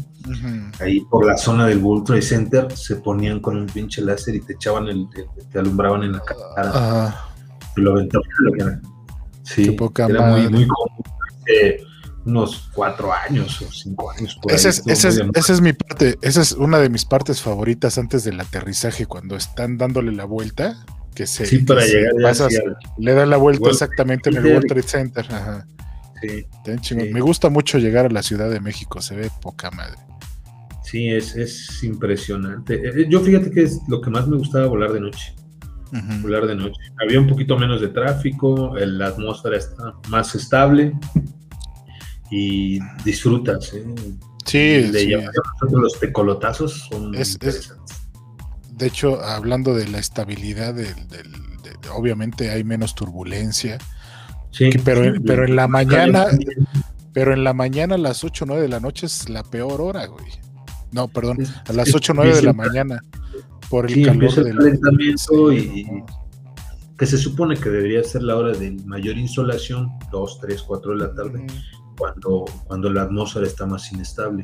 ahí 0.80 1.00
por 1.10 1.26
la 1.26 1.36
zona 1.36 1.66
del 1.66 1.78
World 1.78 2.04
Trade 2.06 2.22
Center 2.22 2.72
se 2.76 2.96
ponían 2.96 3.40
con 3.40 3.56
un 3.56 3.66
pinche 3.66 4.00
láser 4.00 4.34
y 4.34 4.40
te 4.40 4.54
echaban 4.54 4.88
el, 4.88 5.06
te, 5.52 5.58
alumbraban 5.58 6.02
en 6.04 6.12
la 6.12 6.20
cara. 6.20 6.40
Ah, 6.56 7.28
Y 7.76 7.80
lo 7.82 7.92
aventaban 7.92 8.26
en 8.40 8.44
la 8.50 8.64
cara. 8.64 8.80
Sí, 9.42 9.64
Qué 9.66 9.72
poca 9.72 10.06
era 10.06 10.22
muy, 10.22 10.40
madre. 10.42 10.50
muy 10.50 10.66
común. 10.66 11.04
Hace 11.42 11.80
unos 12.24 12.70
cuatro 12.74 13.12
años 13.12 13.62
o 13.62 13.70
cinco 13.70 14.10
años. 14.10 14.36
por 14.42 14.50
ahí, 14.50 14.56
esa 14.56 14.70
es, 14.70 14.82
esa 14.86 15.08
es- 15.08 15.22
esa 15.34 15.60
mi 15.62 15.72
parte, 15.74 16.18
esa 16.22 16.40
es 16.40 16.52
una 16.52 16.78
de 16.78 16.88
mis 16.88 17.04
partes 17.04 17.40
favoritas 17.42 17.98
antes 17.98 18.24
del 18.24 18.40
aterrizaje, 18.40 19.06
cuando 19.06 19.36
están 19.36 19.76
dándole 19.78 20.10
la 20.12 20.24
vuelta, 20.24 20.84
que 21.14 21.26
se, 21.26 21.46
Sí, 21.46 21.58
para 21.58 21.82
que 21.82 21.88
se 21.88 21.94
llegar 21.98 22.12
pasas- 22.22 22.52
le 22.98 23.14
dan 23.14 23.30
la 23.30 23.36
vuelta 23.36 23.62
World 23.62 23.74
exactamente 23.74 24.30
en 24.30 24.36
el 24.38 24.46
World 24.46 24.66
Trade 24.66 24.82
Center. 24.82 25.26
Ajá. 25.30 25.66
Sí. 26.20 26.94
Me 27.12 27.20
gusta 27.20 27.48
mucho 27.50 27.78
llegar 27.78 28.06
a 28.06 28.10
la 28.10 28.22
Ciudad 28.22 28.50
de 28.50 28.60
México, 28.60 29.00
se 29.00 29.16
ve 29.16 29.30
poca 29.40 29.70
madre. 29.70 29.98
sí, 30.82 31.08
es, 31.08 31.34
es 31.36 31.82
impresionante. 31.82 32.74
Eh, 32.74 32.92
eh, 33.02 33.06
yo 33.08 33.20
fíjate 33.20 33.50
que 33.50 33.62
es 33.62 33.80
lo 33.88 34.00
que 34.00 34.10
más 34.10 34.26
me 34.26 34.36
gustaba 34.36 34.66
volar 34.66 34.92
de 34.92 35.00
noche. 35.00 35.34
Volar 36.20 36.46
de 36.46 36.56
noche. 36.56 36.78
Había 37.00 37.20
un 37.20 37.26
poquito 37.26 37.56
menos 37.56 37.80
de 37.80 37.88
tráfico, 37.88 38.74
la 38.76 39.08
atmósfera 39.08 39.56
está 39.56 39.94
más 40.08 40.34
estable 40.34 40.92
y 42.30 42.78
disfrutas. 43.04 43.72
¿eh? 43.72 43.84
Sí, 44.44 44.92
sí. 44.92 45.12
los 45.70 45.98
tecolotazos 45.98 46.88
son 46.90 47.14
interesantes. 47.14 47.72
de 48.72 48.86
hecho, 48.86 49.22
hablando 49.22 49.74
de 49.74 49.88
la 49.88 49.98
estabilidad, 49.98 50.74
del, 50.74 50.94
obviamente 51.94 52.50
hay 52.50 52.64
menos 52.64 52.94
turbulencia. 52.94 53.78
Sí, 54.56 54.70
pero, 54.84 55.02
pero 55.26 55.44
en 55.44 55.54
la 55.54 55.68
mañana, 55.68 56.28
pero 57.12 57.34
en 57.34 57.44
la 57.44 57.52
mañana 57.52 57.96
a 57.96 57.98
las 57.98 58.24
8 58.24 58.44
o 58.44 58.46
9 58.46 58.62
de 58.62 58.68
la 58.68 58.80
noche 58.80 59.04
es 59.04 59.28
la 59.28 59.42
peor 59.42 59.82
hora, 59.82 60.06
güey. 60.06 60.24
No, 60.92 61.08
perdón, 61.08 61.38
a 61.68 61.72
las 61.74 61.94
8 61.94 62.12
o 62.12 62.16
9 62.16 62.36
de 62.36 62.42
la 62.42 62.52
mañana. 62.54 63.02
Por 63.68 63.90
el 63.90 64.06
calor 64.06 64.32
del 64.32 64.56
calentamiento 64.56 65.52
y, 65.52 65.86
que 66.96 67.04
se 67.04 67.18
supone 67.18 67.56
que 67.58 67.68
debería 67.68 68.02
ser 68.02 68.22
la 68.22 68.36
hora 68.36 68.52
de 68.52 68.70
mayor 68.86 69.18
insolación, 69.18 69.90
2, 70.10 70.38
3, 70.40 70.62
4 70.62 70.92
de 70.92 70.96
la 70.96 71.14
tarde, 71.14 71.46
cuando, 71.98 72.46
cuando 72.64 72.88
la 72.90 73.02
atmósfera 73.02 73.46
está 73.46 73.66
más 73.66 73.92
inestable. 73.92 74.42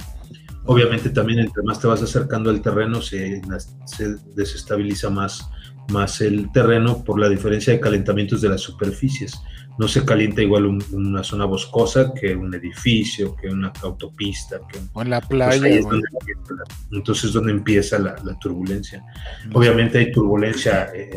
Obviamente 0.66 1.08
también 1.08 1.38
entre 1.38 1.62
más 1.62 1.80
te 1.80 1.86
vas 1.86 2.02
acercando 2.02 2.50
al 2.50 2.60
terreno 2.60 3.00
se, 3.00 3.40
se 3.86 4.16
desestabiliza 4.34 5.08
más 5.08 5.48
más 5.90 6.20
el 6.20 6.50
terreno 6.52 7.02
por 7.04 7.18
la 7.18 7.28
diferencia 7.28 7.72
de 7.72 7.80
calentamientos 7.80 8.40
de 8.40 8.48
las 8.48 8.60
superficies. 8.60 9.40
No 9.78 9.88
se 9.88 10.04
calienta 10.04 10.42
igual 10.42 10.66
una 10.92 11.24
zona 11.24 11.44
boscosa 11.44 12.12
que 12.12 12.34
un 12.36 12.54
edificio, 12.54 13.34
que 13.36 13.48
una 13.48 13.72
autopista. 13.82 14.60
Que, 14.70 14.78
o 14.92 15.02
en 15.02 15.10
la 15.10 15.20
playa. 15.20 15.80
entonces 16.90 17.24
es 17.24 17.32
donde 17.32 17.52
empieza 17.52 17.98
la, 17.98 18.16
turbulencia. 18.40 19.04
Obviamente 19.52 19.98
hay 19.98 20.12
turbulencia 20.12 20.90
eh, 20.94 21.10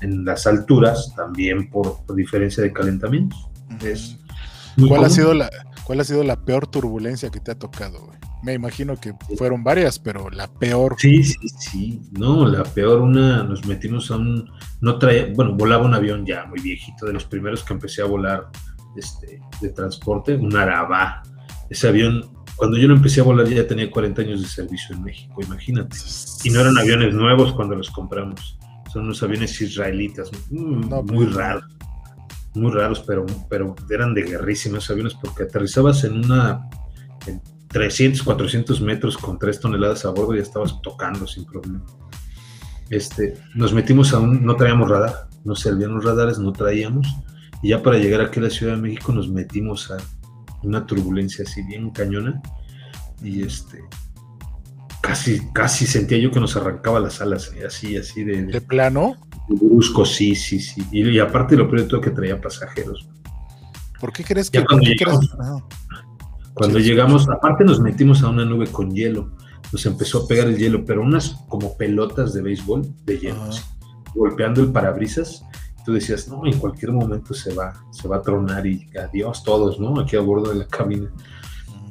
en 0.00 0.24
las 0.24 0.46
alturas 0.46 1.12
también 1.16 1.70
por, 1.70 1.98
diferencia 2.14 2.62
de 2.62 2.72
calentamientos. 2.72 3.48
¿Cuál, 4.88 5.04
ha 5.04 5.10
sido 5.10 5.34
la, 5.34 5.50
¿Cuál 5.88 6.00
ha 6.00 6.04
sido 6.04 6.22
la 6.22 6.36
peor 6.36 6.66
turbulencia 6.66 7.30
que 7.30 7.40
te 7.40 7.50
ha 7.50 7.58
tocado? 7.58 7.98
Güey? 8.04 8.18
Me 8.42 8.52
imagino 8.52 9.00
que 9.00 9.14
fueron 9.38 9.64
varias, 9.64 9.98
pero 9.98 10.28
la 10.28 10.46
peor. 10.46 10.96
Sí, 10.98 11.24
sí, 11.24 11.48
sí. 11.58 12.02
No, 12.12 12.46
la 12.46 12.62
peor, 12.62 13.00
una, 13.00 13.42
nos 13.42 13.64
metimos 13.64 14.10
a 14.10 14.16
un. 14.16 14.50
No 14.82 14.98
traía, 14.98 15.32
bueno, 15.34 15.54
volaba 15.54 15.86
un 15.86 15.94
avión 15.94 16.26
ya 16.26 16.44
muy 16.44 16.60
viejito, 16.60 17.06
de 17.06 17.14
los 17.14 17.24
primeros 17.24 17.64
que 17.64 17.72
empecé 17.72 18.02
a 18.02 18.04
volar 18.04 18.50
este, 18.98 19.40
de 19.62 19.70
transporte, 19.70 20.34
un 20.34 20.54
Arabá. 20.54 21.22
Ese 21.70 21.88
avión, 21.88 22.36
cuando 22.56 22.76
yo 22.76 22.86
lo 22.86 22.94
empecé 22.94 23.22
a 23.22 23.24
volar 23.24 23.48
ya 23.48 23.66
tenía 23.66 23.90
40 23.90 24.20
años 24.20 24.42
de 24.42 24.46
servicio 24.46 24.94
en 24.94 25.04
México, 25.04 25.40
imagínate. 25.42 25.96
Y 26.44 26.50
no 26.50 26.60
eran 26.60 26.76
aviones 26.76 27.14
nuevos 27.14 27.54
cuando 27.54 27.76
los 27.76 27.88
compramos. 27.88 28.58
Son 28.92 29.04
unos 29.04 29.22
aviones 29.22 29.58
israelitas, 29.58 30.30
mm, 30.50 30.84
muy 31.06 31.24
pues, 31.24 31.34
raros. 31.34 31.77
Muy 32.54 32.72
raros, 32.72 33.04
pero, 33.06 33.26
pero 33.48 33.74
eran 33.90 34.14
de 34.14 34.22
guerrísimos 34.22 34.90
aviones 34.90 35.14
porque 35.14 35.44
aterrizabas 35.44 36.04
en 36.04 36.24
una 36.24 36.68
300, 37.68 38.22
400 38.22 38.80
metros 38.80 39.18
con 39.18 39.38
3 39.38 39.60
toneladas 39.60 40.04
a 40.04 40.10
bordo 40.10 40.34
y 40.34 40.40
estabas 40.40 40.80
tocando 40.82 41.26
sin 41.26 41.44
problema. 41.44 41.84
Este, 42.90 43.34
nos 43.54 43.74
metimos 43.74 44.14
a 44.14 44.18
un, 44.18 44.44
no 44.44 44.56
traíamos 44.56 44.88
radar, 44.88 45.28
no 45.44 45.54
servían 45.54 45.94
los 45.94 46.04
radares, 46.04 46.38
no 46.38 46.52
traíamos, 46.52 47.06
y 47.62 47.70
ya 47.70 47.82
para 47.82 47.98
llegar 47.98 48.22
aquí 48.22 48.40
a 48.40 48.44
la 48.44 48.50
Ciudad 48.50 48.76
de 48.76 48.82
México 48.82 49.12
nos 49.12 49.28
metimos 49.28 49.90
a 49.90 49.98
una 50.62 50.86
turbulencia 50.86 51.44
así 51.46 51.62
bien 51.62 51.90
cañona, 51.90 52.40
y 53.22 53.42
este, 53.42 53.84
casi, 55.02 55.40
casi 55.52 55.86
sentía 55.86 56.18
yo 56.18 56.30
que 56.30 56.40
nos 56.40 56.56
arrancaba 56.56 56.98
las 56.98 57.20
alas, 57.20 57.52
eh, 57.54 57.66
así, 57.66 57.96
así 57.96 58.24
de... 58.24 58.42
¿De 58.44 58.60
plano? 58.62 59.16
Brusco, 59.48 60.04
sí, 60.04 60.34
sí, 60.34 60.60
sí, 60.60 60.82
y, 60.92 61.18
aparte 61.18 61.56
lo 61.56 61.68
peor 61.68 61.82
de 61.82 61.88
todo 61.88 62.00
que 62.00 62.10
traía 62.10 62.40
pasajeros. 62.40 63.08
¿Por 64.00 64.12
qué 64.12 64.24
crees 64.24 64.50
que... 64.50 64.60
¿por 64.62 64.80
qué 64.80 64.94
crees? 64.96 65.18
Cuando 66.54 66.78
llegamos, 66.78 67.28
aparte 67.28 67.64
nos 67.64 67.80
metimos 67.80 68.22
a 68.22 68.28
una 68.28 68.44
nube 68.44 68.66
con 68.66 68.92
hielo, 68.92 69.30
nos 69.72 69.86
empezó 69.86 70.24
a 70.24 70.26
pegar 70.26 70.48
el 70.48 70.58
hielo, 70.58 70.84
pero 70.84 71.02
unas 71.02 71.44
como 71.48 71.76
pelotas 71.76 72.32
de 72.32 72.42
béisbol 72.42 72.82
de 73.04 73.18
hielo, 73.18 73.50
golpeando 74.14 74.60
el 74.60 74.72
parabrisas. 74.72 75.44
Tú 75.84 75.92
decías, 75.92 76.28
no, 76.28 76.44
en 76.46 76.58
cualquier 76.58 76.92
momento 76.92 77.32
se 77.32 77.54
va, 77.54 77.72
se 77.90 78.08
va 78.08 78.16
a 78.16 78.22
tronar 78.22 78.66
y 78.66 78.88
adiós 78.98 79.42
todos, 79.42 79.78
¿no? 79.80 80.00
Aquí 80.00 80.16
a 80.16 80.20
bordo 80.20 80.52
de 80.52 80.58
la 80.58 80.66
cabina. 80.66 81.10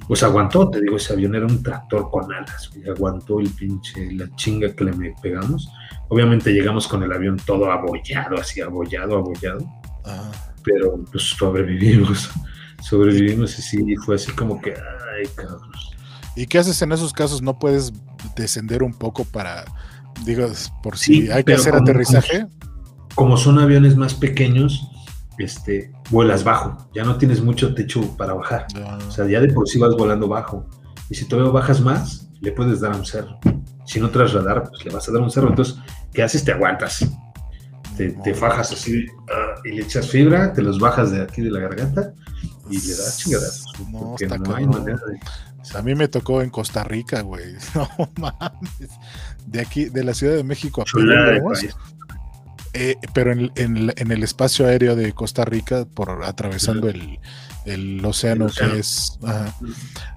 Pues 0.08 0.24
aguantó, 0.24 0.70
te 0.70 0.80
digo, 0.80 0.98
ese 0.98 1.14
avión 1.14 1.36
era 1.36 1.46
un 1.46 1.62
tractor 1.62 2.10
con 2.10 2.32
alas, 2.32 2.70
aguantó 2.88 3.40
el 3.40 3.50
pinche, 3.50 4.12
la 4.14 4.34
chinga 4.36 4.74
que 4.74 4.86
le 4.86 5.14
pegamos. 5.22 5.70
Obviamente 6.08 6.52
llegamos 6.52 6.88
con 6.88 7.04
el 7.04 7.12
avión 7.12 7.38
todo 7.46 7.72
abollado, 7.72 8.38
así 8.38 8.62
abollado, 8.62 9.18
abollado. 9.18 9.60
Pero 10.64 11.04
pues 11.12 11.24
sobrevivimos 11.24 12.30
sobrevivimos 12.82 13.58
y 13.60 13.62
sí, 13.62 13.96
fue 13.98 14.16
así 14.16 14.32
como 14.32 14.62
que, 14.62 14.72
ay, 14.72 15.28
cabrón. 15.36 15.72
¿Y 16.36 16.46
qué 16.46 16.60
haces 16.60 16.82
en 16.82 16.92
esos 16.92 17.14
casos? 17.14 17.42
¿No 17.42 17.58
puedes 17.58 17.92
descender 18.36 18.84
un 18.84 18.94
poco 18.94 19.26
para, 19.26 19.66
digo, 20.24 20.48
por 20.84 20.98
si 20.98 21.30
hay 21.32 21.44
que 21.44 21.54
hacer 21.54 21.76
aterrizaje? 21.76 22.46
Como, 23.16 23.38
son 23.38 23.58
aviones 23.58 23.96
más 23.96 24.14
pequeños, 24.14 24.92
este, 25.38 25.91
vuelas 26.09 26.43
bajo, 26.43 26.89
ya 26.93 27.03
no 27.03 27.18
tienes 27.18 27.41
mucho 27.41 27.73
techo 27.73 28.01
para 28.18 28.34
bajar. 28.34 28.68
O 29.07 29.11
sea, 29.11 29.26
ya 29.27 29.39
de 29.39 29.53
por 29.53 29.68
sí 29.68 29.80
vas 29.80 29.95
volando 29.95 30.27
bajo. 30.27 30.65
Y 31.09 31.15
si 31.15 31.26
todavía 31.26 31.51
bajas 31.51 31.81
más, 31.81 32.30
le 32.41 32.51
puedes 32.51 32.81
dar 32.81 32.93
a 32.93 32.97
un 32.97 33.05
cerro. 33.05 33.39
Si 33.85 33.99
no 33.99 34.09
traes 34.09 34.34
radar, 34.34 34.64
pues 34.69 34.84
le 34.85 34.91
vas 34.91 35.07
a 35.07 35.11
dar 35.11 35.22
un 35.22 35.31
cerro. 35.31 35.49
Entonces, 35.49 35.77
¿qué 36.14 36.23
haces? 36.23 36.43
Te 36.43 36.51
aguantas. 36.51 37.07
Te, 37.97 38.34
fajas 38.35 38.72
así 38.72 39.07
ah, 39.34 39.55
y 39.65 39.72
le 39.72 39.81
echas 39.81 40.07
fibra, 40.07 40.53
te 40.53 40.61
los 40.61 40.77
bajas 40.77 41.09
de 41.09 41.23
aquí 41.23 41.41
de 41.41 41.49
la 41.49 41.61
garganta 41.61 42.14
y 42.69 42.80
le 42.80 42.95
das 42.95 43.18
chingadas. 43.18 43.65
No, 43.91 44.15
está 44.19 44.38
no 44.38 44.55
hay 44.55 44.68
A 45.73 45.81
mí 45.81 45.95
me 45.95 46.07
tocó 46.07 46.43
en 46.43 46.51
Costa 46.51 46.84
Rica, 46.84 47.22
güey. 47.22 47.55
No 47.73 47.89
mames. 48.19 48.91
De 49.47 49.61
aquí, 49.61 49.85
de 49.85 50.03
la 50.03 50.14
Ciudad 50.14 50.35
de 50.35 50.43
México 50.43 50.84
a 50.84 50.85
eh, 52.80 52.98
pero 53.12 53.32
en, 53.32 53.52
en, 53.56 54.12
el 54.12 54.24
espacio 54.24 54.68
aéreo 54.68 54.95
de 54.95 55.12
Costa 55.12 55.44
Rica, 55.45 55.86
por 55.86 56.24
atravesando 56.24 56.88
el, 56.88 57.20
el, 57.66 58.06
océano 58.06 58.48
que 58.48 58.78
es. 58.78 59.18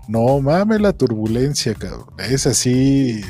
No 0.09 0.41
mames 0.41 0.83
la 0.83 0.93
turbulencia, 0.93 1.75
cabrón. 1.75 2.09
Es 2.19 2.47
así. 2.47 3.23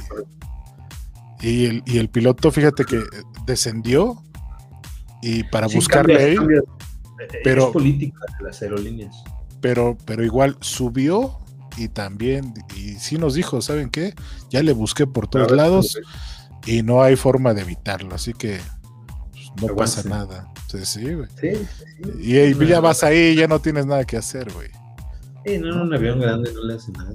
Y 1.40 1.66
el, 1.66 1.82
y 1.86 1.98
el 1.98 2.08
piloto, 2.08 2.50
fíjate 2.50 2.84
que 2.84 3.00
descendió 3.46 4.20
y 5.22 5.44
para 5.44 5.68
buscarle 5.68 6.36
pero, 7.44 7.66
es 7.66 7.72
política 7.72 8.18
de 8.36 8.44
las 8.46 8.60
aerolíneas. 8.62 9.22
Pero, 9.60 9.96
pero 10.06 10.24
igual 10.24 10.56
subió 10.60 11.38
y 11.76 11.86
también, 11.86 12.52
y 12.76 12.94
sí 12.94 13.16
nos 13.16 13.34
dijo, 13.34 13.62
¿saben 13.62 13.90
qué? 13.90 14.14
Ya 14.50 14.60
le 14.64 14.72
busqué 14.72 15.06
por 15.06 15.28
todos 15.28 15.52
lados 15.52 16.00
y 16.66 16.82
no 16.82 17.02
hay 17.02 17.14
forma 17.14 17.54
de 17.54 17.62
evitarlo, 17.62 18.16
así 18.16 18.32
que 18.32 18.58
no 19.60 19.74
pasa 19.74 20.08
nada. 20.08 20.48
Sí, 20.68 20.84
sí, 20.84 21.14
güey. 21.14 21.28
Y, 22.20 22.66
ya 22.66 22.80
vas 22.80 23.02
ahí, 23.02 23.34
ya 23.34 23.48
no 23.48 23.60
tienes 23.60 23.86
nada 23.86 24.04
que 24.04 24.16
hacer, 24.16 24.52
güey. 24.52 24.68
Sí, 25.44 25.58
no, 25.58 25.70
en 25.70 25.80
un 25.80 25.94
avión 25.94 26.20
grande 26.20 26.52
no 26.52 26.62
le 26.64 26.74
hace 26.74 26.92
nada. 26.92 27.12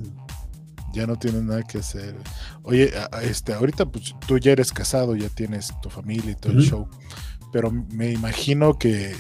Ya 0.93 1.05
no 1.05 1.17
tienes 1.17 1.43
nada 1.43 1.63
que 1.63 1.79
hacer. 1.79 2.15
Oye, 2.63 2.91
este, 3.21 3.53
ahorita 3.53 3.85
pues 3.85 4.15
tú 4.27 4.37
ya 4.37 4.51
eres 4.51 4.71
casado, 4.71 5.15
ya 5.15 5.29
tienes 5.29 5.73
tu 5.81 5.89
familia 5.89 6.31
y 6.31 6.35
todo 6.35 6.53
el 6.53 6.61
show, 6.61 6.87
pero 7.51 7.71
me 7.71 8.11
imagino 8.11 8.77
que 8.77 9.15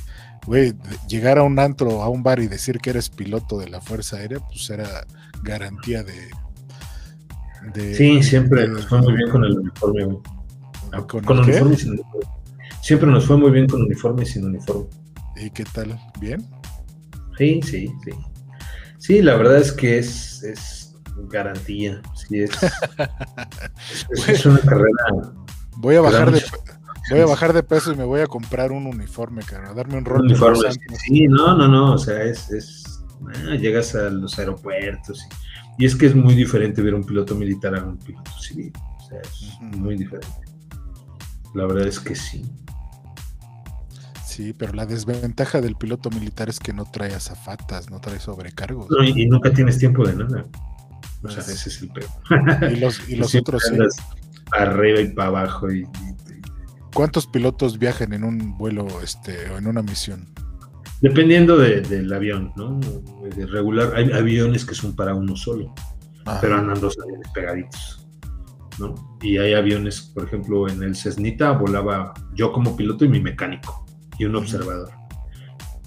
güey, 0.45 0.73
llegar 1.07 1.37
a 1.37 1.43
un 1.43 1.59
antro, 1.59 2.01
a 2.01 2.09
un 2.09 2.23
bar 2.23 2.39
y 2.39 2.47
decir 2.47 2.79
que 2.79 2.91
eres 2.91 3.09
piloto 3.09 3.57
de 3.57 3.69
la 3.69 3.81
Fuerza 3.81 4.17
Aérea, 4.17 4.39
pues 4.39 4.69
era 4.69 5.05
garantía 5.43 6.03
de. 6.03 7.95
sí, 7.95 8.23
siempre 8.23 8.67
nos 8.67 8.87
fue 8.87 9.01
muy 9.01 9.13
bien 9.13 9.29
con 9.29 9.43
el 9.43 9.57
uniforme, 9.57 10.05
güey. 10.05 10.17
¿Con, 11.07 11.39
uniforme 11.39 11.73
y 11.73 11.77
sin 11.77 11.91
uniforme. 11.91 12.34
Siempre 12.85 13.09
nos 13.09 13.25
fue 13.25 13.35
muy 13.35 13.49
bien 13.49 13.65
con 13.65 13.81
uniforme 13.81 14.21
y 14.21 14.25
sin 14.27 14.45
uniforme. 14.45 14.85
¿Y 15.37 15.49
qué 15.49 15.63
tal? 15.63 15.99
¿Bien? 16.19 16.47
Sí, 17.35 17.59
sí, 17.63 17.91
sí. 18.03 18.11
Sí, 18.99 19.21
la 19.23 19.35
verdad 19.37 19.57
es 19.57 19.71
que 19.71 19.97
es, 19.97 20.43
es 20.43 20.95
garantía. 21.31 21.99
Sí, 22.13 22.41
es, 22.41 22.51
es, 24.29 24.45
una 24.45 24.59
carrera. 24.59 25.33
Voy 25.77 25.95
a 25.95 26.01
bajar 26.01 26.31
de, 26.31 26.43
Voy 27.09 27.21
a 27.21 27.25
bajar 27.25 27.53
de 27.53 27.63
peso 27.63 27.91
y 27.91 27.95
me 27.95 28.03
voy 28.03 28.21
a 28.21 28.27
comprar 28.27 28.71
un 28.71 28.85
uniforme, 28.85 29.41
cara, 29.41 29.73
darme 29.73 29.97
un 29.97 30.05
rol. 30.05 30.21
Uniforme, 30.21 30.69
sí, 31.07 31.25
no, 31.27 31.57
no, 31.57 31.67
no, 31.67 31.93
o 31.93 31.97
sea, 31.97 32.21
es, 32.21 32.51
es 32.51 33.03
ah, 33.47 33.55
llegas 33.55 33.95
a 33.95 34.11
los 34.11 34.37
aeropuertos 34.37 35.27
y, 35.79 35.85
es 35.85 35.95
que 35.95 36.05
es 36.05 36.13
muy 36.13 36.35
diferente 36.35 36.83
ver 36.83 36.93
un 36.93 37.03
piloto 37.03 37.33
militar 37.33 37.73
a 37.73 37.83
un 37.83 37.97
piloto 37.97 38.29
civil, 38.39 38.71
o 38.99 39.07
sea, 39.07 39.21
es 39.21 39.59
muy 39.59 39.97
diferente. 39.97 40.27
La 41.55 41.65
verdad 41.65 41.87
es 41.87 41.99
que 41.99 42.15
sí. 42.15 42.45
Sí, 44.35 44.51
pero 44.51 44.73
la 44.73 44.85
desventaja 44.85 45.61
del 45.61 45.75
piloto 45.77 46.09
militar 46.09 46.49
es 46.49 46.59
que 46.59 46.73
no 46.73 46.83
trae 46.83 47.13
azafatas, 47.15 47.89
no 47.89 48.01
trae 48.01 48.19
sobrecargos. 48.19 48.89
No, 48.89 49.01
y, 49.01 49.25
nunca 49.27 49.49
tienes 49.53 49.77
tiempo 49.77 50.05
de 50.05 50.13
nada. 50.13 50.45
O 51.23 51.29
sea, 51.29 51.39
ese 51.39 51.69
es 51.69 51.81
el 51.81 51.87
peor. 51.87 52.09
Y 52.73 52.75
los, 52.75 53.09
y 53.09 53.15
los 53.15 53.31
Siempre 53.31 53.55
otros 53.55 53.63
sí. 53.95 54.01
Arriba 54.51 54.99
y 54.99 55.07
para 55.13 55.29
abajo. 55.29 55.71
Y, 55.71 55.83
y- 55.83 55.87
¿Cuántos 56.93 57.27
pilotos 57.27 57.79
viajan 57.79 58.11
en 58.11 58.25
un 58.25 58.57
vuelo 58.57 58.85
este, 59.01 59.49
o 59.51 59.57
en 59.57 59.67
una 59.67 59.81
misión? 59.81 60.27
dependiendo 60.99 61.57
de- 61.57 61.79
del 61.79 62.11
avión, 62.11 62.51
¿no? 62.57 62.77
De 63.37 63.45
regular, 63.45 63.93
hay 63.95 64.11
aviones 64.11 64.65
que 64.65 64.75
son 64.75 64.97
para 64.97 65.15
uno 65.15 65.37
solo. 65.37 65.73
Ajá. 66.25 66.41
pero 66.41 66.57
andan 66.57 66.81
dos 66.81 66.97
aviones 67.01 67.29
pegaditos, 67.33 68.05
¿no? 68.79 69.17
Y 69.21 69.37
hay 69.37 69.53
aviones, 69.53 70.01
por 70.13 70.25
ejemplo, 70.25 70.67
en 70.67 70.83
el 70.83 70.93
Cessnita 70.93 71.51
volaba 71.53 72.13
yo 72.33 72.51
como 72.51 72.75
piloto 72.75 73.05
y 73.05 73.07
mi 73.07 73.21
mecánico 73.21 73.84
y 74.17 74.25
un 74.25 74.35
observador. 74.35 74.89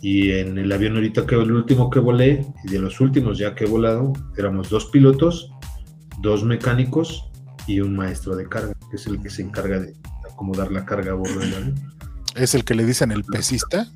Y 0.00 0.30
en 0.32 0.58
el 0.58 0.70
avión 0.70 0.94
ahorita 0.94 1.26
que 1.26 1.34
el 1.34 1.50
último 1.52 1.90
que 1.90 1.98
volé 1.98 2.46
y 2.64 2.68
de 2.70 2.78
los 2.78 3.00
últimos 3.00 3.36
ya 3.38 3.54
que 3.54 3.64
he 3.64 3.68
volado, 3.68 4.12
éramos 4.36 4.68
dos 4.70 4.86
pilotos, 4.86 5.50
dos 6.20 6.44
mecánicos 6.44 7.28
y 7.66 7.80
un 7.80 7.96
maestro 7.96 8.36
de 8.36 8.48
carga, 8.48 8.74
que 8.90 8.96
es 8.96 9.06
el 9.06 9.20
que 9.20 9.28
se 9.30 9.42
encarga 9.42 9.80
de 9.80 9.94
acomodar 10.30 10.70
la 10.70 10.84
carga 10.84 11.12
a 11.12 11.14
bordo 11.14 11.40
del 11.40 11.54
avión. 11.54 11.74
¿Es 12.36 12.54
el 12.54 12.64
que 12.64 12.74
le 12.74 12.84
dicen 12.84 13.10
el 13.10 13.24
pesista? 13.24 13.88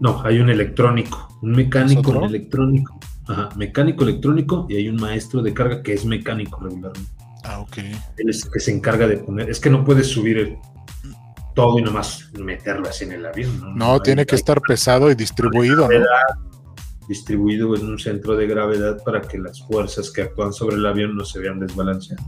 No, 0.00 0.22
hay 0.24 0.38
un 0.40 0.50
electrónico, 0.50 1.28
un 1.42 1.52
mecánico, 1.52 2.10
un 2.10 2.24
electrónico. 2.24 2.98
Ajá, 3.28 3.48
mecánico 3.56 4.02
electrónico 4.04 4.66
y 4.68 4.76
hay 4.76 4.88
un 4.88 4.96
maestro 4.96 5.40
de 5.42 5.54
carga 5.54 5.82
que 5.82 5.92
es 5.92 6.04
mecánico 6.04 6.58
regularmente. 6.60 7.08
Ah, 7.44 7.60
ok. 7.60 7.78
Él 7.78 8.28
es 8.28 8.44
el 8.44 8.50
que 8.50 8.60
se 8.60 8.72
encarga 8.72 9.06
de 9.06 9.18
poner. 9.18 9.48
Es 9.48 9.60
que 9.60 9.70
no 9.70 9.84
puedes 9.84 10.08
subir 10.08 10.38
el- 10.38 10.58
todo 11.54 11.78
y 11.78 11.82
nomás 11.82 12.30
meterlo 12.38 12.88
así 12.88 13.04
en 13.04 13.12
el 13.12 13.26
avión. 13.26 13.76
No, 13.76 14.00
tiene 14.00 14.26
que 14.26 14.36
estar 14.36 14.60
pesado 14.60 15.10
y 15.10 15.14
distribuido, 15.14 15.88
distribuido 17.08 17.74
en 17.76 17.86
un 17.86 17.98
centro 17.98 18.36
de 18.36 18.46
gravedad 18.46 19.02
para 19.04 19.20
que 19.20 19.38
las 19.38 19.60
fuerzas 19.62 20.10
que 20.10 20.22
actúan 20.22 20.52
sobre 20.52 20.76
el 20.76 20.86
avión 20.86 21.16
no 21.16 21.24
se 21.24 21.40
vean 21.40 21.58
desbalanceadas. 21.60 22.24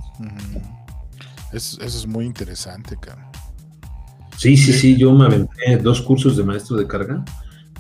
Eso, 1.53 1.81
eso 1.81 1.99
es 1.99 2.07
muy 2.07 2.25
interesante, 2.25 2.97
cabrón. 3.01 3.27
Sí, 4.37 4.57
sí, 4.57 4.73
Sí. 4.73 4.79
sí, 4.79 4.97
yo 4.97 5.13
me 5.13 5.27
aventé 5.27 5.77
dos 5.77 6.01
cursos 6.03 6.37
de 6.37 6.43
maestro 6.43 6.77
de 6.77 6.87
carga 6.87 7.25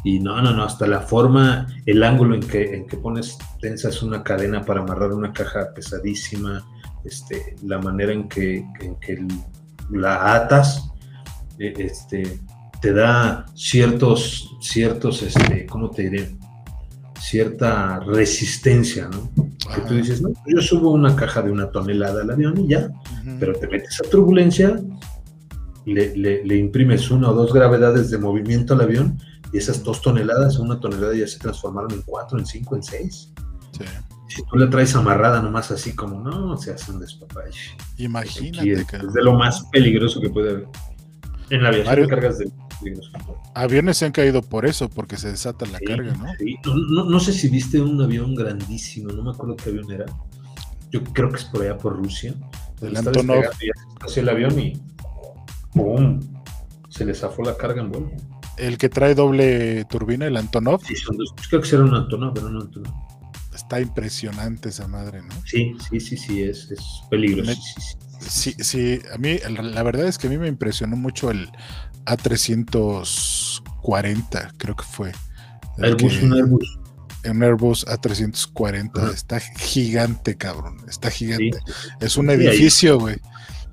y 0.05 0.21
no, 0.21 0.41
no, 0.43 0.53
no, 0.53 0.65
hasta 0.65 0.87
la 0.87 1.01
forma, 1.01 1.67
el 1.87 2.03
ángulo 2.03 2.35
en 2.35 2.41
que, 2.43 2.75
en 2.75 2.87
que 2.87 2.97
pones, 2.97 3.39
tensas 3.61 4.03
una 4.03 4.23
cadena 4.23 4.63
para 4.63 4.81
amarrar 4.81 5.13
una 5.13 5.33
caja 5.33 5.73
pesadísima, 5.75 6.65
este, 7.05 7.57
la 7.65 7.79
manera 7.79 8.13
en 8.13 8.29
que, 8.29 8.65
en 8.81 8.95
que 9.01 9.27
la 9.91 10.35
atas, 10.35 10.92
este, 11.69 12.39
te 12.81 12.93
da 12.93 13.47
ciertos, 13.55 14.57
ciertos, 14.61 15.23
este, 15.23 15.67
¿cómo 15.67 15.91
te 15.91 16.03
diré? 16.11 16.37
Cierta 17.21 18.01
resistencia, 18.01 19.09
¿no? 19.09 19.31
Que 19.59 19.69
Ajá. 19.81 19.87
tú 19.87 19.95
dices, 19.95 20.21
no, 20.23 20.31
yo 20.47 20.61
subo 20.61 20.91
una 20.91 21.15
caja 21.15 21.41
de 21.43 21.53
una 21.53 21.71
tonelada 21.71 22.23
al 22.23 22.31
avión 22.31 22.59
y 22.59 22.69
ya, 22.69 22.91
pero 23.39 23.53
te 23.55 23.69
metes 23.69 24.01
a 24.05 24.11
turbulencia, 24.11 24.81
le, 25.87 26.17
le- 26.17 26.45
le 26.45 26.57
imprimes 26.57 27.11
una 27.11 27.31
o 27.31 27.35
dos 27.35 27.53
gravedades 27.53 28.11
de 28.11 28.19
movimiento 28.19 28.75
al 28.75 28.81
avión 28.83 29.19
y 29.53 29.59
esas 29.59 29.83
dos 29.85 30.01
toneladas 30.03 30.59
una 30.59 30.81
tonelada 30.81 31.15
ya 31.15 31.27
se 31.29 31.39
transformaron 31.39 31.93
en 31.93 32.03
cuatro, 32.03 32.39
en 32.39 32.47
cinco, 32.47 32.75
en 32.77 32.83
seis. 32.83 33.33
Sí. 33.73 33.85
Si 34.29 34.43
tú 34.45 34.57
la 34.57 34.69
traes 34.71 34.95
amarrada 34.97 35.43
nomás 35.43 35.71
así 35.71 35.95
como, 35.95 36.19
no, 36.21 36.57
se 36.57 36.73
hace 36.73 36.91
un 36.91 37.01
despapalle. 37.01 37.59
Imagínate, 37.99 38.73
es, 38.73 38.85
cabrón. 38.87 39.09
es 39.09 39.15
de 39.15 39.23
lo 39.23 39.35
más 39.35 39.65
peligroso 39.71 40.21
que 40.21 40.31
puede 40.31 40.51
haber. 40.51 40.69
En 41.55 41.63
la 41.63 41.69
aviación 41.69 41.87
Mario- 41.95 42.09
cargas 42.09 42.39
de 42.39 42.51
peligroso. 42.81 43.11
Aviones 43.55 43.99
se 43.99 44.07
han 44.07 44.13
caído 44.13 44.43
por 44.43 44.65
eso, 44.67 44.89
porque 44.89 45.17
se 45.17 45.29
desata 45.31 45.67
la 45.67 45.79
Sí, 45.79 45.85
carga, 45.85 46.15
¿no? 46.15 46.27
sí. 46.39 46.57
No, 46.65 46.75
no- 46.77 47.05
no 47.11 47.21
sé 47.21 47.33
si 47.33 47.49
viste 47.49 47.81
un 47.81 48.01
avión 48.01 48.35
grandísimo, 48.35 49.13
no 49.13 49.23
me 49.23 49.31
acuerdo 49.31 49.57
qué 49.57 49.71
avión 49.71 49.91
era. 49.93 50.07
Yo 50.91 51.03
creo 51.05 51.29
que 51.31 51.37
es 51.37 51.45
por 51.45 51.63
allá 51.63 51.77
por 51.79 51.97
Rusia. 51.97 52.35
El 52.81 52.97
Antonov. 52.97 53.45
el 54.17 54.29
avión 54.29 54.59
y 54.59 54.73
¡pum! 55.73 56.21
Se 56.89 57.05
le 57.05 57.15
zafó 57.15 57.43
la 57.43 57.57
carga 57.57 57.81
en 57.83 57.91
vuelo. 57.93 58.11
El 58.59 58.77
que 58.79 58.89
trae 58.89 59.15
doble 59.15 59.85
turbina, 59.87 60.27
el 60.27 60.37
Antonov, 60.37 60.83
Sí, 60.85 60.95
son 60.97 61.17
dos. 61.17 61.35
Creo 61.49 61.61
que 61.63 61.69
era 61.69 61.85
un 61.85 61.95
Antonov, 61.95 62.37
era 62.37 62.47
un 62.47 62.61
Antonov. 62.63 62.93
está 63.55 63.81
impresionante 63.81 64.71
esa 64.71 64.89
madre, 64.89 65.23
¿no? 65.23 65.35
Sí, 65.47 65.73
sí, 65.91 66.01
sí, 66.01 66.17
sí, 66.17 66.43
es, 66.43 66.71
es 66.71 66.81
peligroso. 67.11 67.51
Me- 67.51 67.55
sí, 67.57 67.81
sí. 67.81 67.97
Sí, 68.29 68.55
sí, 68.59 69.01
a 69.13 69.19
mí, 69.19 69.39
la 69.49 69.83
verdad 69.83 70.07
es 70.07 70.17
que 70.19 70.27
a 70.29 70.31
mí 70.31 70.39
me 70.39 70.49
impresionó 70.49 70.97
mucho 70.97 71.31
el 71.31 71.51
A340, 72.07 74.55
creo 74.57 74.77
que 74.77 74.85
fue. 74.85 75.13
El 75.79 75.85
Airbus, 75.85 76.19
que- 76.19 76.25
un 76.27 76.33
Airbus. 76.35 76.79
un 77.31 77.43
Airbus 77.43 77.87
A340, 77.87 79.03
Ajá. 79.03 79.13
está 79.13 79.41
gigante, 79.41 80.37
cabrón, 80.37 80.77
está 80.89 81.11
Sí. 81.11 81.27
gigante. 81.27 81.59
Es 82.01 82.17
un 82.17 82.27
Sí, 82.27 82.33
edificio, 82.33 82.99
güey. 82.99 83.21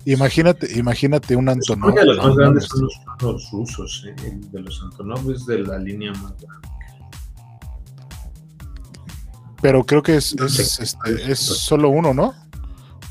Imagínate, 0.05 0.77
imagínate 0.77 1.35
un 1.35 1.49
Antonov. 1.49 1.93
Que 1.93 2.05
los 2.05 2.17
más 2.17 2.35
grandes 2.35 2.63
son 2.65 2.81
los, 2.84 2.93
los 3.21 3.51
rusos, 3.51 4.05
eh, 4.07 4.15
de 4.51 4.59
los 4.61 4.81
Antonov 4.81 5.30
es 5.31 5.45
de 5.45 5.59
la 5.59 5.77
línea 5.77 6.11
más 6.13 6.34
grande. 6.41 6.67
Pero 9.61 9.84
creo 9.85 10.01
que 10.01 10.15
es, 10.15 10.34
este, 10.80 11.31
es 11.31 11.39
solo 11.39 11.89
uno, 11.89 12.13
¿no? 12.13 12.34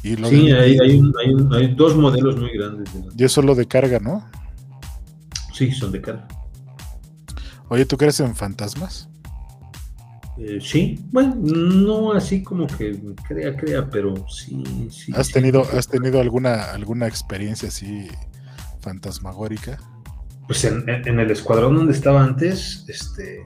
Y, 0.02 0.16
lo 0.16 0.28
Sí, 0.28 0.46
de- 0.46 0.58
hay, 0.58 0.78
hay, 0.78 0.98
un- 0.98 1.12
hay 1.18 1.34
un- 1.34 1.54
hay 1.54 1.74
dos 1.74 1.96
modelos 1.96 2.36
muy 2.36 2.50
grandes. 2.56 2.88
y 3.16 3.24
es 3.24 3.32
solo 3.32 3.54
de 3.54 3.66
carga, 3.66 3.98
¿no? 3.98 4.24
Sí, 5.52 5.72
son 5.72 5.90
de 5.92 6.00
carga. 6.00 6.26
Oye, 7.68 7.84
¿tú 7.84 7.96
crees 7.96 8.20
en 8.20 8.34
fantasmas? 8.36 9.08
Eh, 10.38 10.60
sí, 10.62 11.04
bueno, 11.10 11.34
no 11.36 12.12
así 12.12 12.44
como 12.44 12.66
que 12.68 12.96
crea, 13.26 13.56
crea, 13.56 13.90
pero 13.90 14.14
sí, 14.28 14.62
sí. 14.88 15.12
¿Has 15.16 15.26
sí. 15.26 15.32
tenido, 15.32 15.62
has 15.76 15.88
tenido 15.88 16.20
alguna, 16.20 16.70
alguna 16.72 17.08
experiencia 17.08 17.68
así 17.68 18.06
fantasmagórica? 18.80 19.78
Pues 20.46 20.64
en, 20.64 20.88
el 20.88 21.30
escuadrón 21.32 21.74
donde 21.74 21.92
estaba 21.92 22.22
antes, 22.22 22.84
este, 22.88 23.40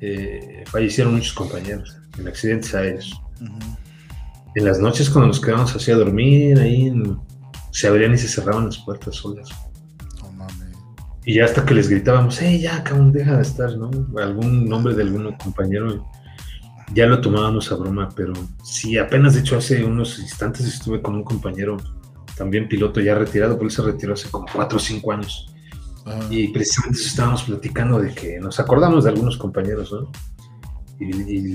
eh, 0.00 0.62
fallecieron 0.66 1.14
muchos 1.14 1.32
compañeros 1.32 1.96
en 2.18 2.28
accidentes 2.28 2.72
aéreos. 2.74 3.20
En 4.54 4.64
las 4.64 4.78
noches 4.80 5.08
cuando 5.10 5.28
nos 5.28 5.40
quedábamos 5.40 5.74
así 5.76 5.90
a 5.90 5.96
dormir, 5.96 6.58
ahí 6.58 6.86
en- 6.86 7.18
se 7.70 7.86
abrían 7.88 8.14
y 8.14 8.18
se 8.18 8.28
cerraban 8.28 8.66
las 8.66 8.78
puertas 8.78 9.16
solas. 9.16 9.48
No 10.22 10.32
mames. 10.32 10.54
Y 11.24 11.34
ya 11.34 11.44
hasta 11.44 11.64
que 11.64 11.74
les 11.74 11.88
gritábamos, 11.88 12.38
hey, 12.40 12.60
ya, 12.60 12.82
cabrón, 12.82 13.12
deja 13.12 13.36
de 13.36 13.42
estar, 13.42 13.76
¿no? 13.76 13.90
Algún 14.20 14.68
nombre 14.68 14.94
de 14.94 15.02
algún 15.02 15.32
compañero, 15.36 16.06
ya 16.94 17.06
lo 17.06 17.20
tomábamos 17.20 17.70
a 17.70 17.76
broma, 17.76 18.08
pero 18.16 18.32
sí, 18.64 18.96
apenas 18.98 19.34
de 19.34 19.40
hecho 19.40 19.58
hace 19.58 19.84
unos 19.84 20.18
instantes 20.18 20.66
estuve 20.66 21.02
con 21.02 21.14
un 21.14 21.24
compañero, 21.24 21.76
también 22.36 22.68
piloto 22.68 23.00
ya 23.00 23.14
retirado, 23.14 23.54
pero 23.56 23.66
él 23.66 23.70
se 23.72 23.82
retiró 23.82 24.14
hace 24.14 24.30
como 24.30 24.46
4 24.52 24.78
o 24.78 24.80
5 24.80 25.12
años. 25.12 25.52
Ah, 26.06 26.20
Y 26.30 26.48
precisamente 26.48 27.00
estábamos 27.02 27.42
platicando 27.42 28.00
de 28.00 28.14
que 28.14 28.40
nos 28.40 28.58
acordamos 28.58 29.04
de 29.04 29.10
algunos 29.10 29.36
compañeros, 29.36 29.92
¿no? 29.92 30.10
Y, 31.00 31.04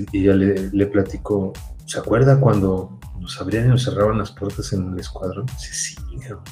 y- 0.02 0.06
y 0.12 0.22
ya 0.24 0.34
le, 0.34 0.70
le 0.70 0.86
platico, 0.86 1.52
¿se 1.86 1.98
acuerda 1.98 2.38
cuando 2.40 2.98
nos 3.20 3.40
abrían 3.40 3.66
y 3.66 3.68
nos 3.68 3.84
cerraban 3.84 4.18
las 4.18 4.30
puertas 4.32 4.72
en 4.72 4.92
el 4.92 4.98
escuadrón? 5.00 5.46
Sí, 5.58 5.96
cabrón. 6.22 6.44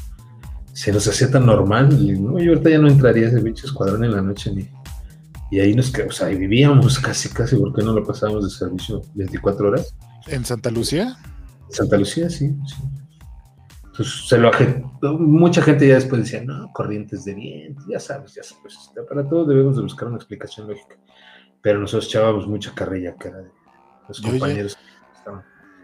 se 0.73 0.93
nos 0.93 1.07
hacía 1.09 1.31
tan 1.31 1.47
normal. 1.47 1.89
No, 2.23 2.39
yo 2.39 2.53
ahorita 2.53 2.71
ya 2.71 2.79
no 2.79 2.89
entraría 2.89 3.27
a 3.27 3.29
ese 3.31 3.41
pinche 3.41 3.67
escuadrón 3.67 4.05
en 4.05 4.13
la 4.13 4.23
noche 4.23 4.53
ni. 4.53 4.69
Y 5.51 5.61
ahí 5.61 5.75
nos 5.75 5.91
quedamos, 5.91 6.15
o 6.15 6.19
sea, 6.19 6.29
ahí 6.29 6.37
vivíamos 6.37 6.99
casi, 6.99 7.29
casi, 7.29 7.57
porque 7.57 7.83
no 7.83 7.93
lo 7.93 8.03
pasábamos 8.05 8.45
de 8.45 8.51
servicio 8.51 9.03
24 9.15 9.69
horas. 9.69 9.95
¿En 10.29 10.45
Santa 10.47 10.71
Lucía? 10.71 11.17
Santa 11.69 11.99
Lucía, 11.99 12.31
sí, 12.31 12.55
sí. 12.67 12.75
Entonces 13.85 14.27
se 14.29 14.39
lo 14.39 14.51
Mucha 15.19 15.61
gente 15.61 15.87
ya 15.87 15.97
después 15.97 16.23
decía, 16.23 16.43
no, 16.43 16.73
corrientes 16.73 17.25
de 17.27 17.35
viento, 17.35 17.83
ya 17.91 18.01
sabes, 18.01 18.33
ya 18.35 18.43
sabes. 18.43 18.79
este, 18.81 19.03
Para 19.03 19.29
todo 19.29 19.45
debemos 19.45 19.77
de 19.77 19.83
buscar 19.83 20.09
una 20.09 20.17
explicación 20.17 20.69
lógica. 20.69 20.97
Pero 21.63 21.79
nosotros 21.81 22.07
echábamos 22.09 22.47
mucha 22.47 22.75
carrilla 22.75 23.15
que 23.17 23.29
era 23.29 23.39
de 23.39 23.51
los 24.09 24.21
Y 24.21 24.27
oye- 24.27 24.39
compañeros 24.39 24.77
que 24.77 25.19
estaban. 25.19 25.43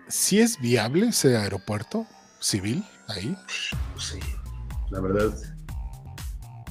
¿Sí 0.08 0.40
es 0.40 0.58
viable 0.60 1.08
ese 1.08 1.36
aeropuerto 1.36 2.06
civil 2.40 2.84
ahí? 3.08 3.36
Pues 3.94 4.04
sí, 4.06 4.18
la 4.90 5.00
verdad. 5.00 5.32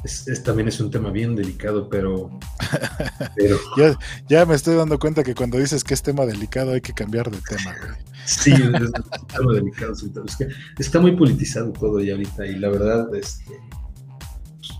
Es, 0.03 0.27
es- 0.27 0.43
también 0.43 0.67
es 0.67 0.79
un 0.79 0.91
tema 0.91 1.09
bien 1.09 1.35
delicado, 1.35 1.89
pero. 1.89 2.38
pero 3.35 3.57
Ya, 3.77 3.97
ya 4.27 4.45
me 4.45 4.55
estoy 4.55 4.75
dando 4.75 4.99
cuenta 4.99 5.23
que 5.23 5.35
cuando 5.35 5.57
dices 5.57 5.84
que 5.84 5.93
es 5.93 6.01
tema 6.01 6.25
delicado 6.25 6.73
hay 6.73 6.81
que 6.81 6.93
cambiar 6.93 7.29
de 7.31 7.39
tema, 7.41 7.75
güey. 7.79 7.91
sí, 8.25 8.51
es 8.51 8.59
un 8.61 9.27
tema 9.27 9.53
delicado. 9.53 9.93
Es 10.25 10.35
que 10.35 10.47
está 10.77 10.99
muy 10.99 11.15
politizado 11.15 11.71
todo 11.73 11.99
ya 12.01 12.13
ahorita, 12.13 12.45
y 12.45 12.55
la 12.59 12.69
verdad, 12.69 13.13
este. 13.15 13.45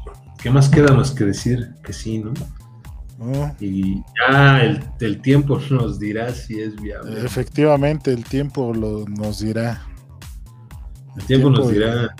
pues, 0.04 0.18
¿Qué 0.40 0.50
más 0.52 0.70
queda 0.70 0.94
más 0.94 1.12
que 1.12 1.26
decir 1.26 1.74
que 1.84 1.94
sí, 1.94 2.20
no? 2.20 2.34
No, 3.18 3.56
Y 3.60 4.04
ya 4.20 4.62
el, 4.62 4.84
el 5.00 5.22
tiempo 5.22 5.60
nos 5.70 6.00
dirá 6.00 6.32
si 6.34 6.60
es 6.60 6.76
viable. 6.76 7.24
efectivamente, 7.24 8.12
el 8.12 8.24
tiempo 8.24 8.74
lo, 8.74 9.06
nos 9.08 9.40
dirá. 9.40 9.82
El 11.18 11.26
tiempo 11.26 11.50
nos 11.50 11.72
dirá. 11.72 12.16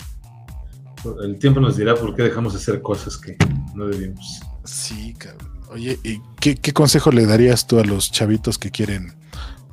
El 1.22 1.38
tiempo 1.38 1.60
nos 1.60 1.76
dirá 1.76 1.94
por 1.94 2.14
qué 2.16 2.24
dejamos 2.24 2.54
de 2.54 2.58
hacer 2.58 2.82
cosas 2.82 3.16
que 3.16 3.36
no 3.74 3.86
debíamos. 3.86 4.40
Sí, 4.64 5.14
cabrón. 5.14 5.48
Oye, 5.70 5.98
¿y 6.02 6.20
qué, 6.40 6.56
qué 6.56 6.72
consejo 6.72 7.12
le 7.12 7.26
darías 7.26 7.66
tú 7.66 7.78
a 7.78 7.84
los 7.84 8.10
chavitos 8.10 8.58
que 8.58 8.70
quieren 8.70 9.12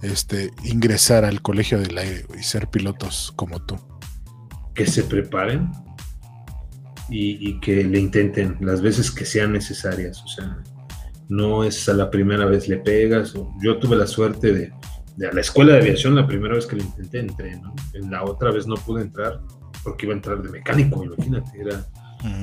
este, 0.04 0.52
ingresar 0.64 1.26
al 1.26 1.42
colegio 1.42 1.80
del 1.80 1.98
aire 1.98 2.26
y 2.38 2.44
ser 2.44 2.68
pilotos 2.68 3.34
como 3.36 3.62
tú? 3.62 3.78
Que 4.76 4.86
se 4.86 5.04
preparen 5.04 5.72
y, 7.10 7.60
que 7.60 7.84
le 7.84 8.00
intenten 8.00 8.58
las 8.60 8.82
veces 8.82 9.12
que 9.12 9.26
sean 9.26 9.54
necesarias. 9.54 10.22
O 10.24 10.28
sea, 10.28 10.58
no 11.30 11.64
es 11.64 11.88
a 11.90 11.94
la 11.94 12.10
primera 12.10 12.46
vez 12.46 12.68
le 12.68 12.78
pegas. 12.78 13.34
Yo 13.62 13.78
tuve 13.80 13.96
la 13.96 14.08
suerte 14.08 14.54
de, 14.54 14.74
de 15.18 15.28
a 15.28 15.32
la 15.32 15.42
escuela 15.42 15.74
de 15.74 15.80
aviación, 15.80 16.16
la 16.16 16.28
primera 16.28 16.56
vez 16.56 16.66
que 16.66 16.76
lo 16.76 16.84
intenté, 16.84 17.20
entré, 17.20 17.60
¿no? 17.60 17.74
En 17.94 18.12
la 18.12 18.24
otra 18.24 18.52
vez 18.52 18.68
no 18.68 18.76
pude 18.76 19.02
entrar 19.02 19.42
porque 19.84 20.06
iba 20.06 20.14
a 20.14 20.18
entrar 20.18 20.42
de 20.42 20.50
mecánico, 20.50 21.04
imagínate, 21.04 21.62
era, 21.62 21.86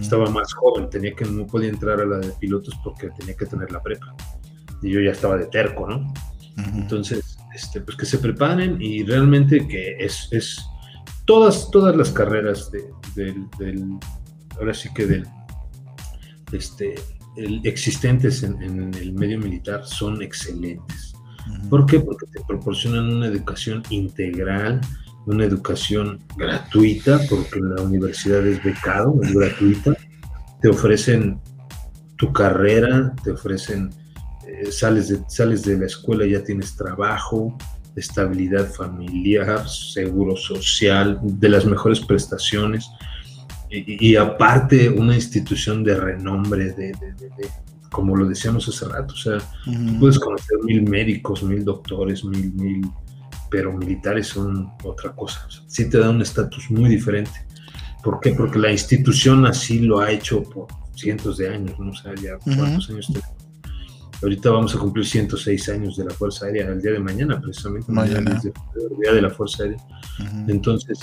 estaba 0.01 0.31
más 0.31 0.53
joven, 0.55 0.89
tenía 0.89 1.13
que, 1.13 1.25
no 1.25 1.47
podía 1.47 1.71
entrar 1.71 2.01
a 2.01 2.07
la 2.07 2.19
de 2.19 2.31
pilotos 2.39 2.79
porque 2.85 3.11
tenía 3.19 3.35
que 3.35 3.47
tener 3.47 3.71
la 3.73 3.83
prepa. 3.83 4.15
Y 4.81 4.91
yo 4.91 5.01
ya 5.01 5.11
estaba 5.11 5.37
de 5.37 5.47
terco, 5.47 5.89
¿no? 5.89 6.13
Entonces, 6.57 7.37
este, 7.55 7.81
pues 7.81 7.97
que 7.97 8.07
se 8.07 8.19
preparen 8.19 8.81
y 8.81 9.03
realmente 9.03 9.67
que 9.67 9.97
es, 9.99 10.29
es 10.31 10.65
todas, 11.25 11.71
todas 11.71 11.97
las 11.97 12.11
carreras 12.11 12.71
del, 12.71 13.99
ahora 14.59 14.75
sí 14.75 14.89
que 14.95 15.07
del, 15.07 15.27
este, 16.53 16.95
existentes 17.37 18.43
en, 18.43 18.93
el 18.95 19.13
medio 19.15 19.39
militar 19.39 19.85
son 19.85 20.23
excelentes. 20.23 21.13
¿Por 21.69 21.87
qué? 21.87 22.01
Porque 22.01 22.27
te 22.27 22.41
proporcionan 22.47 23.13
una 23.13 23.27
educación 23.27 23.83
integral, 23.91 24.81
una 25.27 25.45
educación 25.45 26.21
gratuita, 26.37 27.21
porque 27.29 27.61
la 27.61 27.83
universidad 27.83 28.47
es 28.47 28.63
becado, 28.63 29.19
es 29.23 29.33
gratuita. 29.35 29.97
Te 30.61 30.69
ofrecen 30.69 31.41
tu 32.17 32.33
carrera, 32.33 33.13
te 33.25 33.33
ofrecen, 33.33 33.91
eh, 34.47 34.71
sales, 34.71 35.09
de, 35.09 35.23
sales 35.29 35.63
de 35.65 35.79
la 35.79 35.87
escuela, 35.87 36.25
ya 36.27 36.45
tienes 36.45 36.77
trabajo, 36.77 37.57
estabilidad 37.97 38.71
familiar, 38.73 39.69
seguro 39.69 40.37
social, 40.37 41.19
de 41.23 41.49
las 41.49 41.65
mejores 41.65 42.01
prestaciones. 42.01 42.89
Y, 43.75 44.17
aparte 44.17 44.91
una 44.91 45.15
institución 45.15 45.83
de 45.83 45.97
renombre, 45.97 46.73
de, 46.73 46.93
como 47.91 48.15
lo 48.15 48.29
decíamos 48.29 48.69
hace 48.69 48.87
rato, 48.87 49.15
o 49.15 49.17
sea, 49.17 49.39
puedes 49.99 50.19
conocer 50.19 50.59
mil 50.63 50.83
médicos, 50.83 51.43
mil 51.43 51.65
doctores, 51.65 52.23
mil, 52.23 52.53
mil, 52.53 52.87
pero 53.51 53.73
militares 53.73 54.27
son 54.29 54.71
otra 54.85 55.13
cosa. 55.13 55.47
sí 55.67 55.89
te 55.89 55.99
da 55.99 56.11
un 56.11 56.21
estatus 56.21 56.71
muy 56.71 56.91
diferente. 56.91 57.47
¿Por 58.05 58.21
qué? 58.21 58.33
Porque 58.33 58.59
la 58.59 58.71
institución 58.71 59.47
así 59.47 59.79
lo 59.79 60.01
ha 60.01 60.11
hecho 60.11 60.43
por 60.43 60.67
cientos 60.95 61.39
de 61.39 61.49
años, 61.49 61.79
no 61.79 61.95
sé 61.95 62.11
ya 62.23 62.37
cuántos 62.39 62.91
años 62.91 63.11
Ahorita 64.23 64.51
vamos 64.51 64.75
a 64.77 64.79
cumplir 64.79 65.05
106 65.05 65.69
años 65.71 65.97
de 65.97 66.05
la 66.05 66.11
Fuerza 66.13 66.47
Aérea, 66.47 66.69
el 66.69 66.81
día 66.81 66.93
de 66.93 67.01
mañana 67.01 67.41
precisamente, 67.41 67.91
mañana, 67.91 68.41
el 68.45 69.01
día 69.01 69.13
de 69.15 69.23
la 69.23 69.31
Fuerza 69.31 69.65
Aérea. 69.65 69.79
Entonces, 70.47 71.01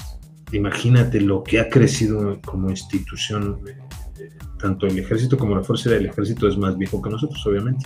imagínate 0.52 1.22
lo 1.22 1.44
que 1.44 1.60
ha 1.60 1.70
crecido 1.70 2.40
como 2.46 2.70
institución, 2.70 3.60
eh, 3.68 4.30
tanto 4.60 4.88
el 4.88 4.98
ejército 4.98 5.38
como 5.38 5.56
la 5.56 5.64
fuerza 5.64 5.90
del 5.90 6.08
ejército 6.08 6.48
es 6.48 6.58
más 6.58 6.78
viejo 6.78 7.02
que 7.02 7.10
nosotros, 7.10 7.46
obviamente, 7.46 7.86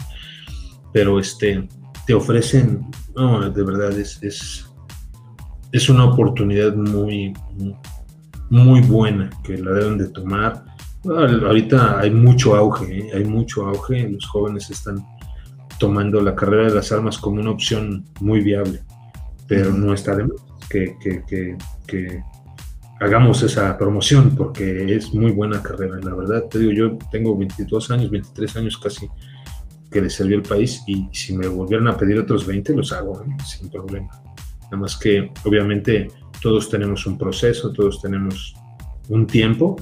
pero 0.91 1.19
este, 1.19 1.67
te 2.05 2.13
ofrecen, 2.13 2.85
no, 3.15 3.49
de 3.49 3.63
verdad 3.63 3.97
es, 3.97 4.21
es, 4.21 4.69
es 5.71 5.89
una 5.89 6.05
oportunidad 6.05 6.75
muy, 6.75 7.33
muy 8.49 8.81
buena 8.81 9.29
que 9.43 9.57
la 9.57 9.71
deben 9.71 9.97
de 9.97 10.09
tomar. 10.09 10.63
Ahorita 11.05 11.99
hay 11.99 12.11
mucho 12.11 12.55
auge, 12.55 12.99
¿eh? 12.99 13.11
hay 13.13 13.25
mucho 13.25 13.67
auge, 13.67 14.07
los 14.09 14.25
jóvenes 14.25 14.69
están 14.69 15.05
tomando 15.79 16.21
la 16.21 16.35
carrera 16.35 16.69
de 16.69 16.75
las 16.75 16.91
armas 16.91 17.17
como 17.17 17.41
una 17.41 17.51
opción 17.51 18.05
muy 18.21 18.41
viable, 18.41 18.81
pero 19.47 19.71
no 19.71 19.93
está 19.93 20.15
de 20.15 20.23
más 20.23 20.39
que, 20.69 20.95
que, 21.01 21.23
que, 21.25 21.57
que 21.87 22.23
hagamos 22.99 23.43
esa 23.43 23.77
promoción 23.77 24.35
porque 24.35 24.95
es 24.95 25.13
muy 25.13 25.31
buena 25.31 25.61
carrera. 25.61 25.99
La 26.01 26.15
verdad, 26.15 26.45
te 26.49 26.59
digo, 26.59 26.71
yo 26.71 26.97
tengo 27.11 27.37
22 27.37 27.91
años, 27.91 28.09
23 28.11 28.57
años 28.57 28.77
casi 28.77 29.07
que 29.91 30.01
le 30.01 30.09
sirvió 30.09 30.37
el 30.37 30.43
país 30.43 30.83
y 30.87 31.07
si 31.11 31.37
me 31.37 31.47
volvieran 31.47 31.87
a 31.87 31.95
pedir 31.95 32.17
otros 32.17 32.47
20 32.47 32.75
los 32.75 32.91
hago 32.91 33.21
¿eh? 33.21 33.43
sin 33.45 33.69
problema. 33.69 34.09
Nada 34.63 34.77
más 34.77 34.97
que 34.97 35.31
obviamente 35.45 36.07
todos 36.41 36.69
tenemos 36.69 37.05
un 37.05 37.17
proceso, 37.17 37.71
todos 37.71 38.01
tenemos 38.01 38.55
un 39.09 39.27
tiempo. 39.27 39.75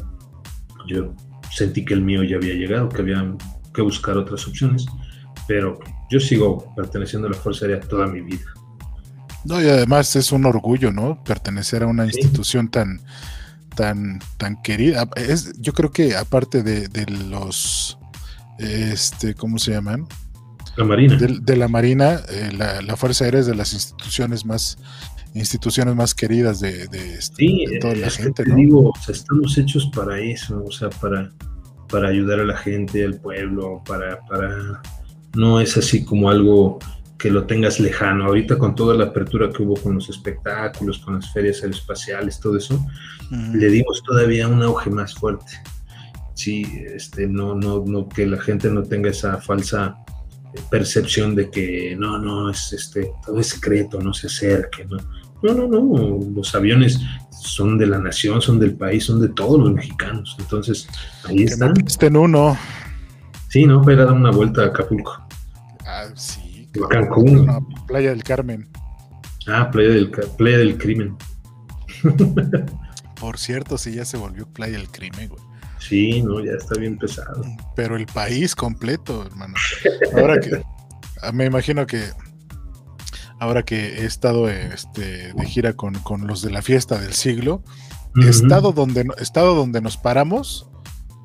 Yo 0.88 1.14
sentí 1.50 1.86
que 1.86 1.94
el 1.94 2.02
mío 2.02 2.24
ya 2.24 2.36
había 2.36 2.54
llegado, 2.54 2.90
que 2.90 3.02
había 3.02 3.36
que 3.74 3.82
buscar 3.82 4.18
otras 4.18 4.46
opciones, 4.48 4.86
pero 5.48 5.80
yo 6.10 6.20
sigo 6.20 6.74
perteneciendo 6.76 7.28
a 7.28 7.32
la 7.32 7.38
Fuerza 7.38 7.66
Aérea 7.66 7.80
toda 7.80 8.08
mi 8.08 8.22
vida. 8.22 8.46
No, 9.44 9.62
y 9.62 9.68
además 9.68 10.16
es 10.16 10.32
un 10.32 10.46
orgullo, 10.46 10.92
¿no? 10.92 11.24
Pertenecer 11.24 11.84
a 11.84 11.88
una 11.88 12.06
institución 12.06 12.70
tan, 12.70 13.02
tan, 13.76 14.20
tan 14.38 14.62
querida. 14.62 15.10
Es, 15.16 15.54
yo 15.60 15.74
creo 15.74 15.92
que 15.92 16.16
aparte 16.16 16.64
de, 16.64 17.06
los, 17.30 17.98
este, 18.60 19.34
¿cómo 19.34 19.58
se 19.58 19.72
llaman? 19.72 20.08
La 20.78 20.86
Marina. 20.86 21.18
De, 21.18 21.56
la 21.58 21.68
Marina, 21.68 22.22
eh, 22.30 22.52
la, 22.54 22.96
Fuerza 22.96 23.26
Aérea 23.26 23.42
es 23.42 23.48
de 23.48 23.56
las 23.56 23.74
instituciones 23.74 24.46
más 24.46 24.78
instituciones 25.34 25.96
más 25.96 26.14
queridas 26.14 26.60
de, 26.60 26.88
de, 26.88 27.14
este, 27.16 27.80
toda 27.80 27.96
la 27.96 28.10
gente. 28.10 28.46
¿no? 28.46 28.56
digo, 28.56 28.94
estamos 29.08 29.58
hechos 29.58 29.90
para 29.96 30.20
eso, 30.20 30.62
o 30.66 30.72
sea, 30.72 30.90
para, 30.90 31.32
para 31.90 32.10
ayudar 32.10 32.42
a 32.42 32.44
la 32.44 32.58
gente, 32.58 33.06
al 33.06 33.16
pueblo, 33.16 33.82
para, 33.86 34.20
para, 34.26 34.82
no 35.34 35.62
es 35.62 35.78
así 35.78 36.04
como 36.04 36.30
algo 36.30 36.80
que 37.22 37.30
lo 37.30 37.46
tengas 37.46 37.80
lejano. 37.80 38.26
Ahorita 38.26 38.58
con 38.58 38.74
toda 38.74 38.96
la 38.96 39.06
apertura 39.06 39.50
que 39.50 39.62
hubo 39.62 39.76
con 39.76 39.96
los 39.96 40.10
espectáculos, 40.10 40.98
con 41.00 41.16
las 41.16 41.32
ferias 41.32 41.62
aeroespaciales, 41.62 42.40
todo 42.40 42.58
eso, 42.58 42.84
le 43.30 43.68
dimos 43.68 44.02
todavía 44.04 44.48
un 44.48 44.64
auge 44.64 44.90
más 44.90 45.14
fuerte. 45.14 45.52
Sí, 46.34 46.66
este, 46.88 47.28
no, 47.28 47.54
no, 47.54 47.84
no, 47.86 48.10
que 48.10 48.26
la 48.26 48.42
gente 48.42 48.72
no 48.72 48.82
tenga 48.82 49.12
esa 49.12 49.40
falsa 49.40 49.98
percepción 50.72 51.36
de 51.36 51.50
que 51.52 51.96
no, 51.98 52.18
no, 52.18 52.50
es 52.50 52.74
este, 52.74 53.12
todo 53.24 53.40
es 53.40 53.48
secreto, 53.48 54.02
no 54.02 54.14
se 54.14 54.28
acerque, 54.28 54.86
¿no? 54.86 54.98
No, 55.44 55.54
no, 55.54 55.68
no, 55.68 56.20
los 56.36 56.54
aviones 56.56 57.00
son 57.32 57.78
de 57.78 57.88
la 57.88 58.00
nación, 58.00 58.42
son 58.42 58.60
del 58.60 58.76
país, 58.76 59.06
son 59.06 59.22
de 59.22 59.30
todos 59.30 59.60
los 59.60 59.72
mexicanos. 59.74 60.36
Entonces, 60.40 60.88
ahí 61.26 61.44
están. 61.44 61.74
Estén 61.86 62.16
uno. 62.16 62.58
Sí, 63.48 63.66
¿no? 63.66 63.82
Para 63.82 64.06
dar 64.06 64.14
una 64.14 64.32
vuelta 64.32 64.64
a 64.64 64.66
Acapulco. 64.68 65.28
Ah, 65.86 66.06
sí. 66.16 66.41
Cancún. 66.90 67.68
Playa 67.88 68.10
del 68.10 68.24
Carmen. 68.24 68.70
Ah, 69.48 69.70
Playa 69.72 69.90
del, 69.90 70.12
Playa 70.38 70.58
del 70.58 70.78
Crimen. 70.78 71.16
Por 73.20 73.38
cierto, 73.38 73.78
sí, 73.78 73.94
ya 73.94 74.06
se 74.06 74.18
volvió 74.18 74.48
Playa 74.48 74.78
del 74.78 74.90
Crimen, 74.90 75.30
güey. 75.30 75.42
Sí, 75.80 76.22
no, 76.22 76.44
ya 76.44 76.54
está 76.54 76.80
bien 76.80 76.98
pesado. 76.98 77.44
Pero 77.76 77.96
el 77.96 78.06
país 78.06 78.56
completo, 78.56 79.26
hermano. 79.26 79.56
Ahora 80.16 80.40
que. 80.40 80.62
Ah, 81.22 81.32
me 81.32 81.46
imagino 81.46 81.86
que. 81.88 82.04
Ahora 83.40 83.64
que 83.64 84.02
he 84.02 84.06
estado 84.06 84.48
este, 84.50 85.34
de 85.34 85.46
gira 85.46 85.74
con, 85.74 85.96
los 86.28 86.44
de 86.44 86.52
la 86.52 86.62
fiesta 86.62 87.00
del 87.00 87.14
siglo, 87.14 87.64
estado, 88.28 88.72
donde, 88.72 89.08
estado 89.18 89.56
donde 89.56 89.82
nos 89.82 89.98
paramos, 89.98 90.70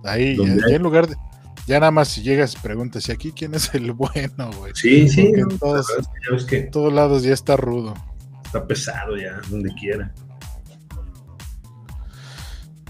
ahí, 0.02 0.34
en 0.70 0.82
lugar 0.82 1.08
de 1.08 1.16
ya 1.66 1.80
nada 1.80 1.90
más 1.90 2.08
si 2.08 2.22
llegas 2.22 2.54
preguntas, 2.54 3.08
¿y 3.08 3.12
aquí 3.12 3.32
quién 3.32 3.54
es 3.54 3.74
el 3.74 3.92
bueno, 3.92 4.50
güey? 4.58 4.72
Sí, 4.74 5.08
sí. 5.08 5.32
en 5.34 5.58
todos, 5.58 5.86
todos 6.70 6.92
lados 6.92 7.24
ya 7.24 7.32
está 7.32 7.56
rudo. 7.56 7.94
Está 8.44 8.66
pesado 8.66 9.16
ya, 9.16 9.40
donde 9.50 9.74
quiera. 9.74 10.14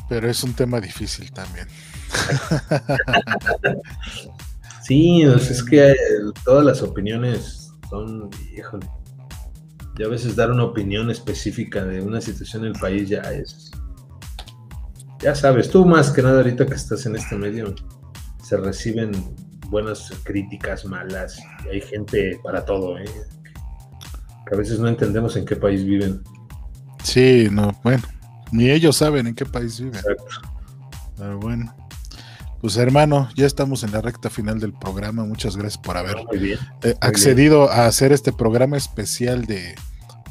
Pero 0.08 0.30
es 0.30 0.44
un 0.44 0.52
tema 0.54 0.80
difícil 0.80 1.32
también. 1.32 1.66
sí, 4.82 5.22
es 5.22 5.62
que 5.64 5.94
todas 6.44 6.64
las 6.64 6.82
opiniones 6.82 7.72
son, 7.90 8.30
híjole. 8.56 8.86
Y 9.98 10.04
a 10.04 10.08
veces 10.08 10.36
dar 10.36 10.50
una 10.50 10.64
opinión 10.64 11.10
específica 11.10 11.82
de 11.84 12.02
una 12.02 12.20
situación 12.20 12.64
en 12.64 12.74
el 12.74 12.78
país 12.78 13.08
ya 13.08 13.22
es. 13.22 13.70
Ya 15.20 15.34
sabes, 15.34 15.70
tú 15.70 15.86
más 15.86 16.10
que 16.10 16.22
nada 16.22 16.36
ahorita 16.36 16.66
que 16.66 16.74
estás 16.74 17.06
en 17.06 17.16
este 17.16 17.36
medio, 17.36 17.74
se 18.46 18.56
reciben 18.56 19.12
buenas 19.70 20.12
críticas, 20.22 20.84
malas, 20.84 21.36
y 21.64 21.68
hay 21.74 21.80
gente 21.80 22.38
para 22.44 22.64
todo, 22.64 22.96
¿eh? 22.96 23.04
que 24.46 24.54
a 24.54 24.58
veces 24.58 24.78
no 24.78 24.86
entendemos 24.86 25.36
en 25.36 25.44
qué 25.44 25.56
país 25.56 25.84
viven. 25.84 26.22
Sí, 27.02 27.48
no, 27.50 27.72
bueno, 27.82 28.04
ni 28.52 28.70
ellos 28.70 28.96
saben 28.96 29.26
en 29.26 29.34
qué 29.34 29.44
país 29.44 29.80
viven. 29.80 29.96
Exacto. 29.96 30.24
Pero 31.16 31.40
bueno. 31.40 31.74
Pues 32.60 32.76
hermano, 32.78 33.28
ya 33.34 33.46
estamos 33.46 33.82
en 33.82 33.92
la 33.92 34.00
recta 34.00 34.30
final 34.30 34.58
del 34.60 34.72
programa. 34.72 35.24
Muchas 35.24 35.56
gracias 35.56 35.78
por 35.78 35.96
haber 35.96 36.16
eh, 36.82 36.96
accedido 37.00 37.70
a 37.70 37.86
hacer 37.86 38.12
este 38.12 38.32
programa 38.32 38.76
especial 38.76 39.44
de, 39.44 39.74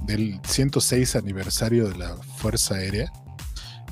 del 0.04 0.40
106 0.44 1.16
aniversario 1.16 1.88
de 1.88 1.98
la 1.98 2.16
Fuerza 2.38 2.76
Aérea. 2.76 3.12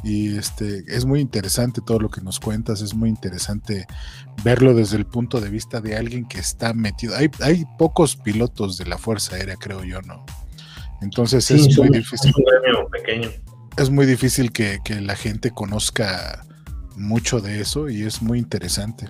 Y 0.04 0.38
este, 0.38 0.84
es 0.88 1.06
muy 1.06 1.22
interesante 1.22 1.82
todo 1.82 2.00
lo 2.00 2.10
que 2.10 2.22
nos 2.22 2.40
cuentas, 2.40 2.82
es 2.82 2.94
muy 2.94 3.10
interesante 3.10 3.88
verlo 4.44 4.74
desde 4.74 4.98
el 4.98 5.06
punto 5.06 5.40
de 5.40 5.50
vista 5.50 5.80
de 5.80 5.96
alguien 5.96 6.26
que 6.26 6.40
está 6.40 6.74
metido. 6.74 7.16
Hay, 7.16 7.30
hay 7.40 7.66
pocos 7.78 8.18
pilotos 8.18 8.78
de 8.78 8.86
la 8.86 8.98
Fuerza 8.98 9.36
Aérea, 9.36 9.56
creo 9.56 9.84
yo, 9.84 10.02
¿no? 10.02 10.26
Entonces 11.02 11.46
Sí, 11.46 11.56
es 11.56 11.78
muy 11.78 11.90
difícil. 11.90 12.34
un 12.36 12.92
pequeño. 12.92 13.30
es 13.78 13.90
muy 13.90 14.06
difícil 14.06 14.52
que, 14.52 14.80
que 14.84 15.00
la 15.02 15.16
gente 15.16 15.52
conozca 15.52 16.46
mucho 16.96 17.40
de 17.40 17.62
eso 17.62 17.90
y 17.90 18.04
es 18.04 18.22
muy 18.22 18.40
interesante. 18.40 19.08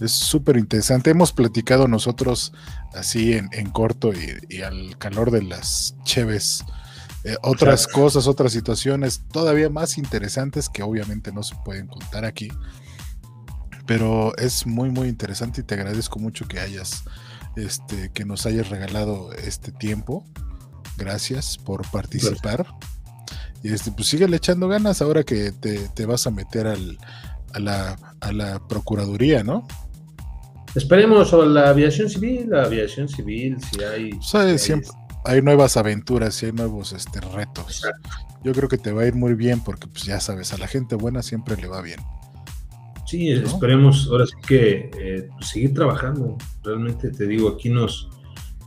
Es 0.00 0.12
súper 0.12 0.56
interesante. 0.56 1.10
Hemos 1.10 1.32
platicado 1.32 1.86
nosotros 1.86 2.52
así 2.94 3.34
en, 3.34 3.48
en 3.52 3.70
corto 3.70 4.12
y, 4.12 4.36
y 4.48 4.62
al 4.62 4.96
calor 4.98 5.30
de 5.30 5.42
las 5.42 5.94
cheves. 6.04 6.64
Eh, 7.24 7.36
otras 7.42 7.86
Claro. 7.86 8.02
cosas, 8.02 8.26
otras 8.26 8.52
situaciones 8.52 9.22
todavía 9.32 9.70
más 9.70 9.98
interesantes 9.98 10.68
que 10.68 10.82
obviamente 10.82 11.32
no 11.32 11.42
se 11.42 11.54
pueden 11.64 11.86
contar 11.86 12.24
aquí. 12.24 12.48
Pero 13.86 14.34
es 14.36 14.66
muy, 14.66 14.90
muy 14.90 15.08
interesante 15.08 15.60
y 15.60 15.64
te 15.64 15.74
agradezco 15.74 16.18
mucho 16.18 16.46
que 16.48 16.58
hayas, 16.60 17.04
este, 17.56 18.10
que 18.12 18.24
nos 18.24 18.46
hayas 18.46 18.70
regalado 18.70 19.32
este 19.34 19.72
tiempo. 19.72 20.24
Gracias 20.96 21.58
por 21.58 21.86
participar. 21.90 22.66
Y 23.62 23.72
este, 23.72 23.90
pues 23.92 24.08
síguele 24.08 24.36
echando 24.36 24.68
ganas 24.68 25.02
ahora 25.02 25.22
que 25.22 25.52
te, 25.52 25.88
te 25.88 26.06
vas 26.06 26.26
a 26.26 26.30
meter 26.30 26.66
al, 26.66 26.98
a, 27.52 27.58
la, 27.58 27.96
a 28.20 28.32
la 28.32 28.58
Procuraduría, 28.68 29.42
¿no? 29.42 29.66
Esperemos 30.74 31.32
a 31.32 31.36
la 31.38 31.68
aviación 31.70 32.08
civil, 32.10 32.48
la 32.50 32.64
aviación 32.64 33.08
civil, 33.08 33.56
si 33.70 33.82
hay. 33.84 34.12
O 34.12 34.22
sea, 34.22 34.42
si 34.42 34.48
hay- 34.50 34.58
siempre 34.58 34.88
hay 34.90 35.03
nuevas 35.42 35.76
aventuras 35.76 36.42
y 36.42 36.46
hay 36.46 36.52
nuevos 36.52 36.92
este, 36.92 37.20
retos. 37.20 37.82
Yo 38.42 38.52
creo 38.52 38.68
que 38.68 38.78
te 38.78 38.92
va 38.92 39.02
a 39.02 39.06
ir 39.06 39.14
muy 39.14 39.34
bien 39.34 39.60
porque, 39.60 39.86
pues 39.86 40.04
ya 40.04 40.20
sabes, 40.20 40.52
a 40.52 40.58
la 40.58 40.68
gente 40.68 40.94
buena 40.96 41.22
siempre 41.22 41.56
le 41.56 41.66
va 41.66 41.80
bien. 41.80 42.00
Sí, 43.06 43.30
esperemos 43.30 44.08
ahora 44.10 44.26
sí 44.26 44.34
que 44.46 44.90
eh, 44.98 45.28
pues, 45.34 45.48
seguir 45.48 45.74
trabajando. 45.74 46.36
Realmente 46.62 47.10
te 47.10 47.26
digo, 47.26 47.48
aquí 47.50 47.68
nos, 47.68 48.08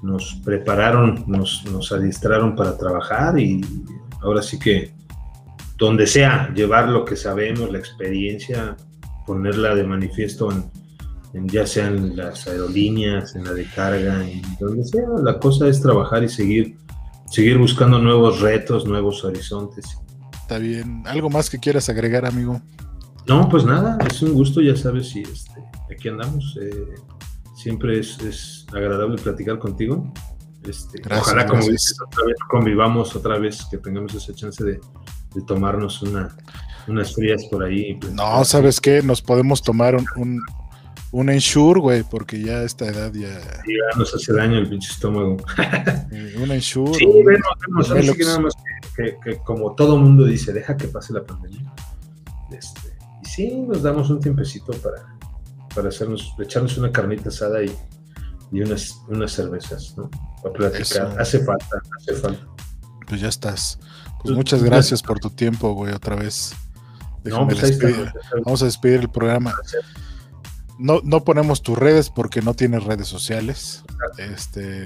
nos 0.03 0.35
prepararon, 0.45 1.23
nos, 1.27 1.65
nos 1.65 1.91
adiestraron 1.91 2.55
para 2.55 2.77
trabajar 2.77 3.39
y 3.39 3.61
ahora 4.21 4.41
sí 4.41 4.57
que 4.59 4.93
donde 5.77 6.07
sea, 6.07 6.51
llevar 6.55 6.89
lo 6.89 7.05
que 7.05 7.15
sabemos, 7.15 7.71
la 7.71 7.77
experiencia, 7.77 8.75
ponerla 9.25 9.75
de 9.75 9.83
manifiesto 9.83 10.51
en, 10.51 10.71
en 11.33 11.47
ya 11.47 11.65
sea 11.67 11.87
en 11.87 12.15
las 12.15 12.47
aerolíneas, 12.47 13.35
en 13.35 13.43
la 13.43 13.53
de 13.53 13.65
carga, 13.65 14.27
en 14.27 14.41
donde 14.59 14.83
sea. 14.85 15.03
La 15.23 15.39
cosa 15.39 15.67
es 15.67 15.81
trabajar 15.81 16.23
y 16.23 16.29
seguir, 16.29 16.77
seguir 17.29 17.57
buscando 17.57 17.99
nuevos 17.99 18.41
retos, 18.41 18.85
nuevos 18.85 19.23
horizontes. 19.23 19.85
Está 20.41 20.57
bien. 20.57 21.03
¿Algo 21.05 21.29
más 21.29 21.49
que 21.49 21.59
quieras 21.59 21.89
agregar, 21.89 22.25
amigo? 22.25 22.61
No, 23.27 23.49
pues 23.49 23.65
nada, 23.65 23.97
es 24.09 24.21
un 24.21 24.33
gusto, 24.33 24.61
ya 24.61 24.75
sabes, 24.75 25.13
y 25.15 25.21
este, 25.21 25.61
aquí 25.93 26.07
andamos. 26.07 26.57
eh, 26.61 26.95
siempre 27.57 27.99
es, 27.99 28.17
es 28.19 28.65
agradable 28.71 29.21
platicar 29.21 29.59
contigo. 29.59 30.13
Este, 30.63 31.01
Gracias, 31.01 31.27
ojalá, 31.27 31.45
como 31.45 31.61
dices, 31.63 31.97
otra 32.05 32.25
vez 32.25 32.35
convivamos, 32.49 33.15
otra 33.15 33.37
vez 33.37 33.65
que 33.69 33.77
tengamos 33.77 34.13
esa 34.13 34.33
chance 34.33 34.63
de, 34.63 34.79
de 35.35 35.41
tomarnos 35.45 36.01
una, 36.01 36.35
unas 36.87 37.13
frías 37.13 37.45
por 37.51 37.63
ahí. 37.63 37.99
No, 38.13 38.45
¿sabes 38.45 38.79
qué? 38.79 39.01
Nos 39.01 39.21
podemos 39.21 39.61
tomar 39.61 39.95
un, 39.95 40.05
un, 40.15 40.41
un 41.11 41.29
Ensure, 41.29 41.79
güey, 41.79 42.03
porque 42.03 42.41
ya 42.41 42.57
a 42.57 42.63
esta 42.63 42.85
edad 42.85 43.11
ya... 43.13 43.39
Sí, 43.65 43.73
ya 43.73 43.97
nos 43.97 44.13
hace 44.13 44.33
daño 44.33 44.57
el 44.59 44.67
pinche 44.69 44.91
estómago. 44.91 45.37
eh, 46.11 46.35
Un 46.37 46.51
Ensure. 46.51 46.93
Sí, 46.95 47.05
un- 47.05 47.23
bueno, 47.23 47.39
vemos, 47.67 47.89
Velox. 47.89 48.17
que 48.17 48.23
nada 48.25 48.39
más 48.39 48.53
que, 48.95 49.03
que- 49.05 49.17
que 49.23 49.37
como 49.43 49.73
todo 49.75 49.97
mundo 49.97 50.25
dice, 50.25 50.51
deja 50.53 50.75
que 50.75 50.87
pase 50.87 51.13
la 51.13 51.23
pandemia. 51.25 51.73
Este, 52.51 52.93
y 53.23 53.25
sí, 53.25 53.51
nos 53.67 53.81
damos 53.83 54.09
un 54.09 54.19
tiempecito 54.19 54.73
para, 54.73 55.15
para 55.73 55.89
hacernos, 55.89 56.33
echarnos 56.39 56.77
una 56.77 56.91
carnita 56.91 57.29
asada 57.29 57.63
y, 57.63 57.71
y 58.51 58.61
unas, 58.61 59.01
unas 59.07 59.31
cervezas, 59.31 59.95
¿no? 59.97 60.09
Para 60.43 60.53
platicar. 60.53 61.07
Eso. 61.09 61.19
Hace 61.19 61.39
falta, 61.39 61.81
hace 61.99 62.13
falta. 62.13 62.45
Pues 63.07 63.21
ya 63.21 63.29
estás. 63.29 63.79
Pues 64.23 64.35
muchas 64.35 64.61
gracias 64.63 65.01
por 65.01 65.19
tu 65.19 65.29
tiempo, 65.29 65.73
güey, 65.73 65.93
otra 65.93 66.15
vez. 66.15 66.53
No, 67.23 67.45
pues 67.47 67.63
ahí 67.63 67.71
está. 67.71 68.13
Vamos 68.45 68.61
a 68.61 68.65
despedir 68.65 69.01
el 69.01 69.09
programa. 69.09 69.53
No, 70.79 71.01
no 71.03 71.23
ponemos 71.23 71.61
tus 71.63 71.77
redes 71.77 72.09
porque 72.09 72.41
no 72.41 72.53
tienes 72.53 72.83
redes 72.83 73.07
sociales. 73.07 73.83
Este, 74.17 74.85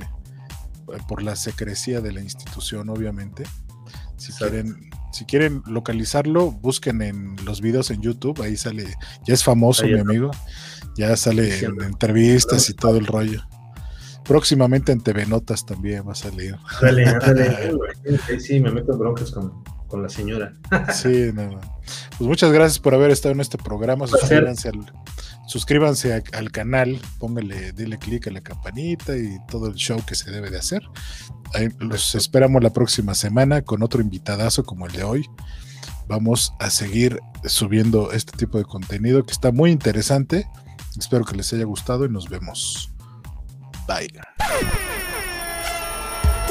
por 1.07 1.21
la 1.23 1.35
secrecía 1.35 2.01
de 2.01 2.11
la 2.11 2.21
institución, 2.21 2.89
obviamente. 2.89 3.43
Si 4.17 4.31
Exacto. 4.31 4.51
quieren, 4.51 4.89
si 5.11 5.25
quieren 5.25 5.63
localizarlo, 5.65 6.51
busquen 6.51 7.01
en 7.01 7.35
los 7.45 7.61
videos 7.61 7.89
en 7.91 8.01
YouTube. 8.01 8.41
Ahí 8.41 8.55
sale, 8.55 8.93
ya 9.25 9.33
es 9.33 9.43
famoso, 9.43 9.83
Ahí 9.83 9.93
mi 9.93 9.99
amigo. 9.99 10.31
Ya 10.95 11.15
sale 11.15 11.63
en 11.63 11.81
entrevistas 11.81 12.69
y 12.69 12.73
todo 12.73 12.97
el 12.97 13.07
rollo. 13.07 13.41
Próximamente 14.23 14.91
en 14.91 15.01
TV 15.01 15.25
Notas 15.25 15.65
también 15.65 16.07
va 16.07 16.11
a 16.11 16.15
salir. 16.15 16.55
Dale, 16.81 17.05
ándale. 17.07 17.71
Sí, 18.27 18.39
sí, 18.39 18.59
me 18.59 18.71
meto 18.71 18.93
en 18.93 18.99
broncas 18.99 19.31
con, 19.31 19.63
con 19.91 20.01
la 20.01 20.09
señora. 20.09 20.53
Sí, 20.93 21.29
no, 21.33 21.51
no. 21.51 21.59
Pues 22.17 22.21
muchas 22.21 22.51
gracias 22.51 22.79
por 22.79 22.95
haber 22.95 23.11
estado 23.11 23.33
en 23.33 23.41
este 23.41 23.57
programa. 23.57 24.07
Suscríbanse 24.07 24.69
al, 24.69 24.91
suscríbanse 25.47 26.13
a- 26.15 26.37
al 26.37 26.49
canal, 26.51 26.99
póngale, 27.19 27.73
dile 27.73 27.99
clic 27.99 28.27
a 28.27 28.31
la 28.31 28.41
campanita 28.41 29.15
y 29.17 29.37
todo 29.49 29.67
el 29.67 29.75
show 29.75 30.01
que 30.05 30.15
se 30.15 30.31
debe 30.31 30.49
de 30.49 30.57
hacer. 30.57 30.81
Ahí 31.53 31.67
los 31.79 32.15
esperamos 32.15 32.63
la 32.63 32.71
próxima 32.71 33.13
semana 33.13 33.61
con 33.61 33.83
otro 33.83 34.01
invitadazo 34.01 34.63
como 34.63 34.87
el 34.87 34.93
de 34.93 35.03
hoy. 35.03 35.29
Vamos 36.07 36.53
a 36.59 36.69
seguir 36.69 37.19
subiendo 37.45 38.11
este 38.11 38.35
tipo 38.37 38.57
de 38.57 38.63
contenido 38.65 39.23
que 39.25 39.31
está 39.33 39.51
muy 39.51 39.71
interesante. 39.71 40.47
Espero 40.97 41.25
que 41.25 41.35
les 41.35 41.51
haya 41.53 41.65
gustado 41.65 42.05
y 42.05 42.09
nos 42.09 42.27
vemos. 42.29 42.91
Bye. 43.87 44.09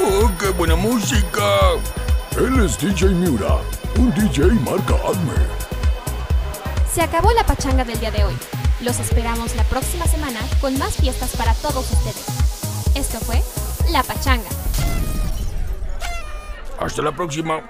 ¡Oh, 0.03 0.31
qué 0.39 0.49
buena 0.49 0.75
música! 0.75 1.41
Él 2.37 2.63
es 2.65 2.77
DJ 2.77 3.09
Miura, 3.09 3.57
un 3.97 4.09
DJ 4.13 4.53
marca 4.63 4.95
Acme. 4.95 5.33
Se 6.93 7.01
acabó 7.01 7.31
la 7.33 7.45
pachanga 7.45 7.83
del 7.83 7.99
día 7.99 8.09
de 8.09 8.23
hoy. 8.23 8.33
Los 8.79 8.99
esperamos 8.99 9.55
la 9.55 9.63
próxima 9.65 10.05
semana 10.05 10.39
con 10.61 10.77
más 10.79 10.95
fiestas 10.95 11.35
para 11.35 11.53
todos 11.55 11.91
ustedes. 11.91 12.25
Esto 12.95 13.19
fue 13.19 13.41
La 13.91 14.01
Pachanga. 14.01 14.49
Hasta 16.79 17.01
la 17.01 17.11
próxima. 17.11 17.61